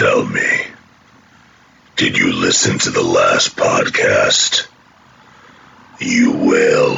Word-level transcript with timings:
Tell 0.00 0.24
me, 0.24 0.64
did 1.96 2.16
you 2.16 2.32
listen 2.32 2.78
to 2.78 2.90
the 2.90 3.02
last 3.02 3.54
podcast? 3.54 4.66
You 6.00 6.32
will. 6.32 6.96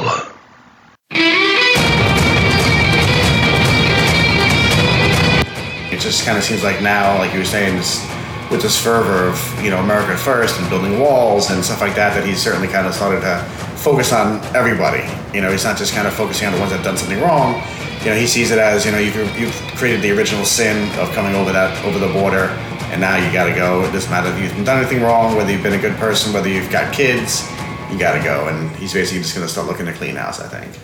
It 5.91 5.99
just 5.99 6.23
kind 6.23 6.37
of 6.37 6.45
seems 6.45 6.63
like 6.63 6.81
now, 6.81 7.17
like 7.17 7.33
you 7.33 7.39
were 7.39 7.45
saying, 7.45 7.75
this, 7.75 8.09
with 8.49 8.61
this 8.61 8.81
fervor 8.81 9.27
of 9.27 9.61
you 9.61 9.69
know 9.69 9.79
America 9.79 10.15
first 10.15 10.57
and 10.61 10.69
building 10.69 10.97
walls 10.97 11.51
and 11.51 11.61
stuff 11.61 11.81
like 11.81 11.95
that, 11.95 12.13
that 12.13 12.25
he's 12.25 12.41
certainly 12.41 12.69
kind 12.69 12.87
of 12.87 12.93
started 12.93 13.19
to 13.19 13.43
focus 13.75 14.13
on 14.13 14.41
everybody. 14.55 15.03
You 15.35 15.41
know, 15.41 15.51
he's 15.51 15.65
not 15.65 15.77
just 15.77 15.93
kind 15.93 16.07
of 16.07 16.13
focusing 16.13 16.47
on 16.47 16.53
the 16.53 16.59
ones 16.59 16.71
that 16.71 16.77
have 16.77 16.85
done 16.85 16.95
something 16.95 17.19
wrong. 17.19 17.61
You 17.99 18.11
know, 18.11 18.15
he 18.15 18.27
sees 18.27 18.51
it 18.51 18.59
as 18.59 18.85
you 18.85 18.91
know 18.93 18.97
you've, 18.97 19.15
you've 19.37 19.55
created 19.75 20.01
the 20.01 20.11
original 20.11 20.45
sin 20.45 20.87
of 20.99 21.11
coming 21.11 21.35
over 21.35 21.51
that 21.51 21.83
over 21.83 21.99
the 21.99 22.11
border, 22.11 22.47
and 22.93 23.01
now 23.01 23.17
you 23.17 23.33
got 23.33 23.45
to 23.45 23.55
go. 23.55 23.83
It 23.83 23.91
doesn't 23.91 24.11
matter 24.11 24.29
if 24.29 24.39
you've 24.39 24.65
done 24.65 24.77
anything 24.77 25.01
wrong, 25.01 25.35
whether 25.35 25.51
you've 25.51 25.63
been 25.63 25.73
a 25.73 25.81
good 25.81 25.95
person, 25.95 26.31
whether 26.31 26.47
you've 26.47 26.69
got 26.71 26.93
kids, 26.93 27.49
you 27.91 27.97
got 27.97 28.15
to 28.15 28.23
go. 28.23 28.47
And 28.47 28.69
he's 28.75 28.93
basically 28.93 29.23
just 29.23 29.33
going 29.33 29.47
to 29.47 29.51
start 29.51 29.65
looking 29.65 29.87
to 29.87 29.93
clean 29.93 30.15
house. 30.15 30.39
I 30.39 30.47
think. 30.47 30.77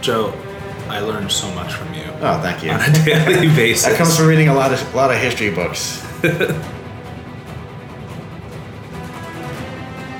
Joe, 0.00 0.32
I 0.86 1.00
learned 1.00 1.32
so 1.32 1.52
much 1.56 1.72
from 1.72 1.92
you 1.92 2.04
Oh, 2.20 2.40
thank 2.40 2.62
you. 2.62 2.70
on 2.74 2.80
a 2.80 2.92
daily 3.04 3.48
basis. 3.56 3.84
That 3.86 3.98
comes 3.98 4.16
from 4.16 4.28
reading 4.28 4.46
a 4.48 4.54
lot 4.54 4.72
of 4.72 4.94
a 4.94 4.96
lot 4.96 5.10
of 5.10 5.18
history 5.18 5.50
books. 5.50 6.00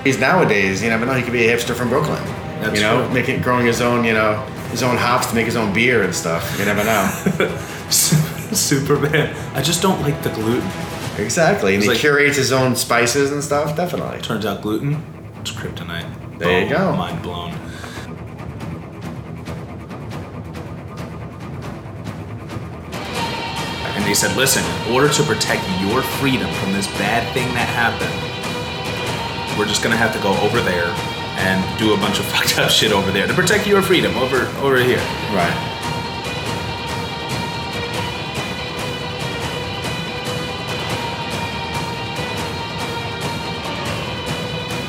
He's 0.02 0.18
nowadays, 0.18 0.82
you 0.82 0.88
never 0.90 1.06
know. 1.06 1.14
He 1.14 1.22
could 1.22 1.32
be 1.32 1.46
a 1.46 1.56
hipster 1.56 1.76
from 1.76 1.88
Brooklyn. 1.88 2.22
That's 2.60 2.74
you 2.74 2.80
know, 2.82 3.04
true. 3.04 3.14
making 3.14 3.42
growing 3.42 3.66
his 3.66 3.80
own, 3.80 4.04
you 4.04 4.14
know, 4.14 4.44
his 4.70 4.82
own 4.82 4.96
hops 4.96 5.26
to 5.28 5.34
make 5.34 5.46
his 5.46 5.56
own 5.56 5.72
beer 5.72 6.02
and 6.02 6.14
stuff. 6.14 6.58
You 6.58 6.64
never 6.66 6.84
know. 6.84 7.08
Superman. 7.90 9.34
I 9.54 9.62
just 9.62 9.82
don't 9.82 10.00
like 10.02 10.22
the 10.22 10.30
gluten. 10.30 10.68
exactly. 11.18 11.74
And 11.74 11.78
It's 11.82 11.84
he 11.86 11.90
like- 11.90 12.00
curates 12.00 12.36
his 12.36 12.52
own 12.52 12.76
spices 12.76 13.30
and 13.32 13.42
stuff. 13.42 13.76
Definitely. 13.76 14.20
Turns 14.20 14.46
out 14.46 14.62
gluten, 14.62 15.02
it's 15.40 15.50
kryptonite. 15.52 16.38
There 16.38 16.62
you 16.64 16.68
go. 16.70 16.94
Mind 16.96 17.22
blown. 17.22 17.52
And 23.94 24.04
they 24.04 24.14
said, 24.14 24.36
listen, 24.36 24.62
in 24.86 24.94
order 24.94 25.08
to 25.12 25.22
protect 25.24 25.62
your 25.80 26.02
freedom 26.02 26.50
from 26.54 26.72
this 26.72 26.86
bad 26.98 27.26
thing 27.34 27.48
that 27.54 27.68
happened, 27.68 28.14
we're 29.58 29.66
just 29.66 29.82
gonna 29.82 29.96
have 29.96 30.12
to 30.14 30.20
go 30.22 30.36
over 30.40 30.60
there 30.60 30.86
and 31.38 31.78
do 31.78 31.94
a 31.94 31.96
bunch 31.96 32.18
of 32.18 32.24
fucked 32.32 32.58
up 32.58 32.70
shit 32.70 32.92
over 32.92 33.10
there 33.10 33.26
to 33.26 33.34
protect 33.34 33.66
your 33.66 33.82
freedom 33.82 34.16
over 34.16 34.46
over 34.58 34.78
here. 34.82 34.98
Right. 35.32 35.74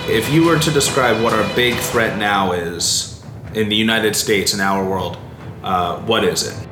If 0.09 0.33
you 0.33 0.43
were 0.43 0.57
to 0.57 0.71
describe 0.71 1.21
what 1.23 1.33
our 1.33 1.55
big 1.55 1.75
threat 1.75 2.17
now 2.17 2.53
is 2.53 3.23
in 3.53 3.69
the 3.69 3.75
United 3.75 4.15
States 4.15 4.55
in 4.55 4.59
our 4.59 4.83
world, 4.83 5.19
uh, 5.61 5.99
what 6.01 6.23
is 6.23 6.47
it? 6.47 6.68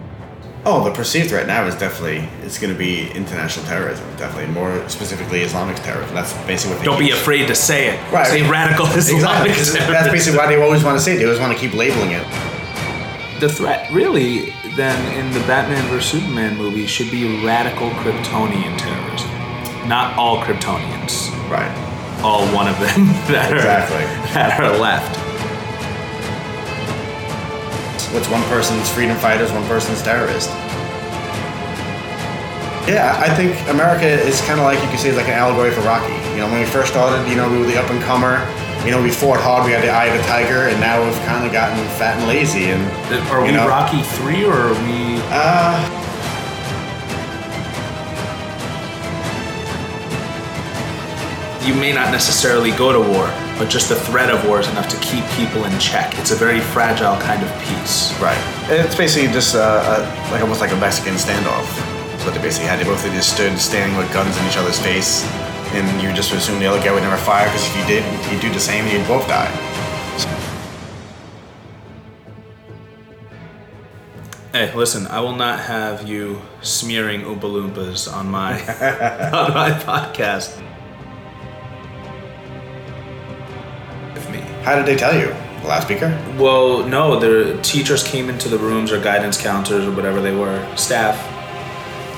Oh, 0.69 0.83
the 0.83 0.91
perceived 0.91 1.29
threat 1.29 1.47
now 1.47 1.65
is 1.65 1.75
definitely 1.75 2.27
it's 2.43 2.59
going 2.59 2.73
to 2.73 2.77
be 2.77 3.09
international 3.11 3.65
terrorism. 3.67 4.05
Definitely, 4.17 4.53
more 4.53 4.87
specifically 4.89 5.39
Islamic 5.39 5.77
terrorism. 5.77 6.13
That's 6.13 6.33
basically 6.45 6.75
what. 6.75 6.79
They 6.79 6.85
Don't 6.85 6.99
be 6.99 7.11
afraid 7.11 7.47
to 7.47 7.55
say 7.55 7.87
it. 7.95 8.11
Right. 8.11 8.27
Say 8.27 8.41
radical 8.49 8.85
Exactly. 8.93 9.51
Islamic 9.51 9.87
That's 9.87 10.11
basically 10.11 10.37
why 10.37 10.47
they 10.47 10.61
always 10.61 10.83
want 10.83 10.97
to 10.97 11.01
say. 11.03 11.13
it. 11.15 11.19
They 11.19 11.23
always 11.23 11.39
want 11.39 11.53
to 11.53 11.57
keep 11.59 11.73
labeling 11.73 12.11
it. 12.11 12.23
The 13.39 13.47
threat, 13.47 13.89
really, 13.93 14.51
then 14.75 14.97
in 15.17 15.31
the 15.31 15.39
Batman 15.47 15.81
vs 15.87 16.11
Superman 16.11 16.57
movie 16.57 16.85
should 16.85 17.11
be 17.11 17.45
radical 17.45 17.89
Kryptonian 18.01 18.77
terrorism. 18.77 19.29
Not 19.87 20.17
all 20.17 20.41
Kryptonians. 20.43 21.31
Right. 21.49 21.71
All 22.21 22.43
one 22.53 22.67
of 22.67 22.77
them 22.81 23.05
that 23.31 23.53
Exactly. 23.53 24.03
are 24.03 24.33
that 24.33 24.59
are 24.59 24.77
left. 24.77 25.15
What's 28.13 28.29
one 28.29 28.41
person's 28.43 28.89
freedom 28.89 29.15
fighters, 29.17 29.51
one 29.51 29.65
person's 29.67 30.01
terrorist. 30.01 30.49
Yeah, 32.87 33.19
I 33.19 33.29
think 33.35 33.51
America 33.67 34.05
is 34.07 34.39
kind 34.41 34.59
of 34.59 34.65
like 34.65 34.81
you 34.81 34.89
could 34.89 34.99
say, 34.99 35.09
it's 35.09 35.17
like 35.17 35.27
an 35.27 35.33
allegory 35.33 35.71
for 35.71 35.81
Rocky. 35.81 36.13
You 36.31 36.37
know, 36.39 36.47
when 36.47 36.59
we 36.61 36.65
first 36.65 36.91
started, 36.93 37.27
you 37.29 37.35
know, 37.35 37.49
we 37.51 37.57
were 37.59 37.65
the 37.65 37.77
up 37.77 37.89
and 37.91 38.01
comer. 38.03 38.39
You 38.85 38.91
know, 38.91 39.01
we 39.03 39.11
fought 39.11 39.41
hard. 39.41 39.65
We 39.65 39.71
had 39.73 39.83
the 39.83 39.89
eye 39.91 40.05
of 40.05 40.15
a 40.17 40.23
tiger, 40.23 40.69
and 40.71 40.79
now 40.79 41.03
we've 41.03 41.19
kind 41.27 41.45
of 41.45 41.51
gotten 41.51 41.75
fat 41.99 42.17
and 42.17 42.27
lazy. 42.27 42.71
And 42.71 42.81
Are 43.29 43.41
you 43.41 43.47
we 43.47 43.51
know, 43.51 43.67
Rocky 43.67 44.01
three 44.15 44.45
or 44.45 44.53
are 44.53 44.73
we? 44.87 45.19
Uh, 45.27 45.75
You 51.65 51.73
may 51.73 51.91
not 51.91 52.11
necessarily 52.11 52.71
go 52.71 52.93
to 52.93 52.99
war, 52.99 53.27
but 53.57 53.69
just 53.69 53.89
the 53.89 53.95
threat 53.95 54.29
of 54.31 54.47
war 54.47 54.61
is 54.61 54.69
enough 54.69 54.87
to 54.87 54.97
keep 54.99 55.25
people 55.31 55.65
in 55.65 55.77
check. 55.79 56.17
It's 56.17 56.31
a 56.31 56.35
very 56.35 56.61
fragile 56.61 57.17
kind 57.19 57.43
of 57.43 57.49
peace. 57.59 58.13
right. 58.21 58.37
It's 58.69 58.95
basically 58.95 59.33
just 59.33 59.53
uh, 59.55 59.59
uh, 59.59 60.29
like 60.31 60.41
almost 60.41 60.61
like 60.61 60.71
a 60.71 60.77
Mexican 60.77 61.15
standoff. 61.15 61.67
What 62.27 62.35
they 62.35 62.41
basically 62.41 62.67
had. 62.67 62.77
They 62.77 62.83
both 62.83 63.03
just 63.03 63.33
stood 63.33 63.57
standing 63.57 63.97
with 63.97 64.11
guns 64.11 64.37
in 64.37 64.45
each 64.47 64.57
other's 64.57 64.77
face, 64.77 65.23
and 65.71 66.01
you 66.01 66.13
just 66.13 66.33
assume 66.33 66.59
the 66.59 66.65
other 66.65 66.83
guy 66.83 66.91
would 66.91 67.01
never 67.01 67.15
fire 67.15 67.45
because 67.45 67.65
if 67.65 67.77
you 67.77 67.85
did, 67.85 68.03
you'd 68.29 68.41
do 68.41 68.51
the 68.51 68.59
same, 68.59 68.83
and 68.83 68.91
you'd 68.91 69.07
both 69.07 69.25
die. 69.29 69.47
Hey, 74.51 74.75
listen, 74.75 75.07
I 75.07 75.21
will 75.21 75.37
not 75.37 75.61
have 75.61 76.05
you 76.05 76.41
smearing 76.61 77.21
Oompa 77.21 77.43
Loompas 77.43 78.13
on 78.13 78.29
my 78.29 78.59
on 79.31 79.53
my 79.53 79.69
podcast. 79.69 80.61
With 84.13 84.29
me. 84.31 84.39
How 84.63 84.75
did 84.75 84.85
they 84.85 84.97
tell 84.97 85.17
you? 85.17 85.27
The 85.27 85.69
last 85.69 85.89
loudspeaker? 85.89 86.35
Well, 86.37 86.85
no, 86.85 87.17
the 87.17 87.57
teachers 87.61 88.05
came 88.05 88.27
into 88.27 88.49
the 88.49 88.57
rooms 88.57 88.91
or 88.91 88.99
guidance 88.99 89.41
counselors 89.41 89.85
or 89.85 89.91
whatever 89.91 90.19
they 90.19 90.35
were, 90.35 90.67
staff. 90.75 91.36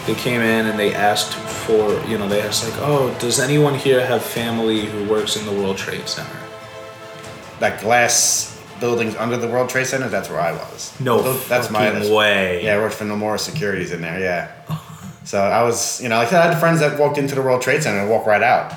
They 0.05 0.15
came 0.15 0.41
in 0.41 0.65
and 0.65 0.79
they 0.79 0.93
asked 0.93 1.33
for, 1.33 1.91
you 2.07 2.17
know, 2.17 2.27
they 2.27 2.41
asked 2.41 2.63
like, 2.67 2.79
"Oh, 2.81 3.13
does 3.19 3.39
anyone 3.39 3.75
here 3.75 4.03
have 4.05 4.23
family 4.23 4.85
who 4.85 5.07
works 5.07 5.35
in 5.35 5.45
the 5.45 5.51
World 5.51 5.77
Trade 5.77 6.07
Center?" 6.07 6.35
That 7.59 7.79
glass 7.81 8.57
buildings 8.79 9.15
under 9.17 9.37
the 9.37 9.47
World 9.47 9.69
Trade 9.69 9.85
Center. 9.85 10.07
That's 10.09 10.29
where 10.29 10.39
I 10.39 10.53
was. 10.53 10.93
No 10.99 11.21
Those- 11.21 11.47
that's 11.47 11.69
my 11.69 11.91
way. 12.09 12.63
Yeah, 12.63 12.75
I 12.75 12.77
worked 12.79 12.95
for 12.95 13.03
Nomura 13.05 13.39
Securities 13.39 13.91
in 13.91 14.01
there. 14.01 14.19
Yeah. 14.19 14.47
so 15.25 15.39
I 15.41 15.61
was, 15.63 16.01
you 16.01 16.09
know, 16.09 16.17
like 16.17 16.31
I 16.33 16.39
I 16.41 16.45
had 16.51 16.59
friends 16.59 16.79
that 16.79 16.97
walked 16.97 17.17
into 17.17 17.35
the 17.35 17.41
World 17.41 17.61
Trade 17.61 17.83
Center 17.83 17.99
and 17.99 18.09
walked 18.09 18.25
right 18.25 18.41
out. 18.41 18.73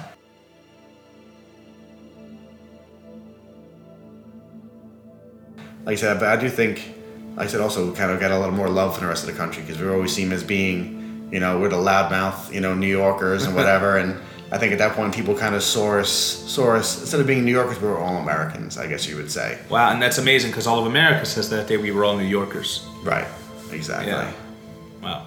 Like 5.85 5.95
I 5.99 6.01
said, 6.01 6.21
but 6.21 6.29
I 6.29 6.37
do 6.37 6.49
think, 6.49 6.95
like 7.37 7.49
I 7.49 7.51
said, 7.51 7.61
also 7.61 7.93
kind 7.95 8.11
of 8.13 8.21
got 8.21 8.31
a 8.31 8.39
little 8.39 8.55
more 8.55 8.69
love 8.69 8.95
from 8.95 9.05
the 9.05 9.09
rest 9.09 9.27
of 9.27 9.33
the 9.33 9.37
country 9.39 9.63
because 9.63 9.81
we 9.81 9.87
were 9.87 9.95
always 9.95 10.15
seen 10.15 10.31
as 10.33 10.45
being, 10.45 11.02
you 11.33 11.41
know, 11.41 11.59
we're 11.59 11.71
the 11.71 11.77
loudmouth, 11.77 12.53
you 12.53 12.61
know, 12.61 12.75
New 12.75 12.87
Yorkers 12.87 13.45
and 13.45 13.57
whatever. 13.57 13.97
and 13.97 14.21
I 14.53 14.59
think 14.59 14.73
at 14.73 14.79
that 14.79 14.95
point 14.95 15.15
people 15.15 15.35
kind 15.35 15.55
of 15.55 15.63
saw 15.63 15.99
us, 15.99 16.11
saw 16.11 16.77
us 16.77 17.01
instead 17.01 17.21
of 17.21 17.27
being 17.27 17.45
New 17.45 17.53
Yorkers, 17.53 17.81
we 17.81 17.89
were 17.89 17.99
all 17.99 18.19
Americans, 18.19 18.77
I 18.77 18.87
guess 18.87 19.09
you 19.09 19.17
would 19.17 19.31
say. 19.31 19.59
Wow, 19.71 19.93
and 19.93 20.01
that's 20.01 20.19
amazing 20.19 20.51
because 20.51 20.67
all 20.67 20.79
of 20.79 20.87
America 20.87 21.25
says 21.25 21.49
that 21.49 21.67
day 21.67 21.79
we 21.79 21.91
were 21.91 22.05
all 22.05 22.19
New 22.19 22.27
Yorkers. 22.27 22.87
Right. 23.03 23.27
Exactly. 23.73 24.13
Yeah. 24.13 24.31
Wow. 25.03 25.27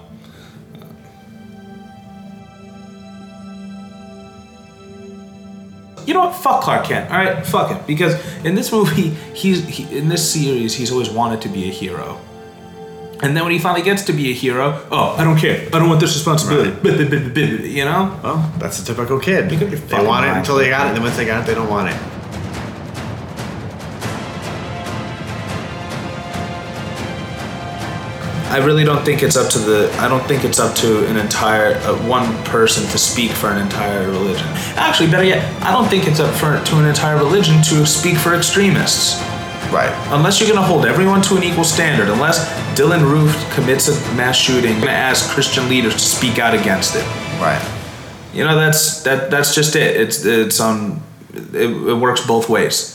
You 6.06 6.14
know 6.14 6.20
what? 6.20 6.36
Fuck 6.36 6.62
Clark 6.62 6.86
Kent. 6.86 7.10
All 7.10 7.18
right, 7.18 7.44
fuck 7.44 7.70
him. 7.70 7.84
Because 7.84 8.14
in 8.44 8.54
this 8.54 8.70
movie, 8.70 9.10
he's 9.34 9.66
he, 9.66 9.98
in 9.98 10.08
this 10.08 10.32
series, 10.32 10.72
he's 10.72 10.92
always 10.92 11.10
wanted 11.10 11.42
to 11.42 11.48
be 11.48 11.68
a 11.68 11.72
hero. 11.72 12.20
And 13.22 13.34
then 13.34 13.44
when 13.44 13.52
he 13.52 13.58
finally 13.58 13.82
gets 13.82 14.02
to 14.04 14.12
be 14.12 14.30
a 14.30 14.34
hero, 14.34 14.86
oh, 14.90 15.16
I 15.16 15.24
don't 15.24 15.38
care. 15.38 15.66
I 15.68 15.78
don't 15.78 15.88
want 15.88 16.00
this 16.00 16.14
responsibility. 16.14 16.70
You 17.66 17.84
know? 17.86 18.18
Well, 18.22 18.52
that's 18.58 18.78
a 18.80 18.84
typical 18.84 19.18
kid. 19.18 19.48
Pick 19.48 19.62
up 19.62 19.70
your 19.70 19.78
They 19.80 20.04
want 20.04 20.26
it 20.26 20.36
until 20.36 20.56
they 20.56 20.68
got 20.68 20.88
it, 20.88 20.94
then 20.94 21.02
once 21.02 21.16
they 21.16 21.24
got 21.24 21.42
it, 21.42 21.46
they 21.46 21.54
don't 21.54 21.70
want 21.70 21.88
it. 21.88 21.96
I 28.48 28.58
really 28.58 28.84
don't 28.84 29.04
think 29.04 29.22
it's 29.22 29.36
up 29.36 29.50
to 29.50 29.58
the. 29.58 29.92
I 29.98 30.08
don't 30.08 30.24
think 30.26 30.44
it's 30.44 30.60
up 30.60 30.74
to 30.76 31.06
an 31.08 31.16
entire 31.16 31.74
uh, 31.78 31.96
one 32.08 32.32
person 32.44 32.84
to 32.90 32.96
speak 32.96 33.32
for 33.32 33.50
an 33.50 33.58
entire 33.58 34.08
religion. 34.08 34.46
Actually, 34.76 35.10
better 35.10 35.24
yet, 35.24 35.44
I 35.62 35.72
don't 35.72 35.88
think 35.88 36.06
it's 36.06 36.20
up 36.20 36.32
for 36.34 36.62
to 36.64 36.78
an 36.78 36.86
entire 36.86 37.16
religion 37.16 37.60
to 37.64 37.84
speak 37.84 38.16
for 38.16 38.34
extremists. 38.34 39.20
Right. 39.72 39.92
Unless 40.10 40.40
you're 40.40 40.48
gonna 40.48 40.66
hold 40.66 40.86
everyone 40.86 41.20
to 41.22 41.36
an 41.36 41.42
equal 41.42 41.64
standard. 41.64 42.08
Unless 42.08 42.48
Dylann 42.78 43.02
Roof 43.02 43.34
commits 43.54 43.88
a 43.88 43.92
mass 44.14 44.36
shooting, 44.36 44.72
you're 44.72 44.80
gonna 44.80 44.92
ask 44.92 45.30
Christian 45.34 45.68
leaders 45.68 45.94
to 45.94 46.00
speak 46.00 46.38
out 46.38 46.54
against 46.54 46.94
it. 46.96 47.04
Right. 47.40 47.62
You 48.32 48.44
know, 48.44 48.54
that's 48.56 49.02
that. 49.02 49.30
That's 49.30 49.54
just 49.54 49.76
it. 49.76 49.96
It's 49.96 50.24
it's 50.24 50.60
um, 50.60 51.02
it, 51.32 51.70
it 51.70 51.94
works 51.94 52.26
both 52.26 52.48
ways. 52.48 52.92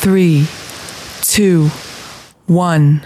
Three, 0.00 0.46
two, 1.22 1.68
one. 2.46 3.02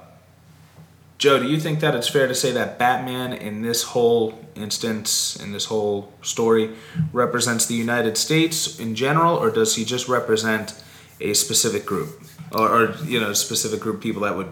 Joe, 1.21 1.39
do 1.39 1.47
you 1.47 1.61
think 1.61 1.81
that 1.81 1.95
it's 1.95 2.09
fair 2.09 2.27
to 2.27 2.35
say 2.35 2.51
that 2.53 2.79
Batman 2.79 3.35
in 3.35 3.61
this 3.61 3.83
whole 3.83 4.39
instance, 4.55 5.37
in 5.37 5.53
this 5.53 5.67
whole 5.67 6.11
story, 6.23 6.71
represents 7.13 7.67
the 7.67 7.75
United 7.75 8.17
States 8.17 8.81
in 8.81 8.95
general, 8.95 9.37
or 9.37 9.51
does 9.51 9.77
he 9.77 9.85
just 9.85 10.09
represent 10.09 10.83
a 11.21 11.35
specific 11.35 11.85
group? 11.85 12.23
Or, 12.53 12.69
or 12.71 12.97
you 13.05 13.21
know, 13.21 13.33
a 13.33 13.35
specific 13.35 13.81
group 13.81 13.97
of 13.97 14.01
people 14.01 14.23
that 14.23 14.35
would 14.35 14.49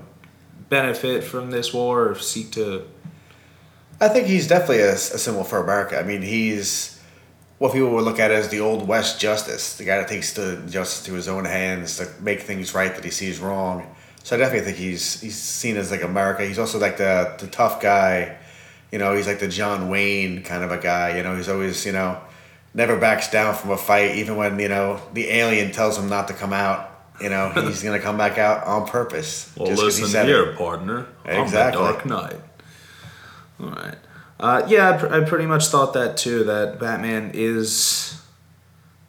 benefit 0.68 1.24
from 1.24 1.50
this 1.50 1.72
war 1.72 2.10
or 2.10 2.14
seek 2.16 2.52
to. 2.52 2.86
I 3.98 4.08
think 4.08 4.26
he's 4.26 4.46
definitely 4.46 4.80
a, 4.80 4.92
a 4.92 4.96
symbol 4.98 5.44
for 5.44 5.64
America. 5.64 5.98
I 5.98 6.02
mean, 6.02 6.20
he's 6.20 7.02
what 7.56 7.72
people 7.72 7.92
would 7.92 8.04
look 8.04 8.20
at 8.20 8.30
as 8.30 8.50
the 8.50 8.60
old 8.60 8.86
West 8.86 9.18
justice, 9.18 9.78
the 9.78 9.84
guy 9.84 9.96
that 9.96 10.08
takes 10.08 10.34
the 10.34 10.62
justice 10.68 11.06
to 11.06 11.14
his 11.14 11.28
own 11.28 11.46
hands 11.46 11.96
to 11.96 12.10
make 12.20 12.42
things 12.42 12.74
right 12.74 12.94
that 12.94 13.04
he 13.04 13.10
sees 13.10 13.40
wrong. 13.40 13.94
So 14.28 14.36
I 14.36 14.40
definitely 14.40 14.66
think 14.66 14.76
he's 14.76 15.22
he's 15.22 15.38
seen 15.38 15.78
as 15.78 15.90
like 15.90 16.02
America. 16.02 16.44
He's 16.44 16.58
also 16.58 16.78
like 16.78 16.98
the 16.98 17.34
the 17.38 17.46
tough 17.46 17.80
guy. 17.80 18.36
You 18.92 18.98
know, 18.98 19.16
he's 19.16 19.26
like 19.26 19.38
the 19.38 19.48
John 19.48 19.88
Wayne 19.88 20.42
kind 20.42 20.62
of 20.62 20.70
a 20.70 20.76
guy. 20.76 21.16
You 21.16 21.22
know, 21.22 21.34
he's 21.34 21.48
always 21.48 21.86
you 21.86 21.92
know 21.92 22.20
never 22.74 22.98
backs 22.98 23.30
down 23.30 23.54
from 23.54 23.70
a 23.70 23.78
fight, 23.78 24.16
even 24.16 24.36
when 24.36 24.58
you 24.58 24.68
know 24.68 25.00
the 25.14 25.30
alien 25.30 25.72
tells 25.72 25.96
him 25.96 26.10
not 26.10 26.28
to 26.28 26.34
come 26.34 26.52
out. 26.52 26.90
You 27.22 27.30
know, 27.30 27.48
he's 27.54 27.82
gonna 27.82 28.00
come 28.00 28.18
back 28.18 28.36
out 28.36 28.66
on 28.66 28.86
purpose. 28.86 29.50
Well, 29.56 29.68
just 29.68 29.80
he 29.80 29.86
listen 29.86 30.08
said 30.08 30.26
here, 30.26 30.50
it. 30.50 30.58
partner. 30.58 31.06
Exactly. 31.24 31.82
I'm 31.82 31.86
the 31.86 31.92
Dark 31.92 32.04
Knight. 32.04 32.40
All 33.60 33.70
right. 33.70 33.96
Uh, 34.38 34.66
yeah, 34.68 34.90
I, 34.90 34.98
pr- 34.98 35.14
I 35.14 35.24
pretty 35.24 35.46
much 35.46 35.68
thought 35.68 35.94
that 35.94 36.18
too. 36.18 36.44
That 36.44 36.78
Batman 36.78 37.30
is 37.32 38.20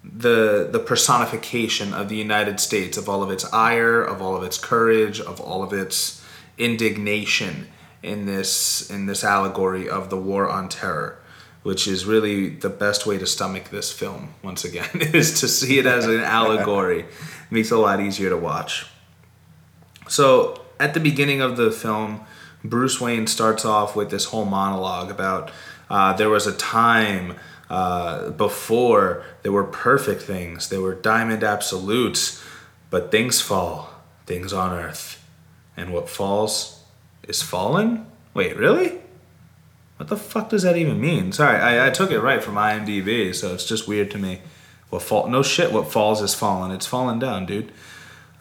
the 0.04 0.70
the 0.72 0.80
personification 0.80 1.94
of 1.94 2.10
the 2.10 2.16
United 2.16 2.60
States, 2.60 2.98
of 2.98 3.10
all 3.10 3.22
of 3.22 3.30
its 3.30 3.52
ire, 3.54 4.02
of 4.02 4.22
all 4.22 4.36
of 4.36 4.44
its 4.44 4.58
courage, 4.58 5.20
of 5.20 5.40
all 5.40 5.64
of 5.64 5.74
its 5.74 6.24
indignation 6.58 7.68
in 8.02 8.26
this 8.26 8.90
in 8.90 9.06
this 9.06 9.24
allegory 9.24 9.90
of 9.90 10.10
the 10.10 10.18
war 10.18 10.50
on 10.50 10.70
terror, 10.70 11.20
which 11.64 11.88
is 11.88 12.06
really 12.06 12.50
the 12.50 12.70
best 12.70 13.06
way 13.06 13.18
to 13.18 13.26
stomach 13.26 13.66
this 13.70 13.92
film. 13.92 14.34
Once 14.42 14.64
again, 14.64 14.90
is 14.94 15.40
to 15.42 15.48
see 15.48 15.80
it 15.80 15.86
as 15.86 16.06
an 16.06 16.22
allegory. 16.22 17.06
makes 17.52 17.72
it 17.72 17.76
a 17.76 17.78
lot 17.78 18.00
easier 18.00 18.30
to 18.30 18.38
watch. 18.38 18.86
So 20.08 20.62
at 20.80 20.94
the 20.94 21.00
beginning 21.00 21.42
of 21.42 21.58
the 21.58 21.72
film, 21.72 22.22
Bruce 22.64 23.00
Wayne 23.02 23.28
starts 23.28 23.66
off 23.66 23.96
with 23.96 24.12
this 24.12 24.26
whole 24.26 24.46
monologue 24.46 25.12
about 25.12 25.52
uh, 25.90 26.14
there 26.14 26.30
was 26.30 26.46
a 26.46 26.54
time 26.54 27.36
uh, 27.70 28.32
before 28.32 29.24
there 29.44 29.52
were 29.52 29.64
perfect 29.64 30.22
things, 30.22 30.70
there 30.70 30.82
were 30.82 30.96
diamond 30.96 31.44
absolutes, 31.44 32.44
but 32.90 33.12
things 33.12 33.42
fall, 33.42 33.92
things 34.26 34.52
on 34.54 34.74
earth, 34.74 35.24
and 35.78 35.94
what 35.94 36.10
falls 36.10 36.84
is 37.28 37.42
fallen. 37.42 38.06
Wait, 38.34 38.58
really? 38.58 39.00
What 39.98 40.08
the 40.10 40.18
fuck 40.18 40.50
does 40.50 40.64
that 40.64 40.78
even 40.78 41.00
mean? 41.00 41.32
Sorry, 41.32 41.58
I, 41.58 41.88
I 41.88 41.90
took 41.90 42.10
it 42.10 42.20
right 42.22 42.44
from 42.44 42.56
IMDb, 42.56 43.36
so 43.36 43.54
it's 43.54 43.66
just 43.66 43.88
weird 43.88 44.10
to 44.12 44.18
me. 44.18 44.42
What 44.90 45.02
fall? 45.02 45.28
No 45.28 45.44
shit. 45.44 45.72
What 45.72 45.92
falls 45.92 46.22
is 46.22 46.34
fallen. 46.34 46.72
It's 46.72 46.86
fallen 46.86 47.20
down, 47.20 47.46
dude. 47.46 47.72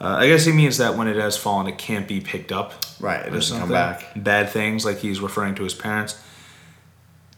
Uh, 0.01 0.15
I 0.19 0.27
guess 0.27 0.45
he 0.45 0.53
means 0.53 0.77
that 0.77 0.95
when 0.95 1.07
it 1.07 1.17
has 1.17 1.37
fallen, 1.37 1.67
it 1.67 1.77
can't 1.77 2.07
be 2.07 2.21
picked 2.21 2.51
up. 2.51 2.73
Right, 2.99 3.25
it 3.25 3.31
doesn't 3.31 3.59
come 3.59 3.69
something. 3.69 3.73
back. 3.73 4.23
Bad 4.23 4.49
things, 4.49 4.85
like 4.85 4.99
he's 4.99 5.19
referring 5.19 5.55
to 5.55 5.63
his 5.63 5.73
parents. 5.73 6.19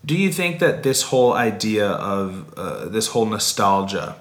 Do 0.06 0.16
you 0.16 0.32
think 0.32 0.60
that 0.60 0.84
this 0.84 1.04
whole 1.04 1.34
idea 1.34 1.88
of 1.88 2.54
uh, 2.58 2.86
this 2.86 3.08
whole 3.08 3.26
nostalgia 3.26 4.16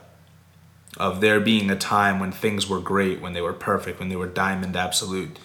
of 0.96 1.20
there 1.20 1.40
being 1.40 1.70
a 1.70 1.76
time 1.76 2.20
when 2.20 2.32
things 2.32 2.68
were 2.68 2.80
great, 2.80 3.20
when 3.20 3.32
they 3.32 3.40
were 3.40 3.52
perfect, 3.52 3.98
when 3.98 4.08
they 4.08 4.16
were 4.16 4.26
diamond 4.26 4.76
absolute, 4.76 5.38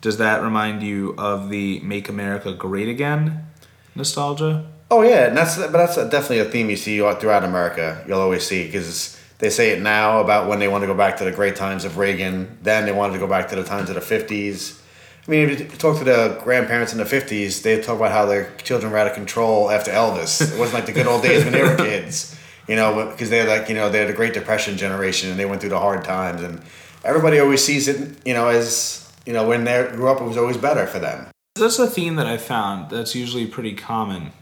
does 0.00 0.18
that 0.18 0.42
remind 0.42 0.82
you 0.82 1.14
of 1.18 1.48
the 1.48 1.80
"Make 1.80 2.08
America 2.08 2.52
Great 2.52 2.88
Again" 2.88 3.46
nostalgia? 3.94 4.66
Oh 4.90 5.02
yeah, 5.02 5.28
and 5.28 5.36
that's 5.36 5.56
but 5.56 5.72
that's 5.72 5.96
definitely 5.96 6.40
a 6.40 6.44
theme 6.44 6.68
you 6.68 6.76
see 6.76 6.98
throughout 6.98 7.44
America. 7.44 8.04
You'll 8.06 8.20
always 8.20 8.46
see 8.46 8.66
because 8.66 9.18
they 9.38 9.48
say 9.48 9.70
it 9.70 9.80
now 9.80 10.20
about 10.20 10.48
when 10.48 10.58
they 10.58 10.68
want 10.68 10.82
to 10.82 10.86
go 10.86 10.94
back 10.94 11.16
to 11.16 11.24
the 11.24 11.32
great 11.32 11.56
times 11.56 11.84
of 11.84 11.96
Reagan. 11.96 12.58
Then 12.62 12.84
they 12.84 12.92
wanted 12.92 13.14
to 13.14 13.18
go 13.18 13.26
back 13.26 13.48
to 13.48 13.56
the 13.56 13.64
times 13.64 13.88
of 13.88 13.94
the 13.94 14.00
fifties. 14.00 14.81
I 15.26 15.30
mean, 15.30 15.50
if 15.50 15.60
you 15.60 15.78
talk 15.78 15.98
to 15.98 16.04
the 16.04 16.40
grandparents 16.42 16.92
in 16.92 16.98
the 16.98 17.04
fifties, 17.04 17.62
they 17.62 17.80
talk 17.80 17.96
about 17.96 18.10
how 18.10 18.26
their 18.26 18.50
children 18.56 18.90
were 18.92 18.98
out 18.98 19.06
of 19.06 19.14
control 19.14 19.70
after 19.70 19.92
Elvis. 19.92 20.40
It 20.40 20.58
wasn't 20.58 20.74
like 20.74 20.86
the 20.86 20.92
good 20.92 21.06
old 21.06 21.22
days 21.22 21.44
when 21.44 21.52
they 21.52 21.62
were 21.62 21.76
kids, 21.88 22.36
you 22.66 22.74
know, 22.74 23.08
because 23.10 23.30
they're 23.30 23.46
like 23.46 23.68
you 23.68 23.76
know 23.76 23.88
they're 23.88 24.06
the 24.06 24.12
Great 24.12 24.34
Depression 24.34 24.76
generation 24.76 25.30
and 25.30 25.38
they 25.38 25.46
went 25.46 25.60
through 25.60 25.70
the 25.70 25.78
hard 25.78 26.04
times. 26.04 26.42
And 26.42 26.60
everybody 27.04 27.38
always 27.38 27.64
sees 27.64 27.86
it, 27.86 28.18
you 28.26 28.34
know, 28.34 28.48
as 28.48 29.12
you 29.24 29.32
know 29.32 29.46
when 29.46 29.62
they 29.62 29.88
grew 29.92 30.08
up, 30.08 30.20
it 30.20 30.24
was 30.24 30.36
always 30.36 30.56
better 30.56 30.88
for 30.88 30.98
them. 30.98 31.28
That's 31.54 31.78
a 31.78 31.86
theme 31.86 32.16
that 32.16 32.26
I 32.26 32.36
found 32.36 32.90
that's 32.90 33.14
usually 33.14 33.46
pretty 33.46 33.74
common. 33.74 34.32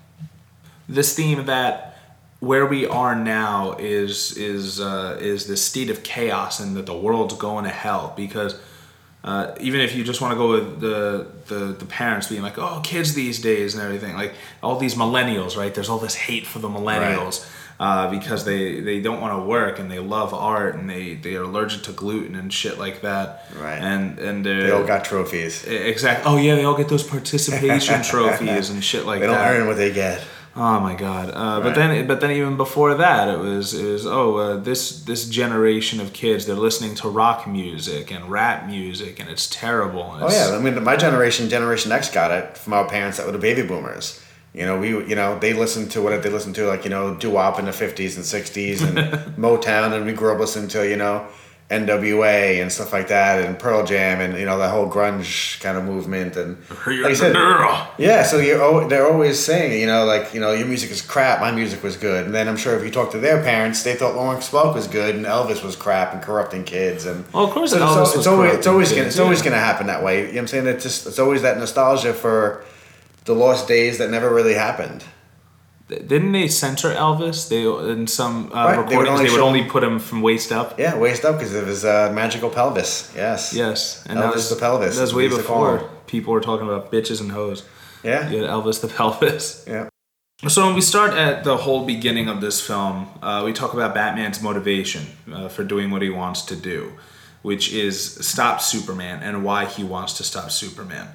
This 0.88 1.14
theme 1.14 1.44
that 1.44 1.98
where 2.40 2.64
we 2.64 2.86
are 2.86 3.14
now 3.14 3.76
is 3.78 4.34
is 4.38 4.80
uh, 4.80 5.18
is 5.20 5.46
this 5.46 5.62
state 5.62 5.90
of 5.90 6.02
chaos 6.02 6.58
and 6.58 6.74
that 6.76 6.86
the 6.86 6.96
world's 6.96 7.34
going 7.34 7.64
to 7.64 7.70
hell 7.70 8.14
because 8.16 8.58
uh, 9.22 9.54
even 9.60 9.80
if 9.80 9.94
you 9.94 10.02
just 10.04 10.20
want 10.20 10.32
to 10.32 10.36
go 10.38 10.48
with 10.50 10.80
the, 10.80 11.26
the 11.48 11.72
the 11.78 11.84
parents 11.84 12.28
being 12.28 12.42
like 12.42 12.58
oh 12.58 12.80
kids 12.82 13.14
these 13.14 13.38
days 13.40 13.74
and 13.74 13.82
everything 13.82 14.14
like 14.14 14.32
all 14.62 14.78
these 14.78 14.94
millennials 14.94 15.56
right 15.56 15.74
there's 15.74 15.88
all 15.90 15.98
this 15.98 16.14
hate 16.14 16.46
for 16.46 16.58
the 16.58 16.68
millennials 16.68 17.46
uh, 17.80 18.10
because 18.10 18.44
they 18.44 18.80
they 18.80 19.00
don't 19.00 19.20
want 19.20 19.32
to 19.38 19.42
work 19.46 19.78
and 19.78 19.90
they 19.90 19.98
love 19.98 20.32
art 20.34 20.74
and 20.74 20.88
they 20.88 21.14
they 21.14 21.34
are 21.34 21.42
allergic 21.44 21.82
to 21.82 21.92
gluten 21.92 22.34
and 22.34 22.52
shit 22.52 22.78
like 22.78 23.00
that 23.02 23.46
Right. 23.58 23.78
and 23.80 24.18
and 24.18 24.44
they're 24.44 24.62
They 24.64 24.70
all 24.70 24.84
got 24.86 25.04
trophies. 25.04 25.64
Exactly. 25.66 26.24
Oh 26.30 26.36
yeah, 26.36 26.54
they 26.56 26.64
all 26.64 26.76
get 26.76 26.88
those 26.88 27.02
participation 27.02 28.02
trophies 28.12 28.70
and 28.70 28.82
shit 28.84 29.04
like 29.06 29.20
that. 29.20 29.26
They 29.26 29.32
don't 29.32 29.36
that. 29.42 29.54
earn 29.54 29.66
what 29.66 29.76
they 29.76 29.92
get. 29.92 30.22
Oh 30.56 30.80
my 30.80 30.94
god! 30.96 31.30
Uh, 31.32 31.60
But 31.60 31.74
then, 31.76 32.06
but 32.08 32.20
then 32.20 32.32
even 32.32 32.56
before 32.56 32.94
that, 32.96 33.28
it 33.28 33.38
was 33.38 33.72
it 33.72 33.84
was 33.92 34.04
oh 34.06 34.36
uh, 34.36 34.56
this 34.56 35.02
this 35.04 35.28
generation 35.28 36.00
of 36.00 36.12
kids 36.12 36.44
they're 36.46 36.56
listening 36.56 36.96
to 36.96 37.08
rock 37.08 37.46
music 37.46 38.10
and 38.12 38.28
rap 38.28 38.66
music 38.66 39.20
and 39.20 39.28
it's 39.30 39.46
terrible. 39.48 40.12
And 40.14 40.24
Oh 40.24 40.28
yeah, 40.30 40.56
I 40.56 40.60
mean, 40.60 40.82
my 40.82 40.96
generation, 40.96 41.48
Generation 41.48 41.92
X, 41.92 42.10
got 42.10 42.32
it 42.32 42.58
from 42.58 42.72
our 42.72 42.84
parents 42.88 43.16
that 43.18 43.26
were 43.26 43.32
the 43.32 43.38
baby 43.38 43.62
boomers. 43.62 44.20
You 44.52 44.66
know, 44.66 44.76
we, 44.80 44.88
you 44.88 45.14
know, 45.14 45.38
they 45.38 45.52
listened 45.52 45.92
to 45.92 46.02
what 46.02 46.20
they 46.20 46.28
listened 46.30 46.56
to, 46.56 46.66
like 46.66 46.82
you 46.82 46.90
know, 46.90 47.14
doo 47.14 47.30
wop 47.30 47.60
in 47.60 47.66
the 47.66 47.72
fifties 47.72 48.16
and 48.16 48.26
sixties 48.26 48.82
and 48.82 48.98
Motown, 49.38 49.92
and 49.92 50.04
we 50.04 50.12
grew 50.12 50.32
up 50.32 50.40
listening 50.40 50.68
to, 50.70 50.88
you 50.88 50.96
know, 50.96 51.24
NWA 51.70 52.60
and 52.60 52.72
stuff 52.72 52.92
like 52.92 53.08
that, 53.08 53.44
and 53.46 53.56
Pearl 53.56 53.86
Jam, 53.86 54.20
and 54.20 54.36
you 54.36 54.44
know 54.44 54.58
that 54.58 54.70
whole 54.70 54.90
grunge 54.90 55.60
kind 55.60 55.78
of 55.78 55.84
movement, 55.84 56.36
and 56.36 56.56
like 57.04 57.12
I 57.12 57.14
said, 57.14 57.32
yeah. 57.96 58.24
So 58.24 58.38
you're 58.38 58.88
they're 58.88 59.06
always 59.10 59.38
saying, 59.38 59.80
you 59.80 59.86
know, 59.86 60.04
like 60.04 60.34
you 60.34 60.40
know, 60.40 60.52
your 60.52 60.66
music 60.66 60.90
is 60.90 61.00
crap, 61.00 61.40
my 61.40 61.52
music 61.52 61.82
was 61.84 61.96
good, 61.96 62.26
and 62.26 62.34
then 62.34 62.48
I'm 62.48 62.56
sure 62.56 62.76
if 62.76 62.84
you 62.84 62.90
talk 62.90 63.12
to 63.12 63.18
their 63.18 63.40
parents, 63.42 63.84
they 63.84 63.94
thought 63.94 64.16
Lawrence 64.16 64.50
Welk 64.50 64.74
was 64.74 64.88
good, 64.88 65.14
and 65.14 65.24
Elvis 65.24 65.62
was 65.62 65.76
crap 65.76 66.12
and 66.12 66.20
corrupting 66.20 66.64
kids, 66.64 67.06
and 67.06 67.24
Well, 67.32 67.44
of 67.44 67.50
course 67.50 67.70
so, 67.70 67.78
Elvis 67.78 67.94
so 67.94 68.00
was 68.00 68.16
it's 68.16 68.26
always 68.26 68.52
it's 68.54 68.66
always 68.66 68.90
gonna 68.90 69.04
it's 69.04 69.18
always 69.20 69.42
gonna 69.42 69.56
happen 69.56 69.86
that 69.86 70.02
way. 70.02 70.20
You 70.20 70.26
know 70.26 70.32
what 70.32 70.38
I'm 70.40 70.46
saying? 70.48 70.66
It's 70.66 70.82
just 70.82 71.06
it's 71.06 71.20
always 71.20 71.42
that 71.42 71.56
nostalgia 71.58 72.12
for 72.14 72.64
the 73.26 73.34
lost 73.34 73.68
days 73.68 73.98
that 73.98 74.10
never 74.10 74.34
really 74.34 74.54
happened. 74.54 75.04
Didn't 75.90 76.32
they 76.32 76.46
censor 76.48 76.94
Elvis? 76.94 77.48
They 77.48 77.64
in 77.90 78.06
some 78.06 78.50
uh, 78.52 78.54
Right, 78.54 78.88
they 78.88 78.96
would 78.96 79.08
recordings 79.08 79.08
only 79.10 79.24
they 79.26 79.32
would 79.32 79.40
only 79.40 79.64
put 79.64 79.82
him 79.82 79.98
from 79.98 80.22
waist 80.22 80.52
up. 80.52 80.78
Yeah, 80.78 80.96
waist 80.96 81.24
up 81.24 81.38
because 81.38 81.54
of 81.54 81.66
his 81.66 81.84
uh, 81.84 82.12
magical 82.14 82.48
pelvis. 82.48 83.12
Yes. 83.14 83.52
Yes, 83.52 84.04
and 84.06 84.18
Elvis 84.18 84.22
that 84.22 84.34
was 84.34 84.50
the 84.50 84.56
pelvis, 84.56 84.94
That 84.96 85.02
was 85.02 85.10
as 85.10 85.14
way 85.14 85.24
we 85.24 85.30
used 85.30 85.40
to 85.40 85.46
call 85.46 85.72
before 85.72 85.90
people 86.06 86.32
were 86.32 86.40
talking 86.40 86.66
about 86.66 86.92
bitches 86.92 87.20
and 87.20 87.32
hoes. 87.32 87.64
Yeah. 88.04 88.30
You 88.30 88.42
had 88.42 88.50
Elvis 88.50 88.80
the 88.80 88.88
pelvis. 88.96 89.64
Yeah. 89.66 89.88
So 90.48 90.64
when 90.64 90.74
we 90.74 90.80
start 90.80 91.12
at 91.12 91.44
the 91.44 91.58
whole 91.58 91.84
beginning 91.84 92.28
of 92.28 92.40
this 92.40 92.60
film, 92.66 93.08
uh, 93.22 93.42
we 93.44 93.52
talk 93.52 93.74
about 93.74 93.94
Batman's 93.94 94.42
motivation 94.42 95.04
uh, 95.30 95.48
for 95.48 95.64
doing 95.64 95.90
what 95.90 96.00
he 96.00 96.08
wants 96.08 96.42
to 96.46 96.56
do, 96.56 96.92
which 97.42 97.70
is 97.72 98.26
stop 98.26 98.62
Superman 98.62 99.22
and 99.22 99.44
why 99.44 99.66
he 99.66 99.84
wants 99.84 100.14
to 100.14 100.24
stop 100.24 100.50
Superman. 100.50 101.08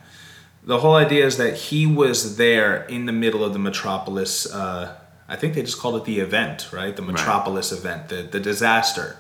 The 0.66 0.80
whole 0.80 0.96
idea 0.96 1.26
is 1.26 1.38
that 1.38 1.56
he 1.56 1.86
was 1.86 2.38
there 2.38 2.86
in 2.86 3.06
the 3.06 3.12
middle 3.12 3.44
of 3.44 3.54
the 3.54 3.60
Metropolis. 3.60 4.52
Uh, 4.52 4.96
I 5.28 5.36
think 5.36 5.54
they 5.54 5.62
just 5.62 5.80
called 5.80 5.96
it 5.96 6.06
the 6.06 6.20
event, 6.20 6.70
right? 6.74 6.96
The 6.96 7.04
Metropolis 7.04 7.72
event, 7.72 8.10
the 8.10 8.24
the 8.24 8.40
disaster, 8.40 9.18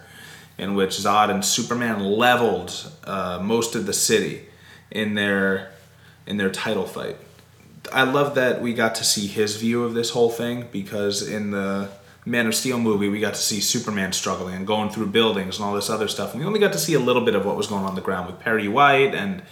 in 0.57 0.73
which 0.73 0.91
Zod 0.91 1.29
and 1.29 1.45
Superman 1.45 2.03
leveled 2.03 2.91
uh, 3.03 3.39
most 3.43 3.75
of 3.75 3.85
the 3.85 3.93
city 3.93 4.47
in 4.89 5.13
their 5.13 5.71
in 6.25 6.37
their 6.37 6.49
title 6.49 6.87
fight. 6.87 7.17
I 7.93 8.03
love 8.03 8.33
that 8.33 8.61
we 8.61 8.73
got 8.73 8.95
to 8.95 9.03
see 9.03 9.27
his 9.27 9.57
view 9.57 9.83
of 9.83 9.93
this 9.93 10.09
whole 10.09 10.31
thing 10.31 10.67
because 10.71 11.27
in 11.27 11.51
the 11.51 11.89
Man 12.25 12.47
of 12.47 12.55
Steel 12.55 12.79
movie, 12.79 13.07
we 13.07 13.19
got 13.19 13.35
to 13.35 13.41
see 13.41 13.59
Superman 13.59 14.11
struggling 14.13 14.55
and 14.55 14.65
going 14.65 14.89
through 14.89 15.07
buildings 15.07 15.57
and 15.57 15.65
all 15.65 15.75
this 15.75 15.91
other 15.91 16.07
stuff. 16.07 16.31
And 16.31 16.41
we 16.41 16.47
only 16.47 16.59
got 16.59 16.73
to 16.73 16.79
see 16.79 16.95
a 16.95 16.99
little 16.99 17.23
bit 17.23 17.35
of 17.35 17.45
what 17.45 17.55
was 17.55 17.67
going 17.67 17.83
on, 17.83 17.89
on 17.89 17.95
the 17.95 18.01
ground 18.01 18.25
with 18.25 18.39
Perry 18.39 18.67
White 18.67 19.13
and 19.13 19.43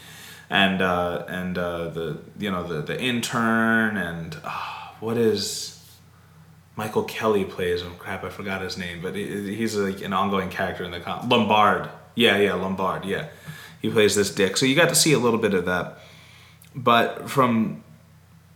and 0.53 0.83
uh, 0.83 1.25
and 1.27 1.57
uh, 1.57 1.89
the 1.89 2.19
you 2.37 2.51
know 2.51 2.63
the 2.63 2.81
the 2.83 3.01
intern 3.01 3.97
and 3.97 4.37
uh, 4.43 4.89
what 4.99 5.17
is 5.17 5.83
Michael 6.75 7.03
Kelly 7.03 7.43
plays 7.43 7.81
him. 7.81 7.95
Crap, 7.97 8.23
I 8.23 8.29
forgot 8.29 8.61
his 8.61 8.77
name, 8.77 9.01
but 9.01 9.15
he, 9.15 9.55
he's 9.55 9.75
like 9.75 10.01
an 10.03 10.13
ongoing 10.13 10.49
character 10.49 10.83
in 10.83 10.91
the 10.91 10.99
com- 10.99 11.27
Lombard. 11.27 11.89
Yeah, 12.13 12.37
yeah, 12.37 12.53
Lombard. 12.53 13.03
Yeah, 13.03 13.29
he 13.81 13.89
plays 13.89 14.15
this 14.15 14.33
dick. 14.33 14.55
So 14.55 14.67
you 14.67 14.75
got 14.75 14.89
to 14.89 14.95
see 14.95 15.11
a 15.13 15.19
little 15.19 15.39
bit 15.39 15.55
of 15.55 15.65
that. 15.65 15.97
But 16.75 17.31
from 17.31 17.83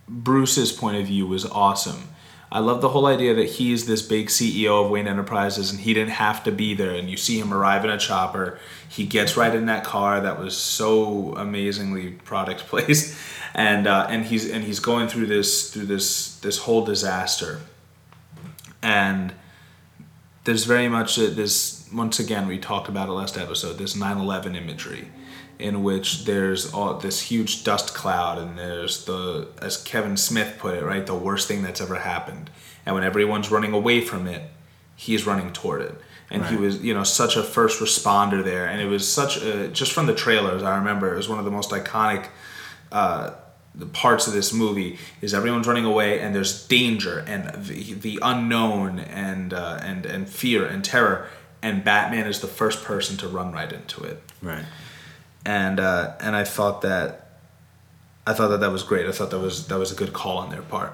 Bruce's 0.08 0.70
point 0.70 0.98
of 0.98 1.06
view 1.08 1.26
was 1.26 1.46
awesome. 1.46 2.04
I 2.50 2.60
love 2.60 2.80
the 2.80 2.88
whole 2.88 3.06
idea 3.06 3.34
that 3.34 3.44
he's 3.44 3.86
this 3.86 4.00
big 4.00 4.28
CEO 4.28 4.84
of 4.84 4.90
Wayne 4.90 5.06
Enterprises 5.06 5.70
and 5.70 5.80
he 5.80 5.92
didn't 5.92 6.12
have 6.12 6.42
to 6.44 6.52
be 6.52 6.74
there. 6.74 6.94
And 6.94 7.10
you 7.10 7.18
see 7.18 7.38
him 7.38 7.52
arrive 7.52 7.84
in 7.84 7.90
a 7.90 7.98
chopper. 7.98 8.58
He 8.88 9.04
gets 9.04 9.36
right 9.36 9.54
in 9.54 9.66
that 9.66 9.84
car 9.84 10.20
that 10.20 10.38
was 10.38 10.56
so 10.56 11.34
amazingly 11.36 12.12
product 12.12 12.60
placed, 12.66 13.16
and 13.54 13.86
uh, 13.86 14.06
and 14.08 14.24
he's 14.24 14.50
and 14.50 14.64
he's 14.64 14.80
going 14.80 15.08
through 15.08 15.26
this 15.26 15.72
through 15.72 15.86
this 15.86 16.38
this 16.40 16.58
whole 16.58 16.84
disaster. 16.84 17.60
And 18.82 19.34
there's 20.44 20.64
very 20.64 20.88
much 20.88 21.16
this 21.16 21.86
once 21.92 22.18
again 22.18 22.46
we 22.46 22.58
talked 22.58 22.88
about 22.88 23.08
it 23.08 23.12
last 23.12 23.36
episode 23.36 23.76
this 23.78 23.94
9-11 23.94 24.56
imagery 24.56 25.08
in 25.58 25.82
which 25.82 26.24
there's 26.24 26.72
all 26.72 26.94
this 26.94 27.20
huge 27.22 27.64
dust 27.64 27.94
cloud 27.94 28.38
and 28.38 28.58
there's 28.58 29.04
the 29.06 29.48
as 29.60 29.76
kevin 29.76 30.16
smith 30.16 30.56
put 30.58 30.74
it 30.74 30.84
right 30.84 31.06
the 31.06 31.14
worst 31.14 31.48
thing 31.48 31.62
that's 31.62 31.80
ever 31.80 31.96
happened. 31.96 32.50
And 32.86 32.94
when 32.94 33.04
everyone's 33.04 33.50
running 33.50 33.72
away 33.72 34.00
from 34.00 34.26
it 34.26 34.50
he's 34.96 35.26
running 35.26 35.52
toward 35.52 35.82
it. 35.82 35.94
And 36.30 36.44
he 36.46 36.56
was 36.56 36.82
you 36.82 36.94
know 36.94 37.04
such 37.04 37.36
a 37.36 37.42
first 37.42 37.80
responder 37.80 38.44
there. 38.44 38.66
And 38.66 38.80
it 38.80 38.86
was 38.86 39.10
such 39.10 39.42
a 39.42 39.68
just 39.68 39.92
from 39.92 40.06
the 40.06 40.14
trailers 40.14 40.62
i 40.62 40.76
remember 40.76 41.12
it 41.12 41.16
was 41.16 41.28
one 41.28 41.38
of 41.38 41.44
the 41.44 41.50
most 41.50 41.70
iconic 41.70 42.28
uh, 42.92 43.30
the 43.78 43.86
parts 43.86 44.26
of 44.26 44.32
this 44.32 44.52
movie 44.52 44.98
is 45.20 45.32
everyone's 45.32 45.66
running 45.66 45.84
away 45.84 46.20
and 46.20 46.34
there's 46.34 46.66
danger 46.66 47.20
and 47.20 47.64
the, 47.64 47.94
the 47.94 48.18
unknown 48.22 48.98
and 48.98 49.54
uh, 49.54 49.78
and 49.82 50.04
and 50.04 50.28
fear 50.28 50.66
and 50.66 50.84
terror. 50.84 51.28
And 51.60 51.82
Batman 51.82 52.26
is 52.26 52.40
the 52.40 52.46
first 52.46 52.84
person 52.84 53.16
to 53.18 53.28
run 53.28 53.52
right 53.52 53.72
into 53.72 54.04
it. 54.04 54.22
Right. 54.42 54.64
And 55.48 55.80
uh, 55.80 56.14
and 56.20 56.36
I 56.36 56.44
thought 56.44 56.82
that 56.82 57.30
I 58.26 58.34
thought 58.34 58.48
that 58.48 58.60
that 58.60 58.70
was 58.70 58.82
great 58.82 59.06
I 59.06 59.12
thought 59.12 59.30
that 59.30 59.40
was 59.40 59.66
that 59.68 59.78
was 59.78 59.90
a 59.90 59.94
good 59.94 60.12
call 60.12 60.38
on 60.38 60.50
their 60.50 60.62
part 60.62 60.92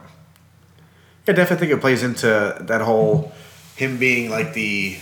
I 1.27 1.33
definitely 1.33 1.67
think 1.67 1.79
it 1.79 1.81
plays 1.81 2.03
into 2.03 2.57
that 2.61 2.83
whole 2.83 3.33
him 3.77 3.99
being 3.99 4.31
like 4.31 4.53
the, 4.55 4.97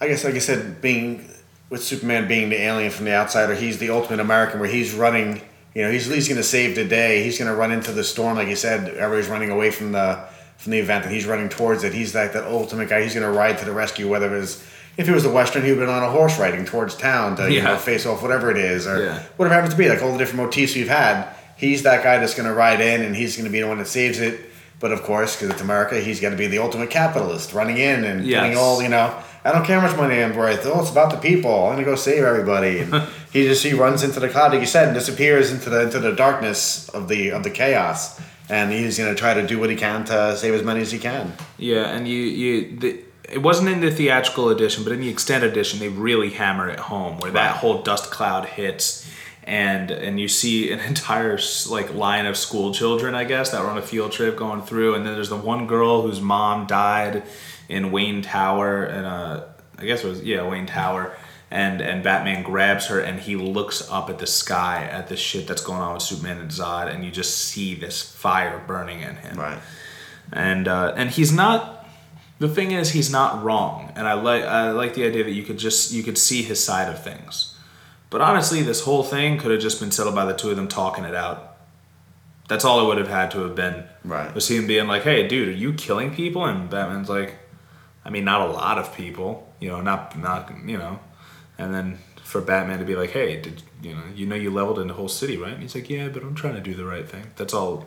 I 0.00 0.08
guess, 0.08 0.24
like 0.24 0.34
I 0.34 0.38
said, 0.38 0.80
being 0.80 1.28
with 1.70 1.82
Superman 1.82 2.28
being 2.28 2.48
the 2.48 2.60
alien 2.60 2.90
from 2.90 3.04
the 3.04 3.14
outsider. 3.14 3.54
He's 3.54 3.78
the 3.78 3.90
ultimate 3.90 4.20
American, 4.20 4.60
where 4.60 4.68
he's 4.68 4.94
running. 4.94 5.42
You 5.74 5.84
know, 5.84 5.90
he's 5.90 6.06
he's 6.06 6.28
going 6.28 6.38
to 6.38 6.44
save 6.44 6.74
the 6.74 6.84
day. 6.84 7.22
He's 7.22 7.38
going 7.38 7.50
to 7.50 7.56
run 7.56 7.72
into 7.72 7.92
the 7.92 8.04
storm, 8.04 8.36
like 8.36 8.48
you 8.48 8.56
said. 8.56 8.88
Everybody's 8.88 9.28
running 9.28 9.50
away 9.50 9.70
from 9.70 9.92
the 9.92 10.24
from 10.56 10.72
the 10.72 10.78
event, 10.78 11.04
and 11.04 11.14
he's 11.14 11.26
running 11.26 11.48
towards 11.48 11.84
it. 11.84 11.94
He's 11.94 12.14
like 12.14 12.32
that 12.32 12.44
ultimate 12.44 12.88
guy. 12.88 13.02
He's 13.02 13.14
going 13.14 13.30
to 13.30 13.36
ride 13.36 13.58
to 13.58 13.64
the 13.64 13.72
rescue, 13.72 14.08
whether 14.08 14.34
it 14.34 14.40
was. 14.40 14.64
If 14.98 15.08
it 15.08 15.12
was 15.14 15.22
the 15.22 15.30
Western, 15.30 15.62
he 15.64 15.70
would 15.70 15.78
have 15.78 15.88
been 15.88 15.94
on 15.94 16.02
a 16.02 16.10
horse 16.10 16.38
riding 16.38 16.64
towards 16.66 16.94
town 16.96 17.36
to 17.36 17.50
you 17.50 17.58
Yeah. 17.58 17.64
know, 17.68 17.76
face 17.76 18.04
off 18.04 18.20
whatever 18.20 18.50
it 18.50 18.58
is, 18.58 18.86
or 18.86 19.02
Yeah. 19.02 19.18
whatever 19.36 19.54
happens 19.54 19.72
to 19.74 19.78
be. 19.78 19.88
Like 19.88 20.02
all 20.02 20.12
the 20.12 20.18
different 20.18 20.42
motifs 20.44 20.74
we've 20.74 20.88
had, 20.88 21.24
he's 21.56 21.84
that 21.84 22.02
guy 22.02 22.18
that's 22.18 22.34
going 22.34 22.48
to 22.48 22.54
ride 22.54 22.80
in, 22.80 23.00
and 23.02 23.14
he's 23.16 23.36
going 23.36 23.46
to 23.46 23.50
be 23.52 23.60
the 23.60 23.68
one 23.68 23.78
that 23.78 23.86
saves 23.88 24.18
it. 24.20 24.40
But 24.80 24.92
of 24.92 25.02
course, 25.04 25.34
because 25.36 25.50
it's 25.54 25.62
America, 25.62 25.96
he's 26.00 26.20
got 26.20 26.30
to 26.30 26.36
be 26.36 26.46
the 26.48 26.58
ultimate 26.58 26.90
capitalist, 26.90 27.52
running 27.52 27.78
in 27.78 28.04
and 28.04 28.24
Yes. 28.26 28.42
getting 28.42 28.58
all 28.58 28.82
you 28.82 28.88
know. 28.88 29.12
I 29.44 29.52
don't 29.52 29.64
care 29.64 29.78
how 29.80 29.86
much 29.86 29.96
money 29.96 30.20
I'm 30.22 30.34
worth. 30.36 30.66
Oh, 30.66 30.80
it's 30.80 30.90
about 30.90 31.10
the 31.10 31.16
people. 31.16 31.66
I'm 31.66 31.74
gonna 31.74 31.84
go 31.84 31.94
save 31.94 32.22
everybody. 32.24 32.80
And 32.80 33.02
he 33.32 33.44
just 33.44 33.62
he 33.64 33.72
runs 33.74 34.02
into 34.02 34.18
the 34.20 34.28
cloud, 34.28 34.50
like 34.52 34.60
you 34.60 34.66
said, 34.66 34.86
and 34.88 34.94
disappears 34.94 35.50
into 35.52 35.70
the 35.70 35.82
into 35.82 36.00
the 36.00 36.12
darkness 36.12 36.88
of 36.90 37.08
the 37.08 37.30
of 37.30 37.44
the 37.44 37.50
chaos. 37.50 38.20
And 38.50 38.72
he's 38.72 38.98
gonna 38.98 39.14
try 39.14 39.34
to 39.34 39.46
do 39.46 39.58
what 39.58 39.70
he 39.70 39.76
can 39.76 40.04
to 40.06 40.36
save 40.36 40.54
as 40.54 40.62
many 40.62 40.80
as 40.80 40.90
he 40.92 40.98
can. 40.98 41.32
Yeah, 41.56 41.84
and 41.94 42.06
you 42.08 42.18
you 42.20 42.76
the, 42.78 42.96
it 43.30 43.38
wasn't 43.42 43.68
in 43.68 43.80
the 43.80 43.90
theatrical 43.90 44.48
edition, 44.48 44.84
but 44.84 44.92
in 44.92 45.00
the 45.00 45.08
extended 45.08 45.50
edition, 45.52 45.78
they 45.78 45.88
really 45.88 46.30
hammer 46.30 46.68
it 46.68 46.78
home 46.78 47.18
where 47.18 47.30
that 47.32 47.56
whole 47.56 47.82
dust 47.82 48.10
cloud 48.10 48.46
hits, 48.46 49.08
and 49.44 49.90
and 49.90 50.18
you 50.20 50.28
see 50.28 50.70
an 50.72 50.80
entire 50.92 51.38
like 51.68 51.94
line 51.94 52.26
of 52.26 52.36
school 52.36 52.72
children, 52.72 53.14
I 53.14 53.24
guess, 53.24 53.50
that 53.50 53.62
were 53.62 53.68
on 53.70 53.78
a 53.78 53.82
field 53.82 54.12
trip 54.12 54.36
going 54.36 54.62
through, 54.62 54.94
and 54.94 55.04
then 55.06 55.14
there's 55.14 55.28
the 55.28 55.36
one 55.36 55.66
girl 55.66 56.02
whose 56.02 56.20
mom 56.20 56.66
died 56.66 57.22
in 57.68 57.90
Wayne 57.92 58.22
Tower, 58.22 58.84
and 58.84 59.06
uh, 59.06 59.44
I 59.78 59.84
guess 59.84 60.02
it 60.04 60.08
was 60.08 60.22
yeah 60.22 60.48
Wayne 60.48 60.66
Tower. 60.66 61.16
And, 61.50 61.80
and 61.80 62.02
Batman 62.04 62.42
grabs 62.42 62.88
her 62.88 63.00
and 63.00 63.18
he 63.18 63.34
looks 63.34 63.90
up 63.90 64.10
at 64.10 64.18
the 64.18 64.26
sky 64.26 64.84
at 64.84 65.08
the 65.08 65.16
shit 65.16 65.46
that's 65.46 65.62
going 65.64 65.80
on 65.80 65.94
with 65.94 66.02
Superman 66.02 66.36
and 66.42 66.50
Zod 66.50 66.92
and 66.94 67.02
you 67.02 67.10
just 67.10 67.38
see 67.38 67.74
this 67.74 68.02
fire 68.02 68.62
burning 68.66 69.00
in 69.00 69.16
him 69.16 69.38
Right. 69.38 69.58
and 70.30 70.68
uh, 70.68 70.92
and 70.94 71.08
he's 71.08 71.32
not 71.32 71.77
the 72.38 72.48
thing 72.48 72.70
is 72.70 72.90
he's 72.90 73.10
not 73.10 73.42
wrong 73.42 73.92
and 73.96 74.06
i 74.06 74.14
like 74.14 74.44
i 74.44 74.70
like 74.70 74.94
the 74.94 75.04
idea 75.04 75.24
that 75.24 75.32
you 75.32 75.42
could 75.42 75.58
just 75.58 75.92
you 75.92 76.02
could 76.02 76.18
see 76.18 76.42
his 76.42 76.62
side 76.62 76.88
of 76.88 77.02
things. 77.02 77.54
But 78.10 78.20
honestly 78.20 78.62
this 78.62 78.82
whole 78.82 79.02
thing 79.02 79.38
could 79.38 79.50
have 79.50 79.60
just 79.60 79.80
been 79.80 79.90
settled 79.90 80.14
by 80.14 80.24
the 80.24 80.34
two 80.34 80.50
of 80.50 80.56
them 80.56 80.68
talking 80.68 81.04
it 81.04 81.14
out. 81.14 81.56
That's 82.48 82.64
all 82.64 82.80
it 82.80 82.86
would 82.86 82.96
have 82.98 83.08
had 83.08 83.30
to 83.32 83.40
have 83.40 83.54
been. 83.54 83.84
Right. 84.04 84.34
was 84.34 84.48
him 84.48 84.66
being 84.66 84.86
like 84.86 85.02
hey 85.02 85.26
dude 85.28 85.48
are 85.48 85.52
you 85.52 85.72
killing 85.74 86.14
people? 86.14 86.44
And 86.44 86.70
batman's 86.70 87.08
like 87.08 87.36
i 88.04 88.10
mean 88.10 88.24
not 88.24 88.48
a 88.48 88.52
lot 88.52 88.78
of 88.78 88.94
people 88.96 89.52
you 89.60 89.68
know 89.68 89.80
not 89.80 90.18
not 90.18 90.52
you 90.64 90.78
know. 90.78 91.00
And 91.58 91.74
then 91.74 91.98
for 92.22 92.40
batman 92.40 92.78
to 92.78 92.84
be 92.84 92.94
like 92.94 93.10
hey 93.10 93.40
did 93.40 93.62
you 93.82 93.94
know 93.94 94.02
you 94.14 94.26
know 94.26 94.36
you 94.36 94.50
leveled 94.50 94.78
in 94.78 94.86
the 94.88 94.94
whole 94.94 95.08
city 95.08 95.36
right? 95.36 95.52
And 95.52 95.62
he's 95.62 95.74
like 95.74 95.90
yeah 95.90 96.08
but 96.08 96.22
i'm 96.22 96.34
trying 96.34 96.54
to 96.54 96.60
do 96.60 96.74
the 96.74 96.84
right 96.84 97.08
thing. 97.08 97.26
That's 97.36 97.52
all 97.52 97.86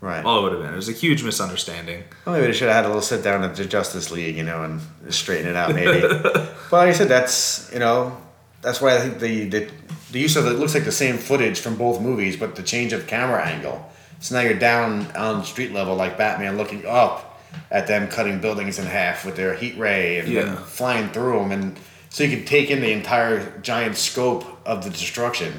Right. 0.00 0.24
all 0.24 0.38
it 0.38 0.42
would 0.44 0.52
have 0.52 0.62
been 0.62 0.72
it 0.72 0.76
was 0.76 0.88
a 0.88 0.92
huge 0.92 1.24
misunderstanding 1.24 2.04
Well, 2.24 2.36
maybe 2.36 2.46
they 2.46 2.52
should 2.52 2.68
have 2.68 2.76
had 2.76 2.84
a 2.84 2.88
little 2.88 3.02
sit 3.02 3.24
down 3.24 3.42
at 3.42 3.56
the 3.56 3.64
Justice 3.64 4.10
League, 4.12 4.36
you 4.36 4.44
know, 4.44 4.62
and 4.62 4.80
straighten 5.12 5.48
it 5.48 5.56
out, 5.56 5.74
maybe. 5.74 6.00
but 6.22 6.72
like 6.72 6.88
I 6.88 6.92
said, 6.92 7.08
that's 7.08 7.68
you 7.72 7.80
know, 7.80 8.16
that's 8.62 8.80
why 8.80 8.94
I 8.96 9.00
think 9.00 9.18
the 9.18 9.48
the, 9.48 9.70
the 10.12 10.20
use 10.20 10.36
of 10.36 10.46
it 10.46 10.50
looks 10.58 10.74
like 10.74 10.84
the 10.84 10.92
same 10.92 11.16
footage 11.18 11.58
from 11.60 11.76
both 11.76 12.00
movies, 12.00 12.36
but 12.36 12.54
the 12.54 12.62
change 12.62 12.92
of 12.92 13.06
camera 13.08 13.44
angle. 13.44 13.84
So 14.20 14.34
now 14.36 14.42
you're 14.42 14.58
down 14.58 15.10
on 15.16 15.44
street 15.44 15.72
level, 15.72 15.94
like 15.96 16.16
Batman, 16.16 16.56
looking 16.56 16.86
up 16.86 17.40
at 17.70 17.86
them 17.88 18.06
cutting 18.08 18.40
buildings 18.40 18.78
in 18.78 18.86
half 18.86 19.24
with 19.24 19.34
their 19.36 19.54
heat 19.54 19.76
ray 19.78 20.18
and 20.20 20.28
Yeah. 20.28 20.56
flying 20.64 21.08
through 21.10 21.38
them, 21.40 21.50
and 21.52 21.76
so 22.08 22.22
you 22.24 22.36
can 22.36 22.44
take 22.46 22.70
in 22.70 22.80
the 22.80 22.92
entire 22.92 23.58
giant 23.62 23.96
scope 23.96 24.44
of 24.64 24.84
the 24.84 24.90
destruction. 24.90 25.52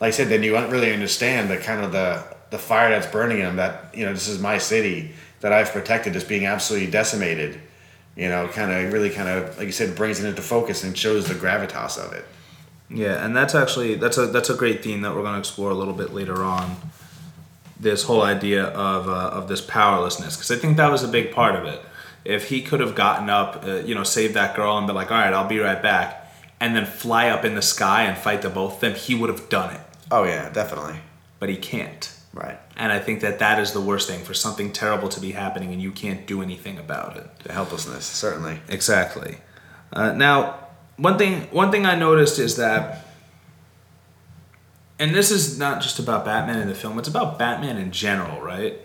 Like 0.00 0.08
I 0.08 0.10
said, 0.10 0.28
then 0.28 0.42
you 0.42 0.52
don't 0.52 0.70
really 0.70 0.92
understand 0.92 1.48
the 1.48 1.56
kind 1.58 1.84
of 1.84 1.92
the 1.92 2.22
the 2.54 2.58
fire 2.58 2.88
that's 2.90 3.08
burning 3.08 3.38
in 3.38 3.44
them. 3.44 3.56
That 3.56 3.92
you 3.92 4.06
know, 4.06 4.12
this 4.12 4.28
is 4.28 4.40
my 4.40 4.58
city 4.58 5.10
that 5.40 5.52
I've 5.52 5.70
protected 5.72 6.14
is 6.14 6.22
being 6.22 6.46
absolutely 6.46 6.88
decimated, 6.90 7.60
you 8.16 8.28
know, 8.28 8.46
kind 8.46 8.70
of 8.70 8.92
really 8.92 9.10
kind 9.10 9.28
of 9.28 9.58
like 9.58 9.66
you 9.66 9.72
said 9.72 9.96
brings 9.96 10.22
it 10.22 10.28
into 10.28 10.40
focus 10.40 10.84
and 10.84 10.96
shows 10.96 11.26
the 11.26 11.34
gravitas 11.34 11.98
of 11.98 12.12
it. 12.12 12.24
Yeah, 12.88 13.24
and 13.24 13.36
that's 13.36 13.56
actually 13.56 13.96
that's 13.96 14.18
a 14.18 14.26
that's 14.26 14.50
a 14.50 14.54
great 14.54 14.84
theme 14.84 15.02
that 15.02 15.14
we're 15.14 15.22
going 15.22 15.34
to 15.34 15.40
explore 15.40 15.70
a 15.70 15.74
little 15.74 15.94
bit 15.94 16.14
later 16.14 16.44
on. 16.44 16.76
This 17.78 18.04
whole 18.04 18.22
idea 18.22 18.66
of 18.66 19.08
uh, 19.08 19.38
of 19.38 19.48
this 19.48 19.60
powerlessness, 19.60 20.36
because 20.36 20.52
I 20.52 20.56
think 20.56 20.76
that 20.76 20.92
was 20.92 21.02
a 21.02 21.08
big 21.08 21.32
part 21.32 21.56
of 21.56 21.64
it. 21.64 21.82
If 22.24 22.48
he 22.48 22.62
could 22.62 22.80
have 22.80 22.94
gotten 22.94 23.28
up, 23.28 23.64
uh, 23.66 23.80
you 23.80 23.94
know, 23.96 24.04
saved 24.04 24.34
that 24.34 24.54
girl 24.54 24.78
and 24.78 24.86
been 24.86 24.94
like, 24.94 25.10
"All 25.10 25.18
right, 25.18 25.32
I'll 25.32 25.48
be 25.48 25.58
right 25.58 25.82
back," 25.82 26.32
and 26.60 26.76
then 26.76 26.86
fly 26.86 27.28
up 27.30 27.44
in 27.44 27.56
the 27.56 27.62
sky 27.62 28.04
and 28.04 28.16
fight 28.16 28.42
the 28.42 28.48
both 28.48 28.74
of 28.74 28.80
them, 28.80 28.94
he 28.94 29.14
would 29.16 29.28
have 29.28 29.48
done 29.48 29.74
it. 29.74 29.80
Oh 30.10 30.22
yeah, 30.22 30.50
definitely. 30.50 31.00
But 31.40 31.48
he 31.48 31.56
can't. 31.56 32.13
Right. 32.34 32.58
And 32.76 32.92
I 32.92 32.98
think 32.98 33.20
that 33.20 33.38
that 33.38 33.60
is 33.60 33.72
the 33.72 33.80
worst 33.80 34.08
thing 34.08 34.24
for 34.24 34.34
something 34.34 34.72
terrible 34.72 35.08
to 35.10 35.20
be 35.20 35.32
happening 35.32 35.72
and 35.72 35.80
you 35.80 35.92
can't 35.92 36.26
do 36.26 36.42
anything 36.42 36.78
about 36.78 37.16
it. 37.16 37.26
The 37.44 37.52
helplessness, 37.52 38.04
certainly. 38.04 38.58
Exactly. 38.68 39.38
Uh, 39.92 40.12
now, 40.12 40.58
one 40.96 41.16
thing 41.16 41.42
one 41.52 41.70
thing 41.70 41.86
I 41.86 41.94
noticed 41.94 42.38
is 42.40 42.56
that, 42.56 43.06
and 44.98 45.14
this 45.14 45.30
is 45.30 45.58
not 45.58 45.80
just 45.80 45.98
about 46.00 46.24
Batman 46.24 46.60
in 46.60 46.68
the 46.68 46.74
film; 46.74 46.98
it's 46.98 47.08
about 47.08 47.38
Batman 47.38 47.76
in 47.76 47.92
general, 47.92 48.40
right? 48.40 48.80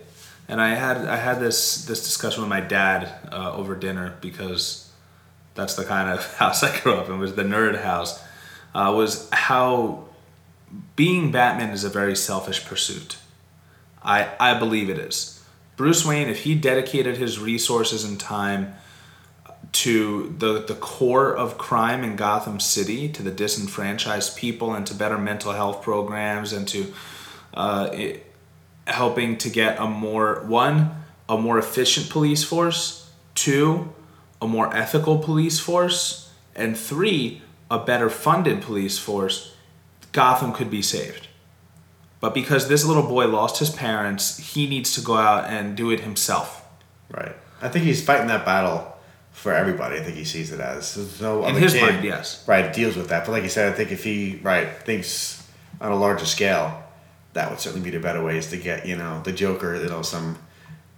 And 0.48 0.60
I 0.60 0.74
had 0.74 0.98
I 0.98 1.16
had 1.16 1.40
this 1.40 1.84
this 1.84 2.02
discussion 2.02 2.42
with 2.42 2.48
my 2.48 2.60
dad 2.60 3.12
uh, 3.32 3.52
over 3.52 3.74
dinner 3.74 4.16
because 4.20 4.92
that's 5.54 5.74
the 5.74 5.84
kind 5.84 6.08
of 6.10 6.34
house 6.36 6.62
I 6.62 6.78
grew 6.80 6.94
up 6.94 7.08
in 7.08 7.18
was 7.18 7.34
the 7.34 7.44
nerd 7.44 7.82
house. 7.82 8.22
Uh, 8.72 8.92
was 8.96 9.28
how 9.32 10.04
being 10.94 11.32
Batman 11.32 11.70
is 11.70 11.82
a 11.82 11.88
very 11.88 12.14
selfish 12.14 12.64
pursuit. 12.64 13.16
I 14.02 14.30
I 14.38 14.58
believe 14.58 14.90
it 14.90 14.98
is. 14.98 15.42
Bruce 15.76 16.04
Wayne, 16.04 16.28
if 16.28 16.42
he 16.42 16.54
dedicated 16.54 17.16
his 17.16 17.38
resources 17.38 18.04
and 18.04 18.18
time 18.20 18.74
to 19.72 20.34
the 20.38 20.64
the 20.66 20.74
core 20.74 21.34
of 21.34 21.58
crime 21.58 22.02
in 22.04 22.16
Gotham 22.16 22.60
City, 22.60 23.08
to 23.08 23.22
the 23.22 23.30
disenfranchised 23.30 24.36
people, 24.36 24.74
and 24.74 24.86
to 24.86 24.94
better 24.94 25.18
mental 25.18 25.52
health 25.52 25.82
programs, 25.82 26.52
and 26.52 26.66
to 26.68 26.92
uh, 27.54 27.90
it, 27.92 28.26
helping 28.86 29.38
to 29.38 29.48
get 29.48 29.78
a 29.78 29.86
more 29.86 30.42
one 30.46 30.90
a 31.28 31.38
more 31.38 31.58
efficient 31.58 32.10
police 32.10 32.42
force, 32.42 33.08
two 33.34 33.92
a 34.42 34.48
more 34.48 34.74
ethical 34.74 35.18
police 35.18 35.60
force, 35.60 36.30
and 36.56 36.76
three 36.76 37.40
a 37.70 37.78
better 37.78 38.10
funded 38.10 38.60
police 38.60 38.98
force, 38.98 39.54
Gotham 40.12 40.52
could 40.52 40.70
be 40.70 40.82
saved. 40.82 41.28
But 42.20 42.34
because 42.34 42.68
this 42.68 42.84
little 42.84 43.02
boy 43.02 43.26
lost 43.28 43.58
his 43.58 43.70
parents, 43.70 44.36
he 44.54 44.66
needs 44.68 44.94
to 44.94 45.00
go 45.00 45.16
out 45.16 45.48
and 45.48 45.76
do 45.76 45.90
it 45.90 46.00
himself. 46.00 46.64
Right. 47.10 47.34
I 47.62 47.68
think 47.68 47.84
he's 47.86 48.04
fighting 48.04 48.28
that 48.28 48.44
battle 48.44 48.94
for 49.32 49.52
everybody. 49.54 49.96
I 49.96 50.02
think 50.02 50.16
he 50.16 50.24
sees 50.24 50.52
it 50.52 50.60
as 50.60 50.94
there's 50.94 51.20
no 51.20 51.46
In 51.46 51.54
his 51.54 51.72
kid, 51.72 51.82
mind, 51.82 52.04
yes. 52.04 52.44
right 52.46 52.72
deals 52.72 52.96
with 52.96 53.08
that. 53.08 53.24
But 53.24 53.32
like 53.32 53.42
you 53.42 53.48
said, 53.48 53.72
I 53.72 53.76
think 53.76 53.90
if 53.90 54.04
he 54.04 54.38
right 54.42 54.68
thinks 54.82 55.46
on 55.80 55.92
a 55.92 55.96
larger 55.96 56.26
scale, 56.26 56.82
that 57.32 57.48
would 57.50 57.60
certainly 57.60 57.84
be 57.90 57.96
the 57.96 58.02
better 58.02 58.22
ways 58.22 58.50
to 58.50 58.56
get 58.58 58.86
you 58.86 58.96
know 58.96 59.22
the 59.22 59.32
Joker, 59.32 59.76
you 59.76 59.88
know 59.88 60.02
some 60.02 60.38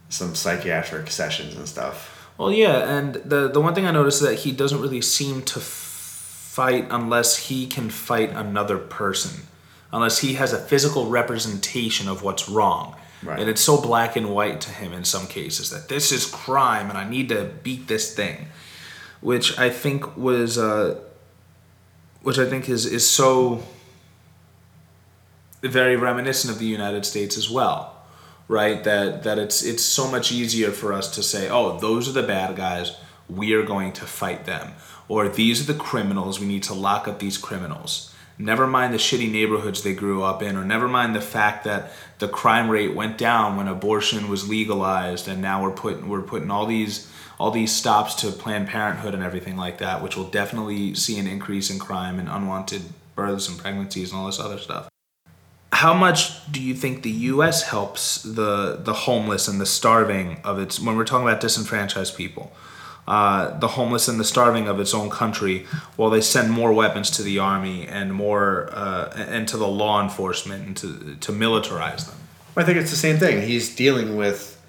some 0.09 0.35
psychiatric 0.35 1.11
sessions 1.11 1.55
and 1.57 1.69
stuff. 1.69 2.31
Well, 2.39 2.51
yeah, 2.51 2.99
and 2.99 3.15
the 3.15 3.49
the 3.49 3.61
one 3.61 3.75
thing 3.75 3.87
I 3.87 3.91
noticed 3.93 4.23
is 4.23 4.29
that 4.29 4.39
he 4.41 4.51
doesn't 4.53 4.81
really 4.81 5.03
seem 5.03 5.43
to 5.43 5.61
f- 5.61 5.65
fight 5.65 6.87
unless 6.91 7.37
he 7.49 7.67
can 7.67 7.91
fight 7.91 8.31
another 8.31 8.79
person, 8.79 9.47
unless 9.93 10.19
he 10.19 10.35
has 10.35 10.53
a 10.53 10.59
physical 10.59 11.07
representation 11.07 12.09
of 12.09 12.23
what's 12.23 12.49
wrong. 12.49 12.97
Right. 13.23 13.39
And 13.39 13.49
it's 13.49 13.61
so 13.61 13.81
black 13.81 14.17
and 14.17 14.35
white 14.35 14.61
to 14.63 14.71
him 14.71 14.93
in 14.93 15.05
some 15.05 15.27
cases 15.27 15.71
that 15.71 15.89
this 15.89 16.11
is 16.11 16.27
crime 16.27 16.89
and 16.89 16.99
I 16.99 17.09
need 17.09 17.29
to 17.29 17.45
beat 17.63 17.87
this 17.87 18.15
thing, 18.15 18.49
which 19.21 19.59
I 19.59 19.71
think 19.71 20.17
was, 20.17 20.59
uh, 20.59 20.99
which 22.23 22.39
I 22.39 22.49
think 22.49 22.69
is 22.69 22.85
is 22.87 23.09
so 23.09 23.63
very 25.63 25.95
reminiscent 25.97 26.53
of 26.53 26.59
the 26.59 26.67
United 26.67 27.07
States 27.07 27.37
as 27.37 27.49
well, 27.49 28.03
right? 28.49 28.83
That 28.83 29.23
that 29.23 29.39
it's 29.39 29.63
it's 29.63 29.85
so 29.85 30.11
much 30.11 30.33
easier 30.33 30.73
for 30.73 30.93
us 30.93 31.15
to 31.15 31.23
say, 31.23 31.49
oh, 31.49 31.79
those 31.79 32.09
are 32.09 32.13
the 32.13 32.27
bad 32.27 32.57
guys, 32.57 32.97
we 33.29 33.55
are 33.55 33.63
going 33.63 33.93
to 33.93 34.05
fight 34.05 34.47
them, 34.47 34.73
or 35.07 35.29
these 35.29 35.61
are 35.61 35.73
the 35.73 35.79
criminals, 35.79 36.41
we 36.41 36.47
need 36.47 36.65
to 36.65 36.75
lock 36.75 37.07
up 37.07 37.21
these 37.21 37.39
criminals. 37.39 38.12
Never 38.39 38.67
mind 38.67 38.93
the 38.93 38.99
shitty 38.99 39.31
neighborhoods 39.31 39.83
they 39.83 39.95
grew 39.95 40.23
up 40.23 40.43
in, 40.43 40.57
or 40.57 40.65
never 40.65 40.89
mind 40.89 41.15
the 41.15 41.21
fact 41.21 41.65
that 41.65 41.93
the 42.19 42.29
crime 42.29 42.71
rate 42.71 42.95
went 42.95 43.19
down 43.19 43.57
when 43.57 43.69
abortion 43.69 44.29
was 44.29 44.49
legalized, 44.49 45.29
and 45.29 45.41
now 45.41 45.63
we're 45.63 45.71
putting 45.71 46.09
we're 46.09 46.23
putting 46.23 46.51
all 46.51 46.67
these 46.67 47.11
all 47.39 47.51
these 47.51 47.75
stops 47.75 48.15
to 48.17 48.31
Planned 48.31 48.69
Parenthood 48.69 49.15
and 49.15 49.23
everything 49.23 49.57
like 49.57 49.79
that, 49.79 50.03
which 50.03 50.17
will 50.17 50.29
definitely 50.29 50.95
see 50.95 51.19
an 51.19 51.27
increase 51.27 51.71
in 51.71 51.79
crime 51.79 52.19
and 52.19 52.29
unwanted 52.29 52.83
births 53.15 53.49
and 53.49 53.59
pregnancies 53.59 54.11
and 54.11 54.21
all 54.21 54.27
this 54.27 54.41
other 54.41 54.59
stuff 54.59 54.89
how 55.83 55.93
much 55.93 56.53
do 56.53 56.63
you 56.63 56.75
think 56.75 57.03
the 57.03 57.11
U.S. 57.33 57.65
helps 57.65 58.23
the 58.23 58.79
the 58.81 58.93
homeless 58.93 59.49
and 59.49 59.61
the 59.61 59.67
starving 59.67 60.41
of 60.45 60.61
its 60.61 60.79
when 60.79 60.97
we're 60.97 61.05
talking 61.05 61.27
about 61.27 61.41
disenfranchised 61.41 62.17
people, 62.17 62.53
uh, 63.07 63.59
the 63.59 63.69
homeless 63.69 64.09
and 64.09 64.19
the 64.21 64.25
starving 64.25 64.69
of 64.69 64.79
its 64.81 64.95
own 64.95 65.11
country, 65.11 65.67
while 65.97 66.11
they 66.11 66.21
send 66.21 66.51
more 66.51 66.73
weapons 66.73 67.11
to 67.11 67.23
the 67.23 67.39
army 67.39 67.87
and 67.87 68.13
more 68.15 68.69
uh, 68.73 69.13
and 69.17 69.49
to 69.49 69.57
the 69.57 69.69
law 69.69 70.03
enforcement 70.03 70.67
and 70.67 70.77
to 70.77 71.17
to 71.17 71.33
militarize 71.33 72.07
them? 72.07 72.17
I 72.57 72.65
think 72.65 72.79
it's 72.79 72.91
the 72.91 72.97
same 72.97 73.19
thing. 73.19 73.43
He's 73.43 73.75
dealing 73.75 74.17
with 74.17 74.61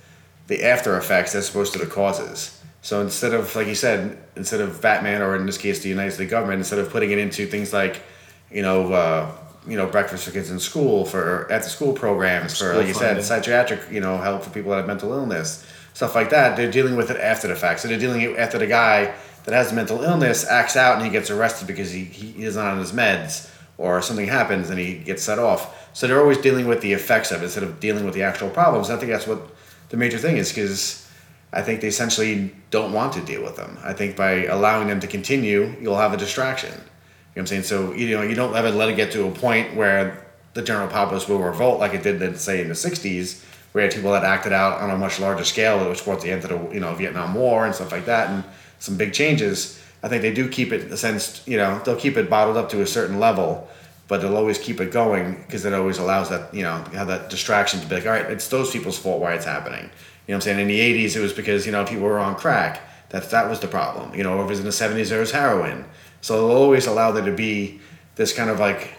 the 0.48 0.64
after 0.64 0.98
effects 0.98 1.36
as 1.36 1.50
opposed 1.50 1.74
to 1.74 1.80
the 1.80 1.86
causes. 1.86 2.60
So 2.82 3.02
instead 3.02 3.34
of, 3.34 3.56
like 3.56 3.68
you 3.68 3.76
said, 3.76 4.18
instead 4.36 4.60
of 4.60 4.82
Batman 4.82 5.22
or 5.22 5.36
in 5.38 5.46
this 5.46 5.58
case 5.58 5.80
the 5.80 5.90
United 5.90 6.12
States 6.12 6.30
government, 6.30 6.60
instead 6.60 6.80
of 6.80 6.90
putting 6.90 7.12
it 7.12 7.18
into 7.18 7.46
things 7.46 7.72
like, 7.72 8.02
you 8.52 8.62
know, 8.62 8.92
uh, 8.92 9.32
you 9.66 9.78
know, 9.78 9.88
breakfast 9.88 10.26
for 10.26 10.32
kids 10.32 10.52
in 10.52 10.60
school, 10.60 11.06
for 11.06 11.50
after 11.50 11.70
school 11.70 11.94
programs, 11.94 12.58
for 12.58 12.66
School 12.66 12.78
like 12.80 12.88
you 12.88 12.94
funding. 12.94 13.24
said, 13.24 13.44
psychiatric, 13.44 13.90
you 13.90 14.02
know, 14.02 14.18
help 14.18 14.44
for 14.44 14.50
people 14.50 14.72
that 14.72 14.78
have 14.78 14.88
mental 14.88 15.14
illness, 15.14 15.66
stuff 15.94 16.16
like 16.16 16.30
that. 16.32 16.58
They're 16.58 16.72
dealing 16.72 16.96
with 16.96 17.10
it 17.12 17.18
after 17.18 17.48
the 17.48 17.56
fact. 17.56 17.80
So 17.80 17.88
they're 17.88 18.00
dealing 18.00 18.22
with 18.22 18.38
it 18.38 18.40
after 18.40 18.58
the 18.58 18.68
guy 18.68 19.14
that 19.46 19.54
has 19.54 19.74
mental 19.74 20.04
illness 20.04 20.46
acts 20.48 20.76
out 20.76 20.96
and 20.96 21.06
he 21.06 21.12
gets 21.12 21.30
arrested 21.30 21.68
because 21.68 21.92
he, 21.92 22.04
he 22.04 22.44
isn't 22.44 22.64
on 22.64 22.78
his 22.78 22.92
meds 22.92 23.50
or 23.78 24.02
something 24.02 24.28
happens 24.28 24.70
and 24.70 24.80
he 24.80 24.96
gets 24.96 25.24
set 25.24 25.40
off. 25.40 25.90
So 25.94 26.08
they're 26.08 26.20
always 26.20 26.38
dealing 26.38 26.68
with 26.68 26.82
the 26.82 26.94
effects 26.94 27.32
of 27.32 27.42
it 27.42 27.46
instead 27.46 27.64
of 27.64 27.80
dealing 27.80 28.06
with 28.06 28.14
the 28.14 28.24
actual 28.24 28.50
problems. 28.50 28.90
I 28.90 28.98
think 28.98 29.12
that's 29.12 29.28
what 29.28 29.42
the 29.90 29.98
major 29.98 30.18
thing 30.18 30.38
is 30.38 30.50
because 30.50 31.08
I 31.52 31.62
think 31.62 31.82
they 31.82 31.88
essentially 31.88 32.54
don't 32.72 32.94
want 32.94 33.14
to 33.14 33.22
deal 33.22 33.44
with 33.44 33.56
them. 33.56 33.78
I 33.84 33.94
think 33.94 34.16
by 34.16 34.46
allowing 34.46 34.88
them 34.88 35.00
to 35.02 35.08
continue, 35.08 35.76
you'll 35.80 35.98
have 35.98 36.14
a 36.14 36.18
distraction. 36.18 36.72
You 36.72 36.78
know 36.78 36.84
what 37.34 37.42
I'm 37.42 37.48
saying? 37.48 37.64
So 37.64 37.94
you 37.94 38.16
know 38.18 38.24
you 38.24 38.36
don't 38.36 38.56
ever 38.56 38.72
let 38.72 38.90
it 38.90 38.96
get 38.96 39.12
to 39.12 39.28
a 39.28 39.32
point 39.32 39.76
where 39.76 40.26
the 40.56 40.62
general 40.62 40.88
populace 40.88 41.28
will 41.28 41.40
revolt 41.40 41.80
like 41.80 41.94
it 41.94 42.04
did, 42.04 42.22
in, 42.22 42.36
say, 42.36 42.62
in 42.62 42.68
the 42.68 42.74
'60s, 42.74 43.44
you 43.82 43.88
had 43.88 43.96
people 43.96 44.12
that 44.12 44.24
acted 44.24 44.54
out 44.54 44.82
on 44.82 44.90
a 44.90 44.98
much 44.98 45.20
larger 45.20 45.44
scale, 45.44 45.90
which 45.90 46.04
brought 46.06 46.22
the 46.22 46.32
end 46.32 46.44
of 46.44 46.50
the 46.50 46.74
you 46.74 46.80
know 46.80 46.94
Vietnam 46.94 47.34
War 47.34 47.66
and 47.66 47.74
stuff 47.74 47.92
like 47.92 48.06
that, 48.06 48.30
and 48.30 48.44
some 48.80 48.98
big 48.98 49.14
changes. 49.14 49.80
I 50.04 50.10
think 50.10 50.22
they 50.22 50.34
do 50.34 50.50
keep 50.50 50.74
it, 50.74 50.92
a 50.92 50.98
sense, 50.98 51.42
you 51.48 51.56
know, 51.56 51.82
they'll 51.86 51.96
keep 51.96 52.18
it 52.18 52.30
bottled 52.30 52.58
up 52.58 52.70
to 52.72 52.82
a 52.82 52.88
certain 52.88 53.20
level, 53.20 53.70
but 54.10 54.20
they'll 54.20 54.36
always 54.36 54.58
keep 54.58 54.82
it 54.82 54.92
going 54.92 55.42
because 55.46 55.64
it 55.64 55.72
always 55.72 55.98
allows 55.98 56.30
that, 56.30 56.54
you 56.54 56.64
know, 56.64 56.84
have 56.94 57.08
that 57.08 57.30
distraction 57.30 57.80
to 57.80 57.88
be 57.88 57.96
like, 57.96 58.06
all 58.06 58.12
right, 58.12 58.30
it's 58.30 58.50
those 58.50 58.70
people's 58.70 59.00
fault 59.00 59.22
why 59.22 59.34
it's 59.34 59.46
happening. 59.46 59.84
You 60.28 60.34
know 60.34 60.36
what 60.36 60.36
I'm 60.36 60.42
saying? 60.42 60.60
In 60.60 60.68
the 60.68 60.80
80s, 61.06 61.16
it 61.16 61.22
was 61.22 61.32
because, 61.32 61.66
you 61.66 61.72
know, 61.72 61.84
if 61.84 61.90
people 61.90 62.04
were 62.04 62.20
on 62.20 62.36
crack. 62.36 62.82
That, 63.10 63.30
that 63.30 63.50
was 63.50 63.60
the 63.60 63.68
problem. 63.68 64.14
You 64.14 64.24
know, 64.24 64.40
if 64.40 64.46
it 64.46 64.50
was 64.50 64.60
in 64.60 64.66
the 64.66 64.72
70s, 64.72 65.10
there 65.10 65.20
was 65.20 65.32
heroin. 65.32 65.86
So 66.22 66.48
they'll 66.48 66.58
always 66.58 66.88
allow 66.88 67.12
there 67.12 67.24
to 67.24 67.32
be 67.32 67.80
this 68.16 68.34
kind 68.34 68.50
of 68.50 68.60
like 68.60 68.96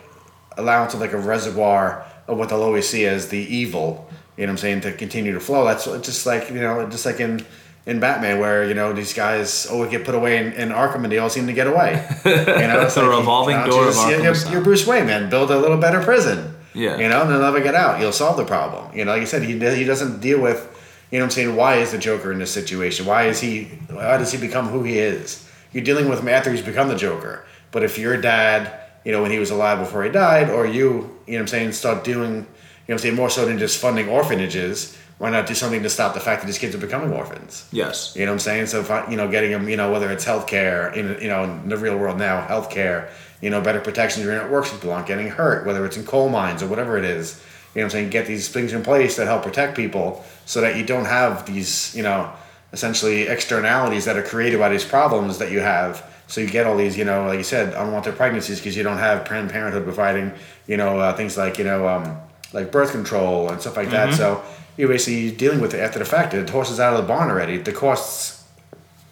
allowance 0.57 0.95
of 0.95 1.01
like 1.01 1.13
a 1.13 1.19
reservoir 1.19 2.07
of 2.29 2.39
what 2.39 2.49
they'll 2.49 2.63
always 2.63 2.89
see 2.89 3.07
as 3.07 3.29
the 3.29 3.39
evil. 3.39 4.09
You 4.37 4.47
know 4.47 4.51
what 4.51 4.55
I'm 4.55 4.59
saying? 4.59 4.81
To 4.83 4.93
continue 4.93 5.33
to 5.35 5.41
flow. 5.41 5.65
That's 5.65 5.85
just 5.85 6.27
like 6.27 6.49
you 6.51 6.61
know, 6.61 6.89
just 6.89 7.07
like 7.07 7.21
in 7.21 7.45
in 7.87 8.01
Batman, 8.01 8.39
where 8.41 8.65
you 8.67 8.75
know 8.75 8.93
these 8.93 9.13
guys 9.15 9.67
always 9.67 9.91
get 9.91 10.05
put 10.05 10.15
away 10.15 10.39
in, 10.39 10.53
in 10.55 10.69
Arkham 10.71 11.05
and 11.05 11.13
they 11.13 11.19
all 11.19 11.31
seem 11.31 11.47
to 11.47 11.53
get 11.53 11.67
away. 11.67 12.05
You 12.25 12.31
know, 12.69 12.81
it's 12.83 12.95
The 12.95 13.07
revolving 13.09 13.57
door 13.65 13.89
of 13.89 13.95
just- 13.95 14.07
Arkham 14.07 14.23
You're, 14.23 14.53
you're 14.53 14.63
Bruce 14.63 14.87
Wayne, 14.87 15.07
man. 15.07 15.29
Build 15.31 15.51
a 15.51 15.59
little 15.59 15.77
better 15.79 16.03
prison. 16.03 16.55
Yeah. 16.75 16.99
You 16.99 17.09
know, 17.09 17.23
and 17.23 17.31
they'll 17.31 17.41
never 17.41 17.61
get 17.61 17.75
out. 17.77 18.01
You'll 18.01 18.11
solve 18.13 18.37
the 18.37 18.45
problem. 18.45 18.97
You 18.97 19.05
know, 19.05 19.13
like 19.13 19.21
you 19.21 19.27
said, 19.27 19.43
he 19.43 19.53
he 19.53 19.85
doesn't 19.85 20.21
deal 20.21 20.41
with. 20.41 20.71
You 21.11 21.19
know 21.19 21.27
what 21.27 21.29
I'm 21.29 21.31
saying? 21.31 21.55
Why 21.57 21.77
is 21.77 21.93
the 21.93 21.99
Joker 21.99 22.33
in 22.33 22.39
this 22.41 22.51
situation? 22.51 23.07
Why 23.07 23.27
is 23.29 23.39
he? 23.41 23.65
Why 23.91 24.17
does 24.17 24.33
he 24.33 24.39
become 24.39 24.67
who 24.69 24.83
he 24.83 24.99
is? 24.99 25.49
You're 25.73 25.85
dealing 25.85 26.09
with 26.09 26.21
him 26.21 26.29
after 26.29 26.51
he's 26.51 26.63
become 26.63 26.89
the 26.89 26.97
Joker. 26.97 27.45
But 27.71 27.83
if 27.85 27.99
your 27.99 28.17
dad, 28.21 28.73
you 29.05 29.13
know, 29.13 29.23
when 29.23 29.31
he 29.31 29.39
was 29.39 29.51
alive 29.51 29.79
before 29.79 30.03
he 30.05 30.11
died, 30.11 30.49
or 30.51 30.67
you, 30.67 30.73
you 30.75 30.89
know 30.91 31.11
what 31.27 31.41
I'm 31.41 31.47
saying, 31.49 31.73
start 31.73 32.03
doing, 32.03 32.35
you 32.37 32.47
know 32.89 32.95
what 32.95 32.95
I'm 32.95 32.99
saying, 32.99 33.15
more 33.17 33.31
so 33.31 33.47
than 33.47 33.59
just 33.59 33.79
funding 33.79 34.09
orphanages, 34.09 34.97
why 35.19 35.31
not 35.31 35.47
do 35.47 35.55
something 35.55 35.83
to 35.83 35.91
stop 35.91 36.15
the 36.15 36.21
fact 36.21 36.43
that 36.43 36.47
these 36.47 36.59
kids 36.59 36.75
are 36.75 36.79
becoming 36.79 37.13
orphans? 37.13 37.69
Yes. 37.73 38.15
You 38.17 38.25
know 38.25 38.33
what 38.33 38.35
I'm 38.35 38.41
saying? 38.41 38.67
So, 38.67 38.81
if 38.81 38.91
I, 38.91 39.09
you 39.11 39.17
know, 39.17 39.31
getting 39.31 39.53
them, 39.53 39.69
you 39.69 39.77
know, 39.77 39.91
whether 39.93 40.11
it's 40.11 40.25
healthcare 40.25 40.95
in, 40.95 41.21
you 41.23 41.29
know, 41.29 41.45
in 41.45 41.69
the 41.69 41.77
real 41.77 41.97
world 41.97 42.19
now, 42.19 42.47
healthcare, 42.47 43.09
you 43.41 43.51
know, 43.51 43.61
better 43.61 43.81
protection 43.81 44.23
during 44.23 44.39
at 44.39 44.51
work 44.51 44.67
people 44.67 44.93
aren't 44.93 45.07
getting 45.07 45.29
hurt, 45.29 45.67
whether 45.67 45.85
it's 45.87 45.97
in 45.97 46.05
coal 46.05 46.29
mines 46.29 46.63
or 46.63 46.67
whatever 46.67 46.99
it 46.99 47.05
is. 47.05 47.43
You 47.75 47.81
know 47.81 47.87
what 47.87 47.87
I'm 47.87 47.91
saying? 47.91 48.11
Get 48.11 48.27
these 48.27 48.49
things 48.49 48.73
in 48.73 48.83
place 48.83 49.17
that 49.17 49.27
help 49.27 49.43
protect 49.43 49.77
people 49.77 50.25
so 50.47 50.61
that 50.61 50.77
you 50.77 50.85
don't 50.85 51.07
have 51.07 51.47
these, 51.47 51.95
you 51.95 52.03
know, 52.03 52.33
essentially 52.73 53.23
externalities 53.23 54.05
that 54.05 54.17
are 54.17 54.23
created 54.23 54.59
by 54.59 54.69
these 54.69 54.85
problems 54.85 55.39
that 55.39 55.51
you 55.51 55.61
have. 55.61 56.09
So 56.27 56.41
you 56.41 56.49
get 56.49 56.67
all 56.67 56.77
these, 56.77 56.97
you 56.97 57.05
know, 57.05 57.27
like 57.27 57.39
you 57.39 57.45
said, 57.45 57.75
unwanted 57.75 58.17
pregnancies 58.17 58.59
because 58.59 58.77
you 58.77 58.83
don't 58.83 58.99
have 58.99 59.25
Planned 59.25 59.51
Parenthood 59.51 59.85
providing, 59.85 60.33
you 60.67 60.77
know, 60.77 60.99
uh, 60.99 61.15
things 61.15 61.37
like, 61.37 61.59
you 61.59 61.65
know, 61.65 61.87
um, 61.87 62.19
like 62.55 62.73
birth 62.73 62.93
control 62.93 63.51
and 63.51 63.61
stuff 63.61 63.77
like 63.77 63.91
that. 63.91 64.09
Mm-hmm. 64.09 64.17
So 64.17 64.43
you're 64.77 64.89
basically 64.89 65.31
dealing 65.33 65.61
with 65.61 65.75
it 65.75 65.81
after 65.81 65.99
the 65.99 66.05
fact. 66.05 66.33
The 66.33 66.51
horse 66.51 66.71
is 66.71 66.81
out 66.81 66.95
of 66.95 67.03
the 67.03 67.07
barn 67.07 67.31
already. 67.31 67.59
The 67.59 67.73
costs 67.73 68.45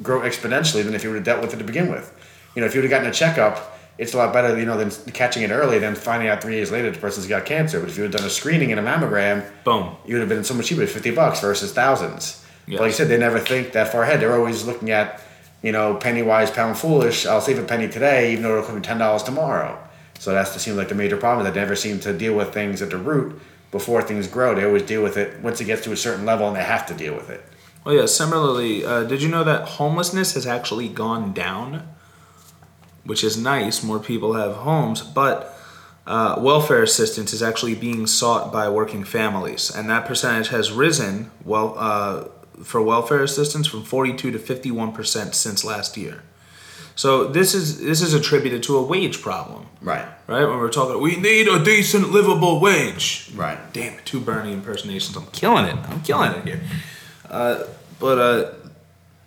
grow 0.03 0.21
exponentially 0.21 0.85
than 0.85 0.95
if 0.95 1.05
you 1.05 1.11
would 1.11 1.17
have 1.17 1.25
dealt 1.25 1.43
with 1.43 1.53
it 1.53 1.59
to 1.59 1.65
begin 1.65 1.91
with. 1.91 2.13
You 2.55 2.61
know, 2.61 2.67
if 2.67 2.75
you 2.75 2.81
would 2.81 2.91
have 2.91 2.99
gotten 2.99 3.11
a 3.11 3.15
checkup, 3.15 3.79
it's 3.99 4.15
a 4.15 4.17
lot 4.17 4.33
better, 4.33 4.59
you 4.59 4.65
know, 4.65 4.77
than 4.77 4.91
catching 5.13 5.43
it 5.43 5.51
early 5.51 5.79
than 5.79 5.95
finding 5.95 6.29
out 6.29 6.43
three 6.43 6.57
years 6.57 6.73
later 6.73 6.91
the 6.91 6.99
person's 6.99 7.27
got 7.27 7.45
cancer. 7.45 7.79
But 7.79 7.91
if 7.91 7.97
you 7.97 8.05
had 8.05 8.13
done 8.13 8.25
a 8.25 8.31
screening 8.31 8.73
and 8.73 8.81
a 8.81 8.83
mammogram, 8.83 9.45
Boom. 9.65 9.95
you 10.07 10.15
would 10.15 10.21
have 10.21 10.29
been 10.29 10.45
so 10.45 10.55
much 10.55 10.67
cheaper, 10.67 10.87
fifty 10.87 11.11
bucks 11.11 11.41
versus 11.41 11.73
thousands. 11.73 12.45
Yes. 12.67 12.79
But 12.79 12.85
like 12.85 12.93
I 12.93 12.95
said, 12.95 13.09
they 13.09 13.19
never 13.19 13.39
think 13.39 13.73
that 13.73 13.93
far 13.93 14.03
ahead. 14.03 14.21
They're 14.21 14.35
always 14.35 14.65
looking 14.65 14.91
at, 14.91 15.21
you 15.63 15.73
know, 15.73 15.97
penny 15.97 16.23
wise, 16.23 16.51
pound 16.51 16.79
foolish. 16.79 17.27
I'll 17.27 17.41
save 17.41 17.59
a 17.59 17.65
penny 17.65 17.89
today, 17.89 18.33
even 18.33 18.45
though 18.45 18.53
it'll 18.53 18.63
cost 18.63 18.75
me 18.75 18.83
ten 18.83 18.99
dollars 18.99 19.23
tomorrow. 19.23 19.79
So 20.23 20.31
that's 20.31 20.53
the 20.55 20.61
seems 20.61 20.77
like 20.77 20.89
the 20.89 20.95
major 20.95 21.17
problem. 21.17 21.45
That 21.45 21.55
they 21.55 21.59
never 21.59 21.75
seem 21.75 21.99
to 21.99 22.17
deal 22.17 22.37
with 22.37 22.55
things 22.55 22.81
at 22.81 22.91
the 22.91 22.97
root 22.97 23.41
before 23.73 24.03
things 24.03 24.29
grow. 24.29 24.55
They 24.55 24.65
always 24.65 24.85
deal 24.85 25.03
with 25.03 25.17
it 25.17 25.41
once 25.43 25.61
it 25.61 25.65
gets 25.65 25.83
to 25.83 25.91
a 25.91 25.97
certain 25.97 26.25
level, 26.25 26.47
and 26.47 26.55
they 26.55 26.63
have 26.63 26.87
to 26.87 26.95
deal 26.95 27.13
with 27.13 27.29
it. 27.29 27.43
Well, 27.85 27.97
yeah. 27.97 28.07
Similarly, 28.07 28.85
uh, 28.85 29.03
did 29.03 29.21
you 29.21 29.29
know 29.29 29.43
that 29.43 29.63
homelessness 29.81 30.35
has 30.35 30.47
actually 30.47 30.89
gone 30.89 31.33
down? 31.33 31.89
Which 33.03 33.25
is 33.25 33.37
nice. 33.37 33.83
More 33.83 33.99
people 33.99 34.35
have 34.35 34.55
homes, 34.59 35.03
but 35.03 35.59
uh, 36.07 36.37
welfare 36.39 36.85
assistance 36.85 37.33
is 37.33 37.43
actually 37.43 37.75
being 37.75 38.07
sought 38.07 38.53
by 38.53 38.69
working 38.69 39.03
families, 39.03 39.75
and 39.75 39.91
that 39.91 40.07
percentage 40.07 40.51
has 40.51 40.71
risen. 40.71 41.33
Well, 41.45 41.75
uh, 41.77 42.29
for 42.63 42.81
welfare 42.81 43.25
assistance 43.25 43.67
from 43.67 43.83
forty-two 43.83 44.31
to 44.31 44.39
fifty-one 44.39 44.93
percent 44.93 45.35
since 45.35 45.65
last 45.65 45.97
year. 45.97 46.23
So 46.95 47.25
this 47.27 47.55
is 47.55 47.81
this 47.81 48.03
is 48.03 48.13
attributed 48.15 48.63
to 48.65 48.77
a 48.77 48.83
wage 48.83 49.23
problem, 49.23 49.65
Right. 49.81 50.05
right? 50.27 50.45
When 50.47 50.59
we're 50.59 50.69
talking, 50.71 51.01
we 51.01 51.17
need 51.17 51.49
a 51.49 51.59
decent, 51.65 52.13
livable 52.13 52.61
wage. 52.61 53.31
Right. 53.35 53.59
Damn 53.73 53.95
it, 53.95 54.05
two 54.05 54.21
Bernie 54.21 54.53
impersonations. 54.53 55.17
I'm 55.17 55.25
killing 55.33 55.65
it. 55.65 55.77
I'm 55.89 56.03
killing 56.03 56.33
it 56.33 56.45
here. 56.45 56.61
Uh, 57.31 57.65
but 57.99 58.19
uh, 58.19 58.51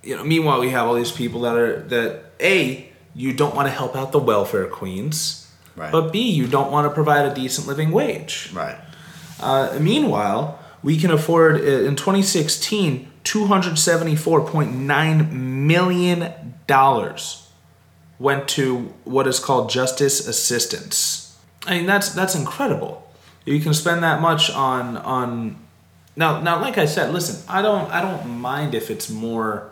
you 0.03 0.15
know, 0.15 0.23
meanwhile, 0.23 0.59
we 0.59 0.69
have 0.69 0.85
all 0.87 0.93
these 0.93 1.11
people 1.11 1.41
that 1.41 1.55
are 1.57 1.79
that 1.89 2.25
a 2.39 2.87
you 3.15 3.33
don't 3.33 3.55
want 3.55 3.67
to 3.67 3.71
help 3.73 3.95
out 3.95 4.11
the 4.11 4.19
welfare 4.19 4.67
queens, 4.67 5.47
Right. 5.75 5.91
but 5.91 6.11
b 6.13 6.19
you 6.31 6.45
don't 6.47 6.71
want 6.71 6.85
to 6.87 6.93
provide 6.93 7.25
a 7.25 7.33
decent 7.33 7.65
living 7.67 7.89
wage. 7.91 8.51
Right. 8.53 8.77
Uh, 9.39 9.75
meanwhile, 9.81 10.59
we 10.83 10.97
can 10.97 11.09
afford 11.11 11.55
uh, 11.55 11.87
in 11.87 11.95
2016 11.95 13.07
274.9 13.23 15.31
million 15.31 16.31
dollars 16.67 17.41
went 18.19 18.47
to 18.47 18.93
what 19.03 19.27
is 19.27 19.39
called 19.39 19.69
justice 19.69 20.27
assistance. 20.27 21.37
I 21.65 21.77
mean 21.77 21.85
that's 21.85 22.09
that's 22.09 22.35
incredible. 22.35 23.11
You 23.45 23.59
can 23.59 23.73
spend 23.73 24.03
that 24.03 24.21
much 24.21 24.49
on 24.51 24.97
on 24.97 25.57
now 26.15 26.41
now 26.41 26.59
like 26.61 26.77
I 26.77 26.85
said, 26.85 27.13
listen, 27.13 27.43
I 27.49 27.61
don't 27.61 27.91
I 27.91 28.01
don't 28.01 28.39
mind 28.39 28.75
if 28.75 28.89
it's 28.89 29.09
more 29.09 29.71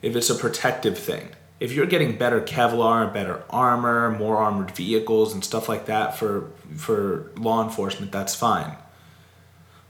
if 0.00 0.16
it's 0.16 0.30
a 0.30 0.34
protective 0.34 0.98
thing. 0.98 1.28
If 1.60 1.72
you're 1.72 1.86
getting 1.86 2.18
better 2.18 2.40
Kevlar, 2.40 3.12
better 3.12 3.44
armor, 3.48 4.10
more 4.10 4.38
armored 4.38 4.72
vehicles 4.72 5.32
and 5.32 5.44
stuff 5.44 5.68
like 5.68 5.86
that 5.86 6.16
for 6.16 6.50
for 6.76 7.30
law 7.36 7.62
enforcement, 7.62 8.10
that's 8.12 8.34
fine. 8.34 8.76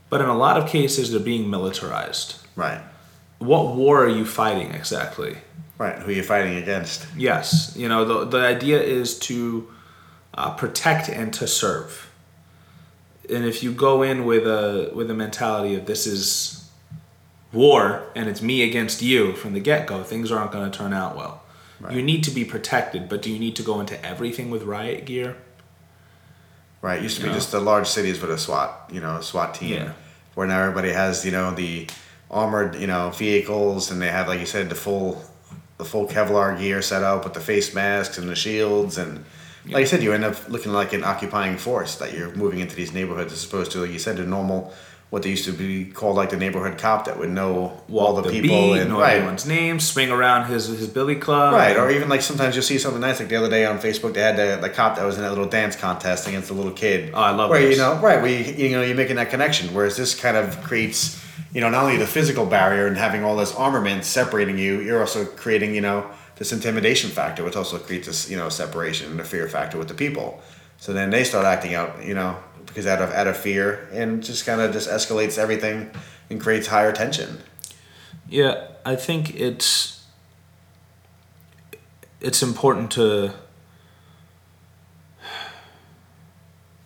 But 0.09 0.21
in 0.21 0.27
a 0.27 0.37
lot 0.37 0.57
of 0.57 0.69
cases 0.69 1.11
they're 1.11 1.19
being 1.19 1.49
militarized. 1.49 2.35
Right. 2.55 2.81
What 3.39 3.75
war 3.75 4.05
are 4.05 4.09
you 4.09 4.25
fighting 4.25 4.71
exactly? 4.71 5.37
Right. 5.83 5.99
Who 5.99 6.11
are 6.11 6.13
you 6.13 6.23
fighting 6.23 6.55
against? 6.55 7.05
Yes, 7.17 7.73
you 7.75 7.89
know 7.89 8.05
the 8.05 8.23
the 8.25 8.37
idea 8.55 8.81
is 8.81 9.19
to 9.29 9.67
uh, 10.33 10.51
protect 10.55 11.09
and 11.09 11.33
to 11.33 11.45
serve. 11.45 12.09
And 13.29 13.43
if 13.43 13.61
you 13.63 13.73
go 13.73 14.01
in 14.01 14.23
with 14.25 14.47
a 14.47 14.91
with 14.95 15.11
a 15.11 15.13
mentality 15.13 15.75
of 15.75 15.85
this 15.85 16.07
is 16.07 16.69
war 17.51 18.03
and 18.15 18.29
it's 18.29 18.41
me 18.41 18.63
against 18.63 19.01
you 19.01 19.33
from 19.33 19.51
the 19.53 19.59
get 19.59 19.85
go, 19.85 20.03
things 20.03 20.31
aren't 20.31 20.53
going 20.53 20.71
to 20.71 20.77
turn 20.77 20.93
out 20.93 21.17
well. 21.17 21.41
You 21.91 22.01
need 22.01 22.23
to 22.23 22.31
be 22.31 22.45
protected, 22.45 23.09
but 23.09 23.21
do 23.21 23.29
you 23.29 23.37
need 23.37 23.57
to 23.57 23.63
go 23.63 23.81
into 23.81 23.97
everything 24.05 24.49
with 24.49 24.63
riot 24.63 25.03
gear? 25.05 25.35
Right. 26.81 26.99
It 26.99 27.03
used 27.03 27.17
to 27.17 27.23
be 27.23 27.27
Yeah. 27.27 27.35
just 27.35 27.51
the 27.51 27.59
large 27.59 27.87
cities 27.87 28.21
with 28.21 28.31
a 28.31 28.37
SWAT, 28.37 28.89
you 28.89 29.01
know, 29.01 29.17
a 29.17 29.21
SWAT 29.21 29.53
team. 29.55 29.73
Yeah. 29.73 29.91
Where 30.35 30.47
now 30.47 30.61
everybody 30.61 30.93
has, 30.93 31.25
you 31.25 31.31
know, 31.31 31.51
the 31.53 31.87
armored, 32.31 32.75
you 32.75 32.87
know, 32.87 33.09
vehicles 33.09 33.91
and 33.91 34.01
they 34.01 34.07
have, 34.07 34.29
like 34.29 34.39
you 34.39 34.45
said, 34.45 34.69
the 34.69 34.75
full 34.75 35.21
the 35.77 35.85
full 35.85 36.07
Kevlar 36.07 36.57
gear 36.59 36.81
set 36.81 37.03
up 37.03 37.23
with 37.23 37.33
the 37.33 37.39
face 37.39 37.73
masks 37.73 38.17
and 38.17 38.29
the 38.29 38.35
shields 38.35 38.97
and 38.97 39.25
like 39.65 39.77
I 39.77 39.83
said, 39.85 40.03
you 40.03 40.11
end 40.11 40.25
up 40.25 40.49
looking 40.49 40.73
like 40.73 40.91
an 40.91 41.05
occupying 41.05 41.55
force 41.57 41.95
that 41.95 42.13
you're 42.13 42.35
moving 42.35 42.59
into 42.59 42.75
these 42.75 42.93
neighborhoods 42.93 43.31
as 43.31 43.45
opposed 43.45 43.71
to 43.71 43.79
like 43.79 43.91
you 43.91 43.99
said, 43.99 44.17
the 44.17 44.25
normal 44.25 44.73
what 45.13 45.21
they 45.21 45.29
used 45.29 45.45
to 45.45 45.51
be 45.51 45.85
called 45.85 46.15
like 46.15 46.31
the 46.31 46.37
neighborhood 46.37 46.75
cop 46.79 47.05
that 47.05 47.19
would 47.19 47.29
know 47.29 47.79
all 47.93 48.19
the, 48.19 48.31
people 48.31 48.73
beat, 48.73 48.79
and 48.79 48.89
know 48.89 48.99
right. 48.99 49.17
everyone's 49.17 49.45
name, 49.45 49.79
swing 49.79 50.09
around 50.09 50.47
his 50.47 50.65
his 50.65 50.87
billy 50.87 51.15
club. 51.15 51.53
Right, 51.53 51.77
or 51.77 51.91
even 51.91 52.09
like 52.09 52.23
sometimes 52.23 52.55
you'll 52.55 52.63
see 52.63 52.79
something 52.79 52.99
nice. 52.99 53.19
Like 53.19 53.29
the 53.29 53.35
other 53.35 53.49
day 53.49 53.63
on 53.63 53.77
Facebook, 53.77 54.15
they 54.15 54.21
had 54.21 54.37
the, 54.37 54.59
the 54.59 54.71
cop 54.71 54.95
that 54.95 55.05
was 55.05 55.17
in 55.17 55.21
that 55.21 55.29
little 55.29 55.45
dance 55.45 55.75
contest 55.75 56.27
against 56.27 56.47
the 56.47 56.55
little 56.55 56.71
kid. 56.71 57.11
Oh, 57.13 57.19
I 57.19 57.29
love 57.29 57.51
it. 57.51 57.53
Where 57.53 57.69
you 57.69 57.77
know, 57.77 57.99
right, 57.99 58.23
where 58.23 58.31
you, 58.31 58.53
you 58.55 58.71
know 58.71 58.81
you're 58.81 58.95
making 58.95 59.17
that 59.17 59.29
connection. 59.29 59.71
Whereas 59.71 59.95
this 59.95 60.19
kind 60.19 60.35
of 60.35 60.59
creates, 60.63 61.22
you 61.53 61.61
know, 61.61 61.69
not 61.69 61.83
only 61.83 61.97
the 61.97 62.07
physical 62.07 62.45
barrier 62.45 62.87
and 62.87 62.97
having 62.97 63.23
all 63.23 63.35
this 63.35 63.53
armament 63.53 64.05
separating 64.05 64.57
you, 64.57 64.81
you're 64.81 64.99
also 64.99 65.23
creating, 65.23 65.75
you 65.75 65.81
know, 65.81 66.09
this 66.37 66.51
intimidation 66.51 67.11
factor, 67.11 67.43
which 67.43 67.55
also 67.55 67.77
creates 67.77 68.07
this, 68.07 68.29
you 68.29 68.35
know, 68.35 68.49
separation 68.49 69.11
and 69.11 69.19
a 69.19 69.23
fear 69.23 69.47
factor 69.47 69.77
with 69.77 69.87
the 69.87 69.93
people. 69.93 70.41
So 70.77 70.93
then 70.93 71.11
they 71.11 71.23
start 71.23 71.45
acting 71.45 71.75
out, 71.75 72.03
you 72.03 72.15
know, 72.15 72.37
because 72.65 72.87
out 72.87 73.01
of 73.01 73.11
out 73.11 73.27
of 73.27 73.37
fear, 73.37 73.87
and 73.93 74.23
just 74.23 74.45
kind 74.45 74.59
of 74.59 74.73
just 74.73 74.89
escalates 74.89 75.37
everything 75.37 75.91
and 76.29 76.41
creates 76.41 76.67
higher 76.67 76.91
tension. 76.91 77.37
Yeah, 78.27 78.67
I 78.83 78.95
think 78.95 79.39
it's 79.39 80.05
it's 82.19 82.41
important 82.41 82.89
to 82.91 83.33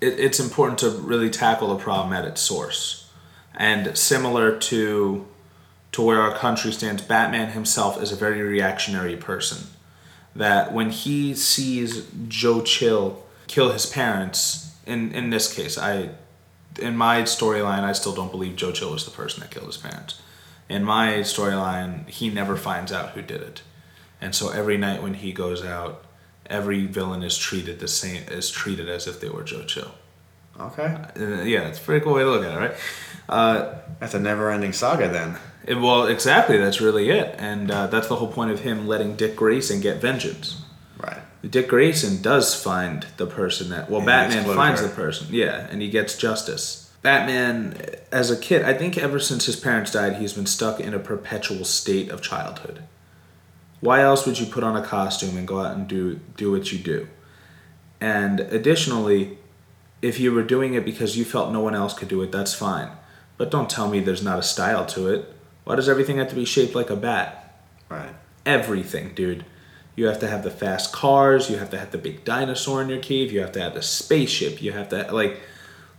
it, 0.02 0.20
it's 0.20 0.40
important 0.40 0.80
to 0.80 0.90
really 0.90 1.30
tackle 1.30 1.70
the 1.70 1.82
problem 1.82 2.14
at 2.14 2.26
its 2.26 2.42
source. 2.42 3.07
And 3.58 3.98
similar 3.98 4.58
to 4.58 5.28
to 5.94 6.02
where 6.02 6.22
our 6.22 6.36
country 6.36 6.72
stands, 6.72 7.02
Batman 7.02 7.52
himself 7.52 8.02
is 8.02 8.12
a 8.12 8.16
very 8.16 8.42
reactionary 8.42 9.16
person. 9.16 9.68
That 10.36 10.72
when 10.72 10.92
he 10.92 11.34
sees 11.34 12.08
Joe 12.28 12.62
Chill 12.62 13.24
kill 13.48 13.72
his 13.72 13.88
parents, 13.88 14.76
in 14.86 15.12
in 15.12 15.32
this 15.32 15.52
case, 15.52 15.78
I 15.78 16.12
in 16.80 16.96
my 16.96 17.24
storyline, 17.24 17.84
I 17.84 17.94
still 17.94 18.14
don't 18.14 18.32
believe 18.32 18.56
Joe 18.56 18.72
Chill 18.72 18.92
was 18.92 19.06
the 19.06 19.12
person 19.12 19.40
that 19.40 19.50
killed 19.50 19.66
his 19.66 19.78
parents. 19.78 20.22
In 20.70 20.84
my 20.84 21.20
storyline, 21.20 22.08
he 22.08 22.30
never 22.30 22.56
finds 22.58 22.92
out 22.92 23.12
who 23.12 23.24
did 23.24 23.42
it, 23.42 23.62
and 24.22 24.36
so 24.36 24.50
every 24.50 24.78
night 24.78 25.02
when 25.02 25.16
he 25.16 25.32
goes 25.32 25.66
out, 25.66 26.06
every 26.46 26.86
villain 26.86 27.24
is 27.24 27.38
treated 27.38 27.80
the 27.80 27.88
same 27.88 28.24
is 28.30 28.52
treated 28.52 28.88
as 28.88 29.08
if 29.08 29.20
they 29.20 29.30
were 29.30 29.44
Joe 29.44 29.64
Chill. 29.64 29.96
Okay, 30.60 30.96
Uh, 31.20 31.44
yeah, 31.44 31.68
it's 31.68 31.78
a 31.78 31.82
pretty 31.82 32.04
cool 32.04 32.14
way 32.14 32.24
to 32.24 32.30
look 32.32 32.44
at 32.44 32.52
it, 32.52 32.58
right? 32.58 32.76
Uh, 33.30 33.76
that's 34.00 34.14
a 34.14 34.20
never-ending 34.20 34.74
saga 34.74 35.08
then. 35.08 35.38
it- 35.66 35.76
well, 35.76 36.08
exactly. 36.08 36.58
That's 36.58 36.82
really 36.82 37.10
it, 37.10 37.36
and 37.38 37.70
uh, 37.70 37.88
that's 37.88 38.08
the 38.08 38.16
whole 38.16 38.32
point 38.32 38.52
of 38.52 38.62
him 38.62 38.88
letting 38.88 39.16
Dick 39.16 39.36
Grayson 39.36 39.82
get 39.82 40.02
vengeance. 40.02 40.62
Right. 40.98 41.20
Dick 41.48 41.68
Grayson 41.68 42.22
does 42.22 42.56
find 42.62 43.06
the 43.18 43.28
person 43.28 43.70
that 43.70 43.90
well, 43.90 44.00
And 44.00 44.06
Batman 44.08 44.46
finds 44.56 44.82
her. 44.82 44.88
the 44.88 44.94
person, 44.96 45.28
yeah, 45.30 45.68
and 45.70 45.82
he 45.82 45.90
gets 45.90 46.18
justice. 46.18 46.90
Batman, 47.04 47.80
as 48.12 48.32
a 48.32 48.36
kid, 48.38 48.64
I 48.64 48.74
think 48.74 48.98
ever 48.98 49.20
since 49.20 49.46
his 49.46 49.56
parents 49.56 49.92
died, 49.92 50.16
he's 50.16 50.34
been 50.34 50.48
stuck 50.48 50.80
in 50.80 50.94
a 50.96 51.00
perpetual 51.00 51.64
state 51.66 52.10
of 52.10 52.22
childhood. 52.22 52.84
Why 53.80 54.02
else 54.02 54.26
would 54.26 54.40
you 54.40 54.48
put 54.48 54.64
on 54.64 54.76
a 54.76 54.82
costume 54.82 55.38
and 55.38 55.48
go 55.48 55.60
out 55.62 55.76
and 55.76 55.88
do 55.88 56.20
do 56.36 56.52
what 56.52 56.72
you 56.72 56.80
do? 56.80 57.08
And 58.02 58.40
additionally, 58.40 59.38
if 60.02 60.20
you 60.20 60.32
were 60.32 60.44
doing 60.44 60.74
it 60.74 60.86
because 60.86 61.18
you 61.18 61.26
felt 61.26 61.52
no 61.52 61.60
one 61.60 61.76
else 61.76 61.94
could 61.94 62.08
do 62.08 62.22
it, 62.22 62.32
that's 62.32 62.54
fine. 62.54 62.90
But 63.38 63.52
don't 63.52 63.70
tell 63.70 63.90
me 63.90 64.00
there's 64.00 64.24
not 64.24 64.40
a 64.40 64.44
style 64.44 64.86
to 64.88 65.08
it. 65.10 65.34
Why 65.64 65.76
does 65.76 65.90
everything 65.90 66.18
have 66.18 66.30
to 66.30 66.36
be 66.36 66.46
shaped 66.46 66.76
like 66.76 66.90
a 66.90 66.96
bat? 66.96 67.44
Right. 67.90 68.10
everything, 68.46 69.14
dude. 69.14 69.46
You 69.96 70.08
have 70.08 70.20
to 70.20 70.28
have 70.28 70.44
the 70.44 70.52
fast 70.52 70.92
cars. 70.94 71.50
You 71.50 71.58
have 71.58 71.70
to 71.72 71.78
have 71.78 71.92
the 71.92 71.98
big 71.98 72.24
dinosaur 72.24 72.82
in 72.82 72.90
your 72.90 73.00
cave. 73.00 73.32
You 73.32 73.42
have 73.42 73.52
to 73.54 73.62
have 73.62 73.74
the 73.74 73.82
spaceship. 73.82 74.62
You 74.62 74.72
have 74.74 74.90
to 74.90 75.12
like, 75.12 75.40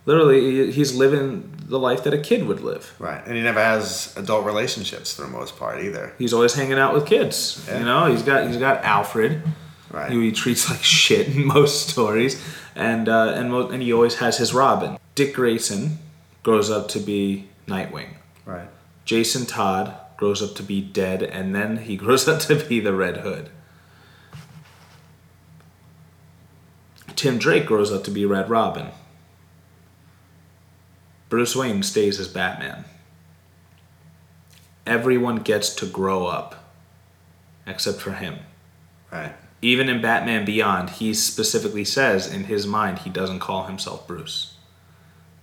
literally, 0.06 0.70
he's 0.70 0.94
living 0.94 1.52
the 1.66 1.78
life 1.78 2.04
that 2.04 2.14
a 2.14 2.18
kid 2.18 2.46
would 2.46 2.60
live. 2.60 2.94
Right. 2.98 3.24
And 3.26 3.36
he 3.36 3.42
never 3.42 3.62
has 3.62 4.14
adult 4.16 4.44
relationships 4.46 5.14
for 5.14 5.22
the 5.22 5.28
most 5.28 5.58
part 5.58 5.82
either. 5.82 6.14
He's 6.18 6.32
always 6.32 6.54
hanging 6.54 6.78
out 6.78 6.94
with 6.94 7.06
kids. 7.06 7.64
Yeah. 7.68 7.78
You 7.80 7.84
know, 7.84 8.06
he's 8.10 8.22
got 8.22 8.46
he's 8.46 8.56
got 8.56 8.84
Alfred, 8.84 9.42
Right. 9.90 10.10
who 10.10 10.20
he 10.20 10.32
treats 10.32 10.68
like 10.68 10.82
shit 10.82 11.28
in 11.28 11.46
most 11.46 11.88
stories, 11.88 12.42
and 12.74 13.08
uh, 13.08 13.32
and 13.34 13.50
mo- 13.50 13.68
and 13.68 13.82
he 13.82 13.92
always 13.92 14.16
has 14.16 14.38
his 14.38 14.52
Robin. 14.52 14.98
Dick 15.14 15.34
Grayson 15.34 15.98
grows 16.42 16.70
up 16.70 16.88
to 16.88 16.98
be 17.00 17.48
Nightwing. 17.66 18.14
Right. 18.44 18.68
Jason 19.04 19.46
Todd 19.46 19.94
grows 20.16 20.42
up 20.42 20.54
to 20.56 20.62
be 20.62 20.80
dead, 20.82 21.22
and 21.22 21.54
then 21.54 21.78
he 21.78 21.96
grows 22.04 22.28
up 22.28 22.40
to 22.42 22.56
be 22.56 22.80
the 22.80 22.92
Red 22.94 23.18
Hood. 23.18 23.50
Tim 27.16 27.38
Drake 27.38 27.66
grows 27.66 27.90
up 27.92 28.04
to 28.04 28.10
be 28.10 28.24
Red 28.24 28.48
Robin. 28.48 28.88
Bruce 31.28 31.56
Wayne 31.56 31.82
stays 31.82 32.20
as 32.20 32.28
Batman. 32.28 32.84
Everyone 34.86 35.36
gets 35.36 35.74
to 35.74 35.86
grow 35.86 36.26
up, 36.26 36.72
except 37.66 38.00
for 38.00 38.12
him. 38.12 38.38
Right. 39.12 39.34
Even 39.60 39.88
in 39.88 40.00
Batman 40.00 40.44
Beyond, 40.44 40.90
he 40.90 41.12
specifically 41.14 41.84
says 41.84 42.32
in 42.32 42.44
his 42.44 42.66
mind 42.66 43.00
he 43.00 43.10
doesn't 43.10 43.40
call 43.40 43.64
himself 43.64 44.06
Bruce. 44.06 44.54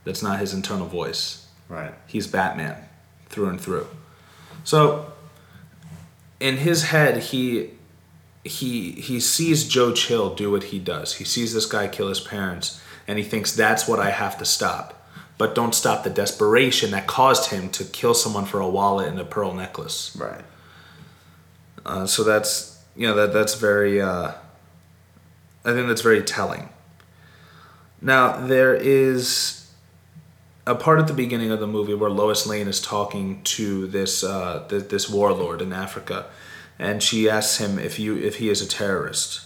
That's 0.05 0.23
not 0.23 0.39
his 0.39 0.53
internal 0.53 0.87
voice. 0.87 1.47
Right. 1.67 1.93
He's 2.07 2.27
Batman 2.27 2.77
through 3.27 3.49
and 3.49 3.59
through. 3.59 3.87
So 4.63 5.11
in 6.39 6.57
his 6.57 6.83
head 6.83 7.17
he 7.23 7.71
he 8.43 8.91
he 8.91 9.19
sees 9.19 9.67
Joe 9.67 9.91
Chill 9.91 10.33
do 10.33 10.51
what 10.51 10.65
he 10.65 10.79
does. 10.79 11.15
He 11.15 11.23
sees 11.23 11.53
this 11.53 11.65
guy 11.65 11.87
kill 11.87 12.07
his 12.07 12.21
parents 12.21 12.81
and 13.07 13.17
he 13.17 13.23
thinks 13.25 13.53
that's 13.53 13.87
what 13.87 13.99
I 13.99 14.11
have 14.11 14.37
to 14.37 14.45
stop. 14.45 14.93
But 15.37 15.53
don't 15.53 15.75
stop 15.75 16.03
the 16.05 16.09
desperation 16.09 16.91
that 16.91 17.07
caused 17.07 17.51
him 17.51 17.69
to 17.71 17.83
kill 17.83 18.13
someone 18.13 18.45
for 18.45 18.61
a 18.61 18.69
wallet 18.69 19.09
and 19.09 19.19
a 19.19 19.25
pearl 19.25 19.53
necklace. 19.53 20.15
Right. 20.15 20.45
Uh, 21.85 22.05
so 22.05 22.23
that's 22.23 22.74
you 22.95 23.07
know 23.07 23.15
that 23.15 23.33
that's 23.33 23.55
very 23.55 24.01
uh, 24.01 24.31
I 25.63 25.73
think 25.73 25.87
that's 25.87 26.01
very 26.01 26.21
telling. 26.21 26.69
Now 28.01 28.45
there 28.45 28.73
is 28.73 29.71
a 30.67 30.75
part 30.75 30.99
at 30.99 31.07
the 31.07 31.13
beginning 31.13 31.51
of 31.51 31.59
the 31.59 31.67
movie 31.67 31.93
where 31.93 32.09
Lois 32.09 32.47
Lane 32.47 32.67
is 32.67 32.81
talking 32.81 33.41
to 33.43 33.87
this 33.87 34.23
uh, 34.23 34.65
th- 34.69 34.89
this 34.89 35.09
warlord 35.09 35.61
in 35.61 35.73
Africa, 35.73 36.27
and 36.79 37.01
she 37.01 37.29
asks 37.29 37.57
him 37.57 37.77
if 37.77 37.99
you 37.99 38.17
if 38.17 38.37
he 38.37 38.49
is 38.49 38.61
a 38.61 38.67
terrorist. 38.67 39.41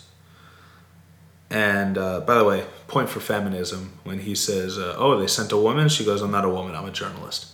And 1.51 1.97
uh, 1.97 2.19
by 2.21 2.35
the 2.35 2.43
way, 2.43 2.65
point 2.87 3.09
for 3.09 3.19
feminism 3.19 3.93
when 4.03 4.19
he 4.19 4.35
says, 4.35 4.77
uh, 4.77 4.95
"Oh, 4.97 5.19
they 5.19 5.27
sent 5.27 5.51
a 5.51 5.57
woman," 5.57 5.89
she 5.89 6.05
goes, 6.05 6.21
"I'm 6.21 6.31
not 6.31 6.45
a 6.45 6.49
woman. 6.49 6.75
I'm 6.75 6.85
a 6.85 6.91
journalist." 6.91 7.47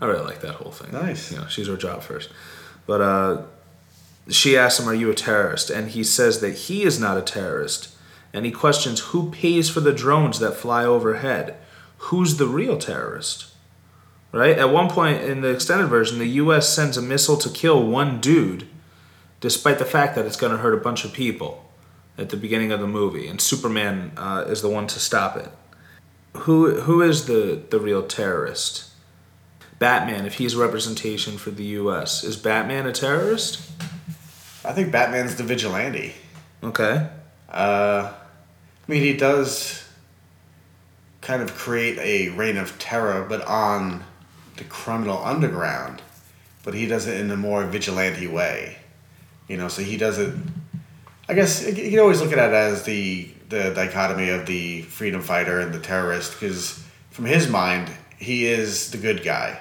I 0.00 0.06
really 0.06 0.24
like 0.24 0.40
that 0.40 0.56
whole 0.56 0.72
thing. 0.72 0.90
Nice. 0.90 1.30
You 1.30 1.38
know, 1.38 1.46
she's 1.46 1.68
her 1.68 1.76
job 1.76 2.02
first, 2.02 2.30
but 2.86 3.00
uh, 3.00 3.42
she 4.28 4.56
asks 4.56 4.80
him, 4.80 4.88
Are 4.88 4.94
you 4.94 5.10
a 5.10 5.14
terrorist? 5.14 5.70
And 5.70 5.90
he 5.90 6.04
says 6.04 6.40
that 6.40 6.54
he 6.54 6.84
is 6.84 7.00
not 7.00 7.18
a 7.18 7.22
terrorist. 7.22 7.94
And 8.32 8.46
he 8.46 8.52
questions 8.52 9.00
who 9.00 9.30
pays 9.30 9.68
for 9.68 9.80
the 9.80 9.92
drones 9.92 10.38
that 10.38 10.56
fly 10.56 10.84
overhead? 10.84 11.56
Who's 11.98 12.36
the 12.36 12.46
real 12.46 12.78
terrorist? 12.78 13.46
Right? 14.32 14.58
At 14.58 14.70
one 14.70 14.88
point 14.88 15.22
in 15.22 15.42
the 15.42 15.50
extended 15.50 15.88
version, 15.88 16.18
the 16.18 16.26
US 16.26 16.68
sends 16.68 16.96
a 16.96 17.02
missile 17.02 17.36
to 17.36 17.50
kill 17.50 17.86
one 17.86 18.20
dude, 18.20 18.66
despite 19.40 19.78
the 19.78 19.84
fact 19.84 20.14
that 20.14 20.24
it's 20.24 20.36
going 20.36 20.52
to 20.52 20.58
hurt 20.58 20.74
a 20.74 20.82
bunch 20.82 21.04
of 21.04 21.12
people 21.12 21.70
at 22.16 22.30
the 22.30 22.36
beginning 22.36 22.72
of 22.72 22.80
the 22.80 22.86
movie. 22.86 23.28
And 23.28 23.40
Superman 23.40 24.12
uh, 24.16 24.44
is 24.48 24.62
the 24.62 24.70
one 24.70 24.86
to 24.86 25.00
stop 25.00 25.36
it. 25.36 25.50
Who, 26.38 26.80
who 26.80 27.02
is 27.02 27.26
the, 27.26 27.62
the 27.68 27.78
real 27.78 28.02
terrorist? 28.02 28.90
Batman, 29.78 30.24
if 30.24 30.34
he's 30.34 30.56
representation 30.56 31.36
for 31.36 31.50
the 31.50 31.64
US, 31.64 32.24
is 32.24 32.36
Batman 32.36 32.86
a 32.86 32.92
terrorist? 32.92 33.70
I 34.64 34.72
think 34.72 34.92
Batman's 34.92 35.34
the 35.36 35.42
vigilante. 35.42 36.14
Okay. 36.62 37.08
Uh, 37.48 38.12
I 38.12 38.90
mean, 38.90 39.02
he 39.02 39.16
does 39.16 39.84
kind 41.20 41.42
of 41.42 41.54
create 41.54 41.98
a 41.98 42.28
reign 42.36 42.56
of 42.56 42.78
terror, 42.78 43.26
but 43.28 43.44
on 43.46 44.04
the 44.56 44.64
criminal 44.64 45.18
underground. 45.24 46.02
But 46.64 46.74
he 46.74 46.86
does 46.86 47.06
it 47.06 47.20
in 47.20 47.30
a 47.30 47.36
more 47.36 47.64
vigilante 47.64 48.26
way. 48.26 48.76
You 49.48 49.56
know, 49.56 49.68
so 49.68 49.82
he 49.82 49.96
does 49.96 50.18
it. 50.18 50.34
I 51.28 51.34
guess 51.34 51.66
you 51.66 51.90
can 51.90 51.98
always 51.98 52.20
look 52.20 52.32
at 52.32 52.38
it 52.38 52.54
as 52.54 52.84
the 52.84 53.28
the 53.48 53.70
dichotomy 53.74 54.30
of 54.30 54.46
the 54.46 54.82
freedom 54.82 55.20
fighter 55.20 55.60
and 55.60 55.74
the 55.74 55.80
terrorist, 55.80 56.32
because 56.32 56.82
from 57.10 57.26
his 57.26 57.48
mind, 57.48 57.90
he 58.16 58.46
is 58.46 58.90
the 58.92 58.98
good 58.98 59.22
guy. 59.22 59.60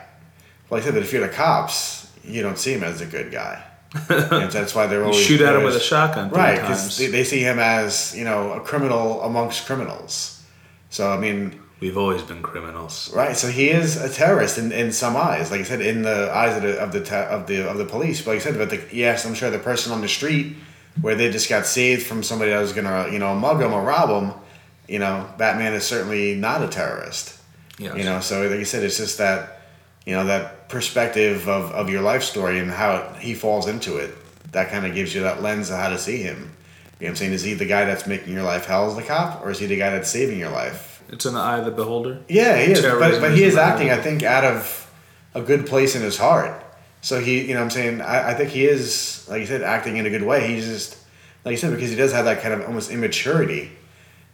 Like 0.70 0.84
I 0.84 0.86
said 0.86 0.94
that 0.94 1.04
if 1.04 1.12
you're 1.12 1.28
the 1.28 1.34
cops, 1.34 2.10
you 2.24 2.42
don't 2.42 2.58
see 2.58 2.74
him 2.74 2.84
as 2.84 3.02
a 3.02 3.06
good 3.06 3.32
guy. 3.32 3.62
And 4.10 4.52
that's 4.52 4.74
why 4.74 4.88
they're 4.88 5.00
You 5.00 5.06
always 5.08 5.22
shoot 5.22 5.42
at 5.42 5.56
him 5.56 5.64
with 5.64 5.76
a 5.76 5.80
shotgun 5.80 6.30
right? 6.30 6.56
Because 6.56 6.98
they, 6.98 7.08
they 7.08 7.24
see 7.24 7.42
him 7.42 7.60
as 7.60 8.16
you 8.16 8.24
know 8.24 8.54
a 8.54 8.60
criminal 8.62 9.22
amongst 9.22 9.66
criminals. 9.66 10.42
So 10.90 11.12
I 11.12 11.18
mean, 11.18 11.60
We've 11.82 11.98
always 11.98 12.22
been 12.22 12.44
criminals. 12.44 13.12
right? 13.16 13.36
So 13.36 13.48
he 13.48 13.70
is 13.72 13.98
a 13.98 14.08
terrorist 14.08 14.60
in, 14.60 14.72
in 14.72 14.92
some 14.92 15.18
eyes, 15.18 15.50
like 15.50 15.62
I 15.62 15.64
said, 15.64 15.82
in 15.82 16.04
the 16.04 16.32
eyes 16.32 16.56
of 16.56 16.64
the 16.64 16.80
of 16.80 16.92
the 16.92 17.18
of 17.18 17.48
the 17.48 17.70
of 17.70 17.78
the 17.78 17.86
police. 17.86 18.22
But 18.22 18.32
like 18.32 18.42
I 18.42 18.44
said, 18.44 18.58
but 18.58 18.70
the, 18.70 18.82
yes, 18.96 19.26
I'm 19.26 19.34
sure 19.34 19.50
the 19.50 19.60
person 19.60 19.92
on 19.92 20.02
the 20.02 20.08
street 20.08 20.56
where 21.02 21.16
they 21.16 21.32
just 21.32 21.50
got 21.50 21.66
saved 21.66 22.06
from 22.06 22.22
somebody 22.22 22.52
that 22.52 22.60
was 22.60 22.74
gonna 22.74 23.10
you 23.12 23.20
know 23.20 23.34
mug 23.36 23.60
them 23.60 23.74
or 23.74 23.82
rob 23.82 24.10
them, 24.10 24.40
you 24.88 25.00
know, 25.00 25.28
Batman 25.38 25.74
is 25.74 25.84
certainly 25.86 26.36
not 26.36 26.62
a 26.62 26.68
terrorist. 26.68 27.38
Yes. 27.80 27.98
You 27.98 28.04
know, 28.04 28.20
so 28.20 28.42
like 28.44 28.60
I 28.60 28.64
said, 28.64 28.84
it's 28.84 28.98
just 28.98 29.18
that, 29.18 29.61
you 30.06 30.16
know, 30.16 30.26
that 30.26 30.70
perspective 30.70 31.48
of, 31.48 31.72
of 31.72 31.90
your 31.90 32.02
life 32.02 32.24
story 32.24 32.60
and 32.60 32.72
how 32.72 33.14
he 33.20 33.34
falls 33.34 33.68
into 33.68 33.98
it. 33.98 34.16
That 34.52 34.70
kind 34.70 34.86
of 34.86 34.94
gives 34.94 35.16
you 35.16 35.22
that 35.22 35.42
lens 35.42 35.70
of 35.70 35.78
how 35.78 35.90
to 35.90 35.98
see 35.98 36.22
him. 36.22 36.38
You 36.38 36.42
know 36.44 36.50
what 37.00 37.10
I'm 37.10 37.16
saying? 37.16 37.34
Is 37.34 37.44
he 37.44 37.54
the 37.54 37.66
guy 37.66 37.86
that's 37.86 38.06
making 38.06 38.34
your 38.34 38.44
life 38.44 38.66
hell 38.66 38.90
as 38.90 38.96
the 38.96 39.04
cop, 39.04 39.44
or 39.44 39.52
is 39.52 39.60
he 39.60 39.66
the 39.66 39.78
guy 39.78 39.90
that's 39.90 40.10
saving 40.10 40.40
your 40.40 40.52
life? 40.52 41.04
It's 41.10 41.26
in 41.26 41.34
the 41.34 41.40
eye 41.40 41.60
of 41.60 41.66
the 41.66 41.72
beholder. 41.72 42.22
Yeah, 42.28 42.58
he 42.58 42.72
is. 42.72 42.82
But, 42.82 43.20
but 43.20 43.36
he 43.36 43.44
is 43.44 43.58
acting, 43.58 43.90
I 43.90 43.98
think, 43.98 44.24
out 44.24 44.44
of 44.44 44.92
a 45.34 45.42
good 45.42 45.66
place 45.66 45.96
in 45.96 46.02
his 46.02 46.18
heart. 46.18 46.64
So 47.02 47.20
he, 47.20 47.42
you 47.42 47.54
know 47.54 47.62
what 47.62 47.66
I'm 47.66 47.70
saying? 47.72 48.02
I, 48.02 48.32
I 48.32 48.34
think 48.36 48.52
he 48.52 48.66
is, 48.66 49.26
like 49.30 49.42
you 49.42 49.48
said, 49.48 49.64
acting 49.64 49.98
in 49.98 50.06
a 50.06 50.10
good 50.10 50.24
way. 50.24 50.48
He's 50.48 50.66
just, 50.66 50.98
like 51.44 51.54
you 51.54 51.58
said, 51.58 51.72
because 51.72 51.90
he 51.90 51.96
does 51.96 52.14
have 52.14 52.26
that 52.26 52.42
kind 52.42 52.54
of 52.54 52.62
almost 52.68 52.92
immaturity 52.92 53.72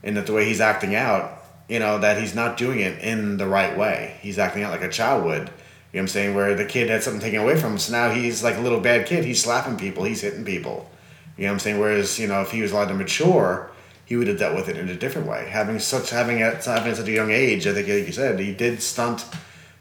in 0.03 0.15
that 0.15 0.27
the 0.27 0.33
way 0.33 0.45
he's 0.45 0.59
acting 0.59 0.93
out, 0.93 1.36
you 1.69 1.79
know, 1.79 1.97
that 1.99 2.19
he's 2.21 2.33
not 2.35 2.57
doing 2.57 2.79
it 2.79 2.99
in 3.01 3.37
the 3.37 3.47
right 3.47 3.77
way. 3.77 4.17
He's 4.21 4.39
acting 4.39 4.63
out 4.63 4.71
like 4.71 4.81
a 4.83 4.89
child 4.89 5.25
would. 5.25 5.33
You 5.33 5.43
know 5.43 5.49
what 5.91 5.99
I'm 6.01 6.07
saying? 6.09 6.35
Where 6.35 6.53
the 6.55 6.65
kid 6.65 6.89
had 6.89 7.03
something 7.03 7.21
taken 7.21 7.39
away 7.41 7.55
from 7.59 7.73
him, 7.73 7.77
so 7.77 7.91
now 7.93 8.09
he's 8.11 8.43
like 8.43 8.57
a 8.57 8.61
little 8.61 8.79
bad 8.79 9.05
kid. 9.07 9.23
He's 9.25 9.41
slapping 9.41 9.77
people, 9.77 10.03
he's 10.03 10.21
hitting 10.21 10.45
people. 10.45 10.89
You 11.37 11.43
know 11.43 11.49
what 11.49 11.53
I'm 11.53 11.59
saying? 11.59 11.79
Whereas, 11.79 12.17
you 12.19 12.27
know, 12.27 12.41
if 12.41 12.51
he 12.51 12.61
was 12.61 12.71
allowed 12.71 12.87
to 12.87 12.93
mature, 12.93 13.69
he 14.05 14.15
would 14.15 14.27
have 14.27 14.39
dealt 14.39 14.55
with 14.55 14.69
it 14.69 14.77
in 14.77 14.89
a 14.89 14.95
different 14.95 15.27
way. 15.27 15.47
Having 15.49 15.79
such 15.79 16.09
having 16.09 16.41
at 16.41 16.63
having 16.65 16.91
at 16.91 16.97
such 16.97 17.07
a 17.07 17.11
young 17.11 17.31
age, 17.31 17.67
I 17.67 17.73
think, 17.73 17.87
like 17.87 18.07
you 18.07 18.13
said, 18.13 18.39
he 18.39 18.53
did 18.53 18.81
stunt 18.81 19.25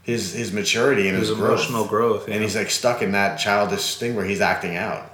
his 0.03 0.33
his 0.35 0.53
maturity 0.53 1.09
and 1.09 1.17
his, 1.19 1.29
His 1.29 1.37
growth. 1.39 1.51
emotional 1.53 1.85
growth, 1.87 2.29
yeah. 2.29 2.35
and 2.35 2.43
he's 2.43 2.55
like 2.57 2.71
stuck 2.71 3.03
in 3.03 3.13
that 3.13 3.39
childish 3.39 3.97
thing 3.97 4.15
where 4.15 4.25
he's 4.25 4.41
acting 4.41 4.77
out. 4.77 5.13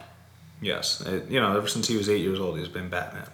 Yes. 0.60 1.00
It- 1.00 1.28
you 1.30 1.40
know, 1.40 1.56
ever 1.56 1.66
since 1.68 1.88
he 1.88 1.96
was 1.96 2.08
eight 2.08 2.20
years 2.20 2.38
old, 2.40 2.58
he's 2.58 2.68
been 2.68 2.88
Batman. 2.88 3.26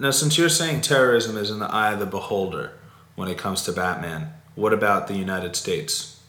Now, 0.00 0.12
since 0.12 0.38
you're 0.38 0.48
saying 0.48 0.82
terrorism 0.82 1.36
is 1.36 1.50
in 1.50 1.58
the 1.58 1.66
eye 1.66 1.92
of 1.92 1.98
the 1.98 2.06
beholder 2.06 2.72
when 3.16 3.28
it 3.28 3.36
comes 3.36 3.62
to 3.64 3.72
Batman, 3.72 4.32
what 4.54 4.72
about 4.72 5.08
the 5.08 5.14
United 5.14 5.56
States? 5.56 6.22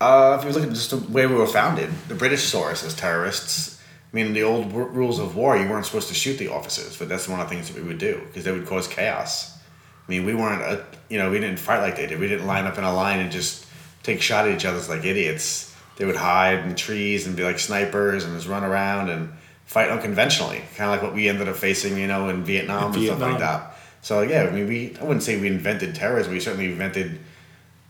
Uh, 0.00 0.38
if 0.38 0.46
you 0.46 0.52
look 0.52 0.62
at 0.62 0.70
just 0.70 0.90
the 0.90 0.96
way 0.96 1.26
we 1.26 1.34
were 1.34 1.46
founded, 1.46 1.90
the 2.08 2.14
British 2.14 2.44
saw 2.44 2.70
us 2.70 2.82
as 2.82 2.94
terrorists. 2.94 3.82
I 4.12 4.16
mean, 4.16 4.32
the 4.32 4.44
old 4.44 4.68
w- 4.68 4.88
rules 4.88 5.18
of 5.18 5.36
war, 5.36 5.58
you 5.58 5.68
weren't 5.68 5.84
supposed 5.84 6.08
to 6.08 6.14
shoot 6.14 6.38
the 6.38 6.48
officers, 6.48 6.98
but 6.98 7.08
that's 7.08 7.28
one 7.28 7.38
of 7.38 7.48
the 7.48 7.54
things 7.54 7.68
that 7.68 7.76
we 7.76 7.86
would 7.86 7.98
do 7.98 8.22
because 8.26 8.44
they 8.44 8.52
would 8.52 8.66
cause 8.66 8.88
chaos. 8.88 9.58
I 10.06 10.10
mean, 10.10 10.24
we 10.24 10.34
weren't, 10.34 10.62
a, 10.62 10.86
you 11.10 11.18
know, 11.18 11.30
we 11.30 11.40
didn't 11.40 11.58
fight 11.58 11.80
like 11.80 11.96
they 11.96 12.06
did. 12.06 12.18
We 12.18 12.28
didn't 12.28 12.46
line 12.46 12.64
up 12.64 12.78
in 12.78 12.84
a 12.84 12.94
line 12.94 13.20
and 13.20 13.30
just 13.30 13.66
take 14.02 14.22
shot 14.22 14.48
at 14.48 14.54
each 14.54 14.64
other 14.64 14.80
like 14.88 15.04
idiots. 15.04 15.74
They 15.96 16.06
would 16.06 16.16
hide 16.16 16.60
in 16.60 16.74
trees 16.74 17.26
and 17.26 17.36
be 17.36 17.44
like 17.44 17.58
snipers 17.58 18.24
and 18.24 18.34
just 18.34 18.48
run 18.48 18.64
around 18.64 19.10
and 19.10 19.32
fight 19.74 19.90
unconventionally, 19.90 20.62
kind 20.76 20.88
of 20.88 20.92
like 20.94 21.02
what 21.02 21.14
we 21.14 21.28
ended 21.28 21.48
up 21.48 21.56
facing, 21.56 21.98
you 21.98 22.06
know, 22.06 22.28
in 22.28 22.44
Vietnam 22.44 22.94
and 22.94 23.04
stuff 23.04 23.20
like 23.20 23.40
that. 23.40 23.76
So 24.02 24.22
yeah, 24.22 24.44
I 24.44 24.50
mean, 24.50 24.68
we 24.68 24.96
I 25.00 25.02
wouldn't 25.02 25.24
say 25.24 25.32
we 25.40 25.48
invented 25.48 25.94
terrorism. 25.96 26.32
We 26.32 26.38
certainly 26.38 26.66
invented, 26.66 27.18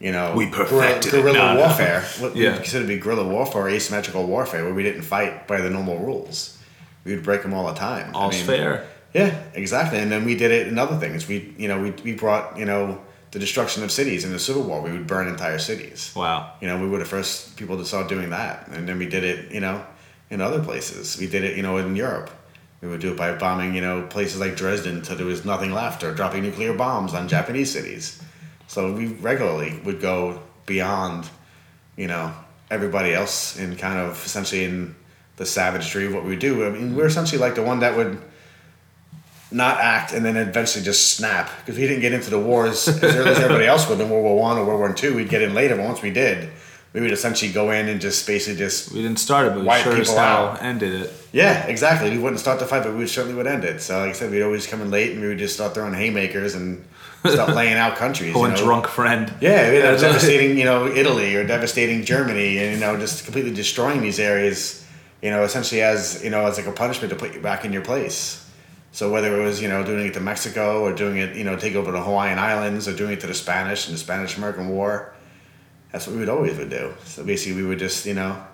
you 0.01 0.11
know, 0.11 0.35
We 0.35 0.47
perfected 0.49 1.13
guerrilla, 1.13 1.33
guerrilla 1.35 1.39
No, 1.39 1.55
no. 1.55 1.61
warfare. 1.61 2.01
What 2.21 2.35
Yeah. 2.35 2.53
we 2.53 2.57
consider 2.57 2.85
to 2.85 2.89
be 2.89 2.99
guerrilla 2.99 3.27
warfare, 3.29 3.63
or 3.65 3.69
asymmetrical 3.69 4.25
warfare, 4.27 4.65
where 4.65 4.73
we 4.73 4.83
didn't 4.83 5.03
fight 5.03 5.47
by 5.47 5.61
the 5.61 5.69
normal 5.69 5.99
rules. 5.99 6.57
We 7.05 7.15
would 7.15 7.23
break 7.23 7.43
them 7.43 7.53
all 7.53 7.67
the 7.67 7.79
time. 7.89 8.07
I 8.15 8.19
All's 8.19 8.37
mean, 8.37 8.47
fair. 8.47 8.87
Yeah, 9.13 9.31
exactly. 9.53 9.99
And 9.99 10.11
then 10.11 10.25
we 10.25 10.35
did 10.43 10.51
it 10.59 10.67
in 10.69 10.79
other 10.79 10.97
things. 11.05 11.29
We, 11.29 11.55
you 11.59 11.69
know, 11.69 11.79
we, 11.85 11.91
we 12.03 12.13
brought, 12.15 12.59
you 12.59 12.65
know, 12.65 12.99
the 13.33 13.39
destruction 13.39 13.85
of 13.85 13.91
cities 13.93 14.25
in 14.25 14.33
the 14.33 14.39
Civil 14.39 14.63
War. 14.63 14.81
We 14.81 14.91
would 14.91 15.07
burn 15.07 15.29
entire 15.29 15.59
cities. 15.59 16.13
Wow. 16.17 16.53
You 16.61 16.67
know, 16.69 16.77
we 16.81 16.89
were 16.89 16.99
the 16.99 17.05
first 17.17 17.57
people 17.59 17.77
to 17.77 17.85
start 17.85 18.09
doing 18.09 18.31
that. 18.31 18.69
And 18.73 18.89
then 18.89 18.97
we 18.99 19.07
did 19.07 19.23
it, 19.25 19.53
you 19.53 19.61
know, 19.61 19.85
in 20.31 20.41
other 20.41 20.63
places. 20.63 21.19
We 21.19 21.27
did 21.27 21.45
it, 21.45 21.57
you 21.57 21.63
know, 21.63 21.77
in 21.77 21.97
Europe. 21.97 22.31
We 22.81 22.89
would 22.89 23.01
do 23.01 23.13
it 23.13 23.17
by 23.17 23.35
bombing, 23.35 23.75
you 23.75 23.81
know, 23.81 24.03
places 24.03 24.41
like 24.41 24.57
Dresden 24.57 24.97
until 24.97 25.17
there 25.17 25.27
was 25.27 25.45
nothing 25.45 25.73
left 25.73 26.05
or 26.05 26.13
dropping 26.13 26.43
nuclear 26.43 26.75
bombs 26.75 27.15
on 27.15 27.29
Japanese 27.29 27.73
cities. 27.73 28.23
So 28.67 28.93
we 28.93 29.07
regularly 29.07 29.81
would 29.85 30.01
go 30.01 30.43
beyond, 30.67 31.29
you 31.97 32.09
know, 32.09 32.35
everybody 32.71 33.15
else 33.15 33.59
in 33.59 33.77
kind 33.77 33.99
of 33.99 34.23
essentially 34.25 34.65
in 34.65 34.95
the 35.37 35.47
savagery 35.47 36.07
of 36.07 36.15
what 36.15 36.25
we 36.25 36.37
do. 36.37 36.67
I 36.67 36.71
mean, 36.71 36.95
we're 36.95 37.07
essentially 37.07 37.41
like 37.41 37.55
the 37.55 37.63
one 37.63 37.81
that 37.81 37.97
would 37.97 38.21
not 39.51 39.79
act 39.79 40.13
and 40.13 40.25
then 40.25 40.37
eventually 40.37 40.85
just 40.85 41.17
snap 41.17 41.51
because 41.61 41.79
we 41.79 41.87
didn't 41.87 42.01
get 42.01 42.13
into 42.13 42.29
the 42.29 42.39
wars 42.39 42.89
as 42.89 43.03
early 43.03 43.31
as 43.31 43.39
everybody 43.39 43.67
else 43.67 43.89
would 43.89 44.01
in 44.01 44.11
World 44.11 44.25
War 44.25 44.37
One 44.37 44.59
or 44.59 44.65
World 44.65 44.81
War 44.81 44.93
Two. 44.93 45.15
We'd 45.15 45.29
get 45.29 45.43
in 45.43 45.55
later, 45.55 45.77
but 45.77 45.85
once 45.85 46.03
we 46.03 46.11
did, 46.11 46.51
we 46.95 47.01
would 47.01 47.11
essentially 47.11 47.53
go 47.53 47.73
in 47.73 47.89
and 47.89 48.01
just 48.01 48.25
basically 48.25 48.57
just 48.57 48.93
We 48.93 49.03
didn't 49.03 49.19
start 49.19 49.49
it, 49.49 49.51
but 49.51 49.65
we 49.65 49.83
sure 49.83 50.01
as 50.01 50.15
hell 50.15 50.57
ended 50.61 50.95
it. 51.03 51.13
yeah, 51.33 51.67
exactly. 51.67 52.09
We 52.11 52.19
wouldn't 52.19 52.39
start 52.41 52.61
the 52.61 52.67
fight, 52.67 52.85
but 52.85 52.95
we 52.95 53.07
certainly 53.09 53.37
would 53.37 53.49
end 53.49 53.65
it. 53.65 53.83
So 53.83 53.99
like 53.99 54.11
I 54.11 54.13
said, 54.13 54.31
we'd 54.31 54.43
always 54.43 54.67
come 54.69 54.81
in 54.81 54.91
late 54.93 55.11
and 55.13 55.21
we 55.21 55.27
would 55.27 55.39
just 55.39 55.55
start 55.55 55.75
throwing 55.75 55.93
haymakers 55.93 56.55
and 56.55 56.85
start 57.27 57.51
laying 57.57 57.75
out 57.75 57.97
countries. 57.97 58.33
you 58.35 58.49
know? 58.49 58.57
drunk 58.57 58.87
friend. 58.87 59.35
Yeah, 59.41 59.71
devastating, 59.97 60.57
you 60.57 60.65
know, 60.65 60.87
Italy 60.87 61.35
or 61.35 61.45
devastating 61.45 62.05
Germany, 62.05 62.59
and 62.59 62.75
you 62.75 62.81
know, 62.81 62.97
just 62.97 63.25
completely 63.25 63.53
destroying 63.53 64.01
these 64.01 64.21
areas, 64.21 64.87
you 65.21 65.31
know, 65.31 65.43
essentially 65.43 65.83
as 65.83 66.23
you 66.23 66.31
know, 66.31 66.47
as 66.47 66.59
like 66.59 66.67
a 66.69 66.73
punishment 66.73 67.11
to 67.11 67.17
put 67.17 67.35
you 67.35 67.41
back 67.41 67.65
in 67.65 67.73
your 67.73 67.83
place. 67.83 68.41
So 68.93 69.11
whether 69.11 69.41
it 69.41 69.45
was 69.45 69.61
you 69.61 69.67
know 69.67 69.83
doing 69.85 70.07
it 70.07 70.15
to 70.15 70.21
Mexico 70.21 70.83
or 70.83 70.93
doing 70.93 71.17
it, 71.17 71.35
you 71.35 71.43
know, 71.43 71.57
take 71.57 71.75
over 71.75 71.91
the 71.91 72.01
Hawaiian 72.01 72.39
Islands 72.39 72.87
or 72.87 72.95
doing 72.95 73.15
it 73.15 73.21
to 73.23 73.27
the 73.27 73.35
Spanish 73.35 73.89
in 73.89 73.95
the 73.95 73.99
Spanish 73.99 74.37
American 74.37 74.69
War, 74.69 75.13
that's 75.95 76.09
what 76.09 76.15
we 76.15 76.19
would 76.19 76.29
always 76.29 76.59
would 76.59 76.71
do. 76.71 76.93
So 77.05 77.23
basically, 77.23 77.63
we 77.63 77.69
would 77.69 77.79
just 77.79 78.05
you 78.05 78.15
know, 78.15 78.45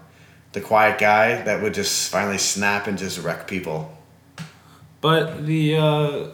the 0.53 0.61
quiet 0.61 0.99
guy 0.99 1.41
that 1.41 1.63
would 1.63 1.73
just 1.73 2.11
finally 2.11 2.37
snap 2.37 2.87
and 2.87 2.99
just 2.99 3.19
wreck 3.19 3.47
people. 3.47 3.97
But 5.01 5.47
the 5.47 5.77
uh, 5.77 6.27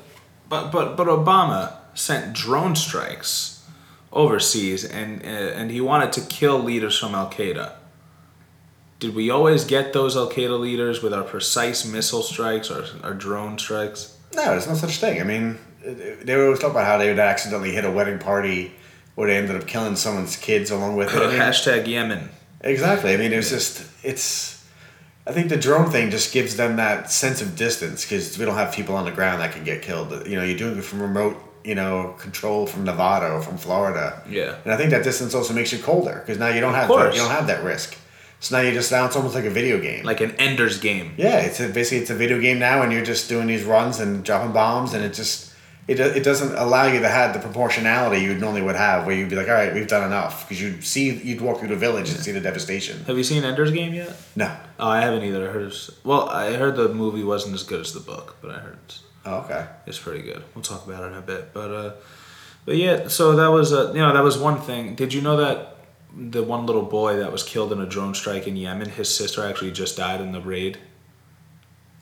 but 0.49 0.73
but 0.73 0.97
but 0.97 1.07
Obama 1.07 1.77
sent 1.95 2.33
drone 2.33 2.75
strikes 2.75 3.65
overseas, 4.13 4.85
and 4.85 5.23
uh, 5.23 5.55
and 5.55 5.71
he 5.71 5.81
wanted 5.81 6.11
to 6.15 6.23
kill 6.23 6.59
leaders 6.59 6.99
from 6.99 7.15
Al 7.15 7.31
Qaeda. 7.31 7.75
Did 8.99 9.15
we 9.15 9.31
always 9.31 9.65
get 9.65 9.93
those 9.93 10.17
Al 10.17 10.29
Qaeda 10.29 10.59
leaders 10.59 11.05
with 11.05 11.15
our 11.15 11.23
precise 11.23 11.85
missile 11.85 12.23
strikes 12.25 12.69
or 12.69 12.85
our 13.05 13.15
drone 13.15 13.59
strikes? 13.59 14.19
No, 14.35 14.47
there's 14.47 14.67
no 14.67 14.75
such 14.75 14.99
thing. 14.99 15.21
I 15.21 15.25
mean, 15.25 15.57
they 15.85 16.35
would 16.37 16.47
always 16.47 16.59
talk 16.59 16.73
about 16.73 16.85
how 16.85 16.99
they 16.99 17.09
would 17.11 17.21
accidentally 17.21 17.71
hit 17.71 17.85
a 17.85 17.93
wedding 17.93 18.19
party 18.19 18.73
they 19.25 19.37
ended 19.37 19.57
up 19.57 19.67
killing 19.67 19.97
someone's 19.97 20.37
kids 20.37 20.71
along 20.71 20.97
with 20.97 21.15
it. 21.15 21.23
I 21.23 21.29
mean, 21.29 21.39
Hashtag 21.39 21.87
Yemen. 21.87 22.29
exactly. 22.61 23.15
I 23.15 23.17
mean, 23.17 23.33
it's 23.33 23.51
just, 23.51 23.85
it's, 24.05 24.65
I 25.27 25.33
think 25.33 25.49
the 25.49 25.57
drone 25.57 25.91
thing 25.91 26.11
just 26.11 26.33
gives 26.33 26.57
them 26.57 26.77
that 26.77 27.11
sense 27.11 27.41
of 27.41 27.57
distance 27.57 28.05
because 28.05 28.39
we 28.39 28.45
don't 28.45 28.55
have 28.55 28.73
people 28.75 28.95
on 28.95 29.05
the 29.07 29.11
ground 29.11 29.41
that 29.41 29.53
can 29.53 29.65
get 29.65 29.83
killed. 29.83 30.11
You 30.27 30.37
know, 30.37 30.45
you're 30.45 30.59
doing 30.59 30.79
it 30.79 30.83
from 30.85 31.01
remote, 31.01 31.37
you 31.65 31.75
know, 31.75 32.15
control 32.19 32.67
from 32.67 32.85
Nevada 32.85 33.33
or 33.33 33.43
from 33.43 33.57
Florida. 33.57 34.23
Yeah. 34.29 34.57
And 34.65 34.73
I 34.73 34.77
think 34.77 34.91
that 34.91 35.03
distance 35.03 35.35
also 35.35 35.53
makes 35.55 35.73
you 35.73 35.79
colder 35.79 36.21
because 36.21 36.39
now 36.39 36.49
you 36.49 36.61
don't 36.61 36.75
have 36.75 36.87
course. 36.87 37.15
you 37.15 37.21
don't 37.23 37.31
have 37.31 37.47
that 37.49 37.65
risk. 37.65 37.97
So 38.39 38.57
now 38.57 38.63
you 38.63 38.73
just 38.73 38.93
now 38.93 39.07
it's 39.07 39.17
almost 39.17 39.35
like 39.35 39.47
a 39.47 39.51
video 39.51 39.81
game. 39.81 40.05
Like 40.05 40.21
an 40.21 40.33
Ender's 40.33 40.79
game. 40.79 41.15
Yeah, 41.17 41.39
it's 41.41 41.59
a, 41.59 41.69
basically 41.69 41.99
it's 42.03 42.11
a 42.11 42.15
video 42.15 42.39
game 42.39 42.59
now, 42.59 42.83
and 42.83 42.93
you're 42.93 43.05
just 43.05 43.29
doing 43.29 43.47
these 43.47 43.65
runs 43.65 43.99
and 43.99 44.23
dropping 44.23 44.53
bombs, 44.53 44.93
and 44.93 45.03
it 45.03 45.15
just 45.15 45.46
it, 45.89 46.01
it 46.01 46.23
doesn't 46.25 46.55
allow 46.57 46.87
you 46.87 47.01
to 47.01 47.09
have 47.09 47.33
the 47.33 47.39
proportionality 47.39 48.21
you 48.23 48.35
normally 48.35 48.63
would 48.63 48.75
have, 48.77 49.07
where 49.07 49.15
you'd 49.15 49.29
be 49.31 49.37
like, 49.37 49.49
all 49.49 49.55
right, 49.55 49.73
we've 49.73 49.87
done 49.87 50.05
enough, 50.05 50.49
because 50.49 50.61
you'd 50.61 50.83
see 50.85 51.11
you'd 51.13 51.41
walk 51.41 51.59
through 51.61 51.69
the 51.69 51.77
village 51.77 52.11
and 52.11 52.19
see 52.19 52.33
the 52.33 52.41
devastation. 52.41 53.05
Have 53.05 53.17
you 53.17 53.25
seen 53.25 53.45
Ender's 53.45 53.71
Game 53.71 53.95
yet? 53.95 54.17
No. 54.35 54.55
Oh, 54.81 54.89
I 54.89 55.01
haven't 55.01 55.23
either. 55.23 55.49
I 55.49 55.53
heard. 55.53 55.67
It's, 55.69 55.91
well, 56.05 56.29
I 56.29 56.55
heard 56.57 56.77
the 56.77 56.89
movie 56.89 57.23
wasn't 57.25 57.55
as 57.55 57.63
good 57.63 57.81
as 57.81 57.93
the 57.93 58.01
book, 58.01 58.37
but 58.43 58.51
I 58.51 58.59
heard 58.59 58.79
it's, 58.85 59.03
Oh, 59.25 59.39
okay. 59.41 59.67
it's 59.87 59.99
pretty 59.99 60.23
good. 60.23 60.43
We'll 60.55 60.63
talk 60.63 60.87
about 60.87 61.03
it 61.05 61.09
in 61.09 61.15
a 61.15 61.23
bit, 61.23 61.53
but 61.53 61.71
uh, 61.73 61.93
but 62.65 62.77
yeah. 62.77 63.09
So 63.09 63.35
that 63.37 63.49
was 63.49 63.73
uh, 63.73 63.93
you 63.95 64.01
know 64.01 64.13
that 64.13 64.23
was 64.23 64.39
one 64.39 64.61
thing. 64.61 64.95
Did 64.95 65.13
you 65.15 65.21
know 65.21 65.37
that 65.39 65.77
the 66.17 66.43
one 66.43 66.65
little 66.67 66.83
boy 66.83 67.17
that 67.17 67.31
was 67.33 67.43
killed 67.43 67.73
in 67.73 67.81
a 67.81 67.87
drone 67.87 68.15
strike 68.15 68.47
in 68.47 68.57
Yemen, 68.57 68.89
his 68.89 69.13
sister 69.15 69.45
actually 69.45 69.71
just 69.73 69.97
died 69.97 70.21
in 70.21 70.33
the 70.33 70.41
raid. 70.41 70.79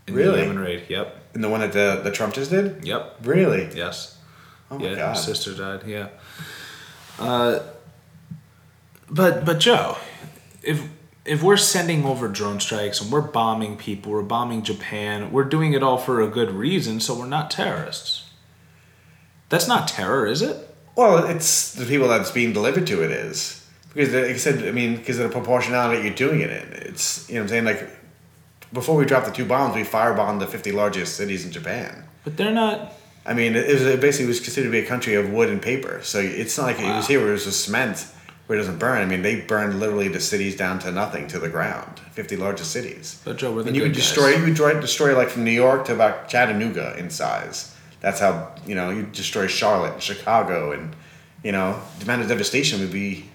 In 0.07 0.14
Really? 0.14 0.33
The 0.40 0.47
Yemen 0.47 0.59
raid. 0.59 0.85
Yep. 0.88 1.16
And 1.35 1.42
the 1.42 1.49
one 1.49 1.61
that 1.61 1.73
the 1.73 2.01
the 2.03 2.11
Trump 2.11 2.35
just 2.35 2.51
did. 2.51 2.85
Yep. 2.85 3.16
Really? 3.23 3.68
Yes. 3.75 4.18
Oh 4.70 4.79
my 4.79 4.88
yeah, 4.88 4.94
god. 4.94 5.16
his 5.16 5.25
sister 5.25 5.55
died. 5.55 5.87
Yeah. 5.87 6.09
Uh, 7.18 7.61
but 9.11 9.44
but 9.44 9.59
Joe, 9.59 9.97
if 10.62 10.88
if 11.25 11.42
we're 11.42 11.57
sending 11.57 12.05
over 12.05 12.29
drone 12.29 12.61
strikes 12.61 13.01
and 13.01 13.11
we're 13.11 13.20
bombing 13.20 13.77
people, 13.77 14.12
we're 14.12 14.23
bombing 14.23 14.62
Japan, 14.62 15.33
we're 15.33 15.44
doing 15.44 15.73
it 15.73 15.83
all 15.83 15.99
for 15.99 16.20
a 16.20 16.29
good 16.29 16.51
reason, 16.51 17.01
so 17.01 17.18
we're 17.18 17.27
not 17.27 17.51
terrorists. 17.51 18.31
That's 19.49 19.68
not 19.68 19.88
terror, 19.88 20.27
is 20.27 20.42
it? 20.42 20.75
Well, 20.97 21.25
it's 21.27 21.73
the 21.73 21.87
people 21.87 22.09
that's 22.09 22.31
being 22.31 22.53
delivered 22.53 22.87
to 22.88 23.03
it 23.03 23.11
is 23.11 23.66
because, 23.92 24.12
like 24.12 24.25
I 24.25 24.37
said, 24.37 24.66
I 24.66 24.70
mean, 24.70 24.97
because 24.97 25.18
of 25.18 25.29
the 25.29 25.33
proportionality 25.33 26.03
you're 26.03 26.14
doing 26.14 26.40
it 26.40 26.51
in. 26.51 26.73
It's 26.88 27.29
you 27.29 27.37
know 27.37 27.40
what 27.40 27.44
I'm 27.44 27.49
saying 27.49 27.64
like 27.64 27.90
before 28.75 28.97
we 28.97 29.07
dropped 29.07 29.27
the 29.27 29.33
two 29.33 29.45
bombs, 29.47 29.75
we 29.75 29.83
firebombed 29.83 30.41
the 30.41 30.47
50 30.47 30.73
largest 30.73 31.17
cities 31.17 31.47
in 31.47 31.53
Japan. 31.53 32.05
But 32.25 32.37
they're 32.37 32.53
not. 32.53 32.93
I 33.25 33.33
mean, 33.33 33.57
it 33.57 33.73
was 33.73 33.83
it 33.83 34.01
basically 34.01 34.27
was 34.27 34.41
considered 34.41 34.67
to 34.67 34.73
be 34.73 34.81
a 34.81 34.87
country 34.87 35.15
of 35.15 35.31
wood 35.31 35.49
and 35.49 35.63
paper. 35.63 36.01
So 36.03 36.19
it's 36.19 36.59
not 36.59 36.65
like 36.67 36.81
it 36.81 36.85
was 36.85 37.07
here 37.07 37.21
where 37.21 37.31
it 37.31 37.33
was 37.33 37.45
just 37.45 37.65
cement 37.65 38.07
where 38.47 38.59
it 38.59 38.63
doesn't 38.63 38.79
burn. 38.79 39.01
I 39.01 39.07
mean, 39.07 39.23
they 39.23 39.41
burned 39.41 39.81
literally 39.81 40.09
the 40.09 40.21
cities 40.21 40.55
down 40.57 40.79
to 40.81 40.93
nothing 40.93 41.27
to 41.29 41.39
the 41.39 41.49
ground. 41.49 42.01
Fifty 42.13 42.37
largest 42.37 42.71
cities. 42.73 43.21
But 43.25 43.39
Joe, 43.39 43.59
and 43.61 43.75
you 43.75 43.83
would 43.83 43.95
guys. 43.95 44.03
destroy 44.03 44.35
you 44.37 44.43
would 44.43 44.51
destroy, 44.51 44.79
destroy 44.81 45.17
like 45.17 45.29
from 45.29 45.45
New 45.45 45.51
York 45.51 45.87
to 45.87 45.95
about 45.95 46.29
Chattanooga 46.29 46.97
in 46.99 47.09
size. 47.09 47.75
That's 48.01 48.21
how 48.21 48.55
you 48.67 48.75
know 48.75 48.91
you 48.91 49.05
destroy 49.05 49.47
Charlotte, 49.47 49.95
and 49.95 50.03
Chicago, 50.03 50.73
and 50.73 50.95
you 51.43 51.53
know 51.53 51.81
the 51.99 52.05
amount 52.05 52.23
of 52.23 52.29
devastation 52.29 52.81
would 52.81 52.93
be. 52.93 53.31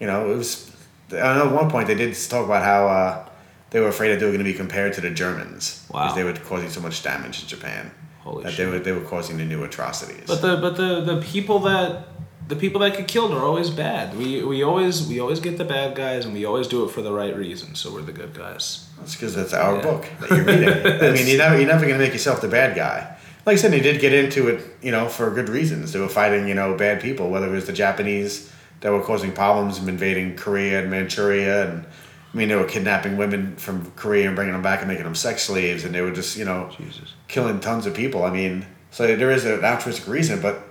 You 0.00 0.06
know, 0.06 0.30
it 0.30 0.36
was. 0.36 0.72
I 1.10 1.36
know 1.36 1.48
at 1.48 1.52
one 1.52 1.70
point 1.70 1.88
they 1.88 1.94
did 1.94 2.14
talk 2.14 2.44
about 2.44 2.62
how 2.62 2.86
uh, 2.86 3.27
they 3.70 3.80
were 3.80 3.88
afraid 3.88 4.10
that 4.10 4.18
they 4.20 4.26
were 4.26 4.32
going 4.32 4.44
to 4.44 4.50
be 4.52 4.54
compared 4.56 4.92
to 4.94 5.00
the 5.00 5.10
Germans 5.10 5.86
Wow. 5.92 6.04
because 6.04 6.16
they 6.16 6.24
were 6.24 6.32
causing 6.32 6.70
so 6.70 6.80
much 6.80 7.02
damage 7.02 7.42
in 7.42 7.48
Japan. 7.48 7.90
Holy 8.20 8.36
shit. 8.36 8.44
that 8.44 8.50
shit. 8.52 8.66
they 8.66 8.72
were 8.72 8.78
they 8.78 8.92
were 8.92 9.06
causing 9.08 9.36
the 9.38 9.44
new 9.44 9.62
atrocities. 9.64 10.24
But 10.26 10.40
the 10.42 10.56
but 10.56 10.76
the 10.76 11.00
the 11.02 11.20
people 11.20 11.58
that 11.60 12.08
the 12.48 12.56
people 12.56 12.80
that 12.80 12.96
get 12.96 13.06
killed 13.08 13.32
are 13.32 13.44
always 13.44 13.68
bad. 13.70 14.16
We 14.16 14.42
we 14.42 14.62
always 14.62 15.06
we 15.06 15.20
always 15.20 15.38
get 15.40 15.58
the 15.58 15.64
bad 15.64 15.94
guys, 15.94 16.24
and 16.24 16.32
we 16.34 16.44
always 16.46 16.66
do 16.66 16.84
it 16.84 16.90
for 16.90 17.02
the 17.02 17.12
right 17.12 17.36
reason. 17.36 17.74
So 17.74 17.92
we're 17.92 18.02
the 18.02 18.12
good 18.12 18.32
guys. 18.34 18.88
That's 18.98 19.14
because 19.14 19.34
that's 19.34 19.52
our 19.52 19.76
Yeah. 19.76 19.82
book 19.82 20.06
that 20.20 20.30
you're 20.30 20.44
reading. 20.44 20.68
I 21.08 21.10
mean, 21.12 21.26
you're 21.26 21.38
never, 21.38 21.56
you're 21.58 21.66
never 21.66 21.84
going 21.86 21.98
to 21.98 22.04
make 22.04 22.12
yourself 22.14 22.40
the 22.40 22.48
bad 22.48 22.74
guy. 22.74 23.16
Like 23.46 23.54
I 23.54 23.56
said, 23.60 23.70
they 23.72 23.80
did 23.80 24.00
get 24.00 24.12
into 24.12 24.48
it, 24.48 24.64
you 24.82 24.90
know, 24.90 25.08
for 25.08 25.30
good 25.30 25.48
reasons. 25.48 25.92
They 25.92 26.00
were 26.00 26.08
fighting, 26.08 26.48
you 26.48 26.54
know, 26.54 26.74
bad 26.76 27.00
people, 27.00 27.30
whether 27.30 27.46
it 27.46 27.50
was 27.52 27.66
the 27.66 27.72
Japanese 27.72 28.50
that 28.80 28.92
were 28.92 29.02
causing 29.02 29.32
problems 29.32 29.78
and 29.78 29.88
invading 29.88 30.36
Korea 30.36 30.80
and 30.80 30.90
Manchuria. 30.90 31.70
And, 31.70 31.84
I 32.32 32.36
mean, 32.36 32.48
they 32.48 32.56
were 32.56 32.64
kidnapping 32.64 33.16
women 33.16 33.56
from 33.56 33.90
Korea 33.92 34.26
and 34.26 34.36
bringing 34.36 34.52
them 34.52 34.62
back 34.62 34.80
and 34.80 34.88
making 34.88 35.04
them 35.04 35.14
sex 35.14 35.44
slaves. 35.44 35.84
And 35.84 35.94
they 35.94 36.02
were 36.02 36.10
just, 36.10 36.36
you 36.36 36.44
know, 36.44 36.70
Jesus. 36.76 37.14
killing 37.26 37.58
tons 37.60 37.86
of 37.86 37.94
people. 37.94 38.24
I 38.24 38.30
mean, 38.30 38.66
so 38.90 39.16
there 39.16 39.30
is 39.30 39.44
an 39.44 39.64
altruistic 39.64 40.06
reason, 40.06 40.42
but 40.42 40.62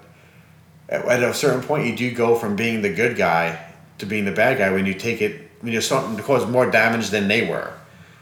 at, 0.90 1.04
at 1.06 1.24
a 1.24 1.34
certain 1.34 1.62
point, 1.62 1.88
you 1.88 1.96
do 1.96 2.14
go 2.14 2.36
from 2.36 2.56
being 2.56 2.82
the 2.82 2.94
good 2.94 3.18
guy 3.18 3.74
to 3.98 4.06
being 4.06 4.26
the 4.26 4.32
bad 4.32 4.60
guy 4.60 4.72
when 4.72 4.86
you 4.86 4.94
take 4.94 5.22
it 5.22 5.50
when 5.62 5.74
you're 5.74 5.82
starting 5.82 6.16
to 6.16 6.24
cause 6.24 6.46
more 6.46 6.70
damage 6.70 7.10
than 7.10 7.28
they 7.28 7.50
were. 7.50 7.74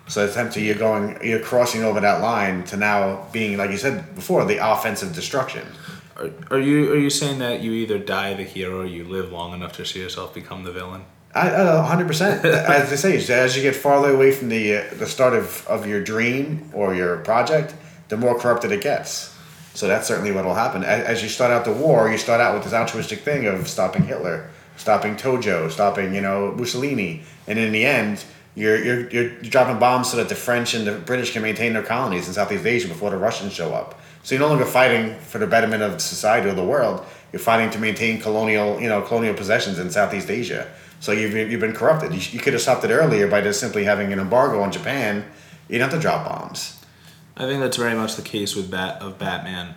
So 0.07 0.23
it's 0.23 0.31
essentially, 0.31 0.65
you're 0.67 0.75
going, 0.75 1.17
you're 1.21 1.39
crossing 1.39 1.83
over 1.83 1.99
that 1.99 2.21
line 2.21 2.63
to 2.65 2.77
now 2.77 3.27
being, 3.33 3.57
like 3.57 3.71
you 3.71 3.77
said 3.77 4.15
before, 4.15 4.45
the 4.45 4.57
offensive 4.57 5.13
destruction. 5.13 5.67
Are, 6.15 6.29
are 6.51 6.59
you 6.59 6.93
are 6.93 6.97
you 6.97 7.09
saying 7.09 7.39
that 7.39 7.61
you 7.61 7.73
either 7.73 7.97
die 7.99 8.33
the 8.35 8.43
hero 8.43 8.81
or 8.81 8.85
you 8.85 9.03
live 9.03 9.33
long 9.33 9.53
enough 9.53 9.73
to 9.73 9.85
see 9.85 9.99
yourself 9.99 10.33
become 10.33 10.63
the 10.63 10.71
villain? 10.71 11.03
I, 11.35 11.49
uh, 11.49 11.83
hundred 11.83 12.07
percent. 12.07 12.45
As 12.45 12.89
they 12.89 12.95
say, 12.95 13.33
as 13.33 13.57
you 13.57 13.61
get 13.61 13.75
farther 13.75 14.13
away 14.13 14.31
from 14.31 14.47
the 14.47 14.77
uh, 14.77 14.83
the 14.93 15.05
start 15.05 15.33
of, 15.33 15.67
of 15.67 15.85
your 15.85 16.01
dream 16.01 16.71
or 16.73 16.95
your 16.95 17.17
project, 17.17 17.75
the 18.07 18.15
more 18.15 18.39
corrupted 18.39 18.71
it 18.71 18.81
gets. 18.81 19.35
So 19.73 19.89
that's 19.89 20.07
certainly 20.07 20.31
what 20.31 20.45
will 20.45 20.55
happen. 20.55 20.85
As, 20.85 21.03
as 21.03 21.23
you 21.23 21.27
start 21.27 21.51
out 21.51 21.65
the 21.65 21.73
war, 21.73 22.09
you 22.09 22.17
start 22.17 22.39
out 22.39 22.53
with 22.53 22.63
this 22.63 22.71
altruistic 22.71 23.19
thing 23.19 23.45
of 23.47 23.67
stopping 23.67 24.03
Hitler, 24.03 24.49
stopping 24.77 25.17
Tojo, 25.17 25.69
stopping 25.69 26.15
you 26.15 26.21
know 26.21 26.53
Mussolini, 26.53 27.23
and 27.47 27.59
in 27.59 27.73
the 27.73 27.85
end, 27.85 28.23
you're 28.55 28.81
you're 28.81 29.09
you're 29.09 29.29
dropping 29.41 29.77
bombs 29.77 30.09
so 30.11 30.17
that 30.17 30.29
the 30.29 30.35
French 30.35 30.73
and 30.73 30.87
the 30.87 30.93
British 30.93 31.33
can 31.33 31.41
maintain 31.41 31.73
their 31.73 31.83
colonies 31.83 32.29
in 32.29 32.33
Southeast 32.33 32.65
Asia 32.65 32.87
before 32.87 33.09
the 33.09 33.17
Russians 33.17 33.51
show 33.51 33.73
up. 33.73 33.99
So 34.23 34.33
you're 34.33 34.41
no 34.41 34.47
longer 34.47 34.65
fighting 34.65 35.19
for 35.19 35.37
the 35.37 35.47
betterment 35.47 35.83
of 35.83 36.01
society 36.01 36.49
or 36.49 36.53
the 36.53 36.63
world. 36.63 37.05
You're 37.33 37.41
fighting 37.41 37.69
to 37.71 37.79
maintain 37.79 38.21
colonial, 38.21 38.79
you 38.79 38.87
know, 38.87 39.01
colonial 39.01 39.33
possessions 39.33 39.77
in 39.77 39.91
Southeast 39.91 40.29
Asia. 40.29 40.71
So 40.99 41.11
you've, 41.11 41.33
you've 41.35 41.61
been 41.61 41.73
corrupted. 41.73 42.13
You, 42.13 42.21
you 42.31 42.39
could 42.39 42.53
have 42.53 42.61
stopped 42.61 42.83
it 42.83 42.91
earlier 42.91 43.27
by 43.27 43.41
just 43.41 43.59
simply 43.59 43.83
having 43.83 44.11
an 44.13 44.19
embargo 44.19 44.61
on 44.61 44.71
Japan. 44.71 45.25
You 45.69 45.77
don't 45.77 45.89
have 45.89 45.99
to 45.99 46.01
drop 46.01 46.25
bombs. 46.25 46.79
I 47.37 47.45
think 47.45 47.59
that's 47.59 47.77
very 47.77 47.95
much 47.95 48.15
the 48.15 48.21
case 48.21 48.55
with 48.55 48.71
Bat 48.71 49.01
of 49.01 49.19
Batman, 49.19 49.75